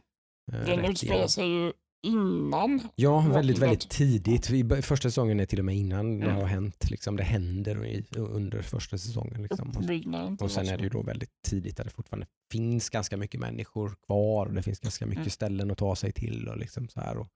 Eh, 0.52 0.66
Den 0.76 0.86
utspelar 0.86 1.28
sig 1.28 1.48
ju 1.48 1.74
innan. 2.04 2.80
Ja, 2.96 3.20
väldigt, 3.22 3.58
väldigt 3.58 3.90
tidigt. 3.90 4.46
Första 4.86 5.10
säsongen 5.10 5.40
är 5.40 5.46
till 5.46 5.60
och 5.60 5.66
med 5.66 5.76
innan 5.76 6.20
det 6.20 6.32
har 6.32 6.46
hänt. 6.46 6.90
Liksom. 6.90 7.16
Det 7.18 7.24
händer 7.24 7.86
i, 7.86 8.06
under 8.16 8.62
första 8.62 8.98
säsongen. 8.98 9.44
Liksom. 9.44 9.70
Och, 9.70 10.42
och 10.42 10.52
sen 10.52 10.68
är 10.68 10.78
det 10.78 10.84
ju 10.84 10.90
då 10.90 11.02
väldigt 11.02 11.42
tidigt 11.48 11.78
där 11.78 11.84
det 11.84 11.90
fortfarande 11.90 12.28
finns 12.52 12.90
ganska 12.90 13.18
mycket 13.18 13.40
människor 13.40 13.96
kvar 14.06 14.46
och 14.46 14.54
det 14.54 14.64
finns 14.64 14.80
ganska 14.80 15.06
mycket 15.06 15.18
Mm. 15.22 15.30
ställen 15.30 15.72
att 15.72 15.78
ta 15.78 15.96
sig 15.96 16.12
till. 16.12 16.48
Och 16.48 16.58
liksom 16.58 16.88
så 16.90 17.00
här 17.00 17.18
och, 17.18 17.28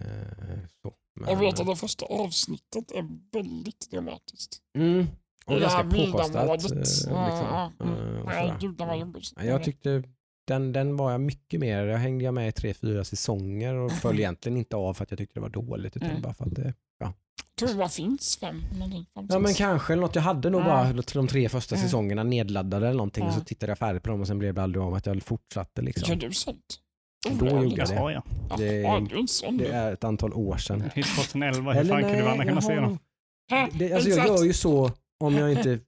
eh, 0.00 0.58
så. 0.82 0.94
Men, 1.20 1.30
Jag 1.30 1.36
vet 1.38 1.60
att 1.60 1.66
det 1.66 1.76
första 1.76 2.06
avsnittet 2.06 2.90
är 2.90 3.08
väldigt 3.32 3.90
dramatiskt. 3.90 4.58
mm, 4.78 5.06
och 5.46 5.54
Det 5.54 5.60
ganska 5.60 5.82
påkostat. 5.84 6.64
eh. 6.72 6.78
Liksom. 6.78 7.12
Mm. 7.80 8.22
och 8.22 8.26
Nej, 8.26 8.52
gud, 8.60 8.76
den 8.76 8.88
var 8.88 8.96
jobbig. 8.96 9.22
Ja, 9.36 9.42
Jag 9.44 9.64
tyckte 9.64 10.02
den, 10.48 10.72
den 10.72 10.96
var 10.96 11.10
jag 11.12 11.20
mycket 11.20 11.60
mer, 11.60 11.84
jag 11.86 11.98
hängde 11.98 12.24
jag 12.24 12.34
med 12.34 12.48
i 12.48 12.52
tre, 12.52 12.74
fyra 12.74 13.04
säsonger 13.04 13.74
och 13.74 13.92
föll 13.92 14.18
egentligen 14.18 14.58
inte 14.58 14.76
av 14.76 14.94
för 14.94 15.02
att 15.04 15.10
jag 15.10 15.18
tyckte 15.18 15.34
det 15.34 15.40
var 15.40 15.48
dåligt 15.48 15.96
utan 15.96 16.10
Mm. 16.10 16.22
bara 16.22 16.34
för 16.34 16.44
att 16.44 16.54
det 16.54 16.74
tror 17.58 17.78
det 17.82 17.88
finns 17.88 18.36
fem. 18.36 18.62
Ja 19.28 19.38
men 19.38 19.54
kanske 19.54 19.96
något. 19.96 20.14
Jag 20.14 20.22
hade 20.22 20.50
nog 20.50 20.60
Ja. 20.60 20.64
bara 20.64 21.02
de 21.14 21.28
tre 21.28 21.48
första 21.48 21.74
Mm. 21.74 21.86
säsongerna 21.86 22.22
nedladdade 22.22 22.86
eller 22.86 22.96
någonting 22.96 23.24
och 23.24 23.30
Ja. 23.30 23.34
så 23.34 23.40
tittade 23.40 23.70
jag 23.70 23.78
färdigt 23.78 24.02
på 24.02 24.10
dem 24.10 24.20
och 24.20 24.26
sen 24.26 24.38
blev 24.38 24.54
det 24.54 24.62
aldrig 24.62 24.82
om 24.82 24.94
att 24.94 25.06
jag 25.06 25.22
fortsatte. 25.22 25.80
Gör 25.80 25.86
Liksom. 25.86 26.18
du 26.18 26.32
sånt? 26.32 26.78
Då 27.40 27.46
gjorde 27.46 27.76
jag 27.76 27.88
det. 27.88 27.94
Ja. 27.94 28.22
Det- 28.56 28.64
du 28.64 29.18
är. 29.46 29.58
Det 29.58 29.66
är 29.68 29.92
ett 29.92 30.04
antal 30.04 30.32
år 30.32 30.56
sedan. 30.56 30.82
Hit 30.94 31.06
2011, 31.16 31.72
hur 31.72 31.84
fan 31.84 32.00
kunde 32.02 32.16
vi 32.16 32.28
annars 32.28 32.46
kunna 32.46 32.60
se 32.60 32.74
dem? 32.74 32.98
det, 33.72 33.92
alltså 33.92 34.08
jag 34.08 34.18
Exakt. 34.18 34.28
gör 34.28 34.44
ju 34.44 34.52
så 34.52 34.90
om 35.20 35.34
jag 35.34 35.52
inte 35.52 35.78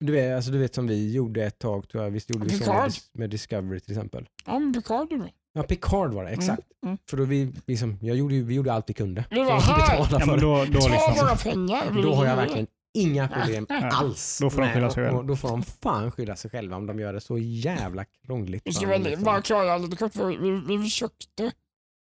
du 0.00 0.12
vet, 0.12 0.36
alltså 0.36 0.50
du 0.50 0.58
vet 0.58 0.74
som 0.74 0.86
vi 0.86 1.12
gjorde 1.12 1.44
ett 1.44 1.58
tag, 1.58 1.88
tror 1.88 2.04
jag. 2.04 2.10
visst 2.10 2.30
gjorde 2.30 2.44
vi 2.44 2.50
så 2.50 2.72
med, 2.72 2.92
med 3.12 3.30
Discovery 3.30 3.80
till 3.80 3.92
exempel. 3.92 4.28
Ja, 4.46 4.58
men 4.58 4.72
Picard 4.72 5.08
du 5.10 5.16
med. 5.16 5.30
Ja, 5.52 5.62
Picard 5.62 6.14
var 6.14 6.24
det, 6.24 6.30
exakt. 6.30 6.62
Mm. 6.86 6.98
För 7.10 7.16
då 7.16 7.24
vi, 7.24 7.52
liksom, 7.66 7.98
jag 8.02 8.16
gjorde, 8.16 8.34
vi 8.34 8.54
gjorde 8.54 8.72
allt 8.72 8.90
vi 8.90 8.94
kunde. 8.94 9.24
Vi 9.30 9.44
var 9.44 9.60
för 9.60 9.72
att 9.72 9.88
här. 9.88 10.06
Ja, 10.10 10.26
men 10.26 10.28
det. 10.28 10.40
då, 10.40 10.64
då, 10.64 10.80
Ta 10.80 10.88
liksom, 10.88 11.26
våra 11.26 11.36
pengar. 11.36 11.84
Vi 11.90 12.02
Då 12.02 12.14
har 12.14 12.26
jag 12.26 12.36
verkligen 12.36 12.66
inga 12.94 13.28
problem 13.28 13.66
Nej. 13.68 13.90
alls. 13.92 14.38
Då 14.42 14.50
får 14.50 14.62
de 14.62 14.68
skylla 14.68 14.90
sig 14.90 15.04
själva. 15.04 15.22
Då 15.22 15.36
får 15.36 15.48
de 15.48 15.62
fan 15.62 16.10
skylla 16.10 16.36
sig 16.36 16.50
själva 16.50 16.76
om 16.76 16.86
de 16.86 16.98
gör 16.98 17.12
det 17.12 17.20
så 17.20 17.38
jävla 17.38 18.04
krångligt. 18.04 18.62
Vi 18.64 18.72
ska 18.72 18.86
väl 18.86 19.02
liksom. 19.02 19.24
bara 19.24 19.42
klara 19.42 19.78
lite 19.78 19.96
kort. 19.96 20.12
för 20.12 20.26
Vi, 20.26 20.76
vi 20.76 20.82
försökte 20.82 21.52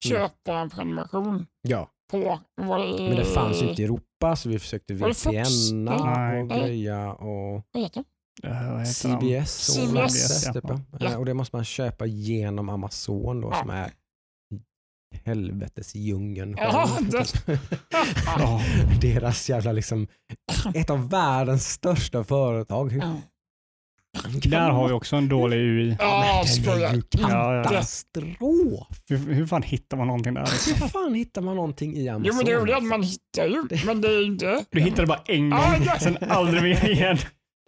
köpa 0.05 0.53
en 0.53 0.69
prenumeration 0.69 1.45
Ja, 1.61 1.89
på 2.11 2.39
vad 2.55 2.80
det 2.80 3.03
men 3.03 3.15
det 3.15 3.26
fanns 3.26 3.61
ju 3.61 3.69
inte 3.69 3.81
i 3.81 3.85
Europa 3.85 4.03
så 4.35 4.49
vi 4.49 4.60
försökte 4.60 4.93
Nej. 5.73 6.41
och 6.41 6.49
greja 6.49 7.11
och? 7.14 7.61
Eh? 8.43 8.84
CBS. 8.84 9.69
och 9.69 9.76
CBS, 9.76 9.97
Access, 9.97 10.45
ja. 10.45 10.53
typ. 10.53 11.02
Eh, 11.02 11.15
Och 11.15 11.26
det 11.26 11.34
måste 11.34 11.56
man 11.56 11.65
köpa 11.65 12.06
genom 12.06 12.69
Amazon 12.69 13.41
då 13.41 13.53
som 13.53 13.69
är 13.69 13.91
helvetes 15.23 15.95
djungeln. 15.95 16.56
Deras 19.02 19.49
jävla 19.49 19.72
liksom, 19.72 20.07
ett 20.73 20.89
av 20.89 21.10
världens 21.10 21.69
största 21.69 22.23
företag. 22.23 23.02
Där 24.50 24.70
har 24.70 24.88
vi 24.88 24.94
också 24.94 25.16
en 25.16 25.30
dålig 25.30 25.58
UI. 25.58 25.96
Ja, 26.00 26.38
den 26.44 26.48
skojar. 26.48 26.90
är 26.90 26.94
ju 26.96 27.02
Ja, 27.12 27.56
ja. 27.56 27.64
katastrof. 27.64 28.88
Hur, 29.10 29.34
hur 29.34 29.46
fan 29.48 29.62
hittar 29.64 29.98
man 29.98 30.08
någonting 30.08 30.34
där? 30.34 30.42
Liksom? 30.42 30.74
Hur 30.82 30.88
fan 30.88 31.14
hittar 31.14 31.42
man 31.42 31.56
någonting 31.56 31.96
i 31.96 32.10
Amazon? 32.10 32.26
Jo 32.28 32.34
men 32.36 32.46
det 32.46 32.52
är 32.52 32.60
ju 32.60 32.66
det 32.66 32.82
man 32.82 33.04
hittar 33.04 33.46
ju, 33.48 33.64
men 33.86 34.02
det 34.02 34.08
är 34.08 34.26
inte... 34.26 34.66
Du 34.72 34.80
hittar 34.80 35.04
det 35.04 35.08
bara 35.08 35.22
en 35.26 35.50
gång, 35.50 35.60
ja. 35.86 36.00
sen 36.00 36.18
aldrig 36.30 36.64
mer 36.64 36.90
igen. 36.90 37.18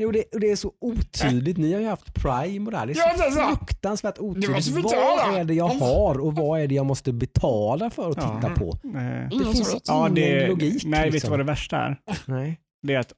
Jo, 0.03 0.11
det, 0.11 0.23
och 0.33 0.39
det 0.39 0.51
är 0.51 0.55
så 0.55 0.71
otydligt. 0.81 1.57
Ni 1.57 1.73
har 1.73 1.79
ju 1.81 1.87
haft 1.87 2.13
Prime 2.13 2.65
och 2.65 2.71
det 2.71 2.77
här. 2.77 2.85
Det 2.85 2.91
är 2.91 2.95
så, 2.95 3.39
Ja, 3.39 3.49
det 3.51 3.57
fruktansvärt 3.57 4.17
otydligt. 4.19 4.67
Vad 4.83 4.93
är 5.39 5.43
det 5.43 5.53
jag 5.53 5.67
har 5.67 6.19
och 6.19 6.35
vad 6.35 6.61
är 6.61 6.67
det 6.67 6.75
jag 6.75 6.85
måste 6.85 7.13
betala 7.13 7.89
för 7.89 8.09
att 8.11 8.17
Ja. 8.17 8.35
titta 8.41 8.53
på? 8.55 8.65
Eh, 8.97 9.29
Det 9.39 9.43
som 9.43 9.53
finns. 9.53 9.81
Ja, 9.87 10.01
ingen 10.01 10.15
det, 10.15 10.47
logik. 10.47 10.83
nej, 10.85 10.99
vet 10.99 11.05
du 11.07 11.11
liksom. 11.11 11.29
vad 11.29 11.39
det 11.39 11.43
värsta 11.43 11.77
är? 11.77 11.97
Nej. 12.25 12.59
Det 12.87 12.93
är 12.93 12.99
att 12.99 13.13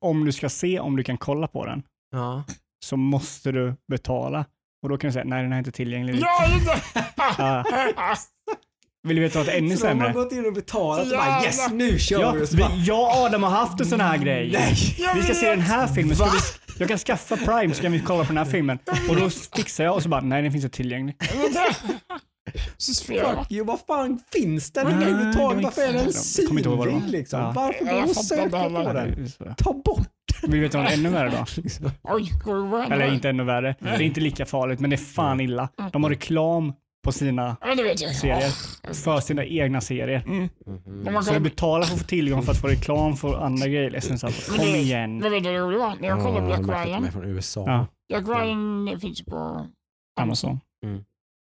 om 0.00 0.24
du 0.24 0.32
ska 0.32 0.48
se 0.48 0.80
om 0.80 0.96
du 0.96 1.02
kan 1.04 1.16
kolla 1.18 1.46
på 1.48 1.66
den 1.66 1.82
Ja. 2.12 2.44
så 2.84 2.96
måste 2.96 3.52
du 3.52 3.76
betala. 3.88 4.44
Och 4.82 4.88
då 4.88 4.98
kan 4.98 5.08
du 5.08 5.12
säga 5.12 5.24
nej 5.24 5.42
den 5.42 5.52
här 5.52 5.56
är 5.56 5.58
inte 5.58 5.72
tillgänglig. 5.72 6.18
Ja, 6.20 6.54
inte! 6.54 6.82
Ja. 7.38 7.64
Vill 9.08 9.16
du 9.16 9.22
veta 9.22 9.38
något 9.38 9.48
ännu 9.48 9.76
Så 9.76 9.86
de 9.86 9.98
har 10.00 10.06
sämre? 10.06 10.12
gått 10.24 10.32
in 10.32 10.46
och 10.46 10.52
betalat 10.52 11.06
och 11.06 11.12
Ja, 11.12 11.16
bara 11.16 11.44
yes, 11.44 11.70
nu 11.72 11.98
kör 11.98 12.20
Ja, 12.20 12.32
vi. 12.32 12.56
Bara, 12.56 12.72
jag 12.74 13.00
och 13.00 13.12
Adam 13.24 13.42
har 13.42 13.50
haft 13.50 13.80
en 13.80 13.86
sån 13.86 14.00
här 14.00 14.18
grej. 14.18 14.50
Nej. 14.52 14.74
Vi 15.14 15.22
ska 15.22 15.34
se 15.34 15.50
den 15.50 15.60
här 15.60 15.86
filmen. 15.86 16.16
Ska 16.16 16.24
vi, 16.24 16.38
jag 16.78 16.88
kan 16.88 16.98
skaffa 16.98 17.36
Prime 17.36 17.74
så 17.74 17.82
kan 17.82 17.92
vi 17.92 18.00
kolla 18.00 18.24
på 18.24 18.28
den 18.28 18.36
här 18.38 18.44
filmen. 18.52 18.78
Och 19.08 19.16
då 19.16 19.30
fixar 19.30 19.84
jag 19.84 19.94
och 19.94 20.02
så 20.02 20.08
bara, 20.08 20.20
nej 20.20 20.42
den 20.42 20.52
finns 20.52 20.64
inte 20.64 20.76
tillgänglig. 20.76 21.16
Så 22.76 23.04
Fuck 23.04 23.52
you, 23.52 23.66
vad 23.66 23.80
fan 23.80 24.20
finns 24.32 24.72
den 24.72 24.86
överhuvudtaget? 24.86 25.56
inte 25.56 25.64
Varför 25.64 25.82
är 25.82 25.92
den 25.92 26.04
vad 26.04 26.14
synlig 26.14 27.10
liksom? 27.10 27.40
Ja. 27.40 27.52
Varför 27.56 27.84
går 27.84 28.14
söka 28.14 28.42
inte 28.44 28.58
heller. 28.58 28.84
på 28.84 29.44
den? 29.44 29.54
Ta 29.54 29.72
bort 29.72 30.08
du 30.42 30.60
veta 30.60 30.82
något 30.82 30.92
ännu 30.92 31.08
värre 31.08 31.30
då? 31.30 31.44
liksom. 31.62 31.90
Eller 32.90 33.12
inte 33.12 33.28
ännu 33.28 33.44
värre. 33.44 33.74
Det 33.78 33.88
är 33.88 34.02
inte 34.02 34.20
lika 34.20 34.46
farligt, 34.46 34.80
men 34.80 34.90
det 34.90 34.96
är 34.96 35.14
fan 35.14 35.40
illa. 35.40 35.68
De 35.92 36.02
har 36.02 36.10
reklam 36.10 36.72
på 37.04 37.12
sina 37.12 37.56
vet 37.76 37.98
serier. 37.98 38.50
För 38.94 39.20
sina 39.20 39.44
egna 39.44 39.80
serier. 39.80 40.22
Mm. 40.26 40.48
Man 41.14 41.24
Så 41.24 41.34
du 41.34 41.40
betalar 41.40 41.84
för 41.84 41.94
att 41.94 42.00
få 42.00 42.06
tillgång 42.06 42.42
för 42.42 42.52
att 42.52 42.60
få 42.60 42.66
reklam 42.68 43.16
för 43.16 43.44
andra 43.44 43.66
grejer. 43.68 44.00
Sen 44.00 44.18
så 44.18 44.26
här, 44.26 44.56
Kom 44.56 44.64
igen. 44.66 45.20
vad 45.20 45.30
vet 45.30 45.44
du 45.44 45.50
vad 45.50 45.58
det 45.60 45.66
roliga 45.66 45.78
var? 45.78 45.96
När 46.00 46.08
jag 46.08 46.22
kollade 46.22 46.46
på 46.46 46.72
Ja, 46.72 46.78
Jack 46.78 46.86
Ryan. 46.86 47.12
från 47.12 47.24
USA. 47.24 47.86
Jack 48.08 48.24
Ryan 48.28 48.98
finns 49.00 49.24
på 49.24 49.66
Amazon. 50.20 50.60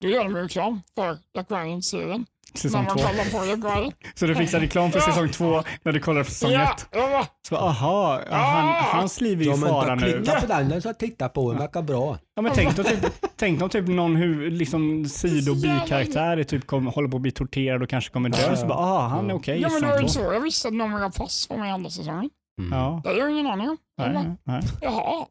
Då 0.01 0.09
gör 0.09 0.25
de 0.25 0.37
ju 0.37 0.43
reklam 0.43 0.81
för 0.95 1.19
Jack 1.35 1.51
Ryan-serien. 1.51 2.27
När 2.55 2.61
Säsong 2.61 2.85
man 2.85 2.97
två. 2.97 3.05
kollar 3.07 3.25
på 3.41 3.47
Jack 3.47 3.59
Ryan. 3.79 3.93
Så 4.15 4.27
du 4.27 4.35
fixar 4.35 4.61
reklam 4.61 4.91
för 4.93 5.01
säsong 5.01 5.29
två 5.29 5.63
när 5.83 5.93
du 5.93 6.01
kollar 6.01 6.25
på 6.25 6.31
säsong 6.31 6.51
Ja, 6.51 6.73
ett. 6.73 6.89
ja, 6.93 7.27
Så 7.49 7.57
aha, 7.57 8.21
ja, 8.31 8.37
han, 8.37 8.85
hans 9.01 9.21
liv 9.21 9.41
är 9.41 9.45
ju 9.45 9.55
i 9.55 9.57
fara 9.57 9.95
nu. 9.95 10.13
Klicka 10.13 10.41
på 10.41 10.47
den 10.47 10.83
så 10.83 10.93
titta 10.95 11.29
på 11.29 11.51
den, 11.51 11.61
verkar 11.61 11.83
bra. 11.83 12.19
Ja, 12.37 12.43
men 12.43 12.53
tänk, 12.55 12.77
då 12.77 12.83
typ, 12.85 13.07
tänk 13.37 13.63
om 13.63 13.69
typ 13.69 13.89
någon 13.89 14.17
hu, 14.17 14.51
liksom 14.51 15.05
sido 15.05 15.55
bikaraktär 15.55 16.37
är 16.37 16.45
typ 16.45 16.67
kommer, 16.67 16.91
håller 16.91 17.09
på 17.09 17.17
att 17.17 17.23
bli 17.23 17.31
torterad 17.33 17.83
och 17.83 17.89
kanske 17.89 18.11
kommer 18.13 18.29
dö. 18.29 18.39
Ja, 18.51 18.57
Så 18.57 18.67
bara, 18.67 18.79
aha, 18.79 19.09
han 19.09 19.31
är 19.31 19.35
okej. 19.35 19.61
ja, 19.61 19.69
men 19.69 19.81
det 19.83 19.89
var 19.89 20.01
ju 20.03 20.09
så 20.09 20.21
jag 20.21 20.41
visste 20.41 20.69
att 20.69 20.75
någon 20.75 21.03
av 21.03 21.11
pass 21.11 21.47
var 21.51 21.57
med 21.57 21.69
i 21.69 21.71
andra 21.71 21.91
säsongen. 21.91 22.31
Mm. 22.61 22.79
Ja, 22.79 23.01
Det 23.05 23.11
har 23.11 23.17
jag 23.17 23.31
ingen 23.31 23.47
aning 23.47 23.69
om. 23.71 23.77
Jag 23.97 24.13
nej, 24.15 24.25
bara, 24.25 24.37
nej. 24.45 24.63
Jaha, 24.81 25.27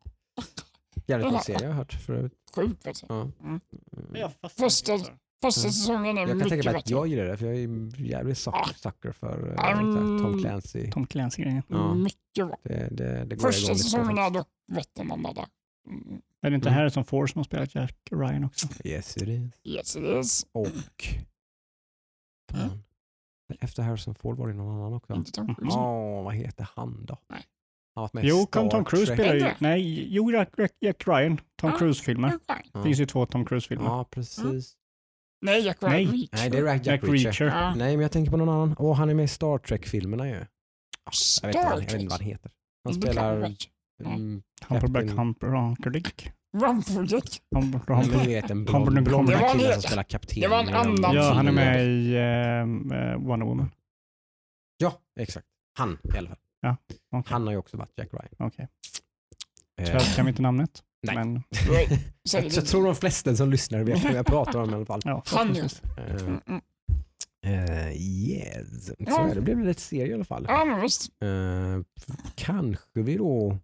Jävligt 1.09 1.29
bra 1.29 1.39
serie 1.39 1.61
jag 1.61 1.67
har 1.69 1.75
hört 1.75 1.93
förut. 1.93 2.33
sjukt 2.55 2.83
du. 2.83 2.91
Ja. 3.09 3.27
Mm. 3.43 3.59
Första, 4.57 4.97
första 5.41 5.61
Mm. 5.61 5.71
säsongen 5.73 6.17
är 6.17 6.21
Jag 6.21 6.27
kan 6.29 6.37
mycket 6.37 6.49
tänka 6.49 6.69
mig 6.71 6.77
att 6.77 6.83
bättre. 6.85 6.95
jag 6.95 7.07
gillar 7.07 7.23
det 7.23 7.37
för 7.37 7.45
jag 7.45 7.55
är 7.55 8.01
jävligt 8.01 8.37
sucker, 8.37 8.73
sucker 8.75 9.11
för 9.11 9.37
men- 9.57 10.19
Tom 10.23 10.39
Clancy. 10.41 10.91
Tom 10.91 11.05
Clancy-grejen. 11.07 11.63
Ja. 11.67 11.93
Mycket 11.93 12.47
bra. 12.47 12.57
Det, 12.63 12.87
det, 12.91 13.25
det 13.25 13.37
Första 13.37 13.75
säsongen 13.75 14.17
är 14.17 14.29
dock 14.29 14.47
bättre 14.71 15.01
än 15.01 15.07
de 15.07 15.25
andra. 15.25 15.45
Mm. 15.87 16.21
Är 16.41 16.49
det 16.49 16.55
inte 16.55 16.69
Mm. 16.69 16.77
Harrison 16.79 17.05
Ford 17.05 17.31
som 17.31 17.39
har 17.39 17.43
spelat 17.43 17.75
Jack 17.75 17.95
Ryan 18.11 18.43
också? 18.43 18.67
Yes 18.83 19.17
it 19.17 19.27
is. 19.27 19.51
Yes 19.63 19.95
it 19.95 20.03
is. 20.03 20.45
Och... 20.51 20.67
Fan. 22.51 22.83
Efter 23.59 23.83
Harrison 23.83 24.15
Ford 24.15 24.37
var 24.37 24.47
det 24.47 24.53
någon 24.53 24.75
annan 24.75 24.93
också. 24.93 25.13
Inte 25.13 25.31
Tom 25.31 25.55
Mm. 25.61 25.69
Åh, 25.77 26.23
vad 26.23 26.33
heter 26.35 26.67
han 26.75 27.05
då? 27.05 27.17
Nej. 27.29 27.45
Han 27.99 28.03
har 28.03 28.07
varit 28.07 28.13
med 28.13 28.25
Jo, 28.25 28.35
Star 28.45 28.69
Tom 28.69 28.85
Cruise 28.85 29.05
Trek. 29.15 29.19
spelar 29.19 29.35
ju... 29.47 29.53
Nej, 29.59 30.07
jo, 30.13 30.31
Jack, 30.81 31.07
Ryan. 31.07 31.39
Tom. 31.61 31.71
Cruise-filmer. 31.71 32.27
Jack 32.29 32.41
Ryan. 32.49 32.61
Ja. 32.73 32.79
Det 32.79 32.83
finns 32.83 32.99
ju 32.99 33.05
två 33.05 33.25
Tom 33.25 33.45
Cruise-filmer. 33.45 33.85
Ja, 33.85 34.05
precis. 34.11 34.73
Nej, 35.41 35.65
Jack 35.65 35.77
Ryan. 35.83 35.93
Nej. 35.93 36.29
Nej, 36.31 36.49
det 36.49 36.57
är 36.57 36.65
Jack, 36.65 36.85
Jack 36.85 37.03
Reacher. 37.03 37.23
Reacher. 37.23 37.45
Ja. 37.45 37.75
Nej, 37.75 37.97
men 37.97 38.01
jag 38.01 38.11
tänker 38.11 38.31
på 38.31 38.37
någon 38.37 38.49
annan. 38.49 38.75
Åh, 38.79 38.95
han 38.95 39.09
är 39.09 39.13
med 39.13 39.25
i 39.25 39.27
Star 39.27 39.57
Trek-filmerna 39.57 40.27
ju. 40.29 40.33
Jag 41.41 41.47
vet, 41.47 41.55
inte 41.55 41.57
vad, 41.57 41.65
han- 41.65 41.73
jag 41.73 41.79
vet 41.79 41.89
Star 41.89 41.99
inte 41.99 42.09
vad 42.09 42.11
han 42.11 42.19
Trek. 42.19 42.27
heter. 42.27 42.51
Han 42.83 42.93
Det 42.93 43.07
spelar... 43.07 43.35
Mm, 44.05 44.41
Humperback 44.67 45.03
Captain- 45.05 45.17
Humper 45.17 45.47
Hunkerdink. 45.47 46.31
Rumford. 46.57 47.11
Humper, 47.11 47.19
Nej, 47.55 47.71
men 47.87 47.97
Humper. 47.97 48.19
du 48.23 48.27
vet 48.27 48.49
en 48.51 48.67
Humper- 48.67 48.91
blond, 48.91 49.03
blond 49.07 49.29
Det 49.29 49.35
var 49.35 49.43
en 49.47 49.51
kille 49.51 49.63
hel- 49.63 49.73
som 49.73 49.81
spelar 49.81 50.03
kapten. 50.03 50.41
det 50.41 50.47
var 50.47 50.59
en 50.59 50.69
annan 50.69 51.15
Ja, 51.15 51.31
han 51.33 51.47
är 51.47 51.51
med 51.51 51.85
i 51.85 52.15
uh, 52.17 53.27
Wonder 53.27 53.45
Woman. 53.45 53.71
Ja, 54.77 54.93
exakt. 55.19 55.47
Han 55.77 55.97
i 56.15 56.17
alla 56.17 56.27
fall. 56.29 56.37
Okej. 56.67 57.23
Han 57.31 57.43
har 57.45 57.51
ju 57.51 57.57
också 57.57 57.77
varit 57.77 57.91
Jack 57.97 58.09
Ryan. 58.13 58.27
Okej. 58.49 58.67
Eh, 59.79 59.85
Tyvärr 59.85 60.15
kan 60.15 60.25
vi 60.25 60.29
inte 60.29 60.41
namnet. 60.41 60.83
Nej. 61.07 61.15
Men, 61.15 61.43
så 62.29 62.37
jag 62.37 62.65
tror 62.67 62.85
de 62.85 62.95
flesta 62.95 63.35
som 63.35 63.49
lyssnar 63.51 63.83
vet 63.83 64.05
vem 64.05 64.15
jag 64.15 64.25
pratar 64.25 64.59
om 64.59 64.69
i 64.69 64.73
alla 64.73 64.85
fall. 64.85 65.01
ja, 65.05 65.23
Han 65.25 65.55
mm. 66.47 66.61
Eh, 67.45 67.91
yes. 68.01 68.85
Så 68.87 68.93
Ja. 68.97 69.31
det 69.33 69.41
blev 69.41 69.59
lite 69.65 69.81
serie 69.81 70.11
i 70.11 70.13
alla 70.13 70.23
fall. 70.25 70.45
Ja, 70.47 70.65
men 70.65 70.81
visst. 70.81 71.09
Eh, 71.23 71.81
kanske 72.35 73.01
vi 73.01 73.17
då... 73.17 73.57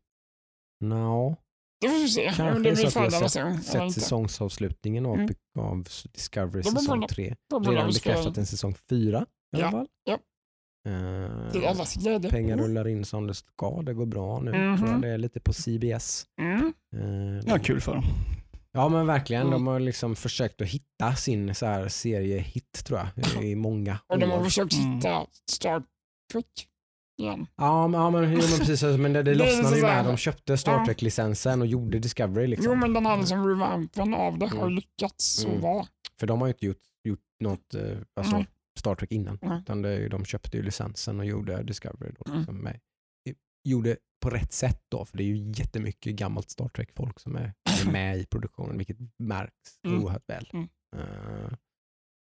No. 0.83 1.35
Det 1.81 1.89
får 1.89 1.95
vi 1.99 2.09
se. 2.09 2.31
Kanske 2.35 2.63
det 2.63 2.69
är 2.69 2.75
så 2.75 2.99
blir 2.99 3.13
att 3.25 3.35
vi 3.35 3.39
har 3.39 3.57
Sett 3.57 3.81
inte. 3.81 3.99
säsongsavslutningen 3.99 5.05
av, 5.05 5.15
Mm. 5.15 5.29
av 5.59 5.83
Discovery 6.13 6.63
säsong 6.63 7.01
det. 7.01 7.07
3. 7.07 7.35
Då 7.49 7.59
blir 7.59 7.71
Redan 7.71 7.87
bekräftat 7.87 8.37
en 8.37 8.45
säsong 8.45 8.75
4 8.89 9.25
i 9.55 9.55
alla 9.55 9.65
Ja, 9.65 9.71
fall. 9.71 9.87
ja. 10.03 10.19
Eh, 10.85 11.51
till 11.51 11.65
allas 11.65 11.95
glädje. 11.95 12.29
pengar 12.29 12.57
rullar 12.57 12.87
in 12.87 13.05
som 13.05 13.27
det 13.27 13.33
ska. 13.33 13.81
Det 13.81 13.93
går 13.93 14.05
bra 14.05 14.39
nu. 14.39 14.51
Mhm. 14.53 14.77
Tror 14.77 14.89
jag 14.91 15.01
det 15.01 15.07
är 15.09 15.17
lite 15.17 15.39
på 15.39 15.53
CBS. 15.53 16.25
Mm. 16.41 16.73
Eh, 16.95 17.43
Ja, 17.47 17.59
kul 17.59 17.81
för 17.81 17.93
dem. 17.95 18.03
Ja 18.71 18.89
men 18.89 19.07
verkligen. 19.07 19.41
Mm. 19.41 19.51
De 19.51 19.67
har 19.67 19.79
liksom 19.79 20.15
försökt 20.15 20.61
att 20.61 20.67
hitta 20.67 21.15
sin 21.15 21.55
så 21.55 21.65
här 21.65 21.87
seriehit 21.87 22.83
tror 22.85 22.99
jag 23.35 23.43
i 23.43 23.55
många 23.55 23.99
Och 24.07 24.19
de 24.19 24.31
har 24.31 24.39
år. 24.39 24.43
försökt 24.43 24.73
Mm. 24.73 24.95
hitta 24.95 25.25
Star 25.51 25.83
Trek 26.31 26.45
igen. 27.21 27.47
Ja 27.57 27.87
men, 27.87 28.01
ja, 28.01 28.09
men, 28.09 28.23
jo, 28.23 28.29
men 28.49 28.59
precis. 28.59 28.81
Men 28.83 29.13
det, 29.13 29.23
det 29.23 29.23
Det 29.23 29.31
är 29.31 29.35
lossnade 29.35 29.69
så 29.69 29.75
ju 29.75 29.81
så 29.81 29.87
här- 29.87 30.03
när 30.03 30.09
de 30.11 30.17
köpte 30.17 30.57
Star 30.57 30.71
Ja. 30.71 30.85
Trek-licensen 30.85 31.61
och 31.61 31.67
gjorde 31.67 31.99
Discovery. 31.99 32.47
Liksom. 32.47 32.65
Jo, 32.73 32.75
men 32.75 32.93
den 32.93 33.05
här 33.05 33.17
liksom 33.17 33.47
revampen 33.47 34.13
av 34.13 34.37
det 34.39 34.47
har 34.47 34.57
Mm. 34.61 34.73
lyckats 34.75 35.25
så 35.35 35.47
Mm. 35.47 35.61
bra. 35.61 35.87
För 36.19 36.27
de 36.27 36.39
har 36.41 36.47
ju 36.47 36.53
inte 36.53 36.65
gjort, 36.65 36.77
gjort 37.03 37.19
något 37.39 37.73
eh, 37.75 37.81
alltså, 38.15 38.35
Mm. 38.35 38.45
Star 38.79 38.95
Trek 38.95 39.11
innan. 39.11 39.39
Mm. 39.41 39.57
Utan 39.57 39.81
det, 39.81 40.07
de 40.09 40.25
köpte 40.25 40.57
ju 40.57 40.63
licensen 40.63 41.19
och 41.19 41.25
gjorde 41.25 41.63
Discovery. 41.63 42.11
Då, 42.19 42.23
Mm. 42.27 42.37
liksom, 42.39 42.57
med, 42.57 42.79
gjorde 43.67 43.97
på 44.23 44.29
rätt 44.29 44.53
sätt 44.53 44.81
då. 44.89 45.05
För 45.05 45.17
det 45.17 45.23
är 45.23 45.25
ju 45.27 45.51
jättemycket 45.51 46.15
gammalt 46.15 46.49
Star 46.49 46.67
Trek-folk 46.67 47.19
som 47.19 47.35
är, 47.35 47.53
är 47.87 47.91
med 47.91 48.17
i 48.19 48.25
produktionen. 48.25 48.77
Vilket 48.77 48.97
märks 49.17 49.79
Mm. 49.87 50.03
oerhört 50.03 50.29
väl. 50.29 50.49
Mm. 50.53 50.67
Eh, 50.95 51.49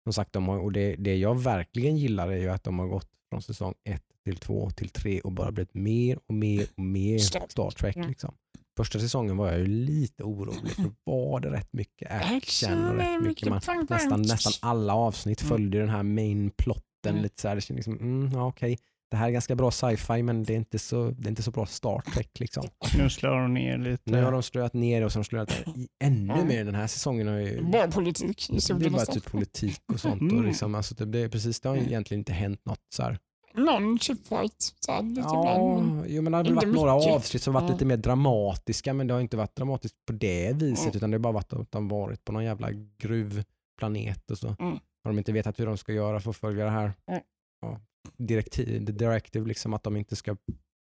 som 0.03 0.13
sagt, 0.13 0.33
de 0.33 0.47
har, 0.47 0.59
och 0.59 0.71
det, 0.71 0.95
det 0.95 1.15
jag 1.17 1.41
verkligen 1.43 1.97
gillar 1.97 2.27
är 2.31 2.37
ju 2.37 2.49
att 2.49 2.63
de 2.63 2.79
har 2.79 2.87
gått 2.87 3.09
från 3.29 3.41
säsong 3.41 3.73
1 3.83 4.03
till 4.25 4.37
2 4.37 4.69
till 4.69 4.89
3 4.89 5.21
och 5.21 5.31
bara 5.31 5.51
blivit 5.51 5.73
mer 5.73 6.19
och 6.27 6.33
mer 6.35 6.67
och 6.77 6.83
mer 6.83 7.17
Star- 7.17 7.71
Trek. 7.71 7.95
Liksom. 7.95 8.35
Första 8.77 8.99
säsongen 8.99 9.37
var 9.37 9.47
jag 9.51 9.59
ju 9.59 9.67
lite 9.67 10.23
orolig 10.23 10.71
för 10.71 10.83
var 11.03 11.39
det 11.39 11.51
rätt 11.51 11.73
mycket 11.73 12.11
action 12.11 12.85
och 12.85 12.95
rätt 12.95 13.21
mycket 13.23 13.49
man, 13.49 13.61
nästan, 13.89 14.21
nästan 14.21 14.53
alla 14.69 14.93
avsnitt 14.95 15.41
Mm. 15.41 15.49
följde 15.49 15.79
den 15.79 15.89
här 15.89 16.03
main 16.03 16.51
plotten 16.57 16.83
Mm. 17.05 17.21
lite 17.23 17.41
så 17.41 17.47
här. 17.47 17.55
Det 17.55 17.61
kändes 17.61 17.87
liksom, 17.87 18.07
mm, 18.07 18.31
ja, 18.33 18.47
okej. 18.47 18.77
Det 19.11 19.17
här 19.17 19.27
är 19.27 19.31
ganska 19.31 19.55
bra 19.55 19.71
sci-fi 19.71 20.23
men 20.23 20.43
det 20.43 20.53
är 20.53 20.57
inte 20.57 20.79
så, 20.79 21.09
det 21.09 21.27
är 21.27 21.29
inte 21.29 21.43
så 21.43 21.51
bra 21.51 21.65
Star 21.65 22.01
Trek. 22.13 22.39
Liksom. 22.39 22.63
Nu 22.97 23.09
slår 23.09 23.31
de 23.41 23.53
ner 23.53 23.77
lite. 23.77 24.11
Nu 24.11 24.23
har 24.23 24.31
de 24.31 24.43
slöat 24.43 24.73
ner 24.73 25.01
och 25.05 25.11
så 25.11 25.19
har 25.19 25.23
de 25.23 25.27
slöat 25.27 25.63
ännu 26.03 26.33
Mm. 26.33 26.47
mer. 26.47 26.65
Den 26.65 26.75
här 26.75 26.87
säsongen 26.87 27.27
har 27.27 27.37
ju 27.37 27.63
Bara 27.63 27.87
politik 27.87 28.47
det 28.49 28.71
är 28.85 28.89
bara 28.89 29.05
typ 29.05 29.25
politik 29.31 29.79
och 29.93 29.99
sånt. 29.99 30.21
Och 30.21 30.31
Mm. 30.31 30.45
liksom, 30.45 30.75
alltså, 30.75 30.95
det, 30.95 31.05
det, 31.05 31.29
precis, 31.29 31.59
det 31.61 31.69
har 31.69 31.75
Mm. 31.75 31.87
egentligen 31.87 32.19
inte 32.21 32.33
hänt 32.33 32.61
något. 32.65 32.79
Så 32.95 33.03
här. 33.03 33.19
Någon 33.53 33.99
chipfight. 33.99 34.73
Så 34.79 34.91
här, 34.91 35.01
lite 35.03 35.21
Ja, 35.21 35.39
ibland. 35.55 36.05
jo, 36.07 36.21
men 36.21 36.31
det 36.31 36.37
har 36.37 36.43
varit 36.55 36.75
några 36.75 36.95
mycket. 36.95 37.13
avsnitt 37.13 37.43
som 37.43 37.53
varit 37.53 37.63
Ja. 37.67 37.73
lite 37.73 37.85
mer 37.85 37.97
dramatiska 37.97 38.93
men 38.93 39.07
det 39.07 39.13
har 39.13 39.21
inte 39.21 39.37
varit 39.37 39.55
dramatiskt 39.55 39.95
på 40.05 40.13
det 40.13 40.53
viset 40.55 40.85
Mm. 40.85 40.97
utan 40.97 41.11
det 41.11 41.15
har 41.17 41.19
bara 41.19 41.33
varit 41.33 41.53
att 41.53 41.71
de 41.71 41.87
varit 41.87 42.25
på 42.25 42.31
någon 42.31 42.43
jävla 42.43 42.69
gruvplanet 42.97 44.31
och 44.31 44.37
så 44.37 44.47
Mm. 44.47 44.71
har 45.03 45.11
de 45.11 45.17
inte 45.17 45.31
vetat 45.31 45.59
hur 45.59 45.65
de 45.65 45.77
ska 45.77 45.93
göra 45.93 46.19
för 46.19 46.29
att 46.29 46.35
följa 46.37 46.65
det 46.65 46.71
här 46.71 46.93
Mm. 47.07 47.21
ja, 47.61 47.79
direktiv, 48.17 48.95
directive, 48.95 49.47
liksom 49.47 49.73
att 49.73 49.83
de 49.83 49.97
inte 49.97 50.15
ska, 50.15 50.37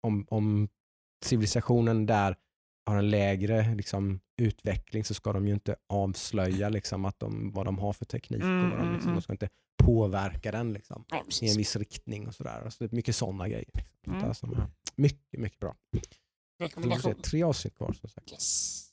om, 0.06 0.26
om 0.30 0.68
civilisationen 1.24 2.06
där 2.06 2.36
har 2.86 2.96
en 2.96 3.10
lägre 3.10 3.74
liksom, 3.74 4.20
utveckling 4.42 5.04
så 5.04 5.14
ska 5.14 5.32
de 5.32 5.46
ju 5.48 5.54
inte 5.54 5.76
avslöja 5.88 6.68
liksom, 6.68 7.04
att 7.04 7.18
de, 7.20 7.52
vad 7.52 7.64
de 7.66 7.78
har 7.78 7.92
för 7.92 8.04
teknik 8.04 8.42
Mm, 8.42 8.64
och 8.64 8.70
vad 8.70 8.78
de, 8.78 8.82
mm, 8.82 8.92
liksom, 8.94 9.08
de 9.08 9.12
mm. 9.12 9.22
ska 9.22 9.32
inte 9.32 9.48
påverka 9.84 10.52
den 10.52 10.72
liksom, 10.72 11.04
Ja, 11.08 11.24
i 11.42 11.50
en 11.50 11.56
viss 11.56 11.76
riktning 11.76 12.26
och 12.28 12.34
sådär. 12.34 12.62
Alltså, 12.64 12.84
det 12.84 12.92
är 12.92 12.96
mycket 12.96 13.16
sådana 13.16 13.48
grejer. 13.48 13.70
Liksom. 13.74 14.12
Mm. 14.14 14.24
Alltså, 14.28 14.68
mycket, 14.96 15.40
mycket 15.40 15.60
bra. 15.60 15.76
Får 15.92 16.00
se, 16.00 16.64
Rekommendation. 16.64 17.14
tre 17.22 17.42
avsnitt 17.42 17.74
kvar 17.76 17.92
som 17.92 18.08
sagt 18.08 18.32
Yes. 18.32 18.86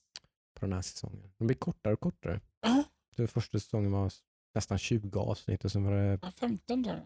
på 0.59 0.65
den 0.65 0.73
här 0.73 0.81
säsongen. 0.81 1.33
De 1.37 1.47
blir 1.47 1.57
kortare 1.57 1.93
och 1.93 1.99
kortare. 1.99 2.41
Ja. 2.61 2.83
Så 3.15 3.27
första 3.27 3.59
säsongen 3.59 3.91
var 3.91 4.11
nästan 4.55 4.77
20 4.77 5.19
avsnitt 5.19 5.65
och 5.65 5.71
sen 5.71 5.83
var 5.83 5.91
det, 5.91 6.19
Ja, 6.21 6.31
15 6.31 6.83
tror 6.83 6.95
jag. 6.95 7.05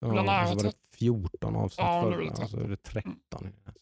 ja, 0.00 0.06
Den 0.08 0.18
och 0.18 0.48
så 0.48 0.54
var 0.54 0.56
det 0.56 0.64
var 0.64 0.72
14 0.96 1.56
avsnitt 1.56 1.78
Ja, 1.78 2.02
förra 2.02 2.30
och 2.44 2.50
så 2.50 2.60
är 2.60 2.68
det 2.68 2.76
13. 2.76 3.52
Ja, 3.64 3.72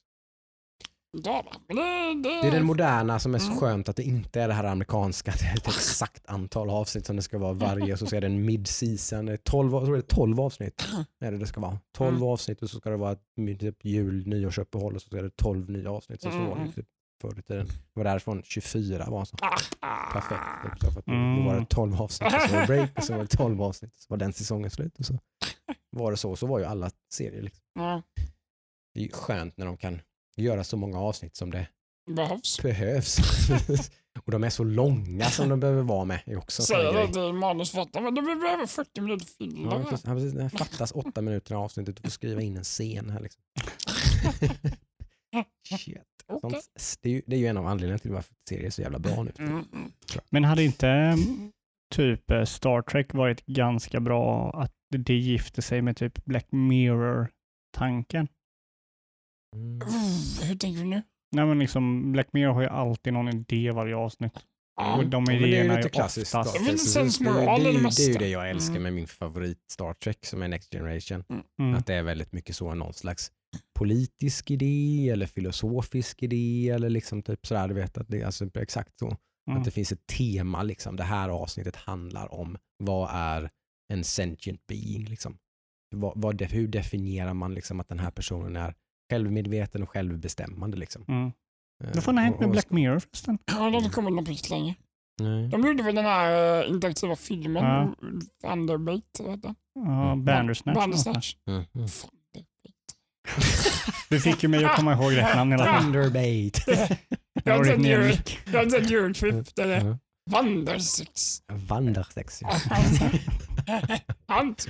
det, 1.13 1.43
det, 1.69 1.75
Det 2.23 2.47
är 2.47 2.51
den 2.51 2.65
moderna 2.65 3.19
som 3.19 3.35
är 3.35 3.39
så 3.39 3.47
Mm. 3.47 3.59
skönt 3.61 3.89
att 3.89 3.97
det 3.97 4.03
inte 4.03 4.41
är 4.43 4.49
det 4.49 4.55
här 4.55 4.65
amerikanska. 4.65 5.31
Det 5.41 5.45
är 5.45 5.57
ett 5.57 5.69
exakt 5.69 6.27
antal 6.27 6.71
avsnitt 6.71 7.07
som 7.07 7.17
det 7.17 7.23
ska 7.23 7.39
vara 7.39 7.53
varje 7.53 7.93
och 7.93 7.99
så 7.99 8.17
är 8.17 8.21
det 8.21 8.27
en 8.27 8.49
mid-season. 8.49 9.27
Det 9.27 9.33
är 9.33 9.37
12, 9.37 9.73
jag 9.73 9.85
tror 9.85 9.95
det 9.95 10.01
är 10.01 10.15
12 10.17 10.41
avsnitt 10.41 10.85
är 11.21 11.33
det 11.33 11.39
det 11.39 11.47
ska 11.47 11.61
vara. 11.61 11.79
12 11.97 12.17
Mm. 12.17 12.29
avsnitt 12.29 12.63
och 12.63 12.71
så 12.71 12.79
ska 12.79 12.91
det 12.91 12.97
vara 12.97 13.13
ett 13.13 13.59
typ 13.61 13.85
jul, 13.85 14.27
nyårsuppehåll 14.27 14.95
och 14.95 15.03
så 15.03 15.17
är 15.17 15.23
det 15.23 15.37
12 15.37 15.71
nya 15.71 15.91
avsnitt. 15.91 16.23
Så, 16.23 16.31
så 16.31 16.39
var 16.39 16.55
det 16.55 16.61
Mm. 16.61 16.73
typ 16.73 16.87
förr 17.23 17.39
i 17.39 17.43
tiden. 17.43 17.67
Det 17.67 17.73
var 17.95 18.05
därifrån 18.05 18.43
24 18.45 19.07
var 19.11 19.25
så. 19.25 19.37
Ah, 19.81 20.13
perfekt. 20.13 20.41
Typ, 20.65 20.81
så 20.81 20.91
för 20.93 21.01
att 21.01 21.07
då- 21.07 21.13
Mm. 21.13 21.45
var 21.45 21.61
det 21.61 21.67
12 21.67 22.03
avsnitt 22.03 22.35
och 22.35 22.41
så 22.41 22.53
var 22.55 22.61
det 22.61 22.67
break 22.67 22.91
och 22.99 23.05
så 23.05 23.13
var 23.13 23.21
det 23.21 23.27
12 23.37 23.63
avsnitt. 23.69 23.95
Så 23.95 24.07
var 24.09 24.17
den 24.17 24.33
säsongen 24.33 24.71
slut 24.71 24.99
och 24.99 25.05
så 25.07 25.19
var 25.91 26.11
det 26.11 26.17
så. 26.17 26.37
Så 26.37 26.47
var 26.47 26.59
ju 26.59 26.65
alla 26.65 26.91
serier. 27.13 27.43
Liksom. 27.43 27.63
Det 28.95 29.01
är 29.01 29.05
ju 29.05 29.11
skönt 29.13 29.57
när 29.57 29.67
de 29.67 29.77
kan 29.77 30.01
göra 30.37 30.65
så 30.65 30.77
många 30.77 31.01
avsnitt 31.01 31.37
som 31.37 31.51
det 31.51 31.69
behövs. 32.11 32.63
behövs. 32.63 33.19
och 34.25 34.33
de 34.33 34.45
är 34.45 34.51
så 34.51 34.65
långa 34.65 35.25
som 35.25 35.49
de 35.49 35.61
behöver 35.61 35.83
vara 35.83 36.05
med. 36.05 36.21
är 36.25 36.39
också 36.39 36.63
Säger 36.63 36.93
det 36.93 37.13
till 37.13 37.33
manusförfattaren, 37.33 38.05
men 38.05 38.15
du 38.15 38.23
behöver 38.23 38.67
40 38.67 39.01
minuter 39.01 39.27
film. 39.27 39.69
Ja, 39.71 39.85
precis. 39.85 40.07
Ja, 40.07 40.15
precis. 40.15 40.33
Det 40.33 40.51
fattas 40.51 40.93
åtta 40.93 41.23
minuter 41.23 41.55
i 41.55 41.59
avsnittet. 41.59 41.97
Du 41.97 42.03
får 42.03 42.11
skriva 42.11 42.43
in 42.43 42.57
en 42.57 42.65
scen 42.65 43.11
här. 43.11 43.21
Liksom. 43.21 43.43
Shit. 45.79 45.97
Okej. 46.27 46.61
Sånt, 46.77 46.99
det, 47.03 47.09
är 47.09 47.13
ju, 47.13 47.23
det 47.27 47.37
är 47.37 47.41
ju 47.41 47.47
en 47.47 47.57
av 47.57 47.67
anledningarna 47.67 47.99
till 47.99 48.13
varför 48.13 48.35
serier 48.49 48.67
är 48.67 48.71
så 48.71 48.83
jävla 48.83 48.99
bra 48.99 49.23
nu. 49.23 49.33
Mm, 49.39 49.53
mm. 49.73 49.93
Men 50.31 50.45
hade 50.45 50.63
inte 50.65 50.89
mm, 50.89 51.53
typ 51.95 52.31
eh, 52.31 52.45
Star 52.45 52.83
Trek 52.83 53.15
varit 53.15 53.47
ganska 53.47 54.01
bra 54.01 54.51
att 54.63 54.73
det 54.91 55.15
gifte 55.15 55.63
sig 55.63 55.83
med 55.83 55.97
typ 55.97 56.25
Black 56.25 56.47
Mirror-tanken? 56.51 58.29
Mm. 59.57 59.81
Hur 60.49 60.57
tänker 60.57 60.81
du 60.81 60.87
nu? 60.87 61.03
Nej 61.37 61.47
men 61.47 61.59
liksom 61.59 62.13
Black 62.13 62.29
Mirror 62.33 62.53
har 62.53 62.63
ju 62.63 62.69
alltid 62.69 63.13
någon 63.13 63.29
idé 63.29 63.71
varje 63.71 63.97
avsnitt. 63.97 64.33
Ja, 64.77 64.97
Och 64.97 65.07
de 65.07 65.11
Ja, 65.13 65.21
men 65.21 65.27
det 65.43 65.45
är 65.45 65.49
idéerna 65.49 65.77
lite 65.77 65.89
klassiskt. 65.89 66.35
oftast... 66.35 66.53
Det, 66.53 66.59
är- 66.59 66.65
det, 66.65 66.71
ju- 66.71 67.63
det 67.63 67.69
är 67.69 67.73
ju 67.73 67.83
mesta. 67.83 68.19
det 68.19 68.29
jag 68.29 68.51
älskar 68.51 68.71
Mm. 68.71 68.83
med 68.83 68.93
min 68.93 69.07
favorit 69.07 69.59
Star 69.73 69.95
Trek 69.95 70.25
som 70.27 70.43
är 70.43 70.49
Next 70.49 70.73
Generation. 70.73 71.25
Mm. 71.61 71.75
Att 71.75 71.87
det 71.87 71.95
är 71.95 72.03
väldigt 72.03 72.33
mycket 72.33 72.57
så 72.57 72.75
någon 72.75 72.93
slags 72.95 73.31
politisk 73.79 74.51
idé 74.51 75.09
eller 75.13 75.27
filosofisk 75.27 76.23
idé 76.23 76.69
eller 76.75 76.91
liksom 76.91 77.23
typ 77.23 77.47
sådär, 77.47 77.69
du 77.69 77.75
vet 77.75 77.99
att 77.99 78.09
det 78.09 78.21
är 78.21 78.27
alltså 78.27 78.51
exakt 78.55 78.99
så. 78.99 79.07
Mm. 79.51 79.59
Att 79.59 79.65
det 79.65 79.71
finns 79.71 79.93
ett 79.93 80.07
tema, 80.07 80.63
liksom. 80.63 80.97
det 80.97 81.05
här 81.05 81.29
avsnittet 81.29 81.77
handlar 81.77 82.35
om 82.35 82.57
vad 82.79 83.11
är 83.13 83.51
en 83.93 84.05
sentient 84.05 84.67
being? 84.67 85.05
Liksom. 85.05 85.39
Vad, 85.95 86.13
vad, 86.17 86.43
hur 86.43 86.69
definierar 86.69 87.35
man 87.35 87.55
liksom 87.55 87.81
att 87.81 87.89
den 87.89 87.99
här 87.99 88.11
personen 88.11 88.57
är 88.57 88.75
självmedveten 89.13 89.83
och 89.83 89.91
självbestämmande? 89.91 90.77
Liksom. 90.77 91.05
Mm. 91.09 91.27
Eh, 91.85 91.91
Vad 91.95 92.05
fan 92.05 92.17
har 92.17 92.25
hänt 92.25 92.41
med 92.41 92.51
Black 92.51 92.71
Mirror 92.71 92.99
förresten? 92.99 93.39
Ja, 93.47 93.55
det 93.55 93.61
har 93.61 93.71
inte 93.77 93.91
kommit 93.91 94.13
någon 94.15 94.27
riktigt 94.27 94.51
länge. 94.51 94.75
Nej. 95.21 95.49
De 95.49 95.67
gjorde 95.67 95.83
väl 95.83 95.95
den 95.95 96.05
här 96.05 96.61
eh, 96.63 96.71
interaktiva 96.71 97.17
filmen, 97.17 97.65
Ja. 97.65 97.95
Thunderbait, 98.49 99.05
vad 99.21 99.31
heter 99.31 99.43
den? 99.49 99.55
Ja, 99.75 100.13
Mm. 100.13 100.25
Bandersnatch. 100.25 100.75
Bandersnatch. 100.77 101.37
Mm, 101.47 101.57
mm. 101.75 101.87
Thunderbait. 101.89 102.47
Du 104.09 104.21
fick 104.21 104.43
ju 104.43 104.49
mig 104.49 104.65
att 104.65 104.77
komma 104.77 104.93
ihåg 104.93 105.17
rätt 105.17 105.37
namn 105.37 105.53
hela 105.53 105.65
tiden. 105.65 105.81
Thunderbait. 105.83 106.67
Det 106.67 107.01
var 107.59 107.65
Jag 107.67 107.81
nya 107.81 108.01
ju- 108.03 108.09
nick. 108.09 108.39
Jag 108.53 108.59
hade 108.59 108.77
ett 108.77 108.91
Eurotrip 108.91 109.55
där 109.55 109.67
det 109.69 109.77
Mm. 109.77 109.99
Wandersex. 110.31 111.43
Ja. 111.49 111.55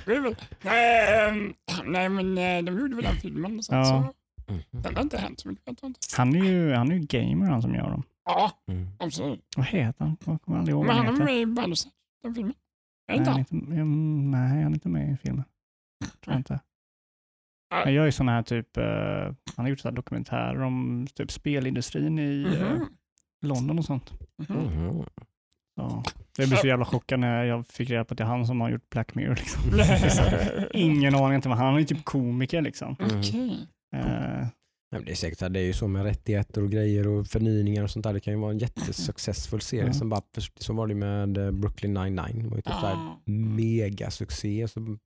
Det 0.05 0.15
är 0.15 0.19
väl- 0.21 0.35
Nej, 0.61 1.27
ehm, 1.29 1.53
nej, 1.85 2.09
men 2.09 2.37
eh, 2.37 2.63
de 2.63 2.79
gjorde 2.79 2.95
väl 2.95 3.05
den 3.05 3.15
filmen. 3.15 3.63
sen 3.63 3.77
Ja. 3.77 3.85
Så, 3.85 4.13
Mm, 4.47 4.61
den 4.71 4.95
har 4.95 5.01
inte 5.03 5.17
hänt 5.17 5.39
så 5.39 5.47
mycket. 5.47 5.79
Han 6.17 6.35
är 6.35 6.45
ju, 6.45 6.73
han 6.73 6.91
är 6.91 6.95
ju 6.95 6.99
gamer 7.01 7.45
han 7.45 7.61
som 7.61 7.75
gör 7.75 7.89
dem. 7.89 8.03
Ja, 8.25 8.51
mm. 8.67 8.87
absolut. 8.99 9.45
Vad 9.57 9.65
heter 9.65 10.05
han? 10.05 10.17
Jag 10.25 10.41
kommer 10.41 10.57
aldrig 10.59 10.73
ihåg 10.75 10.85
Men 10.85 10.95
vad 10.95 11.05
han 11.05 11.13
heter. 11.15 11.25
med 11.25 11.37
i 11.41 11.45
Bandersnatch, 11.45 11.93
den 12.23 12.35
filmen. 12.35 12.53
Är 13.07 13.11
Nej, 13.13 13.17
inte 13.17 13.29
han 13.31 13.39
inte, 13.39 13.55
mm, 13.55 14.31
nej, 14.31 14.47
han 14.63 14.71
är 14.71 14.73
inte 14.75 14.89
med 14.89 15.13
i 15.13 15.17
filmen. 15.17 15.43
Tror 16.23 16.33
jag 16.33 16.39
inte. 16.39 16.59
Nej. 17.71 17.83
Han 17.83 17.93
gör 17.93 18.05
ju 18.05 18.11
sådana 18.11 18.31
här 18.31 18.43
typ, 18.43 18.77
eh, 18.77 18.83
han 19.55 19.65
har 19.65 19.67
gjort 19.67 19.79
så 19.79 19.87
här 19.87 19.95
dokumentärer 19.95 20.61
om 20.61 21.07
typ 21.15 21.31
spelindustrin 21.31 22.19
i 22.19 22.45
Mhm. 22.61 22.85
London 23.41 23.79
och 23.79 23.85
sånt. 23.85 24.13
Mhm. 24.49 24.57
Mhm. 24.57 25.03
Så. 25.75 26.03
Jag 26.37 26.47
blev 26.49 26.57
så 26.57 26.67
jävla 26.67 26.85
chockad 26.85 27.19
när 27.19 27.43
jag 27.43 27.67
fick 27.67 27.89
reda 27.89 28.05
på 28.05 28.13
att 28.13 28.17
det 28.17 28.23
är 28.23 28.27
han 28.27 28.47
som 28.47 28.61
har 28.61 28.69
gjort 28.69 28.89
Black 28.89 29.15
Mirror. 29.15 29.35
Liksom. 29.35 30.23
Ingen 30.81 31.15
aning 31.15 31.35
inte 31.35 31.49
vad 31.49 31.57
han 31.57 31.73
är 31.75 31.79
ju 31.79 31.85
typ 31.85 32.05
komiker 32.05 32.61
liksom. 32.61 32.95
Okej. 32.99 33.67
Eh, 33.93 34.47
det 35.05 35.11
är 35.11 35.15
säkert 35.15 35.39
det 35.53 35.59
är 35.59 35.63
ju 35.63 35.73
så 35.73 35.87
med 35.87 36.03
rättigheter 36.03 36.63
och 36.63 36.71
grejer 36.71 37.07
och 37.07 37.27
förnyningar 37.27 37.83
och 37.83 37.89
sånt 37.91 38.03
där. 38.03 38.13
Det 38.13 38.19
kan 38.19 38.33
ju 38.33 38.39
vara 38.39 38.51
en 38.51 38.57
jättesuccessfull 38.59 39.61
serie 39.61 39.85
Ja. 39.87 39.93
som 39.93 40.09
bara, 40.09 40.21
så 40.59 40.73
var 40.73 40.87
det 40.87 40.95
med 40.95 41.37
eh, 41.37 41.51
Brooklyn 41.51 41.93
99. 41.93 42.43
Det 42.43 42.49
var 42.49 42.55
ju 42.57 42.61
typ 42.61 42.73
här 42.73 42.93
Ah. 42.95 43.19
megasuccé. 43.25 44.67
Så 44.67 44.97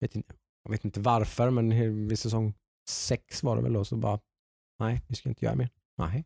vet 0.00 0.16
inte, 0.16 0.34
jag 0.64 0.70
vet 0.70 0.84
inte 0.84 1.00
varför, 1.00 1.50
men 1.50 1.70
vid 2.08 2.18
säsong 2.18 2.54
sex 2.90 3.42
var 3.42 3.56
det 3.56 3.62
väl 3.62 3.72
då 3.72 3.84
så 3.84 3.96
bara, 3.96 4.18
nej, 4.80 5.00
vi 5.08 5.14
ska 5.14 5.28
inte 5.28 5.44
göra 5.44 5.54
mer. 5.56 5.68
Nej. 5.98 6.24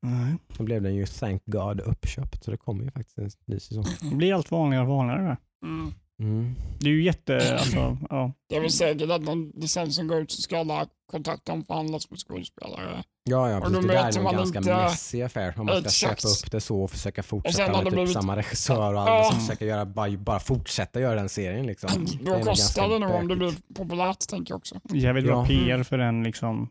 Nej. 0.00 0.36
Då 0.56 0.64
blev 0.64 0.82
den 0.82 0.94
ju 0.94 1.06
thank 1.06 1.42
God 1.46 1.80
uppköpt 1.80 2.44
så 2.44 2.50
det 2.50 2.56
kommer 2.56 2.84
ju 2.84 2.90
faktiskt 2.90 3.18
en 3.18 3.30
ny 3.46 3.60
säsong. 3.60 3.84
Det 4.10 4.16
blir 4.16 4.34
allt 4.34 4.50
vanligare 4.50 4.82
och 4.82 4.88
vanligare. 4.88 5.22
där. 5.22 5.36
Mm. 5.68 5.92
Mm. 6.20 6.54
Det 6.80 6.86
är 6.88 6.92
ju 6.92 7.02
jätte, 7.02 7.58
alltså, 7.58 7.98
ja. 8.10 8.32
Det 8.48 8.56
är 8.56 8.60
väl 8.60 8.70
säkert 8.70 9.10
att 9.10 9.22
när 9.22 9.60
licensen 9.60 10.08
går 10.08 10.18
ut 10.20 10.30
så 10.30 10.42
ska 10.42 10.58
alla 10.58 10.86
kontakta 11.10 11.52
och 11.52 11.66
förhandlas 11.66 12.10
med 12.10 12.18
skådespelare. 12.20 13.02
Ja, 13.24 13.50
ja 13.50 13.56
Och 13.56 13.62
precis. 13.62 13.80
Det 13.86 13.92
där 13.92 14.08
är 14.08 14.12
nog 14.14 14.24
man 14.24 14.34
ganska 14.34 14.58
inte- 14.58 14.74
messy 14.76 15.22
affär 15.22 15.54
om 15.60 15.66
man 15.66 15.74
ska 15.76 15.84
Exakt. 15.88 16.22
köpa 16.22 16.28
upp 16.46 16.50
det 16.52 16.60
så 16.60 16.82
och 16.82 16.90
försöka 16.90 17.22
fortsätta 17.22 17.62
har 17.62 17.68
med 17.72 17.78
det 17.78 17.84
typ 17.84 17.92
blivit- 17.94 18.12
samma 18.12 18.36
regissör 18.36 18.94
och 18.94 19.00
alla 19.00 19.10
Ja. 19.10 19.30
som 19.30 19.40
försöker 19.40 19.66
göra, 19.66 19.86
bara, 19.86 20.10
bara 20.16 20.40
fortsätta 20.40 21.00
göra 21.00 21.14
den 21.14 21.28
serien. 21.28 21.66
Liksom. 21.66 21.90
Det 22.06 22.22
är 22.22 22.24
Då 22.26 22.32
nog 22.32 22.44
kostar 22.46 22.88
det 22.88 22.98
nog 22.98 23.10
om 23.14 23.28
det 23.28 23.36
blir 23.36 23.52
populärt 23.74 24.28
tänker 24.28 24.52
jag 24.52 24.58
också. 24.58 24.80
Jävligt 24.92 25.24
bra 25.24 25.34
Ja. 25.42 25.46
PR 25.46 25.82
för 25.82 25.98
den 25.98 26.22
liksom, 26.22 26.68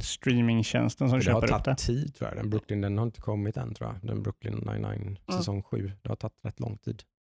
streamingtjänsten 0.00 1.08
som 1.10 1.18
Det 1.18 1.32
har 1.32 1.40
köper 1.40 1.54
upp 1.56 1.58
det. 1.58 1.64
tagit 1.64 1.78
tid 1.78 2.14
tror 2.14 2.30
jag. 2.30 2.38
Den 2.38 2.50
Brooklyn 2.50 2.80
den 2.80 2.98
har 2.98 3.04
inte 3.06 3.20
kommit 3.20 3.56
än 3.56 3.74
tror 3.74 3.90
jag. 3.90 4.08
Den 4.10 4.22
Brooklyn 4.22 4.54
99 4.54 4.86
Mm. 4.96 5.16
säsong 5.38 5.62
7. 5.62 5.92
Det 6.02 6.08
har 6.08 6.16
tagit 6.16 6.34
rätt 6.44 6.60
lång 6.60 6.76
tid 6.78 7.02
Mm. 7.02 7.13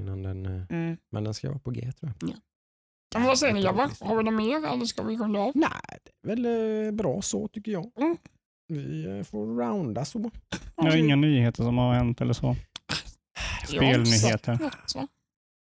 Innan 0.00 0.22
den, 0.22 0.46
eh, 0.46 0.62
Mm. 0.70 0.96
men 1.12 1.24
den 1.24 1.34
ska 1.34 1.48
vara 1.48 1.58
på 1.58 1.70
G 1.70 1.92
tror 1.92 2.12
jag. 2.20 2.30
Men 3.14 3.22
vad 3.24 3.38
säger 3.38 3.54
ni 3.54 3.62
grabbar? 3.62 3.90
Har 4.00 4.16
vi 4.16 4.22
något 4.22 4.34
mer 4.34 4.66
eller 4.66 4.84
ska 4.84 5.02
vi 5.02 5.16
runda 5.16 5.40
av? 5.40 5.52
Nej, 5.54 5.70
det 6.04 6.32
är 6.32 6.36
väl 6.36 6.86
eh, 6.86 6.92
bra 6.92 7.22
så 7.22 7.48
tycker 7.48 7.72
jag. 7.72 7.90
Mm. 8.00 8.16
Vi 8.68 9.06
eh, 9.18 9.22
får 9.24 9.46
rounda 9.46 10.04
så. 10.04 10.30
Jag 10.76 10.84
har 10.84 10.96
inga 10.96 11.16
nyheter 11.16 11.62
som 11.62 11.78
har 11.78 11.94
hänt 11.94 12.20
eller 12.20 12.32
så. 12.32 12.56
Spelnyheter. 13.66 14.58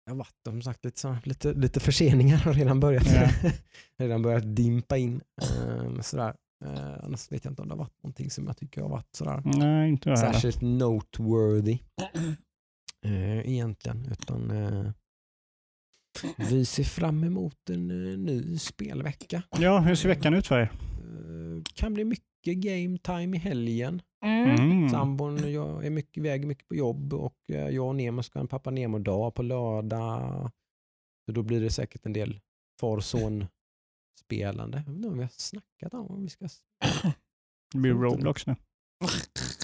Det 0.06 0.12
har 0.12 0.16
varit 0.16 0.34
som 0.48 0.62
sagt 0.62 0.86
lite, 0.86 1.00
så, 1.00 1.18
lite, 1.24 1.54
lite 1.54 1.80
förseningar 1.80 2.38
har 2.38 2.54
redan 2.54 2.80
börjat, 2.80 3.08
Ja. 3.14 3.30
redan 4.00 4.22
börjat 4.22 4.56
dimpa 4.56 4.98
in. 4.98 5.22
Eh, 5.42 6.02
sådär. 6.02 6.36
Eh, 6.66 7.04
annars 7.04 7.32
vet 7.32 7.46
jag 7.46 7.52
inte 7.52 7.62
om 7.62 7.68
det 7.68 7.74
har 7.74 7.80
varit 7.80 8.04
någonting 8.04 8.30
som 8.32 8.48
jag 8.48 8.58
tycker 8.58 8.82
har 8.82 8.90
varit 8.90 9.16
sådär 9.16 9.42
Nej, 9.46 9.90
inte 9.90 10.10
heller. 10.10 10.32
särskilt 10.34 10.62
noteworthy 10.62 11.78
eh, 13.06 13.50
egentligen. 13.50 14.08
Utan 14.12 14.52
eh, 14.52 14.92
vi 16.50 16.66
ser 16.66 16.84
fram 16.84 17.24
emot 17.24 17.70
en 17.70 17.92
eh, 17.92 18.18
ny 18.18 18.58
spelvecka. 18.58 19.44
Ja, 19.60 19.80
hur 19.80 19.96
ser 19.96 20.10
veckan 20.10 20.34
ut 20.34 20.48
för 20.48 20.60
er? 20.60 20.72
Eh, 20.72 21.64
kan 21.74 21.94
bli 21.94 22.04
mycket 22.04 22.58
game 22.58 22.98
time 22.98 23.38
i 23.38 23.40
helgen. 23.40 24.02
Mm. 24.26 24.50
Mm. 24.50 24.90
Sambon 24.90 25.44
och 25.44 25.52
jag 25.52 25.86
är 25.86 25.90
mycket 25.90 26.18
iväg 26.18 26.48
mycket 26.48 26.68
på 26.68 26.76
jobb 26.76 27.14
och 27.14 27.38
eh, 27.50 27.70
jag 27.70 27.88
och 27.88 27.96
Nemo 27.96 28.24
ska 28.24 28.40
ha 28.40 28.42
en 28.42 28.48
pappa 28.48 28.72
Nemo-dag 28.72 29.36
på 29.36 29.44
lördag. 29.44 30.52
Så 31.26 31.32
då 31.32 31.44
blir 31.44 31.62
det 31.62 31.70
säkert 31.70 32.06
en 32.06 32.14
del 32.14 32.40
far 32.82 33.00
son 33.00 33.46
spelande. 34.20 34.78
Jag 34.78 34.86
vet 34.86 34.96
inte 34.96 35.08
om 35.08 35.18
vi 35.18 35.24
har 35.24 35.32
snackat 35.32 35.94
om 35.94 36.08
om 36.08 36.24
vi 36.24 36.30
ska... 36.30 36.48
Det 37.74 37.80
blir 37.80 37.94
Roblox 37.94 38.48
nu. 38.48 38.56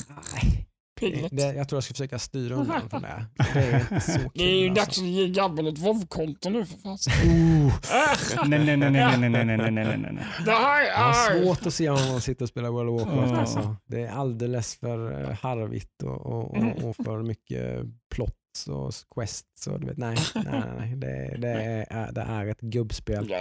Nej, 0.10 0.58
Pillet. 1.02 1.32
det, 1.32 1.54
jag 1.54 1.70
tror 1.70 1.78
jag 1.78 1.84
ska 1.84 1.94
försöka 1.94 2.20
styra 2.20 2.56
undan 2.56 2.90
från 2.90 3.02
det. 3.02 3.26
Det 3.54 3.60
är 3.60 3.80
inte 3.80 4.00
så 4.00 4.20
kul. 4.20 4.30
Det 4.34 4.44
är 4.44 4.62
ju 4.62 4.70
alltså. 4.70 4.86
dags 4.86 4.98
att 4.98 5.06
ge 5.06 5.28
grabben 5.28 5.68
ett 5.68 5.78
WoW-konto 5.78 6.50
nu 6.50 6.66
för 6.66 6.78
fan. 6.78 6.94
Oh, 6.94 7.74
Nej, 8.48 8.66
nej, 8.66 8.78
nej, 8.78 8.92
nej, 8.92 9.18
nej, 9.18 9.30
nej, 9.30 9.46
nej, 9.46 9.58
nej, 9.58 9.72
nej, 9.72 9.98
nej, 9.98 10.12
nej. 10.14 10.26
Det 10.46 10.52
här 10.52 10.86
jag 10.86 10.98
har 10.98 11.36
är... 11.36 11.44
svårt 11.44 11.66
att 11.66 11.74
se 11.74 11.90
om 11.90 12.08
man 12.12 12.22
sitter 12.22 12.46
och 12.46 12.50
spelar 12.50 12.70
World 12.70 12.90
of 12.90 13.08
Warcraft. 13.08 13.34
Alltså. 13.34 13.76
Det 13.86 14.02
är 14.02 14.12
alldeles 14.12 14.76
för 14.76 15.22
eh, 15.22 15.38
harvigt 15.38 16.04
och, 16.04 16.26
och, 16.26 16.58
och, 16.58 16.84
och 16.90 16.96
för 16.96 17.24
mycket 17.24 17.86
plots 18.16 18.68
och 18.68 18.94
quests. 19.16 19.68
Och, 19.68 19.80
du 19.80 19.88
vet, 19.88 19.98
nej, 19.98 20.18
nej, 20.36 20.44
nej, 20.46 20.64
nej. 20.78 20.96
Det, 20.96 21.38
det, 21.38 21.48
är, 21.90 22.12
det 22.12 22.22
är 22.22 22.46
ett 22.46 22.62
gubbspel. 22.62 23.34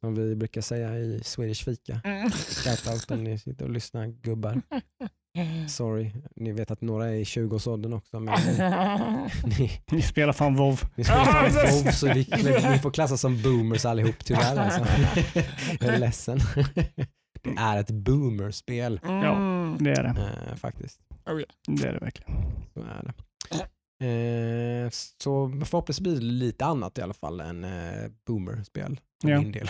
Som 0.00 0.14
vi 0.14 0.34
brukar 0.34 0.60
säga 0.60 0.98
i 0.98 1.20
Swedish 1.24 1.64
Fika. 1.64 2.00
Mm. 2.04 2.30
Shoutout 2.30 3.10
om 3.10 3.24
ni 3.24 3.38
sitter 3.38 3.64
och 3.64 3.70
lyssnar 3.70 4.06
gubbar. 4.06 4.62
Sorry, 5.68 6.12
ni 6.36 6.52
vet 6.52 6.70
att 6.70 6.80
några 6.80 7.06
är 7.08 7.12
i 7.14 7.24
20-årsåldern 7.24 7.92
också. 7.92 8.20
Men 8.20 8.34
ni, 9.58 9.70
Ni 9.90 10.02
spelar 10.02 10.32
fan 10.32 10.54
WoW. 10.56 10.80
ni, 10.94 11.04
spelar 11.04 11.24
fan 11.24 11.44
WoW, 11.52 11.90
så 11.92 12.06
vi, 12.06 12.26
ni 12.72 12.78
får 12.78 12.90
klassas 12.90 13.20
som 13.20 13.42
boomers 13.42 13.84
allihop 13.84 14.24
tyvärr. 14.24 14.56
Alltså. 14.56 14.86
Jag 15.80 15.94
är 15.94 15.98
ledsen. 15.98 16.38
Det 17.42 17.54
är 17.58 17.80
ett 17.80 17.90
boomerspel 17.90 19.00
Mm. 19.04 19.76
Det 19.84 19.90
är 19.90 20.02
det. 20.02 20.08
eh, 20.50 20.56
faktiskt. 20.56 21.00
Det 21.66 21.84
är 21.88 21.92
det 21.92 21.98
verkligen. 21.98 22.32
Så 22.74 22.80
är 22.80 23.02
det. 23.04 23.14
Eh, 24.04 24.90
så 25.22 25.48
förhoppningsvis 25.64 26.00
blir 26.00 26.14
det 26.14 26.20
lite 26.20 26.64
annat 26.66 26.98
i 26.98 27.02
alla 27.02 27.14
fall 27.14 27.40
än 27.40 27.64
eh, 27.64 28.10
boomerspel 28.26 29.00
för 29.22 29.28
Ja. 29.28 29.40
min 29.40 29.52
del. 29.52 29.68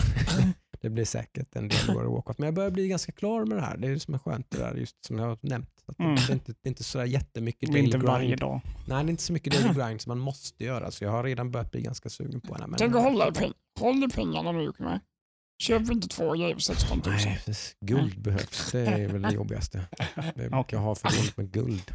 Det 0.81 0.89
blir 0.89 1.05
säkert 1.05 1.55
en 1.55 1.67
del 1.67 1.89
of 1.89 1.95
Warcraft. 2.13 2.39
Men 2.39 2.45
jag 2.45 2.53
börjar 2.55 2.71
bli 2.71 2.87
ganska 2.87 3.11
klar 3.11 3.45
med 3.45 3.57
det 3.57 3.61
här. 3.61 3.77
Det 3.77 3.87
är 3.87 3.91
det 3.91 3.99
som 3.99 4.13
är 4.13 4.17
skönt 4.17 4.51
det 4.51 4.57
där, 4.57 4.75
just 4.75 5.05
som 5.05 5.19
jag 5.19 5.25
har 5.25 5.37
nämnt. 5.41 5.69
Att 5.85 5.99
Mm. 5.99 6.15
det, 6.15 6.21
är 6.29 6.33
inte, 6.33 6.51
det 6.51 6.67
är 6.67 6.69
inte 6.69 6.83
sådär 6.83 7.05
jättemycket 7.05 7.69
är 7.69 7.77
inte 7.77 7.97
daily 7.97 8.07
varje 8.07 8.27
grind. 8.27 8.39
dag. 8.39 8.61
Nej, 8.87 9.03
det 9.03 9.09
är 9.09 9.11
inte 9.11 9.23
så 9.23 9.33
mycket 9.33 9.53
daily 9.53 9.73
grind 9.79 10.01
som 10.01 10.09
man 10.09 10.19
måste 10.19 10.63
göra. 10.63 10.91
Så 10.91 11.03
jag 11.03 11.11
har 11.11 11.23
redan 11.23 11.51
börjat 11.51 11.71
bli 11.71 11.81
ganska 11.81 12.09
sugen 12.09 12.41
på. 12.41 12.57
Men, 12.59 12.75
Tänk 12.77 12.95
att 12.95 13.03
hålla 13.03 13.29
peng- 13.31 13.53
håll 13.79 14.09
pengarna 14.15 14.51
nu 14.51 14.63
Jocke. 14.63 14.99
Köp 15.61 15.91
inte 15.91 16.07
två 16.07 16.31
grejer 16.33 16.53
för 16.53 16.61
16 16.61 17.01
000. 17.05 17.15
Nej, 17.15 17.39
guld 17.85 18.21
behövs. 18.21 18.71
Det 18.71 18.79
är 18.79 19.07
väl 19.07 19.21
det 19.21 19.31
jobbigaste. 19.33 19.87
Det 20.35 20.49
brukar 20.49 20.77
jag 20.77 20.81
ha 20.81 20.95
för 20.95 21.09
dåligt 21.17 21.37
med 21.37 21.51
guld. 21.51 21.91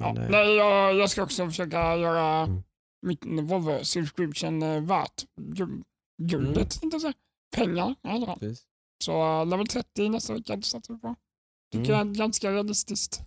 Ja, 0.00 0.12
Men, 0.12 0.22
eh, 0.24 0.30
nej, 0.30 0.54
jag, 0.56 0.94
jag 0.94 1.10
ska 1.10 1.22
också 1.22 1.46
försöka 1.46 1.96
göra 1.96 2.42
Mm. 2.44 2.62
mitt 3.06 3.24
Volvo 3.50 3.78
subscription 3.84 4.62
eh, 4.62 4.80
värt 4.82 5.24
gu- 5.40 5.82
guldet, 6.22 6.82
inte 6.82 7.00
så. 7.00 7.12
Pengar. 7.56 7.94
Ja, 8.02 8.24
ja. 8.26 8.36
precis. 8.40 8.64
Så 9.04 9.44
level 9.44 9.66
30 9.66 10.08
nästa 10.08 10.34
vecka 10.34 10.62
satsar 10.62 10.94
vi 10.94 11.00
på. 11.00 11.14
Tycker 11.72 11.94
Mm. 11.94 12.06
jag 12.08 12.16
är 12.16 12.18
ganska 12.18 12.50
realistiskt 12.52 13.20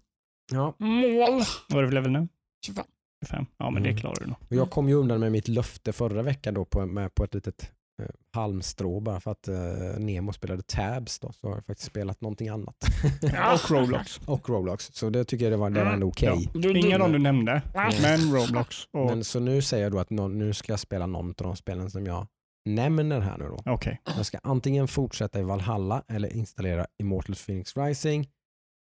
Ja, 0.52 0.76
mål. 0.78 1.44
Vad 1.70 1.78
är 1.78 1.82
det 1.82 1.88
för 1.88 1.92
level 1.92 2.12
nu? 2.12 2.28
25. 2.66 2.86
25? 3.26 3.46
Ja, 3.58 3.70
men 3.70 3.84
det 3.84 3.90
Mm. 3.90 4.02
klarar 4.02 4.16
du 4.20 4.26
nog. 4.26 4.36
och 4.50 4.56
jag 4.56 4.70
kom 4.72 4.90
ju 4.90 4.96
undan 4.96 5.20
med 5.20 5.32
mitt 5.32 5.48
löfte 5.48 5.94
förra 5.94 6.22
veckan 6.22 6.54
då 6.54 6.66
på, 6.66 6.86
med 6.86 7.16
på 7.16 7.24
ett 7.24 7.34
litet 7.34 7.72
eh, 8.02 8.08
halmstrå 8.34 9.00
bara 9.00 9.20
för 9.20 9.32
att 9.32 9.48
eh, 9.48 9.56
Nemo 10.00 10.34
spelade 10.34 10.62
Tabs 10.64 11.20
då, 11.20 11.32
så 11.32 11.48
har 11.48 11.56
jag 11.56 11.66
faktiskt 11.66 11.88
spelat 11.88 12.22
någonting 12.22 12.50
annat. 12.50 12.76
Ja. 13.22 13.54
Och 13.54 13.72
Roblox. 13.72 14.20
och 14.26 14.50
Roblox, 14.50 14.90
så 14.94 15.10
det 15.10 15.26
tycker 15.26 15.46
jag 15.46 15.54
det 15.54 15.58
var, 15.58 15.70
det 15.70 15.76
var 15.76 15.82
Mm. 15.82 15.94
ändå 15.94 16.08
okej. 16.08 16.50
Ja. 16.54 16.60
Du, 16.60 16.80
Inga 16.80 16.98
du, 16.98 17.04
de 17.04 17.12
du 17.12 17.20
nämnde, 17.20 17.62
Ja. 17.74 17.92
men 18.02 18.34
Roblox. 18.36 18.76
Och... 18.94 19.06
Men 19.06 19.24
så 19.24 19.40
nu 19.40 19.62
säger 19.62 19.84
jag 19.84 19.92
då 19.92 20.00
att 20.00 20.10
nå- 20.10 20.28
nu 20.28 20.54
ska 20.54 20.72
jag 20.72 20.80
spela 20.80 21.06
någon 21.06 21.28
av 21.30 21.34
de 21.36 21.56
spelen 21.56 21.92
som 21.92 22.06
jag 22.06 22.28
nämner 22.66 23.20
här 23.20 23.38
nu 23.38 23.46
då. 23.48 23.58
Okej. 23.66 24.02
Jag 24.16 24.26
ska 24.26 24.38
antingen 24.44 24.88
fortsätta 24.88 25.40
i 25.40 25.44
Valhalla 25.44 26.04
eller 26.08 26.34
installera 26.34 26.86
Immortals 27.02 27.46
Phoenix 27.46 27.78
Rising 27.78 28.30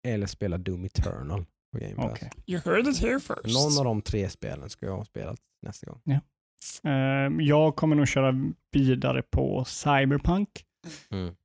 eller 0.07 0.27
spela 0.27 0.57
Doom 0.57 0.85
Eternal 0.85 1.45
på 1.73 1.80
Game 1.80 1.95
Pass. 1.95 2.11
okej. 2.11 2.30
you 2.48 2.61
heard 2.65 2.88
it 2.88 2.99
here 3.02 3.19
first. 3.19 3.53
Någon 3.56 3.77
av 3.80 3.85
de 3.85 4.02
tre 4.02 4.30
spelen 4.30 4.69
ska 4.69 4.85
jag 4.85 4.98
ha 4.98 5.06
spelat 5.06 5.39
nästa 5.65 5.88
gång. 5.88 6.02
Ehm, 6.84 7.41
jag 7.41 7.76
kommer 7.76 7.95
nog 7.95 8.07
köra 8.07 8.34
vidare 8.72 9.22
på 9.22 9.65
Cyberpunk. 9.65 10.49
Mm. 11.11 11.35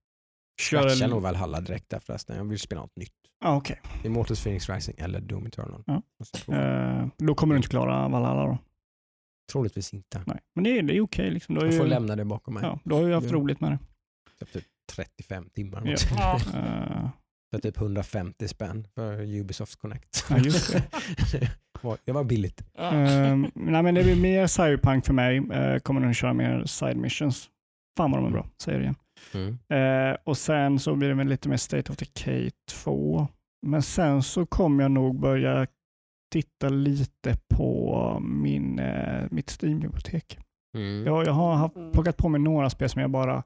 Köra... 0.62 0.82
Scratcha 0.88 1.06
nog 1.06 1.22
Valhalla 1.22 1.60
direkt 1.60 1.88
där 1.88 1.98
förresten. 1.98 2.36
Jag 2.36 2.44
vill 2.44 2.58
spela 2.58 2.80
något 2.80 2.96
nytt. 2.96 3.12
Ah, 3.44 3.56
Okej. 3.56 3.80
Immortals 4.04 4.42
Phoenix 4.42 4.68
Rising 4.68 4.94
eller 4.98 5.20
Doom 5.20 5.46
Eternal. 5.46 5.82
Ja. 5.86 6.02
Jag- 6.46 6.56
Ehm, 6.58 7.10
då 7.18 7.34
kommer 7.34 7.54
du 7.54 7.56
inte 7.56 7.68
klara 7.68 8.08
Valhalla 8.08 8.46
då? 8.46 8.58
Troligtvis 9.52 9.94
inte. 9.94 10.22
Nej. 10.26 10.38
Men 10.54 10.64
det 10.64 10.78
är, 10.78 10.82
det 10.82 10.96
är 10.96 11.00
okej. 11.00 11.30
liksom. 11.30 11.54
Du 11.54 11.60
har 11.60 11.66
Jag 11.66 11.76
får 11.76 11.84
ju- 11.86 11.90
lämna 11.90 12.16
det 12.16 12.24
bakom 12.24 12.54
mig. 12.54 12.62
ja, 12.62 12.78
då 12.84 12.96
har 12.96 13.06
ju 13.06 13.14
haft 13.14 13.26
Ja. 13.30 13.32
roligt 13.36 13.60
med 13.60 13.70
det. 13.72 13.78
Så 14.38 14.44
Typ 14.46 14.64
35 14.92 15.48
timmar. 15.54 15.82
Ja. 15.86 15.96
Ja. 16.10 16.38
Ehm, 16.58 17.08
För 17.54 17.60
typ 17.60 17.76
150 17.76 18.48
spänn 18.48 18.86
för 18.94 19.22
Ubisoft 19.40 19.76
Connect. 19.76 20.24
Ja, 20.30 20.38
just 20.38 20.72
det. 20.72 20.82
det, 22.04 22.12
var, 22.12 22.24
billigt. 22.24 22.64
Ehm, 22.78 23.50
nej, 23.54 23.82
men 23.82 23.94
det 23.94 24.02
blir 24.04 24.16
mer 24.16 24.46
Cyberpunk 24.46 25.06
för 25.06 25.12
mig. 25.12 25.38
Uh, 25.40 25.78
kommer 25.78 26.00
nog 26.00 26.14
köra 26.14 26.32
mer 26.32 26.64
side 26.64 26.96
missions. 26.96 27.48
Fan 27.96 28.10
vad 28.10 28.20
de 28.20 28.26
är 28.26 28.30
bra, 28.30 28.46
säger 28.62 28.78
det 28.78 28.82
igen. 28.84 28.96
Mm. 29.34 29.58
Eh, 30.12 30.16
och 30.24 30.36
sen 30.38 30.78
så 30.78 30.94
blir 30.96 31.08
det 31.08 31.14
väl 31.14 31.28
lite 31.28 31.48
mer 31.48 31.56
State 31.56 31.92
of 31.92 31.98
Decay 31.98 32.50
2. 32.70 33.26
Men 33.66 33.82
sen 33.82 34.22
så 34.22 34.46
kommer 34.46 34.82
jag 34.84 34.90
nog 34.90 35.20
börja 35.20 35.66
titta 36.32 36.68
lite 36.68 37.36
på 37.48 38.18
min, 38.20 38.78
eh, 38.78 39.24
mitt 39.30 39.50
Steam-bibliotek. 39.60 40.38
Mm. 40.76 41.06
Jag, 41.06 41.26
jag 41.26 41.32
har 41.32 41.54
haft, 41.54 41.74
plockat 41.92 42.16
på 42.16 42.28
mig 42.28 42.40
några 42.40 42.70
spel 42.70 42.88
som 42.88 43.00
jag 43.00 43.10
bara 43.10 43.42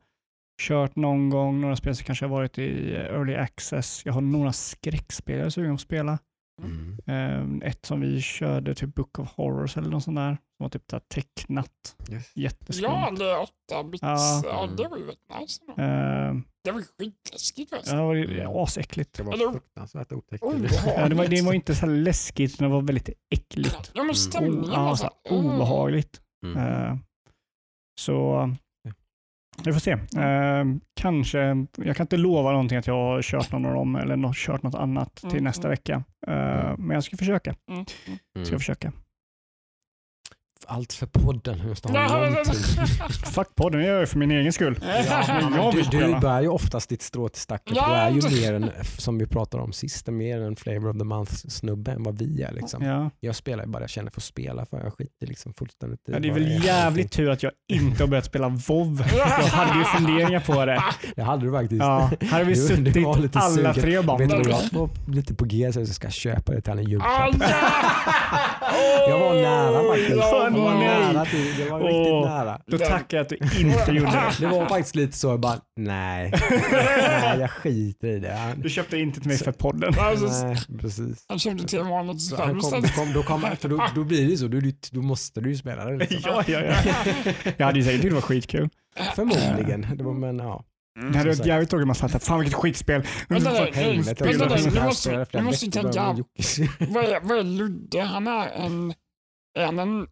kört 0.63 0.97
någon 0.97 1.31
gång, 1.31 1.61
några 1.61 1.77
spel 1.77 1.97
som 1.97 2.05
kanske 2.05 2.25
har 2.25 2.31
varit 2.31 2.59
i 2.59 2.95
eh, 2.95 3.01
early 3.01 3.35
access. 3.35 4.03
Jag 4.05 4.13
har 4.13 4.21
några 4.21 4.53
skräckspel 4.53 5.39
jag 5.39 5.47
är 5.47 5.51
sugen 5.51 5.71
på 5.71 5.75
att 5.75 5.81
spela. 5.81 6.19
Mm. 6.63 6.97
Eh, 7.63 7.69
ett 7.69 7.87
som 7.87 8.01
vi 8.01 8.21
körde, 8.21 8.75
typ 8.75 8.95
Book 8.95 9.19
of 9.19 9.29
Horrors 9.37 9.77
eller 9.77 9.91
något 9.91 10.05
sånt 10.05 10.17
där. 10.17 10.31
Som 10.57 10.65
var 10.65 10.69
typ 10.69 10.83
så 10.91 11.01
tecknat. 11.01 11.97
Yes. 12.11 12.33
Jätteskumt. 12.37 12.85
ja, 12.91 13.11
det 13.19 13.25
är 13.31 13.41
8 13.41 13.85
bits. 13.85 14.03
Ja. 14.03 14.43
Ja. 14.45 14.67
det 14.77 14.89
var 14.89 14.97
ju 14.97 15.07
rätt 15.07 15.41
nice. 15.41 15.63
Eh, 15.83 16.35
Det 16.65 16.71
var 16.73 16.83
skitläskigt 16.99 17.71
ja, 17.73 17.77
förresten. 17.77 17.99
det 17.99 18.05
var 18.05 18.15
Mm. 18.15 18.31
ju 18.37 18.45
asäckligt. 18.47 19.13
Det 19.17 19.23
var 19.23 19.33
Eller- 19.33 19.53
fruktansvärt 19.53 20.13
otäckt. 20.13 20.45
Ja, 20.47 21.09
det, 21.09 21.15
var, 21.15 21.27
det 21.27 21.43
var 21.43 21.53
inte 21.53 21.75
så 21.75 21.87
här 21.87 21.93
läskigt, 21.93 22.55
utan 22.55 22.69
det 22.69 22.75
var 22.75 22.83
väldigt 22.83 23.09
äckligt. 23.31 23.91
Ja, 23.95 24.03
men 24.05 24.15
stämningen 24.15 24.65
Oh, 24.65 24.69
var 24.71 24.89
ja, 24.89 24.97
så 24.97 25.11
obehagligt. 25.31 26.21
Mm. 26.45 26.57
Eh, 26.59 26.97
så 28.01 28.51
Vi 29.65 29.73
får 29.73 29.81
se. 29.81 29.91
Eh, 29.93 30.65
kanske, 31.01 31.39
jag 31.77 31.97
kan 31.97 32.05
inte 32.05 32.17
lova 32.17 32.51
någonting 32.53 32.79
att 32.79 32.87
jag 32.87 32.95
har 32.95 33.23
kört 33.23 33.53
någon 33.53 33.67
av 33.67 33.75
dem 33.75 33.97
eller 33.97 34.33
kört 34.33 34.63
något 34.63 34.75
annat 34.75 35.15
till 35.15 35.31
Mm, 35.31 35.45
nästa 35.45 35.63
mm. 35.63 35.71
vecka. 35.71 36.05
Eh, 36.27 36.79
men 36.79 36.91
jag 36.91 37.05
ska 37.05 37.17
försöka. 37.17 37.55
Mm. 37.71 37.85
Ska 38.45 38.55
jag 38.55 38.61
försöka. 38.61 38.93
Allt 40.69 40.93
för 40.93 41.07
podden. 41.07 41.61
Vi 41.63 41.69
måste 41.69 41.89
ha 41.89 42.09
någonting. 42.09 42.55
Fuck 43.35 43.55
podden, 43.55 43.81
jag 43.81 43.89
gör 43.89 44.01
det 44.01 44.07
för 44.07 44.19
min 44.19 44.31
egen 44.31 44.53
skull. 44.53 44.79
Ja, 45.09 45.25
jag 45.57 45.75
du, 45.91 45.99
du 45.99 46.21
bär 46.21 46.41
ju 46.41 46.49
oftast 46.49 46.89
ditt 46.89 47.03
strå 47.03 47.29
till 47.29 47.41
stacken. 47.43 47.77
Ja, 47.77 48.11
du 48.11 48.27
är 48.27 48.31
ju 48.31 48.41
mer 48.43 48.55
en, 48.55 48.71
som 48.99 49.19
vi 49.19 49.27
pratade 49.27 49.63
om 49.63 49.73
sist, 49.73 50.07
mer 50.07 50.41
en 50.41 50.57
flavor 50.57 50.89
of 50.91 50.99
the 50.99 51.05
month 51.05 51.33
snubbe 51.33 51.93
än 51.93 52.03
vad 52.03 52.19
vi 52.19 52.43
är. 52.43 52.53
Liksom. 52.53 52.85
Ja. 52.85 53.11
Jag 53.21 53.37
spelar 53.37 53.65
ju 53.65 53.71
bara 53.71 53.83
jag 53.83 53.91
känner 53.91 54.11
för 54.11 54.21
att 54.21 54.25
spela 54.25 54.67
för 54.67 54.77
jag 54.85 54.93
skiter 54.95 55.27
liksom 55.27 55.55
fullständigt 55.55 56.01
i 56.09 56.13
Ja, 56.13 56.19
det 56.19 56.29
är 56.29 56.33
väl 56.33 56.65
jävligt 56.65 57.13
tur 57.13 57.31
att 57.31 57.43
jag 57.43 57.53
inte 57.73 58.03
har 58.03 58.09
börjat 58.09 58.25
spela 58.25 58.49
WoW. 58.49 59.03
Jag 59.17 59.27
hade 59.27 59.79
ju 59.79 59.85
funderingar 59.85 60.41
på 60.41 60.65
det. 60.65 60.83
Det 61.17 61.23
hade 61.23 61.47
du 61.47 61.53
faktiskt. 61.53 61.81
Ja, 61.83 62.11
här 62.21 62.39
har 62.39 62.45
vi 62.45 62.55
Du- 62.55 62.61
du 62.61 62.67
suttit 62.69 63.23
lite 63.23 63.39
alla 63.39 63.55
sugen. 63.55 63.75
tre 63.75 64.01
bara 64.03 64.19
Vet 64.19 64.31
du, 64.31 64.51
jag 64.51 64.63
var 64.73 64.89
lite 65.13 65.35
på 65.35 65.45
G 65.45 65.73
så 65.73 65.81
jag 65.81 65.89
ska 65.89 66.11
köpa 66.11 66.53
det 66.53 66.61
till 66.61 66.71
henne 66.71 66.83
i 66.83 66.85
julklapp. 66.91 67.35
Jag 69.09 69.19
var 69.21 69.35
nära 69.35 69.89
faktiskt. 69.95 70.17
Var 70.57 70.75
nej. 70.75 71.13
nära 71.13 71.25
till, 71.25 71.57
det 71.59 71.71
var 71.71 71.81
riktigt 71.81 72.13
Åh. 72.13 72.29
nära. 72.31 72.61
Då 72.67 72.79
tackar 72.79 73.17
jag 73.17 73.25
att 73.25 73.29
du 73.29 73.37
inte 73.37 73.93
gjorde 73.93 74.11
det. 74.11 74.37
Det 74.41 74.47
var 74.47 74.69
faktiskt 74.69 74.97
lite 74.97 75.17
så, 75.17 75.29
jag 75.29 75.41
bara 75.41 75.61
nej, 75.77 76.33
nej 76.73 77.39
jag 77.41 77.51
skiter 77.51 78.09
i 78.09 78.19
det. 78.19 78.55
Du 78.57 78.69
köpte 78.69 78.99
inte 78.99 79.21
till 79.21 79.29
mig 79.29 79.39
för 79.39 79.53
podden. 79.53 79.95
Nej, 79.97 80.57
precis. 80.81 81.25
Han 81.29 81.39
köpte 81.39 81.67
till 81.67 81.79
kom, 81.79 83.13
då, 83.15 83.23
kom, 83.23 83.41
för 83.61 83.69
då, 83.69 83.87
då 83.95 84.05
blir 84.05 84.31
det 84.31 84.37
så, 84.37 84.49
då, 84.49 84.61
då 84.91 85.03
måste 85.03 85.41
du 85.41 85.51
ju 85.51 85.57
spela 85.57 85.85
det. 85.85 85.97
Liksom. 85.97 86.21
Ja, 86.25 86.45
ja, 86.47 86.61
ja. 86.61 86.95
Jag 87.57 87.67
hade 87.67 87.79
ju 87.79 87.85
säkert 87.85 88.01
tyckt 88.03 88.11
det 88.11 88.15
var 88.15 88.23
skitkul. 88.23 88.69
Förmodligen. 89.15 89.87
Det 89.97 90.05
var, 90.05 90.13
men 90.13 90.39
ja. 90.39 90.65
Det 91.13 91.19
hade 91.19 91.31
varit 91.31 91.47
jävligt 91.47 91.71
tråkigt 91.71 91.83
om 91.83 91.89
man 91.89 91.95
satt 91.95 92.25
fan 92.25 92.41
vilket 92.41 92.55
skitspel. 92.55 93.03
Vänta, 93.29 93.51
nu 93.51 93.93
nu 94.73 94.81
måste 95.43 95.67
vi 95.67 95.71
tänka- 95.71 96.17
vad 97.23 97.39
är 97.39 97.43
Ludde? 97.43 98.01
Han 98.01 98.27
är 98.27 98.49
en... 98.49 98.95
Är 99.59 99.65
han 99.65 99.79
en... 99.79 100.07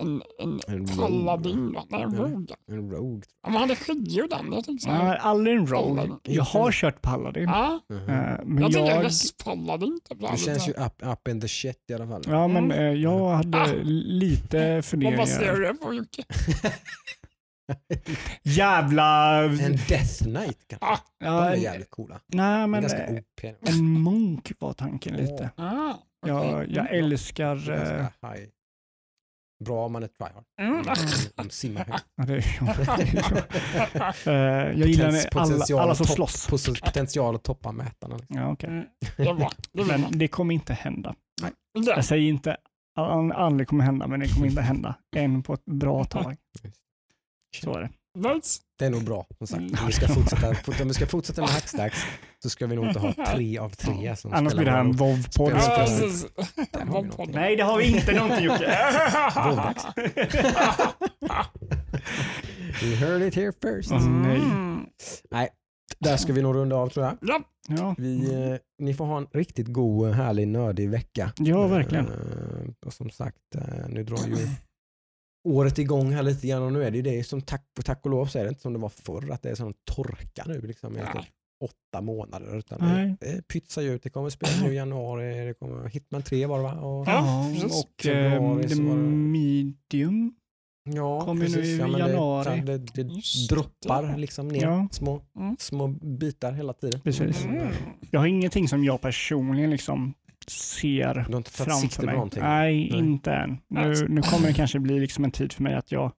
En, 0.00 0.22
en, 0.38 0.60
En 0.68 0.78
rogue. 0.86 0.96
paladin 0.96 1.72
då? 1.72 1.84
Nej, 1.88 2.02
en 2.02 2.14
Ja. 2.14 2.18
rogue. 2.22 2.56
En 2.70 2.90
rogue. 2.90 3.22
Ja, 3.46 3.50
han 3.50 3.70
är 3.70 3.74
skicklig 3.74 4.30
den. 4.30 4.52
Jag 4.52 4.64
tänkte 4.64 4.84
så 4.84 4.88
Jag 4.90 4.94
här. 4.96 5.04
har 5.06 5.14
aldrig 5.30 5.56
en 5.56 5.66
roll. 5.66 5.96
Paladin. 5.96 6.18
Jag 6.22 6.44
har 6.44 6.72
kört 6.72 7.02
Paladin. 7.02 7.42
Ja, 7.48 7.80
Mhm. 7.90 7.98
eh, 7.98 8.06
Men 8.44 8.62
jag 8.62 8.72
tänkte 8.72 8.92
jag... 8.92 9.04
röstpaladin. 9.04 10.00
Typ. 10.08 10.18
Du 10.32 10.36
känns 10.38 10.68
ju 10.68 10.72
up, 10.72 10.92
up 11.02 11.28
in 11.28 11.40
the 11.40 11.48
shit 11.48 11.84
i 11.88 11.94
alla 11.94 12.06
fall. 12.08 12.22
Ja, 12.26 12.48
men 12.48 12.72
eh, 12.72 12.82
jag 12.92 13.20
Ah. 13.20 13.34
hade 13.34 13.82
lite 13.84 14.74
Vad 14.74 14.84
funderingar. 14.84 15.18
baserar 15.18 15.56
du 15.56 15.64
det 15.66 15.74
på 15.74 15.94
Jocke? 15.94 16.24
Jävla... 18.42 19.42
En 19.44 19.56
Death 19.88 20.22
Knight 20.24 20.58
kanske. 20.68 20.86
Ah. 20.86 20.98
De 21.20 21.26
Ja, 21.26 21.44
är 21.50 21.54
jävligt 21.56 21.90
coola. 21.90 22.20
nej, 22.26 22.66
men 22.66 22.80
ganska 22.80 23.06
eh, 23.06 23.12
OP. 23.18 23.54
en 23.68 24.02
munk 24.02 24.52
var 24.58 24.72
tanken 24.72 25.16
lite. 25.16 25.50
Ah, 25.56 25.94
Jag, 26.26 26.38
okej. 26.38 26.74
jag 26.74 26.86
Mm. 26.90 27.04
älskar... 27.04 27.54
Ganska 27.56 27.98
eh, 27.98 28.32
high. 28.32 28.48
Bra 29.64 29.86
om 29.86 29.92
man 29.92 30.02
är 30.02 30.06
tryhard. 30.06 30.44
Mm. 30.60 30.82
De 31.36 31.50
simmar 31.50 31.84
högt. 31.84 32.04
jag 34.78 34.88
gillar 34.88 35.10
när 35.12 35.38
alla, 35.38 35.82
alla 35.82 35.94
som 35.94 36.06
topp- 36.06 36.14
slåss. 36.16 36.46
pot- 36.46 36.80
Potential 36.84 37.34
att 37.34 37.42
toppa 37.42 37.72
mätarna. 37.72 38.16
liksom. 38.16 38.36
Ja, 38.36 38.52
okej. 38.52 38.68
Mm. 38.70 38.84
Det. 39.72 39.84
Men 39.84 40.18
det 40.18 40.28
kommer 40.28 40.54
inte 40.54 40.72
hända. 40.74 41.14
Ja. 41.42 41.48
Jag 41.96 42.04
säger 42.04 42.28
inte 42.28 42.50
att 42.96 43.28
det 43.28 43.34
aldrig 43.34 43.68
kommer 43.68 43.84
hända, 43.84 44.06
men 44.06 44.20
det 44.20 44.28
kommer 44.34 44.46
inte 44.46 44.62
hända 44.62 44.94
än 45.16 45.42
på 45.42 45.54
ett 45.54 45.64
bra 45.64 46.04
tag. 46.04 46.36
Så 47.62 47.74
är 47.76 47.80
det. 47.82 47.88
Nice. 48.18 48.60
Det 48.78 48.86
är 48.86 48.90
nog 48.90 49.04
bra 49.04 49.26
som 49.38 49.46
sagt. 49.46 49.60
Mm. 49.60 49.74
Om 49.80 49.86
vi 49.86 49.92
ska 49.92 50.08
fortsätta, 50.08 50.48
om 50.82 50.88
vi 50.88 50.94
ska 50.94 51.06
fortsätta 51.06 51.40
med 51.40 51.50
Hackstacks 51.50 51.98
så 52.42 52.50
ska 52.50 52.66
vi 52.66 52.76
nog 52.76 52.86
inte 52.86 52.98
ha 53.00 53.12
tre 53.26 53.58
av 53.58 53.70
tre 53.70 54.16
som 54.16 54.32
Annars 54.32 54.54
blir 54.54 54.64
det 54.64 54.70
här 54.70 54.80
en 54.80 54.92
WoW-podd. 54.92 55.62
Spelar- 55.62 56.10
Ja. 57.18 57.26
Nej, 57.32 57.56
det 57.56 57.62
har 57.62 57.78
vi 57.78 57.96
inte 57.96 58.12
någonting 58.14 58.44
Jocke. 58.44 58.78
Vovdags. 59.46 59.84
You 62.82 62.94
heard 62.96 63.22
it 63.22 63.34
here 63.34 63.52
first. 63.62 63.92
Åh, 63.92 64.08
nej. 64.08 64.36
Mm. 64.36 64.86
Där 65.98 66.16
ska 66.16 66.32
vi 66.32 66.42
nog 66.42 66.54
runda 66.56 66.76
av 66.76 66.88
tror 66.88 67.06
jag. 67.06 67.16
Ja, 67.20 67.40
Ja, 67.68 67.94
Vi, 67.98 68.34
eh, 68.34 68.56
ni 68.84 68.94
får 68.94 69.04
ha 69.04 69.18
en 69.18 69.26
riktigt 69.32 69.66
god, 69.66 70.12
härlig, 70.12 70.48
nördig 70.48 70.90
vecka. 70.90 71.32
ja 71.38 71.66
verkligen. 71.66 72.06
Eh, 72.06 72.86
och 72.86 72.92
som 72.92 73.10
sagt, 73.10 73.36
eh, 73.54 73.88
nu 73.88 74.04
drar 74.04 74.26
ju 74.26 74.48
året 75.48 75.78
igång 75.78 76.12
här 76.12 76.22
lite 76.22 76.46
grann 76.46 76.62
och 76.62 76.72
nu 76.72 76.82
är 76.84 76.90
det 76.90 76.96
ju 76.96 77.02
det 77.02 77.24
som 77.24 77.40
tack, 77.42 77.62
tack 77.84 78.04
och 78.04 78.10
lov 78.10 78.26
så 78.26 78.38
är 78.38 78.42
det 78.42 78.48
inte 78.48 78.60
som 78.60 78.72
det 78.72 78.78
var 78.78 78.88
förr 78.88 79.30
att 79.32 79.42
det 79.42 79.50
är 79.50 79.54
sån 79.54 79.74
torka 79.84 80.44
nu 80.46 80.60
liksom 80.60 80.96
i 80.96 81.00
Ja. 81.00 81.12
typ 81.12 81.30
åtta 81.64 82.00
månader 82.00 82.56
utan 82.58 82.78
Nej. 82.80 83.16
det, 83.20 83.36
det 83.36 83.48
pytsar 83.48 83.82
ju 83.82 83.94
ut. 83.94 84.02
Det 84.02 84.10
kommer 84.10 84.30
spel 84.30 84.50
nu 84.62 84.72
i 84.72 84.76
januari, 84.76 85.46
det 85.46 85.54
kommer 85.54 85.88
Hitman 85.88 86.22
3 86.22 86.46
var 86.46 86.56
det 86.56 86.62
va? 86.62 86.72
Och, 86.74 87.08
Ja, 87.08 87.46
och 87.64 88.06
eh, 88.06 88.30
Februari 88.32 88.62
The 88.62 88.68
så 88.68 88.82
var 88.82 88.96
det- 88.96 89.02
Medium. 89.02 90.34
ja, 90.90 91.20
kommer 91.20 91.48
nu 91.48 91.62
i 91.64 91.76
ja, 91.78 91.98
januari. 91.98 92.60
Det, 92.60 92.78
det, 92.78 93.02
det 93.02 93.20
droppar 93.50 94.02
det. 94.02 94.16
liksom 94.16 94.48
ner 94.48 94.62
Ja. 94.62 94.88
små, 94.92 95.22
Mm. 95.36 95.56
små 95.58 95.88
bitar 95.88 96.52
hela 96.52 96.72
tiden. 96.72 97.00
Precis. 97.00 97.44
Mm. 97.44 97.66
Jag 98.10 98.20
har 98.20 98.26
ingenting 98.26 98.68
som 98.68 98.84
jag 98.84 99.00
personligen 99.00 99.70
liksom 99.70 100.14
ser 100.50 101.14
Du 101.14 101.20
har 101.20 101.36
inte 101.36 101.56
tagit 101.56 101.74
sikte 101.74 101.96
framför 101.96 102.00
på 102.00 102.06
mig. 102.06 102.14
någonting? 102.14 102.42
Nej, 102.42 102.88
Nej. 102.90 102.98
inte 102.98 103.32
än. 103.32 103.58
Nu, 103.68 103.80
Alltså. 103.80 104.04
nu 104.04 104.22
kommer 104.22 104.48
det 104.48 104.54
kanske 104.54 104.78
bli 104.78 105.00
liksom 105.00 105.24
en 105.24 105.30
tid 105.30 105.52
för 105.52 105.62
mig 105.62 105.74
att 105.74 105.92
jag 105.92 106.12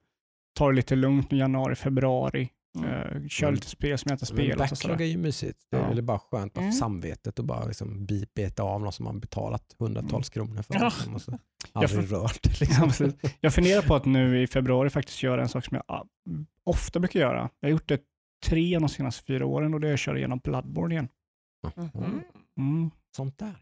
tar 0.59 0.71
det 0.73 0.77
lite 0.77 0.97
lugnt 0.97 1.33
i 1.33 1.37
januari, 1.37 1.75
februari. 1.75 2.49
Mm. 2.79 2.91
Uh, 2.91 3.29
kör 3.29 3.47
Mm. 3.47 3.55
lite 3.55 3.67
spel 3.67 3.99
som 3.99 4.09
jag 4.09 4.15
inte 4.15 4.27
spelat 4.27 4.71
backlog 4.71 5.01
är 5.01 5.05
ju 5.05 5.19
mysigt. 5.19 5.59
Det 5.71 5.77
är 5.77 5.81
Ja. 5.81 5.89
väl 5.89 6.03
bara 6.03 6.19
skönt 6.19 6.57
av 6.57 6.63
Mm. 6.63 6.73
samvetet 6.73 7.39
och 7.39 7.45
bara 7.45 7.65
liksom 7.65 8.07
beta 8.35 8.63
av 8.63 8.81
något 8.81 8.95
som 8.95 9.05
man 9.05 9.21
betalat 9.21 9.77
hundratals 9.79 10.31
kronor 10.31 10.63
för. 10.63 10.75
Ja. 10.75 10.93
och 11.15 11.23
så 11.23 11.39
aldrig 11.73 12.09
får- 12.09 12.17
rört. 12.17 12.41
Ja, 12.47 12.51
Liksom. 12.61 12.89
precis. 12.89 13.37
Jag 13.41 13.55
funderar 13.55 13.83
på 13.83 13.95
att 13.95 14.05
nu 14.05 14.43
i 14.43 14.47
februari 14.47 14.91
faktiskt 14.91 15.23
göra 15.23 15.43
en 15.43 15.49
sak 15.49 15.65
som 15.65 15.75
jag 15.75 15.85
ah, 15.97 16.05
ofta 16.65 17.01
brukar 17.01 17.21
göra. 17.21 17.51
Jag 17.61 17.69
har 17.69 17.71
gjort 17.73 17.89
det 17.89 18.01
tre 18.47 18.75
av 18.77 18.81
de 18.81 18.89
senaste 18.89 19.25
fyra 19.25 19.47
åren 19.47 19.75
och 19.75 19.81
det 19.81 19.89
är 19.89 19.93
att 19.95 20.01
köra 20.01 20.19
igenom 20.19 20.39
Bloodborne 20.45 20.95
igen. 20.95 21.09
Mhm. 21.77 22.21
Mm. 22.59 22.91
Sånt 23.17 23.39
där. 23.39 23.55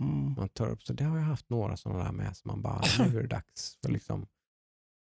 Mm. 0.00 0.34
Man 0.36 0.48
tar 0.48 0.68
upp, 0.68 0.82
så 0.82 0.92
det 0.92 1.04
har 1.04 1.16
jag 1.18 1.24
haft 1.24 1.50
några 1.50 1.76
sådana 1.76 2.04
där 2.04 2.12
med 2.12 2.36
som 2.36 2.48
man 2.48 2.62
bara, 2.62 2.82
nu 2.98 3.18
är 3.18 3.22
det 3.22 3.28
dags 3.28 3.78
för 3.84 3.92
liksom 3.92 4.26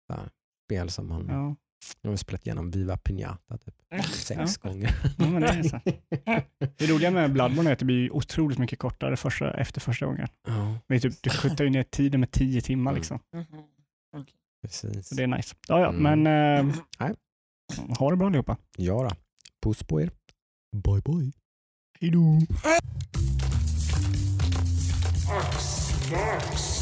så 0.07 0.13
här, 0.13 0.29
spel 0.65 0.89
som 0.89 1.07
man, 1.07 1.27
Ja. 1.29 1.55
jag 2.01 2.09
har 2.09 2.17
spelat 2.17 2.45
igenom 2.47 2.71
Viva 2.71 2.97
Pinata 2.97 3.57
typ 3.57 3.75
sex 4.05 4.57
gånger. 4.57 4.95
Ja, 5.17 5.29
men 5.29 5.41
det, 5.41 5.47
är 5.47 5.63
så. 5.63 5.79
det 6.77 6.87
roliga 6.87 7.11
med 7.11 7.33
Bloodborne 7.33 7.69
är 7.69 7.73
att 7.73 7.79
det 7.79 7.85
blir 7.85 8.13
otroligt 8.15 8.57
mycket 8.57 8.79
kortare 8.79 9.17
första, 9.17 9.53
efter 9.53 9.81
första 9.81 10.05
gången. 10.05 10.27
Ja, 10.47 10.79
är 10.87 10.99
typ, 10.99 11.13
du 11.23 11.29
kuttar 11.29 11.63
ju 11.63 11.69
ner 11.69 11.83
tiden 11.83 12.19
med 12.19 12.31
tio 12.31 12.61
timmar 12.61 12.91
Mm. 12.91 12.99
liksom. 12.99 13.19
Mhm. 13.33 14.25
precis. 14.61 15.07
Så 15.07 15.15
det 15.15 15.23
är 15.23 15.27
nice. 15.27 15.55
Ja, 15.67 15.79
ja, 15.79 15.89
Mm. 15.89 16.21
men 16.23 16.67
eh, 16.67 16.75
Nej. 16.99 17.15
ha 17.99 18.09
det 18.09 18.15
bra 18.17 18.27
allihopa. 18.27 18.57
Ja 18.77 19.03
då. 19.03 19.15
Puss 19.63 19.83
på 19.83 20.01
er. 20.01 20.11
Bye 20.75 21.01
bye. 21.01 21.31
Hej 21.99 22.09
då. 22.11 22.39
X 25.33 26.11
Max. 26.11 26.80